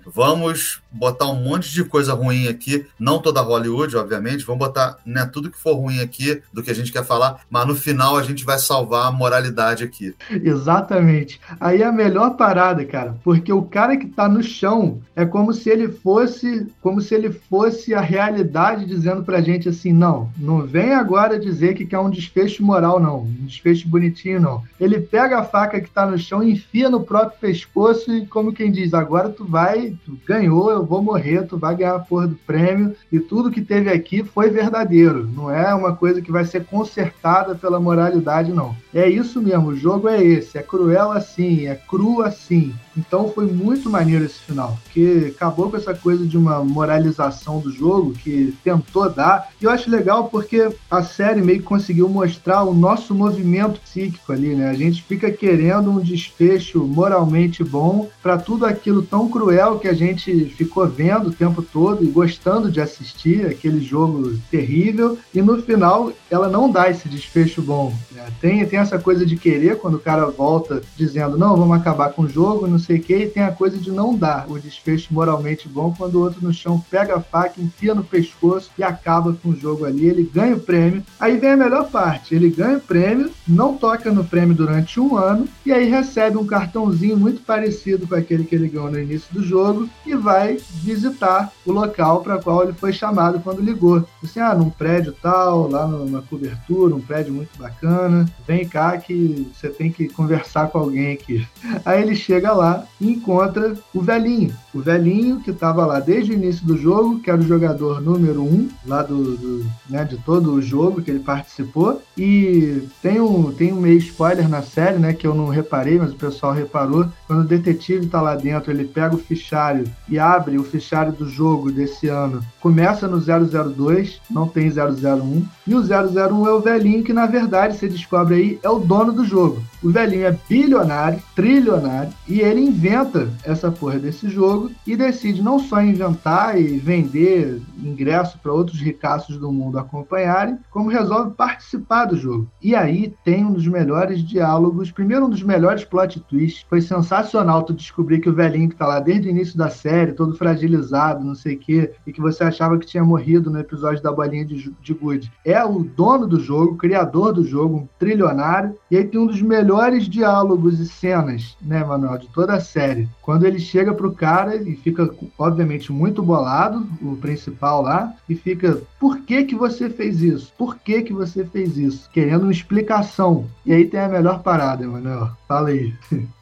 Vamos 0.05 0.81
botar 0.95 1.27
um 1.27 1.35
monte 1.35 1.71
de 1.71 1.83
coisa 1.83 2.13
ruim 2.13 2.47
aqui, 2.47 2.85
não 2.99 3.19
toda 3.19 3.41
Hollywood, 3.41 3.95
obviamente, 3.97 4.45
vamos 4.45 4.59
botar 4.59 4.97
né, 5.05 5.29
tudo 5.31 5.51
que 5.51 5.57
for 5.57 5.75
ruim 5.75 5.99
aqui 5.99 6.41
do 6.53 6.63
que 6.63 6.71
a 6.71 6.75
gente 6.75 6.91
quer 6.91 7.05
falar, 7.05 7.41
mas 7.49 7.67
no 7.67 7.75
final 7.75 8.17
a 8.17 8.23
gente 8.23 8.45
vai 8.45 8.57
salvar 8.57 9.07
a 9.07 9.11
moralidade 9.11 9.83
aqui. 9.83 10.15
Exatamente. 10.29 11.39
Aí 11.59 11.81
é 11.81 11.85
a 11.85 11.91
melhor 11.91 12.31
parada, 12.37 12.83
cara, 12.85 13.15
porque 13.23 13.51
o 13.51 13.63
cara 13.63 13.97
que 13.97 14.07
tá 14.07 14.27
no 14.27 14.41
chão 14.41 15.01
é 15.15 15.25
como 15.25 15.53
se 15.53 15.69
ele 15.69 15.89
fosse, 15.89 16.67
como 16.81 17.01
se 17.01 17.13
ele 17.13 17.31
fosse 17.31 17.93
a 17.93 18.01
realidade 18.01 18.85
dizendo 18.85 19.23
pra 19.23 19.41
gente 19.41 19.69
assim, 19.69 19.91
não, 19.91 20.29
não 20.37 20.65
vem 20.65 20.93
agora 20.93 21.39
dizer 21.39 21.73
que 21.73 21.85
quer 21.85 21.99
um 21.99 22.09
desfecho 22.09 22.63
moral, 22.63 22.99
não, 22.99 23.21
um 23.21 23.45
desfecho 23.45 23.87
bonitinho, 23.87 24.39
não. 24.39 24.63
Ele 24.79 24.99
pega 24.99 25.39
a 25.39 25.43
faca 25.43 25.79
que 25.79 25.89
tá 25.89 26.05
no 26.05 26.17
chão, 26.17 26.43
enfia 26.43 26.89
no 26.89 27.01
próprio 27.03 27.39
pescoço 27.39 28.13
e 28.13 28.25
como 28.25 28.53
quem 28.53 28.71
diz, 28.71 28.93
agora 28.93 29.29
tu 29.29 29.45
vai, 29.45 29.95
tu 30.05 30.17
ganhou, 30.25 30.71
eu 30.71 30.84
vou 30.85 31.01
morrer, 31.01 31.43
tu 31.43 31.57
vai 31.57 31.75
ganhar 31.75 31.95
a 31.95 31.99
porra 31.99 32.27
do 32.27 32.35
prêmio 32.35 32.95
e 33.11 33.19
tudo 33.19 33.51
que 33.51 33.61
teve 33.61 33.89
aqui 33.89 34.23
foi 34.23 34.49
verdadeiro, 34.49 35.27
não 35.35 35.49
é 35.49 35.73
uma 35.73 35.95
coisa 35.95 36.21
que 36.21 36.31
vai 36.31 36.45
ser 36.45 36.65
consertada 36.65 37.55
pela 37.55 37.79
moralidade, 37.79 38.51
não. 38.51 38.75
É 38.93 39.09
isso 39.09 39.41
mesmo, 39.41 39.69
o 39.69 39.75
jogo 39.75 40.07
é 40.07 40.23
esse, 40.23 40.57
é 40.57 40.61
cruel 40.61 41.11
assim, 41.11 41.67
é 41.67 41.75
cru 41.75 42.21
assim. 42.21 42.73
Então 42.97 43.29
foi 43.29 43.45
muito 43.45 43.89
maneiro 43.89 44.23
esse 44.23 44.39
final, 44.39 44.77
porque 44.83 45.33
acabou 45.35 45.69
com 45.69 45.77
essa 45.77 45.93
coisa 45.93 46.25
de 46.25 46.37
uma 46.37 46.63
moralização 46.63 47.59
do 47.59 47.69
jogo 47.69 48.13
que 48.13 48.55
tentou 48.63 49.09
dar. 49.09 49.49
E 49.61 49.65
eu 49.65 49.69
acho 49.69 49.89
legal 49.89 50.29
porque 50.29 50.69
a 50.89 51.03
série 51.03 51.41
meio 51.41 51.59
que 51.59 51.65
conseguiu 51.65 52.07
mostrar 52.07 52.63
o 52.63 52.73
nosso 52.73 53.13
movimento 53.13 53.81
psíquico 53.81 54.31
ali, 54.31 54.55
né? 54.55 54.69
A 54.69 54.73
gente 54.73 55.03
fica 55.03 55.29
querendo 55.29 55.91
um 55.91 55.99
desfecho 55.99 56.85
moralmente 56.85 57.63
bom 57.63 58.09
para 58.23 58.37
tudo 58.37 58.65
aquilo 58.65 59.01
tão 59.01 59.27
cruel 59.29 59.79
que 59.79 59.87
a 59.87 59.93
gente 59.93 60.45
ficou 60.45 60.74
vendo 60.83 61.29
o 61.29 61.33
tempo 61.33 61.61
todo 61.61 62.03
e 62.03 62.07
gostando 62.07 62.69
de 62.69 62.81
assistir, 62.81 63.45
aquele 63.45 63.79
jogo 63.79 64.37
terrível. 64.51 65.17
E 65.33 65.41
no 65.41 65.61
final 65.61 66.11
ela 66.29 66.49
não 66.49 66.69
dá 66.69 66.89
esse 66.89 67.07
desfecho 67.07 67.61
bom. 67.61 67.93
Né? 68.11 68.25
Tem, 68.41 68.65
tem 68.65 68.79
essa 68.79 68.99
coisa 68.99 69.25
de 69.25 69.37
querer 69.37 69.77
quando 69.77 69.95
o 69.95 69.99
cara 69.99 70.25
volta 70.25 70.81
dizendo 70.97 71.37
não, 71.37 71.55
vamos 71.55 71.77
acabar 71.77 72.11
com 72.11 72.23
o 72.23 72.29
jogo, 72.29 72.67
não 72.67 72.79
sei 72.79 72.97
o 72.97 73.01
que, 73.01 73.15
e 73.15 73.27
tem 73.27 73.43
a 73.43 73.51
coisa 73.51 73.77
de 73.77 73.91
não 73.91 74.15
dar 74.15 74.45
o 74.49 74.59
desfecho 74.59 75.13
moralmente 75.13 75.69
bom 75.69 75.93
quando 75.97 76.15
o 76.15 76.21
outro 76.21 76.39
no 76.41 76.53
chão 76.53 76.83
pega 76.89 77.15
a 77.15 77.21
faca, 77.21 77.61
enfia 77.61 77.93
no 77.93 78.03
pescoço 78.03 78.71
e 78.77 78.83
acaba 78.83 79.33
com 79.33 79.49
o 79.49 79.55
jogo 79.55 79.85
ali. 79.85 80.07
Ele 80.07 80.23
ganha 80.23 80.55
o 80.55 80.59
prêmio. 80.59 81.03
Aí 81.19 81.37
vem 81.37 81.51
a 81.51 81.57
melhor 81.57 81.89
parte: 81.89 82.33
ele 82.35 82.49
ganha 82.49 82.77
o 82.77 82.81
prêmio, 82.81 83.31
não 83.47 83.77
toca 83.77 84.11
no 84.11 84.23
prêmio 84.23 84.55
durante 84.55 84.99
um 84.99 85.15
ano, 85.15 85.47
e 85.65 85.71
aí 85.71 85.89
recebe 85.89 86.37
um 86.37 86.45
cartãozinho 86.45 87.17
muito 87.17 87.41
parecido 87.41 88.07
com 88.07 88.15
aquele 88.15 88.43
que 88.43 88.55
ele 88.55 88.67
ganhou 88.67 88.89
no 88.89 88.99
início 88.99 89.33
do 89.33 89.43
jogo 89.43 89.87
e 90.05 90.15
vai 90.15 90.54
visitar 90.57 91.51
o 91.65 91.71
local 91.71 92.21
para 92.21 92.37
qual 92.37 92.63
ele 92.63 92.73
foi 92.73 92.93
chamado 92.93 93.39
quando 93.39 93.61
ligou. 93.61 94.03
Assim, 94.23 94.39
ah, 94.39 94.55
num 94.55 94.69
prédio 94.69 95.13
tal, 95.21 95.69
lá 95.69 95.87
numa 95.87 96.21
cobertura, 96.21 96.95
um 96.95 97.01
prédio 97.01 97.33
muito 97.33 97.57
bacana, 97.57 98.25
vem 98.47 98.67
cá 98.67 98.97
que 98.97 99.47
você 99.53 99.69
tem 99.69 99.91
que 99.91 100.07
conversar 100.07 100.69
com 100.69 100.79
alguém 100.79 101.13
aqui. 101.13 101.47
Aí 101.85 102.01
ele 102.01 102.15
chega 102.15 102.53
lá 102.53 102.85
e 102.99 103.11
encontra 103.11 103.75
o 103.93 104.01
velhinho. 104.01 104.53
O 104.73 104.79
velhinho 104.79 105.39
que 105.39 105.51
estava 105.51 105.85
lá 105.85 105.99
desde 105.99 106.31
o 106.31 106.35
início 106.35 106.65
do 106.65 106.77
jogo, 106.77 107.19
que 107.19 107.29
era 107.29 107.39
o 107.39 107.47
jogador 107.47 108.01
número 108.01 108.41
um 108.43 108.69
lá 108.85 109.01
do, 109.01 109.37
do 109.37 109.65
né, 109.89 110.03
de 110.03 110.17
todo 110.17 110.53
o 110.53 110.61
jogo 110.61 111.01
que 111.01 111.09
ele 111.09 111.19
participou. 111.19 112.01
E 112.17 112.83
tem 113.01 113.19
um, 113.19 113.51
tem 113.51 113.73
um 113.73 113.79
meio 113.79 113.97
spoiler 113.97 114.47
na 114.47 114.61
série, 114.61 114.97
né, 114.97 115.13
que 115.13 115.25
eu 115.25 115.33
não 115.33 115.47
reparei, 115.47 115.97
mas 115.97 116.11
o 116.11 116.15
pessoal 116.15 116.53
reparou. 116.53 117.07
Quando 117.27 117.41
o 117.41 117.47
detetive 117.47 118.05
está 118.05 118.21
lá 118.21 118.35
dentro, 118.35 118.71
ele 118.71 118.85
pega 118.85 119.15
o 119.15 119.19
fichário 119.19 119.85
e 120.09 120.19
abre 120.19 120.44
o 120.57 120.63
fichário 120.63 121.11
do 121.11 121.27
jogo 121.27 121.71
desse 121.71 122.07
ano. 122.07 122.41
Começa 122.59 123.07
no 123.07 123.19
002, 123.19 124.21
não 124.29 124.47
tem 124.47 124.69
001. 124.69 125.45
E 125.67 125.75
o 125.75 125.81
001 125.81 126.47
é 126.47 126.53
o 126.53 126.59
velhinho 126.59 127.03
que, 127.03 127.13
na 127.13 127.25
verdade, 127.25 127.77
você 127.77 127.87
descobre 127.87 128.35
aí, 128.35 128.59
é 128.63 128.69
o 128.69 128.79
dono 128.79 129.11
do 129.11 129.25
jogo. 129.25 129.61
O 129.83 129.91
velhinho 129.91 130.25
é 130.25 130.37
bilionário, 130.49 131.21
trilionário, 131.35 132.11
e 132.27 132.41
ele 132.41 132.61
inventa 132.61 133.29
essa 133.43 133.71
porra 133.71 133.99
desse 133.99 134.29
jogo 134.29 134.71
e 134.85 134.95
decide 134.95 135.41
não 135.41 135.59
só 135.59 135.81
inventar 135.81 136.59
e 136.59 136.77
vender 136.77 137.61
ingresso 137.77 138.39
para 138.39 138.53
outros 138.53 138.79
ricaços 138.79 139.37
do 139.37 139.51
mundo 139.51 139.77
acompanharem, 139.77 140.57
como 140.71 140.89
resolve 140.89 141.35
participar 141.35 142.05
do 142.05 142.17
jogo. 142.17 142.47
E 142.61 142.75
aí 142.75 143.13
tem 143.23 143.45
um 143.45 143.53
dos 143.53 143.67
melhores 143.67 144.23
diálogos, 144.23 144.91
primeiro 144.91 145.25
um 145.25 145.29
dos 145.29 145.43
melhores 145.43 145.83
plot 145.83 146.19
twists. 146.21 146.65
Foi 146.69 146.81
sensacional 146.81 147.63
tu 147.63 147.73
descobrir 147.73 148.19
que 148.19 148.29
o 148.29 148.33
velhinho 148.33 148.69
que 148.69 148.75
tá 148.75 148.87
lá 148.87 148.99
desde 148.99 149.27
o 149.27 149.31
início 149.31 149.57
da 149.57 149.69
série, 149.69 150.13
todo 150.13 150.34
fragilizado, 150.35 151.23
não 151.23 151.35
sei 151.35 151.55
o 151.55 151.59
quê, 151.59 151.91
e 152.05 152.13
que 152.13 152.21
você 152.21 152.43
achava 152.43 152.77
que 152.77 152.85
tinha 152.85 153.03
morrido 153.03 153.49
no 153.49 153.59
episódio 153.59 154.03
da 154.03 154.11
bolinha 154.11 154.45
de, 154.45 154.73
de 154.81 154.93
Good, 154.93 155.31
é 155.43 155.63
o 155.63 155.83
dono 155.83 156.27
do 156.27 156.39
jogo, 156.39 156.73
o 156.73 156.77
criador 156.77 157.33
do 157.33 157.45
jogo, 157.45 157.77
um 157.77 157.87
trilionário. 157.99 158.75
E 158.89 158.97
aí 158.97 159.05
tem 159.05 159.19
um 159.19 159.27
dos 159.27 159.41
melhores 159.41 160.07
diálogos 160.07 160.79
e 160.79 160.87
cenas, 160.87 161.55
né, 161.61 161.83
Manuel, 161.83 162.17
de 162.17 162.27
toda 162.27 162.53
a 162.53 162.59
série. 162.59 163.07
Quando 163.21 163.45
ele 163.45 163.59
chega 163.59 163.93
pro 163.93 164.13
cara 164.13 164.55
e 164.55 164.75
fica, 164.75 165.09
obviamente, 165.37 165.91
muito 165.91 166.21
bolado, 166.21 166.87
o 167.01 167.15
principal 167.17 167.81
lá, 167.81 168.13
e 168.29 168.35
fica, 168.35 168.81
por 168.99 169.19
que 169.19 169.43
que 169.43 169.55
você 169.55 169.89
fez 169.89 170.21
isso? 170.21 170.53
Por 170.57 170.77
que 170.77 171.01
que 171.01 171.13
você 171.13 171.45
fez 171.45 171.77
isso? 171.77 172.09
Querendo 172.11 172.43
uma 172.43 172.51
explicação. 172.51 173.45
E 173.65 173.73
aí 173.73 173.85
tem 173.85 173.99
a 173.99 174.09
melhor 174.09 174.41
parada, 174.41 174.83
Emanuel. 174.83 175.31
Fala 175.47 175.69
aí. 175.69 175.93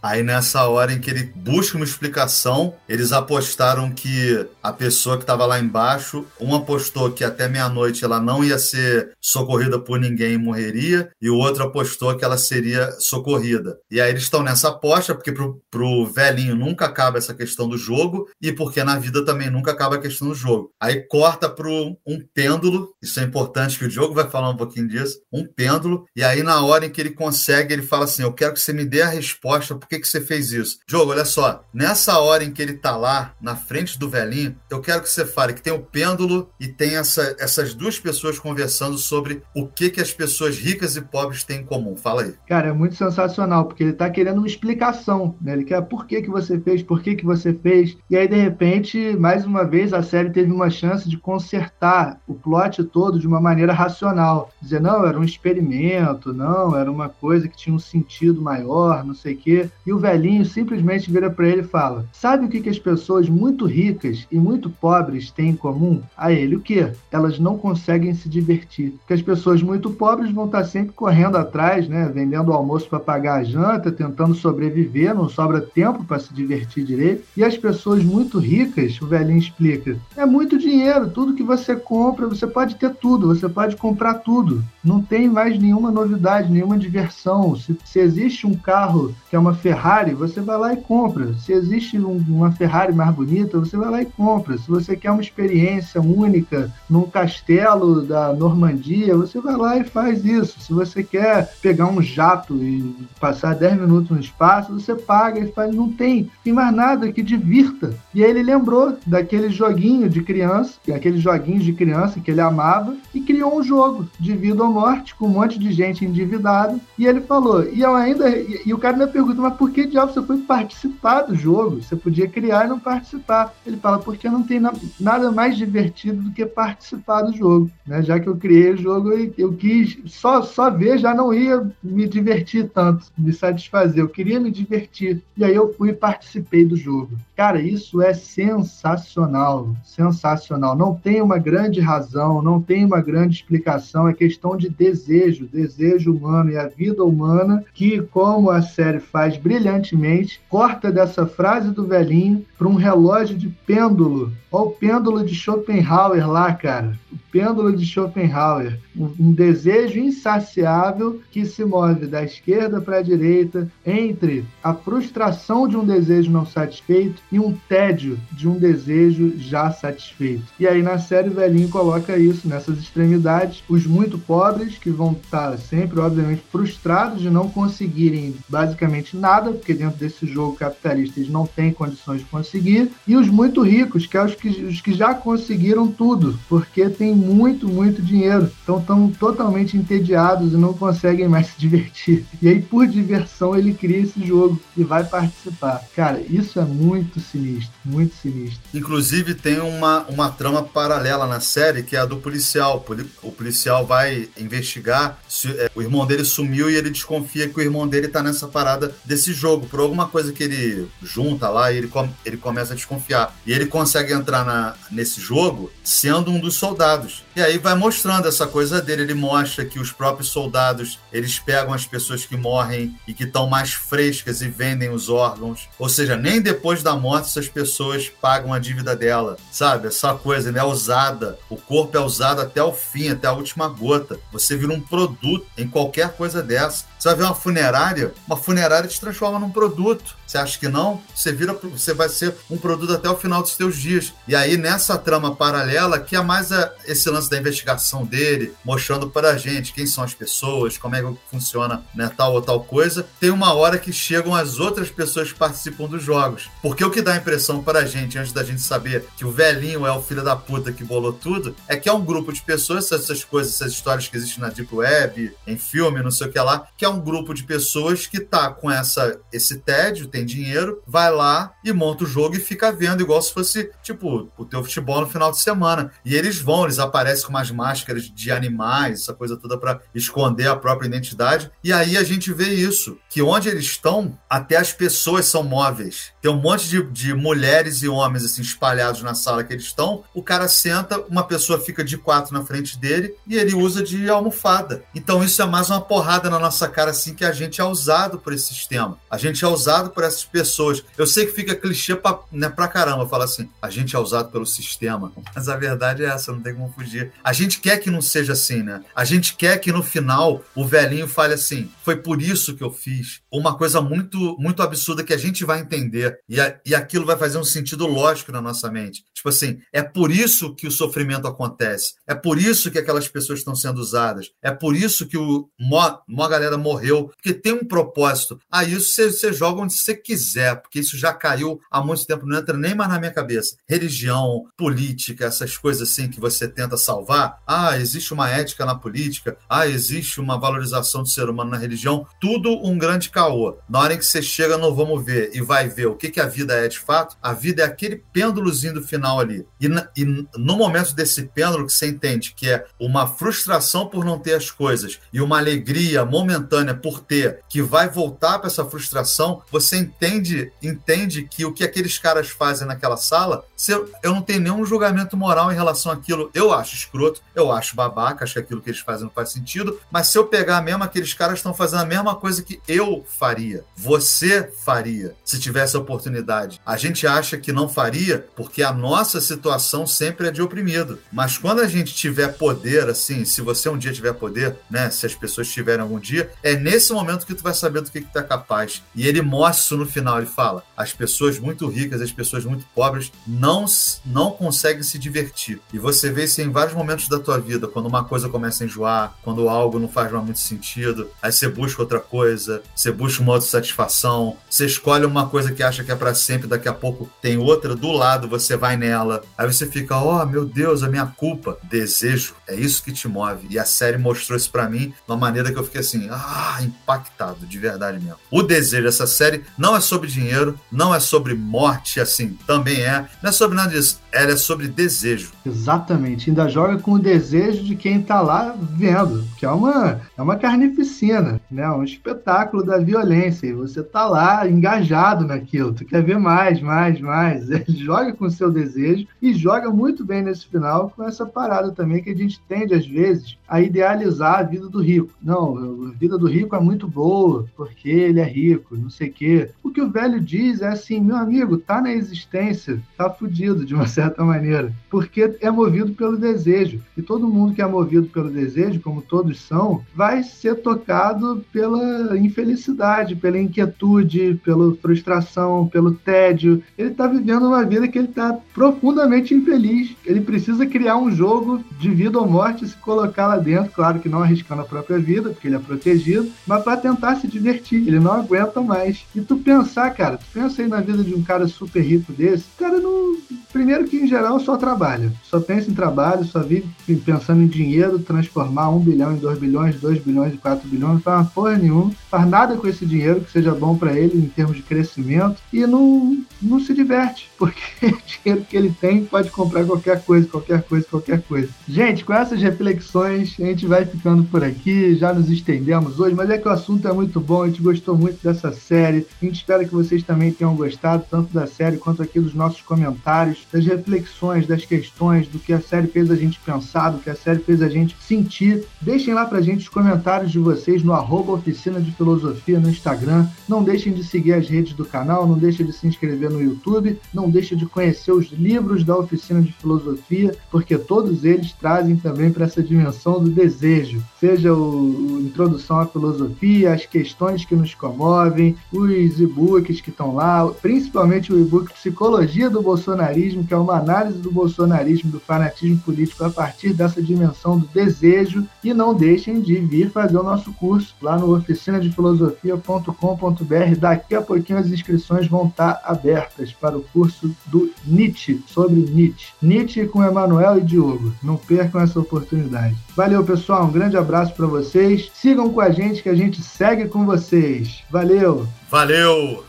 Aí 0.01 0.23
nessa 0.23 0.67
hora 0.67 0.93
em 0.93 0.99
que 0.99 1.09
ele 1.09 1.31
busca 1.35 1.77
uma 1.77 1.85
explicação, 1.85 2.73
eles 2.87 3.11
apostaram 3.11 3.82
que 3.91 4.45
a 4.61 4.71
pessoa 4.71 5.17
que 5.17 5.23
estava 5.23 5.45
lá 5.45 5.59
embaixo, 5.59 6.25
uma 6.39 6.57
apostou 6.57 7.11
que 7.11 7.23
até 7.23 7.47
meia-noite 7.47 8.03
ela 8.03 8.19
não 8.19 8.43
ia 8.43 8.57
ser 8.57 9.11
socorrida 9.21 9.79
por 9.79 9.99
ninguém 9.99 10.33
e 10.33 10.37
morreria, 10.37 11.09
e 11.21 11.29
o 11.29 11.37
outro 11.37 11.63
apostou 11.63 12.15
que 12.15 12.23
ela 12.23 12.37
seria 12.37 12.91
socorrida. 12.99 13.77
E 13.91 13.99
aí 13.99 14.09
eles 14.09 14.23
estão 14.23 14.43
nessa 14.43 14.69
aposta, 14.69 15.13
porque 15.13 15.31
pro, 15.31 15.61
pro 15.69 16.05
velhinho 16.05 16.55
nunca 16.55 16.85
acaba 16.85 17.17
essa 17.17 17.33
questão 17.33 17.67
do 17.67 17.77
jogo, 17.77 18.29
e 18.41 18.51
porque 18.51 18.83
na 18.83 18.97
vida 18.97 19.25
também 19.25 19.49
nunca 19.49 19.71
acaba 19.71 19.95
a 19.95 20.01
questão 20.01 20.29
do 20.29 20.35
jogo. 20.35 20.71
Aí 20.79 21.01
corta 21.01 21.49
pro 21.49 21.97
um 22.05 22.19
pêndulo, 22.33 22.93
isso 23.01 23.19
é 23.19 23.23
importante 23.23 23.77
que 23.77 23.85
o 23.85 23.89
Diogo 23.89 24.13
vai 24.13 24.29
falar 24.29 24.49
um 24.49 24.57
pouquinho 24.57 24.87
disso, 24.87 25.21
um 25.31 25.45
pêndulo, 25.45 26.05
e 26.15 26.23
aí 26.23 26.43
na 26.43 26.63
hora 26.63 26.85
em 26.85 26.89
que 26.89 27.01
ele 27.01 27.11
consegue, 27.11 27.73
ele 27.73 27.81
fala 27.81 28.05
assim: 28.05 28.23
Eu 28.23 28.33
quero 28.33 28.53
que 28.53 28.59
você 28.59 28.73
me 28.73 28.85
dê 28.85 29.01
a 29.01 29.09
resposta, 29.09 29.75
por 29.75 29.87
que, 29.87 29.99
que 29.99 30.07
você 30.07 30.21
fez 30.21 30.51
isso? 30.51 30.79
Diogo, 30.87 31.11
olha 31.11 31.25
só, 31.25 31.63
nessa 31.73 32.19
hora 32.19 32.43
em 32.43 32.51
que 32.51 32.61
ele 32.61 32.73
tá 32.73 32.95
lá, 32.95 33.35
na 33.41 33.55
frente 33.55 33.72
do 33.97 34.07
velhinho, 34.07 34.55
eu 34.69 34.79
quero 34.79 35.01
que 35.01 35.09
você 35.09 35.25
fale 35.25 35.53
que 35.53 35.61
tem 35.61 35.73
o 35.73 35.79
pêndulo 35.79 36.49
e 36.59 36.67
tem 36.67 36.95
essa, 36.95 37.35
essas 37.39 37.73
duas 37.73 37.99
pessoas 37.99 38.37
conversando 38.37 38.97
sobre 38.97 39.41
o 39.55 39.65
que, 39.65 39.89
que 39.89 39.99
as 39.99 40.13
pessoas 40.13 40.57
ricas 40.57 40.95
e 40.95 41.01
pobres 41.01 41.43
têm 41.43 41.61
em 41.61 41.65
comum. 41.65 41.95
Fala 41.95 42.21
aí. 42.21 42.33
Cara, 42.47 42.69
é 42.69 42.71
muito 42.71 42.95
sensacional, 42.95 43.65
porque 43.65 43.83
ele 43.83 43.93
tá 43.93 44.09
querendo 44.09 44.37
uma 44.37 44.47
explicação, 44.47 45.35
né? 45.41 45.53
Ele 45.53 45.63
quer 45.63 45.81
por 45.81 46.05
que, 46.05 46.21
que 46.21 46.29
você 46.29 46.59
fez, 46.59 46.83
por 46.83 47.01
que, 47.01 47.15
que 47.15 47.25
você 47.25 47.53
fez. 47.53 47.97
E 48.09 48.15
aí, 48.15 48.27
de 48.27 48.35
repente, 48.35 49.15
mais 49.17 49.45
uma 49.45 49.63
vez, 49.63 49.91
a 49.91 50.03
série 50.03 50.29
teve 50.29 50.51
uma 50.51 50.69
chance 50.69 51.09
de 51.09 51.17
consertar 51.17 52.19
o 52.27 52.33
plot 52.33 52.83
todo 52.83 53.19
de 53.19 53.27
uma 53.27 53.41
maneira 53.41 53.73
racional. 53.73 54.51
Dizer, 54.61 54.79
não, 54.79 55.05
era 55.05 55.19
um 55.19 55.23
experimento, 55.23 56.33
não, 56.33 56.75
era 56.75 56.91
uma 56.91 57.09
coisa 57.09 57.47
que 57.47 57.57
tinha 57.57 57.75
um 57.75 57.79
sentido 57.79 58.41
maior, 58.41 59.03
não 59.03 59.15
sei 59.15 59.33
o 59.33 59.37
quê. 59.37 59.69
E 59.85 59.91
o 59.91 59.99
velhinho 59.99 60.45
simplesmente 60.45 61.11
vira 61.11 61.29
para 61.29 61.47
ele 61.47 61.61
e 61.61 61.65
fala: 61.67 62.05
Sabe 62.11 62.45
o 62.45 62.49
que, 62.49 62.61
que 62.61 62.69
as 62.69 62.79
pessoas 62.79 63.27
muito 63.27 63.62
ricas 63.65 64.27
e 64.31 64.37
muito 64.37 64.69
pobres 64.69 65.31
têm 65.31 65.49
em 65.49 65.55
comum? 65.55 66.01
A 66.15 66.31
ele, 66.31 66.55
o 66.55 66.61
quê? 66.61 66.91
Elas 67.11 67.39
não 67.39 67.57
conseguem 67.57 68.13
se 68.13 68.29
divertir. 68.29 68.91
Porque 68.99 69.13
as 69.13 69.21
pessoas 69.21 69.61
muito 69.61 69.89
pobres 69.89 70.31
vão 70.31 70.45
estar 70.45 70.63
sempre 70.65 70.93
correndo 70.93 71.37
atrás, 71.37 71.87
né? 71.87 72.11
Vendendo 72.13 72.53
almoço 72.53 72.87
para 72.87 72.99
pagar 72.99 73.23
pagar 73.23 73.39
a 73.39 73.43
janta, 73.43 73.91
tentando 73.91 74.35
sobreviver, 74.35 75.15
não 75.15 75.29
sobra 75.29 75.61
tempo 75.61 76.03
para 76.03 76.19
se 76.19 76.33
divertir 76.33 76.83
direito. 76.83 77.23
E 77.37 77.43
as 77.43 77.57
pessoas 77.57 78.03
muito 78.03 78.37
ricas, 78.37 79.01
o 79.01 79.07
velhinho 79.07 79.37
explica, 79.37 79.97
é 80.17 80.25
muito 80.25 80.57
dinheiro, 80.57 81.09
tudo 81.09 81.33
que 81.33 81.43
você 81.43 81.75
compra, 81.75 82.27
você 82.27 82.45
pode 82.45 82.75
ter 82.75 82.93
tudo, 82.95 83.27
você 83.27 83.47
pode 83.47 83.77
comprar 83.77 84.15
tudo. 84.15 84.63
Não 84.83 85.01
tem 85.01 85.29
mais 85.29 85.57
nenhuma 85.57 85.89
novidade, 85.89 86.51
nenhuma 86.51 86.77
diversão. 86.77 87.55
Se, 87.55 87.77
se 87.85 87.99
existe 87.99 88.45
um 88.45 88.55
carro 88.55 89.13
que 89.29 89.35
é 89.35 89.39
uma 89.39 89.53
Ferrari, 89.53 90.13
você 90.13 90.41
vai 90.41 90.57
lá 90.57 90.73
e 90.73 90.77
compra. 90.77 91.33
Se 91.35 91.53
existe 91.53 91.97
um, 91.97 92.17
uma 92.27 92.51
Ferrari 92.51 92.93
mais 92.93 93.15
bonita, 93.15 93.52
você 93.59 93.77
vai 93.77 93.89
lá 93.89 94.01
e 94.01 94.05
compra. 94.05 94.57
Se 94.57 94.69
você 94.69 94.95
quer 94.95 95.11
uma 95.11 95.21
experiência 95.21 96.01
única 96.01 96.71
num 96.89 97.03
castelo 97.03 98.01
da 98.01 98.33
Normandia, 98.33 99.15
você 99.15 99.39
vai 99.39 99.55
lá 99.55 99.77
e 99.77 99.83
faz 99.83 100.25
isso. 100.25 100.59
Se 100.59 100.73
você 100.73 101.03
quer 101.03 101.53
pegar 101.61 101.87
um 101.87 102.01
jato 102.01 102.55
e 102.55 102.95
passar 103.19 103.55
10 103.55 103.81
minutos 103.81 104.09
no 104.09 104.19
espaço, 104.19 104.73
você 104.73 104.95
paga 104.95 105.39
e 105.39 105.51
faz. 105.51 105.73
Não 105.73 105.89
tem, 105.89 106.29
tem 106.43 106.53
mais 106.53 106.73
nada 106.73 107.11
que 107.11 107.21
divirta. 107.21 107.93
E 108.13 108.23
aí 108.23 108.29
ele 108.29 108.43
lembrou 108.43 108.97
daquele 109.05 109.49
joguinho 109.49 110.09
de 110.09 110.21
criança, 110.21 110.75
aqueles 110.93 111.21
joguinhos 111.21 111.63
de 111.63 111.73
criança 111.73 112.19
que 112.19 112.31
ele 112.31 112.41
amava, 112.41 112.95
e 113.13 113.21
criou 113.21 113.57
um 113.57 113.63
jogo 113.63 114.07
de 114.19 114.35
vida 114.35 114.63
ou 114.63 114.71
morte 114.71 115.15
com 115.15 115.27
um 115.27 115.29
monte 115.29 115.59
de 115.59 115.71
gente 115.71 116.05
endividada. 116.05 116.79
E 116.97 117.05
ele 117.05 117.21
falou, 117.21 117.63
e 117.63 117.81
eu 117.81 117.95
ainda. 117.95 118.29
E, 118.29 118.61
e 118.65 118.73
o 118.73 118.77
cara 118.77 118.97
me 118.97 119.07
pergunta, 119.07 119.41
mas 119.41 119.55
por 119.55 119.71
que 119.71 119.85
diabo 119.85 120.13
você 120.13 120.21
foi 120.21 120.37
participar 120.37 121.21
do 121.21 121.35
jogo? 121.35 121.81
Você 121.81 121.95
podia 121.95 122.27
criar 122.27 122.65
e 122.65 122.69
não 122.69 122.79
participar. 122.79 123.42
Ele 123.65 123.77
fala, 123.77 123.99
porque 123.99 124.29
não 124.29 124.43
tem 124.43 124.59
na, 124.59 124.73
nada 124.99 125.31
mais 125.31 125.57
divertido 125.57 126.21
do 126.21 126.31
que 126.31 126.45
participar 126.45 127.21
do 127.23 127.35
jogo. 127.35 127.69
Né? 127.85 128.01
Já 128.01 128.19
que 128.19 128.27
eu 128.27 128.35
criei 128.35 128.73
o 128.73 128.77
jogo, 128.77 129.11
eu, 129.11 129.33
eu 129.37 129.53
quis 129.53 129.97
só, 130.05 130.41
só 130.41 130.69
ver, 130.69 130.97
já 130.97 131.13
não 131.13 131.33
ia 131.33 131.65
me 131.81 132.07
divertir 132.07 132.69
tanto, 132.69 133.05
me 133.17 133.33
satisfazer. 133.33 133.99
Eu 133.99 134.09
queria 134.09 134.39
me 134.39 134.51
divertir. 134.51 135.21
E 135.35 135.43
aí 135.43 135.55
eu 135.55 135.73
fui 135.73 135.89
e 135.89 135.93
participei 135.93 136.65
do 136.65 136.75
jogo. 136.75 137.11
Cara, 137.35 137.61
isso 137.61 138.01
é 138.01 138.13
sensacional, 138.13 139.75
sensacional. 139.83 140.75
Não 140.75 140.93
tem 140.93 141.21
uma 141.21 141.37
grande 141.39 141.79
razão, 141.79 142.41
não 142.41 142.61
tem 142.61 142.85
uma 142.85 143.01
grande 143.01 143.35
explicação, 143.35 144.07
é 144.07 144.13
questão 144.13 144.55
de 144.55 144.69
desejo, 144.69 145.47
desejo 145.51 146.13
humano 146.15 146.51
e 146.51 146.57
a 146.57 146.67
vida 146.67 147.03
humana 147.03 147.63
que, 147.73 148.01
como 148.01 148.49
a 148.49 148.61
série 148.61 148.99
faz 148.99 149.35
brilhantemente, 149.37 150.41
corta 150.49 150.91
dessa 150.91 151.25
frase 151.25 151.71
do 151.71 151.85
velhinho 151.85 152.45
para 152.63 152.69
um 152.69 152.75
relógio 152.75 153.37
de 153.37 153.49
pêndulo. 153.49 154.31
Olha 154.49 154.63
o 154.63 154.71
pêndulo 154.71 155.25
de 155.25 155.35
Schopenhauer 155.35 156.29
lá, 156.29 156.53
cara. 156.53 156.97
O 157.11 157.17
pêndulo 157.33 157.75
de 157.75 157.83
Schopenhauer. 157.83 158.79
Um, 158.95 159.33
desejo 159.33 159.97
insaciável 159.97 161.19
que 161.31 161.45
se 161.45 161.65
move 161.65 162.05
da 162.05 162.23
esquerda 162.23 162.79
para 162.79 162.97
a 162.97 163.01
direita 163.01 163.67
entre 163.83 164.45
a 164.63 164.71
frustração 164.75 165.67
de 165.67 165.75
um 165.75 165.83
desejo 165.83 166.29
não 166.29 166.45
satisfeito 166.45 167.19
e 167.31 167.39
um 167.39 167.53
tédio 167.67 168.19
de 168.31 168.47
um 168.47 168.53
desejo 168.59 169.33
já 169.37 169.71
satisfeito. 169.71 170.43
E 170.59 170.67
aí 170.67 170.83
na 170.83 170.99
série 170.99 171.29
o 171.29 171.33
velhinho 171.33 171.69
coloca 171.69 172.15
isso 172.15 172.47
nessas 172.47 172.77
extremidades. 172.77 173.63
Os 173.67 173.87
muito 173.87 174.19
pobres, 174.19 174.77
que 174.77 174.91
vão 174.91 175.13
estar 175.13 175.57
sempre, 175.57 175.99
obviamente, 175.99 176.43
frustrados 176.51 177.19
de 177.19 177.31
não 177.31 177.49
conseguirem 177.49 178.35
basicamente 178.47 179.17
nada, 179.17 179.51
porque 179.51 179.73
dentro 179.73 179.97
desse 179.97 180.27
jogo 180.27 180.55
capitalista 180.55 181.19
eles 181.19 181.31
não 181.31 181.47
têm 181.47 181.73
condições 181.73 182.19
de 182.19 182.25
conseguir, 182.25 182.91
e 183.07 183.15
os 183.15 183.27
muito 183.27 183.63
ricos, 183.63 184.05
que 184.05 184.17
é 184.17 184.23
os 184.23 184.35
que, 184.35 184.49
os 184.49 184.81
que 184.81 184.93
já 184.93 185.15
conseguiram 185.15 185.87
tudo, 185.87 186.37
porque 186.47 186.89
tem 186.89 187.22
muito, 187.23 187.67
muito 187.67 188.01
dinheiro. 188.01 188.51
Então 188.63 188.79
estão 188.79 189.09
totalmente 189.09 189.77
entediados 189.77 190.53
e 190.53 190.57
não 190.57 190.73
conseguem 190.73 191.27
mais 191.27 191.47
se 191.53 191.59
divertir. 191.59 192.25
E 192.41 192.47
aí, 192.47 192.61
por 192.61 192.87
diversão, 192.87 193.55
ele 193.55 193.73
cria 193.73 193.99
esse 193.99 194.25
jogo 194.25 194.59
e 194.75 194.83
vai 194.83 195.03
participar. 195.03 195.83
Cara, 195.95 196.21
isso 196.29 196.59
é 196.59 196.63
muito 196.63 197.19
sinistro, 197.19 197.73
muito 197.85 198.15
sinistro. 198.15 198.59
Inclusive, 198.73 199.33
tem 199.33 199.59
uma, 199.59 200.01
uma 200.09 200.29
trama 200.29 200.63
paralela 200.63 201.25
na 201.25 201.39
série 201.39 201.83
que 201.83 201.95
é 201.95 201.99
a 201.99 202.05
do 202.05 202.17
policial. 202.17 202.85
O 203.21 203.31
policial 203.31 203.85
vai 203.85 204.29
investigar 204.37 205.19
se 205.27 205.49
é, 205.49 205.69
o 205.75 205.81
irmão 205.81 206.05
dele 206.05 206.25
sumiu 206.25 206.69
e 206.69 206.75
ele 206.75 206.89
desconfia 206.89 207.47
que 207.47 207.57
o 207.57 207.61
irmão 207.61 207.87
dele 207.87 208.07
tá 208.07 208.21
nessa 208.21 208.47
parada 208.47 208.93
desse 209.05 209.33
jogo, 209.33 209.67
por 209.67 209.79
alguma 209.79 210.07
coisa 210.07 210.31
que 210.31 210.43
ele 210.43 210.87
junta 211.01 211.49
lá 211.49 211.71
e 211.71 211.77
ele, 211.77 211.91
ele 212.25 212.37
começa 212.37 212.73
a 212.73 212.75
desconfiar. 212.75 213.35
E 213.45 213.53
ele 213.53 213.65
consegue 213.65 214.13
entrar 214.13 214.45
na, 214.45 214.75
nesse 214.91 215.21
jogo 215.21 215.71
sendo 215.83 216.31
um 216.31 216.39
dos 216.39 216.55
soldados. 216.55 217.12
E 217.35 217.41
aí 217.41 217.57
vai 217.57 217.75
mostrando 217.75 218.27
essa 218.27 218.45
coisa 218.45 218.81
dele. 218.81 219.03
Ele 219.03 219.13
mostra 219.13 219.65
que 219.65 219.79
os 219.79 219.91
próprios 219.91 220.29
soldados 220.29 220.99
eles 221.11 221.39
pegam 221.39 221.73
as 221.73 221.85
pessoas 221.85 222.25
que 222.25 222.37
morrem 222.37 222.95
e 223.07 223.13
que 223.13 223.23
estão 223.23 223.47
mais 223.47 223.73
frescas 223.73 224.41
e 224.41 224.47
vendem 224.47 224.89
os 224.89 225.09
órgãos. 225.09 225.67
Ou 225.79 225.89
seja, 225.89 226.15
nem 226.15 226.41
depois 226.41 226.83
da 226.83 226.95
morte 226.95 227.27
essas 227.27 227.49
pessoas 227.49 228.09
pagam 228.09 228.53
a 228.53 228.59
dívida 228.59 228.95
dela, 228.95 229.37
sabe? 229.51 229.87
Essa 229.87 230.13
coisa 230.13 230.51
né? 230.51 230.59
é 230.59 230.63
usada. 230.63 231.37
O 231.49 231.55
corpo 231.55 231.97
é 231.97 232.01
usado 232.01 232.41
até 232.41 232.61
o 232.63 232.73
fim, 232.73 233.09
até 233.09 233.27
a 233.27 233.33
última 233.33 233.67
gota. 233.67 234.19
Você 234.31 234.55
vira 234.55 234.73
um 234.73 234.81
produto 234.81 235.45
em 235.57 235.67
qualquer 235.67 236.13
coisa 236.13 236.41
dessa. 236.41 236.85
Você 237.03 237.09
vai 237.09 237.17
ver 237.17 237.23
uma 237.23 237.35
funerária, 237.35 238.13
uma 238.25 238.37
funerária 238.37 238.87
te 238.87 238.97
transforma 238.97 239.37
num 239.37 239.49
produto. 239.49 240.15
Você 240.25 240.37
acha 240.37 240.57
que 240.57 240.69
não? 240.69 241.03
Você 241.13 241.33
vira, 241.33 241.51
você 241.51 241.93
vai 241.93 242.07
ser 242.07 242.33
um 242.49 242.57
produto 242.57 242.93
até 242.93 243.09
o 243.09 243.17
final 243.17 243.41
dos 243.41 243.51
seus 243.51 243.75
dias. 243.75 244.13
E 244.25 244.33
aí 244.33 244.55
nessa 244.55 244.97
trama 244.97 245.35
paralela, 245.35 245.99
que 245.99 246.15
é 246.15 246.21
mais 246.21 246.53
a, 246.53 246.73
esse 246.85 247.09
lance 247.09 247.29
da 247.29 247.37
investigação 247.37 248.05
dele, 248.05 248.53
mostrando 248.63 249.09
para 249.09 249.31
a 249.31 249.37
gente 249.37 249.73
quem 249.73 249.85
são 249.85 250.01
as 250.01 250.13
pessoas, 250.13 250.77
como 250.77 250.95
é 250.95 251.01
que 251.01 251.13
funciona 251.29 251.83
né, 251.93 252.09
tal 252.15 252.35
ou 252.35 252.41
tal 252.41 252.63
coisa, 252.63 253.05
tem 253.19 253.31
uma 253.31 253.53
hora 253.53 253.77
que 253.77 253.91
chegam 253.91 254.33
as 254.33 254.57
outras 254.57 254.89
pessoas 254.89 255.33
que 255.33 255.37
participam 255.37 255.87
dos 255.87 256.01
jogos. 256.01 256.49
Porque 256.61 256.85
o 256.85 256.89
que 256.89 257.01
dá 257.01 257.15
a 257.15 257.17
impressão 257.17 257.61
para 257.61 257.79
a 257.79 257.85
gente, 257.85 258.17
antes 258.17 258.31
da 258.31 258.45
gente 258.45 258.61
saber 258.61 259.05
que 259.17 259.25
o 259.25 259.31
velhinho 259.31 259.85
é 259.85 259.91
o 259.91 260.01
filho 260.01 260.23
da 260.23 260.37
puta 260.37 260.71
que 260.71 260.85
bolou 260.85 261.11
tudo, 261.11 261.53
é 261.67 261.75
que 261.75 261.89
é 261.89 261.93
um 261.93 262.05
grupo 262.05 262.31
de 262.31 262.41
pessoas, 262.41 262.89
essas 262.89 263.25
coisas, 263.25 263.55
essas 263.55 263.73
histórias 263.73 264.07
que 264.07 264.15
existem 264.15 264.39
na 264.39 264.47
Deep 264.47 264.73
Web, 264.73 265.35
em 265.45 265.57
filme, 265.57 266.01
não 266.01 266.09
sei 266.09 266.27
o 266.27 266.31
que 266.31 266.39
lá, 266.39 266.65
que 266.77 266.85
é 266.85 266.92
um 266.92 266.92
grupo 266.99 267.33
de 267.33 267.43
pessoas 267.43 268.07
que 268.07 268.19
tá 268.19 268.49
com 268.49 268.69
essa, 268.69 269.19
esse 269.31 269.59
tédio, 269.59 270.07
tem 270.07 270.25
dinheiro, 270.25 270.81
vai 270.85 271.11
lá 271.11 271.53
e 271.63 271.71
monta 271.71 272.03
o 272.03 272.07
jogo 272.07 272.35
e 272.35 272.39
fica 272.39 272.71
vendo, 272.71 273.01
igual 273.01 273.21
se 273.21 273.33
fosse, 273.33 273.71
tipo, 273.81 274.29
o 274.37 274.45
teu 274.45 274.63
futebol 274.63 275.01
no 275.01 275.09
final 275.09 275.31
de 275.31 275.39
semana. 275.39 275.91
E 276.03 276.15
eles 276.15 276.39
vão, 276.39 276.63
eles 276.63 276.79
aparecem 276.79 277.25
com 277.25 277.31
umas 277.31 277.51
máscaras 277.51 278.03
de 278.03 278.31
animais, 278.31 279.01
essa 279.01 279.13
coisa 279.13 279.37
toda 279.37 279.57
para 279.57 279.79
esconder 279.93 280.47
a 280.47 280.55
própria 280.55 280.87
identidade. 280.87 281.51
E 281.63 281.71
aí 281.71 281.97
a 281.97 282.03
gente 282.03 282.33
vê 282.33 282.49
isso, 282.49 282.97
que 283.09 283.21
onde 283.21 283.49
eles 283.49 283.65
estão, 283.65 284.17
até 284.29 284.57
as 284.57 284.73
pessoas 284.73 285.25
são 285.25 285.43
móveis. 285.43 286.11
Tem 286.21 286.31
um 286.31 286.41
monte 286.41 286.67
de, 286.67 286.83
de 286.83 287.13
mulheres 287.13 287.83
e 287.83 287.87
homens 287.87 288.25
assim 288.25 288.41
espalhados 288.41 289.01
na 289.01 289.13
sala 289.13 289.43
que 289.43 289.53
eles 289.53 289.65
estão. 289.65 290.03
O 290.13 290.23
cara 290.23 290.47
senta, 290.47 290.99
uma 291.01 291.23
pessoa 291.23 291.59
fica 291.59 291.83
de 291.83 291.97
quatro 291.97 292.33
na 292.33 292.45
frente 292.45 292.77
dele 292.77 293.15
e 293.27 293.37
ele 293.37 293.55
usa 293.55 293.83
de 293.83 294.09
almofada. 294.09 294.83
Então 294.93 295.23
isso 295.23 295.41
é 295.41 295.45
mais 295.45 295.69
uma 295.69 295.81
porrada 295.81 296.29
na 296.29 296.39
nossa 296.39 296.67
cara 296.67 296.82
assim 296.87 297.13
que 297.13 297.25
a 297.25 297.31
gente 297.31 297.61
é 297.61 297.63
usado 297.63 298.19
por 298.19 298.33
esse 298.33 298.47
sistema. 298.47 298.97
A 299.09 299.17
gente 299.17 299.43
é 299.43 299.47
usado 299.47 299.89
por 299.89 300.03
essas 300.03 300.25
pessoas. 300.25 300.83
Eu 300.97 301.07
sei 301.07 301.25
que 301.25 301.33
fica 301.33 301.55
clichê 301.55 301.95
pra, 301.95 302.19
né, 302.31 302.49
pra 302.49 302.67
caramba 302.67 303.07
falar 303.07 303.25
assim, 303.25 303.49
a 303.61 303.69
gente 303.69 303.95
é 303.95 303.99
usado 303.99 304.31
pelo 304.31 304.45
sistema. 304.45 305.11
Mas 305.35 305.49
a 305.49 305.55
verdade 305.55 306.03
é 306.03 306.07
essa, 306.07 306.31
não 306.31 306.41
tem 306.41 306.53
como 306.53 306.71
fugir. 306.73 307.11
A 307.23 307.33
gente 307.33 307.59
quer 307.59 307.77
que 307.77 307.89
não 307.89 308.01
seja 308.01 308.33
assim, 308.33 308.63
né? 308.63 308.83
A 308.95 309.03
gente 309.05 309.35
quer 309.35 309.57
que 309.59 309.71
no 309.71 309.83
final 309.83 310.43
o 310.55 310.65
velhinho 310.65 311.07
fale 311.07 311.33
assim, 311.33 311.71
foi 311.83 311.97
por 311.97 312.21
isso 312.21 312.55
que 312.55 312.63
eu 312.63 312.71
fiz. 312.71 313.21
Uma 313.31 313.57
coisa 313.57 313.81
muito, 313.81 314.37
muito 314.39 314.61
absurda 314.61 315.03
que 315.03 315.13
a 315.13 315.17
gente 315.17 315.45
vai 315.45 315.59
entender. 315.59 316.19
E, 316.27 316.39
a, 316.39 316.59
e 316.65 316.75
aquilo 316.75 317.05
vai 317.05 317.17
fazer 317.17 317.37
um 317.37 317.43
sentido 317.43 317.85
lógico 317.87 318.31
na 318.31 318.41
nossa 318.41 318.71
mente. 318.71 319.03
Tipo 319.13 319.29
assim, 319.29 319.59
é 319.71 319.81
por 319.81 320.11
isso 320.11 320.53
que 320.55 320.67
o 320.67 320.71
sofrimento 320.71 321.27
acontece. 321.27 321.93
É 322.07 322.13
por 322.13 322.37
isso 322.37 322.69
que 322.69 322.77
aquelas 322.77 323.07
pessoas 323.07 323.39
estão 323.39 323.55
sendo 323.55 323.79
usadas. 323.79 324.31
É 324.41 324.51
por 324.51 324.75
isso 324.75 325.07
que 325.07 325.17
o, 325.17 325.49
uma 325.59 326.29
galera 326.29 326.57
morreu. 326.57 326.72
Porque 327.07 327.33
tem 327.33 327.53
um 327.53 327.65
propósito. 327.65 328.39
Ah, 328.51 328.63
isso 328.63 328.91
você, 328.91 329.11
você 329.11 329.33
joga 329.33 329.61
onde 329.61 329.73
você 329.73 329.95
quiser, 329.95 330.61
porque 330.61 330.79
isso 330.79 330.97
já 330.97 331.13
caiu 331.13 331.59
há 331.71 331.81
muito 331.81 332.05
tempo, 332.05 332.25
não 332.25 332.37
entra 332.37 332.57
nem 332.57 332.75
mais 332.75 332.89
na 332.89 332.99
minha 332.99 333.11
cabeça. 333.11 333.55
Religião, 333.67 334.45
política, 334.57 335.25
essas 335.25 335.57
coisas 335.57 335.89
assim 335.89 336.09
que 336.09 336.19
você 336.19 336.47
tenta 336.47 336.77
salvar. 336.77 337.41
Ah, 337.47 337.77
existe 337.77 338.13
uma 338.13 338.29
ética 338.29 338.65
na 338.65 338.75
política. 338.75 339.37
Ah, 339.49 339.67
existe 339.67 340.19
uma 340.19 340.37
valorização 340.37 341.03
do 341.03 341.09
ser 341.09 341.29
humano 341.29 341.51
na 341.51 341.57
religião. 341.57 342.05
Tudo 342.19 342.49
um 342.65 342.77
grande 342.77 343.09
caô. 343.09 343.57
Na 343.69 343.79
hora 343.79 343.93
em 343.93 343.97
que 343.97 344.05
você 344.05 344.21
chega 344.21 344.57
no 344.57 344.73
vamos 344.73 345.03
ver 345.03 345.31
e 345.33 345.41
vai 345.41 345.69
ver 345.69 345.87
o 345.87 345.95
que, 345.95 346.09
que 346.09 346.19
a 346.19 346.25
vida 346.25 346.53
é 346.53 346.67
de 346.67 346.79
fato, 346.79 347.15
a 347.21 347.33
vida 347.33 347.61
é 347.61 347.65
aquele 347.65 348.03
pêndulozinho 348.11 348.75
do 348.75 348.83
final 348.83 349.19
ali. 349.19 349.45
E, 349.59 349.67
e 349.95 350.05
no 350.37 350.57
momento 350.57 350.93
desse 350.93 351.23
pêndulo 351.23 351.65
que 351.65 351.73
você 351.73 351.87
entende 351.87 352.33
que 352.35 352.49
é 352.49 352.65
uma 352.79 353.07
frustração 353.07 353.87
por 353.87 354.03
não 354.03 354.19
ter 354.19 354.33
as 354.33 354.51
coisas 354.51 354.99
e 355.11 355.21
uma 355.21 355.37
alegria 355.37 356.05
momentânea 356.05 356.52
momentânea 356.53 356.75
por 356.75 356.99
ter, 356.99 357.39
que 357.49 357.61
vai 357.61 357.89
voltar 357.89 358.37
para 358.37 358.47
essa 358.47 358.63
frustração, 358.65 359.41
você 359.51 359.77
entende, 359.77 360.51
entende 360.61 361.23
que 361.23 361.45
o 361.45 361.51
que 361.51 361.63
aqueles 361.63 361.97
caras 361.97 362.29
fazem 362.29 362.67
naquela 362.67 362.97
sala, 362.97 363.43
eu, 363.67 363.89
eu 364.03 364.13
não 364.13 364.21
tenho 364.21 364.41
nenhum 364.41 364.65
julgamento 364.65 365.17
moral 365.17 365.51
em 365.51 365.55
relação 365.55 365.91
àquilo. 365.91 366.29
Eu 366.33 366.53
acho 366.53 366.75
escroto, 366.75 367.21
eu 367.33 367.51
acho 367.51 367.75
babaca, 367.75 368.23
acho 368.23 368.33
que 368.33 368.39
aquilo 368.39 368.61
que 368.61 368.69
eles 368.69 368.81
fazem 368.81 369.05
não 369.05 369.11
faz 369.11 369.31
sentido, 369.31 369.79
mas 369.89 370.07
se 370.07 370.17
eu 370.17 370.27
pegar 370.27 370.61
mesmo, 370.61 370.83
aqueles 370.83 371.13
caras 371.13 371.39
estão 371.39 371.53
fazendo 371.53 371.81
a 371.81 371.85
mesma 371.85 372.15
coisa 372.15 372.43
que 372.43 372.61
eu 372.67 373.05
faria, 373.17 373.63
você 373.75 374.51
faria, 374.63 375.15
se 375.23 375.39
tivesse 375.39 375.75
a 375.75 375.79
oportunidade. 375.79 376.61
A 376.65 376.77
gente 376.77 377.07
acha 377.07 377.37
que 377.37 377.51
não 377.51 377.67
faria 377.67 378.27
porque 378.35 378.61
a 378.61 378.73
nossa 378.73 379.19
situação 379.21 379.87
sempre 379.87 380.27
é 380.27 380.31
de 380.31 380.41
oprimido. 380.41 380.99
Mas 381.11 381.37
quando 381.37 381.61
a 381.61 381.67
gente 381.67 381.93
tiver 381.93 382.33
poder, 382.33 382.89
assim, 382.89 383.25
se 383.25 383.41
você 383.41 383.69
um 383.69 383.77
dia 383.77 383.93
tiver 383.93 384.13
poder, 384.13 384.55
né, 384.69 384.89
se 384.89 385.05
as 385.05 385.15
pessoas 385.15 385.47
tiverem 385.47 385.81
algum 385.81 385.99
dia, 385.99 386.29
é 386.43 386.55
nesse 386.55 386.91
momento 386.91 387.25
que 387.25 387.33
tu 387.33 387.41
vai 387.41 387.53
saber 387.53 387.81
do 387.81 387.89
que, 387.89 388.01
que 388.01 388.11
tu 388.11 388.19
é 388.19 388.23
capaz. 388.23 388.83
E 388.93 389.07
ele 389.07 389.21
mostra 389.21 389.63
isso 389.63 389.77
no 389.77 389.85
final, 389.85 390.17
ele 390.17 390.27
fala, 390.27 390.63
as 390.75 390.91
pessoas 390.91 391.39
muito 391.39 391.67
ricas, 391.67 392.01
as 392.01 392.11
pessoas 392.11 392.43
muito 392.43 392.65
pobres 392.75 393.11
não, 393.25 393.65
não 394.05 394.31
conseguem 394.31 394.83
se 394.83 394.99
divertir. 394.99 395.61
E 395.71 395.79
você 395.79 396.11
vê 396.11 396.25
isso 396.25 396.41
em 396.41 396.51
vários 396.51 396.75
momentos 396.75 397.07
da 397.07 397.19
tua 397.19 397.39
vida, 397.39 397.67
quando 397.67 397.87
uma 397.87 398.03
coisa 398.03 398.27
começa 398.27 398.63
a 398.63 398.67
enjoar, 398.67 399.15
quando 399.23 399.47
algo 399.47 399.79
não 399.79 399.87
faz 399.87 400.11
mais 400.11 400.23
muito 400.23 400.39
sentido, 400.39 401.09
aí 401.21 401.31
você 401.31 401.47
busca 401.47 401.81
outra 401.81 401.99
coisa, 401.99 402.61
você 402.75 402.91
busca 402.91 403.21
um 403.21 403.25
modo 403.25 403.43
de 403.43 403.49
satisfação, 403.49 404.37
você 404.49 404.65
escolhe 404.65 405.05
uma 405.05 405.29
coisa 405.29 405.51
que 405.51 405.63
acha 405.63 405.83
que 405.83 405.91
é 405.91 405.95
para 405.95 406.13
sempre, 406.13 406.47
daqui 406.47 406.67
a 406.67 406.73
pouco 406.73 407.09
tem 407.21 407.37
outra 407.37 407.75
do 407.75 407.91
lado, 407.91 408.27
você 408.27 408.57
vai 408.57 408.75
nela, 408.75 409.23
aí 409.37 409.47
você 409.47 409.65
fica, 409.65 409.97
oh 409.97 410.25
meu 410.25 410.43
Deus, 410.43 410.83
a 410.83 410.89
minha 410.89 411.05
culpa, 411.05 411.57
desejo, 411.63 412.35
é 412.47 412.55
isso 412.55 412.83
que 412.83 412.91
te 412.91 413.07
move. 413.07 413.47
E 413.49 413.57
a 413.57 413.65
série 413.65 413.97
mostrou 413.97 414.35
isso 414.35 414.51
para 414.51 414.69
mim 414.69 414.89
de 414.89 414.95
uma 415.07 415.17
maneira 415.17 415.51
que 415.51 415.57
eu 415.57 415.63
fiquei 415.63 415.81
assim, 415.81 416.09
ah, 416.09 416.32
impactado, 416.61 417.45
de 417.45 417.57
verdade 417.57 417.99
mesmo. 417.99 418.17
O 418.31 418.41
desejo, 418.41 418.87
essa 418.87 419.07
série 419.07 419.43
não 419.57 419.75
é 419.75 419.79
sobre 419.79 420.09
dinheiro, 420.09 420.59
não 420.71 420.93
é 420.93 420.99
sobre 420.99 421.33
morte, 421.33 421.99
assim, 421.99 422.37
também 422.45 422.81
é, 422.81 423.05
não 423.21 423.29
é 423.29 423.33
sobre 423.33 423.55
nada 423.55 423.69
disso, 423.71 423.99
ela 424.11 424.31
é 424.31 424.35
sobre 424.35 424.67
desejo. 424.67 425.31
Exatamente, 425.45 426.29
ainda 426.29 426.47
joga 426.47 426.77
com 426.77 426.93
o 426.93 426.99
desejo 426.99 427.63
de 427.63 427.75
quem 427.75 428.01
tá 428.01 428.21
lá 428.21 428.55
vendo, 428.57 429.25
que 429.37 429.45
é 429.45 429.49
uma, 429.49 430.01
é 430.17 430.21
uma 430.21 430.35
carnificina, 430.35 431.41
né? 431.49 431.69
Um 431.69 431.83
espetáculo 431.83 432.63
da 432.63 432.77
violência, 432.77 433.47
e 433.47 433.53
você 433.53 433.81
tá 433.83 434.05
lá 434.05 434.47
engajado 434.47 435.25
naquilo, 435.25 435.73
tu 435.73 435.85
quer 435.85 436.03
ver 436.03 436.19
mais, 436.19 436.61
mais, 436.61 436.99
mais. 436.99 437.47
joga 437.67 438.13
com 438.13 438.25
o 438.25 438.31
seu 438.31 438.51
desejo 438.51 439.07
e 439.21 439.33
joga 439.33 439.69
muito 439.69 440.05
bem 440.05 440.21
nesse 440.21 440.45
final 440.45 440.91
com 440.95 441.03
essa 441.03 441.25
parada 441.25 441.71
também 441.71 442.01
que 442.01 442.09
a 442.09 442.15
gente 442.15 442.41
tende, 442.47 442.73
às 442.73 442.85
vezes, 442.85 443.37
a 443.47 443.61
idealizar 443.61 444.39
a 444.39 444.43
vida 444.43 444.67
do 444.69 444.81
rico. 444.81 445.09
Não, 445.21 445.87
a 445.87 445.97
vida 445.97 446.17
do 446.17 446.22
rico 446.27 446.55
é 446.55 446.59
muito 446.59 446.87
boa, 446.87 447.45
porque 447.55 447.89
ele 447.89 448.19
é 448.19 448.25
rico, 448.25 448.75
não 448.75 448.89
sei 448.89 449.09
o 449.09 449.13
quê. 449.13 449.49
O 449.63 449.69
que 449.69 449.81
o 449.81 449.89
velho 449.89 450.19
diz 450.19 450.61
é 450.61 450.67
assim, 450.67 450.99
meu 450.99 451.15
amigo, 451.15 451.57
tá 451.57 451.81
na 451.81 451.91
existência, 451.91 452.81
tá 452.97 453.09
fudido 453.09 453.65
de 453.65 453.73
uma 453.73 453.87
certa 453.87 454.23
maneira, 454.23 454.73
porque 454.89 455.35
é 455.41 455.51
movido 455.51 455.93
pelo 455.93 456.17
desejo. 456.17 456.81
E 456.97 457.01
todo 457.01 457.27
mundo 457.27 457.53
que 457.53 457.61
é 457.61 457.65
movido 457.65 458.07
pelo 458.07 458.29
desejo, 458.29 458.79
como 458.79 459.01
todos 459.01 459.39
são, 459.39 459.83
vai 459.95 460.23
ser 460.23 460.55
tocado 460.55 461.43
pela 461.51 462.17
infelicidade, 462.17 463.15
pela 463.15 463.39
inquietude, 463.39 464.39
pela 464.43 464.73
frustração, 464.75 465.67
pelo 465.67 465.93
tédio. 465.93 466.63
Ele 466.77 466.89
está 466.89 467.07
vivendo 467.07 467.47
uma 467.47 467.63
vida 467.65 467.87
que 467.87 467.97
ele 467.97 468.07
está 468.07 468.37
profundamente 468.53 469.33
infeliz. 469.33 469.95
Ele 470.05 470.21
precisa 470.21 470.65
criar 470.65 470.97
um 470.97 471.11
jogo 471.11 471.63
de 471.79 471.89
vida 471.89 472.19
ou 472.19 472.27
morte 472.27 472.65
e 472.65 472.67
se 472.67 472.77
colocar 472.77 473.27
lá 473.27 473.37
dentro, 473.37 473.71
claro 473.71 473.99
que 473.99 474.09
não 474.09 474.21
arriscando 474.21 474.61
a 474.61 474.65
própria 474.65 474.97
vida, 474.97 475.29
porque 475.29 475.47
ele 475.47 475.55
é 475.55 475.59
protegido, 475.59 476.12
mas 476.45 476.63
para 476.63 476.77
tentar 476.77 477.15
se 477.15 477.27
divertir. 477.27 477.87
Ele 477.87 477.99
não 477.99 478.11
aguenta 478.11 478.61
mais. 478.61 479.05
E 479.15 479.21
tu 479.21 479.37
pensar, 479.37 479.89
cara, 479.91 480.17
tu 480.17 480.25
pensa 480.33 480.61
aí 480.61 480.67
na 480.67 480.81
vida 480.81 481.03
de 481.03 481.13
um 481.13 481.23
cara 481.23 481.47
super 481.47 481.81
rico 481.81 482.11
desse, 482.13 482.45
o 482.55 482.59
cara 482.59 482.79
não. 482.79 483.17
Primeiro 483.51 483.85
que 483.85 483.97
em 483.97 484.07
geral 484.07 484.39
só 484.39 484.57
trabalha, 484.57 485.13
só 485.23 485.39
pensa 485.39 485.69
em 485.69 485.73
trabalho, 485.75 486.25
só 486.25 486.39
vive 486.39 486.67
pensando 487.05 487.43
em 487.43 487.47
dinheiro, 487.47 487.99
transformar 487.99 488.69
um 488.69 488.79
bilhão 488.79 489.13
em 489.13 489.17
dois 489.17 489.37
bilhões, 489.37 489.79
dois 489.79 489.99
bilhões 489.99 490.33
em 490.33 490.37
quatro 490.37 490.67
bilhões, 490.67 490.93
não 490.95 490.99
faz 490.99 491.19
uma 491.19 491.25
porra 491.25 491.57
nenhuma, 491.57 491.91
faz 492.09 492.27
nada 492.27 492.55
com 492.55 492.67
esse 492.67 492.85
dinheiro 492.85 493.21
que 493.21 493.31
seja 493.31 493.53
bom 493.53 493.77
para 493.77 493.93
ele 493.93 494.17
em 494.17 494.27
termos 494.27 494.57
de 494.57 494.63
crescimento 494.63 495.41
e 495.51 495.65
não, 495.65 496.17
não 496.41 496.59
se 496.59 496.73
diverte, 496.73 497.29
porque 497.37 497.61
o 497.85 498.01
dinheiro 498.05 498.45
que 498.49 498.57
ele 498.57 498.75
tem 498.79 499.05
pode 499.05 499.29
comprar 499.29 499.65
qualquer 499.65 500.03
coisa, 500.03 500.27
qualquer 500.27 500.63
coisa, 500.63 500.85
qualquer 500.89 501.21
coisa. 501.21 501.49
Gente, 501.67 502.03
com 502.03 502.13
essas 502.13 502.41
reflexões, 502.41 503.35
a 503.39 503.45
gente 503.45 503.65
vai 503.65 503.85
ficando 503.85 504.23
por 504.23 504.43
aqui, 504.43 504.95
já 504.95 505.13
nos 505.13 505.29
estendemos 505.29 505.99
hoje, 506.03 506.15
mas 506.15 506.29
é 506.29 506.37
que 506.37 506.47
o 506.47 506.51
assunto 506.51 506.87
é 506.87 506.93
muito 506.93 507.19
bom, 507.19 507.43
a 507.43 507.47
gente 507.47 507.61
gostou 507.61 507.97
muito 507.97 508.21
dessa 508.21 508.51
série, 508.51 509.07
a 509.21 509.25
gente 509.25 509.35
espera 509.35 509.63
que 509.63 509.73
vocês 509.73 510.03
também 510.03 510.31
tenham 510.31 510.55
gostado, 510.55 511.05
tanto 511.09 511.33
da 511.33 511.47
série 511.47 511.77
quanto 511.77 512.03
aqui 512.03 512.19
dos 512.19 512.33
nossos 512.33 512.61
comentários, 512.61 513.47
das 513.51 513.65
reflexões, 513.65 514.45
das 514.45 514.65
questões, 514.65 515.27
do 515.27 515.39
que 515.39 515.53
a 515.53 515.61
série 515.61 515.87
fez 515.87 516.11
a 516.11 516.15
gente 516.15 516.39
pensar, 516.39 516.89
do 516.89 516.99
que 516.99 517.09
a 517.09 517.15
série 517.15 517.39
fez 517.39 517.61
a 517.61 517.69
gente 517.69 517.95
sentir. 518.01 518.65
Deixem 518.81 519.13
lá 519.13 519.25
pra 519.25 519.41
gente 519.41 519.61
os 519.61 519.69
comentários 519.69 520.31
de 520.31 520.39
vocês 520.39 520.83
no 520.83 520.93
arroba 520.93 521.33
Oficina 521.33 521.79
de 521.79 521.91
Filosofia 521.91 522.59
no 522.59 522.69
Instagram. 522.69 523.27
Não 523.47 523.63
deixem 523.63 523.93
de 523.93 524.03
seguir 524.03 524.33
as 524.33 524.47
redes 524.47 524.73
do 524.73 524.85
canal, 524.85 525.27
não 525.27 525.37
deixem 525.37 525.65
de 525.65 525.73
se 525.73 525.87
inscrever 525.87 526.29
no 526.29 526.41
YouTube, 526.41 526.99
não 527.13 527.29
deixem 527.29 527.57
de 527.57 527.65
conhecer 527.65 528.11
os 528.11 528.31
livros 528.31 528.83
da 528.83 528.97
Oficina 528.97 529.41
de 529.41 529.53
Filosofia, 529.53 530.35
porque 530.51 530.77
todos 530.77 531.23
eles 531.23 531.53
trazem 531.53 531.95
também 531.95 532.31
para 532.31 532.45
essa 532.45 532.61
dimensão 532.61 533.23
do 533.23 533.29
desejo. 533.29 534.03
Seja 534.19 534.53
o, 534.53 535.17
o 535.17 535.19
Introdução 535.21 535.79
à 535.79 535.85
Filosofia, 535.93 536.73
as 536.73 536.85
questões 536.85 537.45
que 537.45 537.55
nos 537.55 537.73
comovem, 537.75 538.57
os 538.71 539.19
e-books 539.19 539.79
que 539.79 539.91
estão 539.91 540.15
lá, 540.15 540.49
principalmente 540.61 541.31
o 541.31 541.39
e-book 541.39 541.71
Psicologia 541.71 542.49
do 542.49 542.61
Bolsonarismo, 542.61 543.45
que 543.45 543.53
é 543.53 543.57
uma 543.57 543.77
análise 543.77 544.17
do 544.17 544.31
bolsonarismo, 544.31 545.11
do 545.11 545.19
fanatismo 545.19 545.77
político 545.79 546.23
a 546.25 546.29
partir 546.29 546.73
dessa 546.73 547.01
dimensão 547.01 547.59
do 547.59 547.67
desejo. 547.67 548.47
E 548.63 548.73
não 548.73 548.95
deixem 548.95 549.39
de 549.39 549.55
vir 549.55 549.91
fazer 549.91 550.17
o 550.17 550.23
nosso 550.23 550.51
curso 550.53 550.95
lá 551.01 551.17
no 551.17 551.35
oficinadefilosofia.com.br. 551.35 553.75
Daqui 553.77 554.15
a 554.15 554.21
pouquinho 554.21 554.59
as 554.59 554.67
inscrições 554.67 555.27
vão 555.27 555.47
estar 555.47 555.81
abertas 555.83 556.51
para 556.51 556.77
o 556.77 556.81
curso 556.81 557.35
do 557.45 557.71
Nietzsche, 557.85 558.43
sobre 558.47 558.75
Nietzsche. 558.75 559.33
Nietzsche 559.41 559.85
com 559.85 560.03
Emanuel 560.03 560.57
e 560.57 560.61
Diogo. 560.61 561.13
Não 561.21 561.37
percam 561.37 561.81
essa 561.81 561.99
oportunidade. 561.99 562.75
Valeu, 562.95 563.23
pessoal. 563.23 563.65
Um 563.65 563.71
grande 563.71 563.97
abraço 563.97 564.33
para 564.33 564.45
vocês. 564.45 565.09
Sigam 565.13 565.51
com 565.51 565.61
a 565.61 565.71
gente 565.71 566.03
que 566.03 566.09
a 566.09 566.15
gente 566.15 566.41
segue 566.41 566.87
com 566.87 567.05
vocês. 567.05 567.83
Valeu! 567.89 568.47
Valeu! 568.69 569.43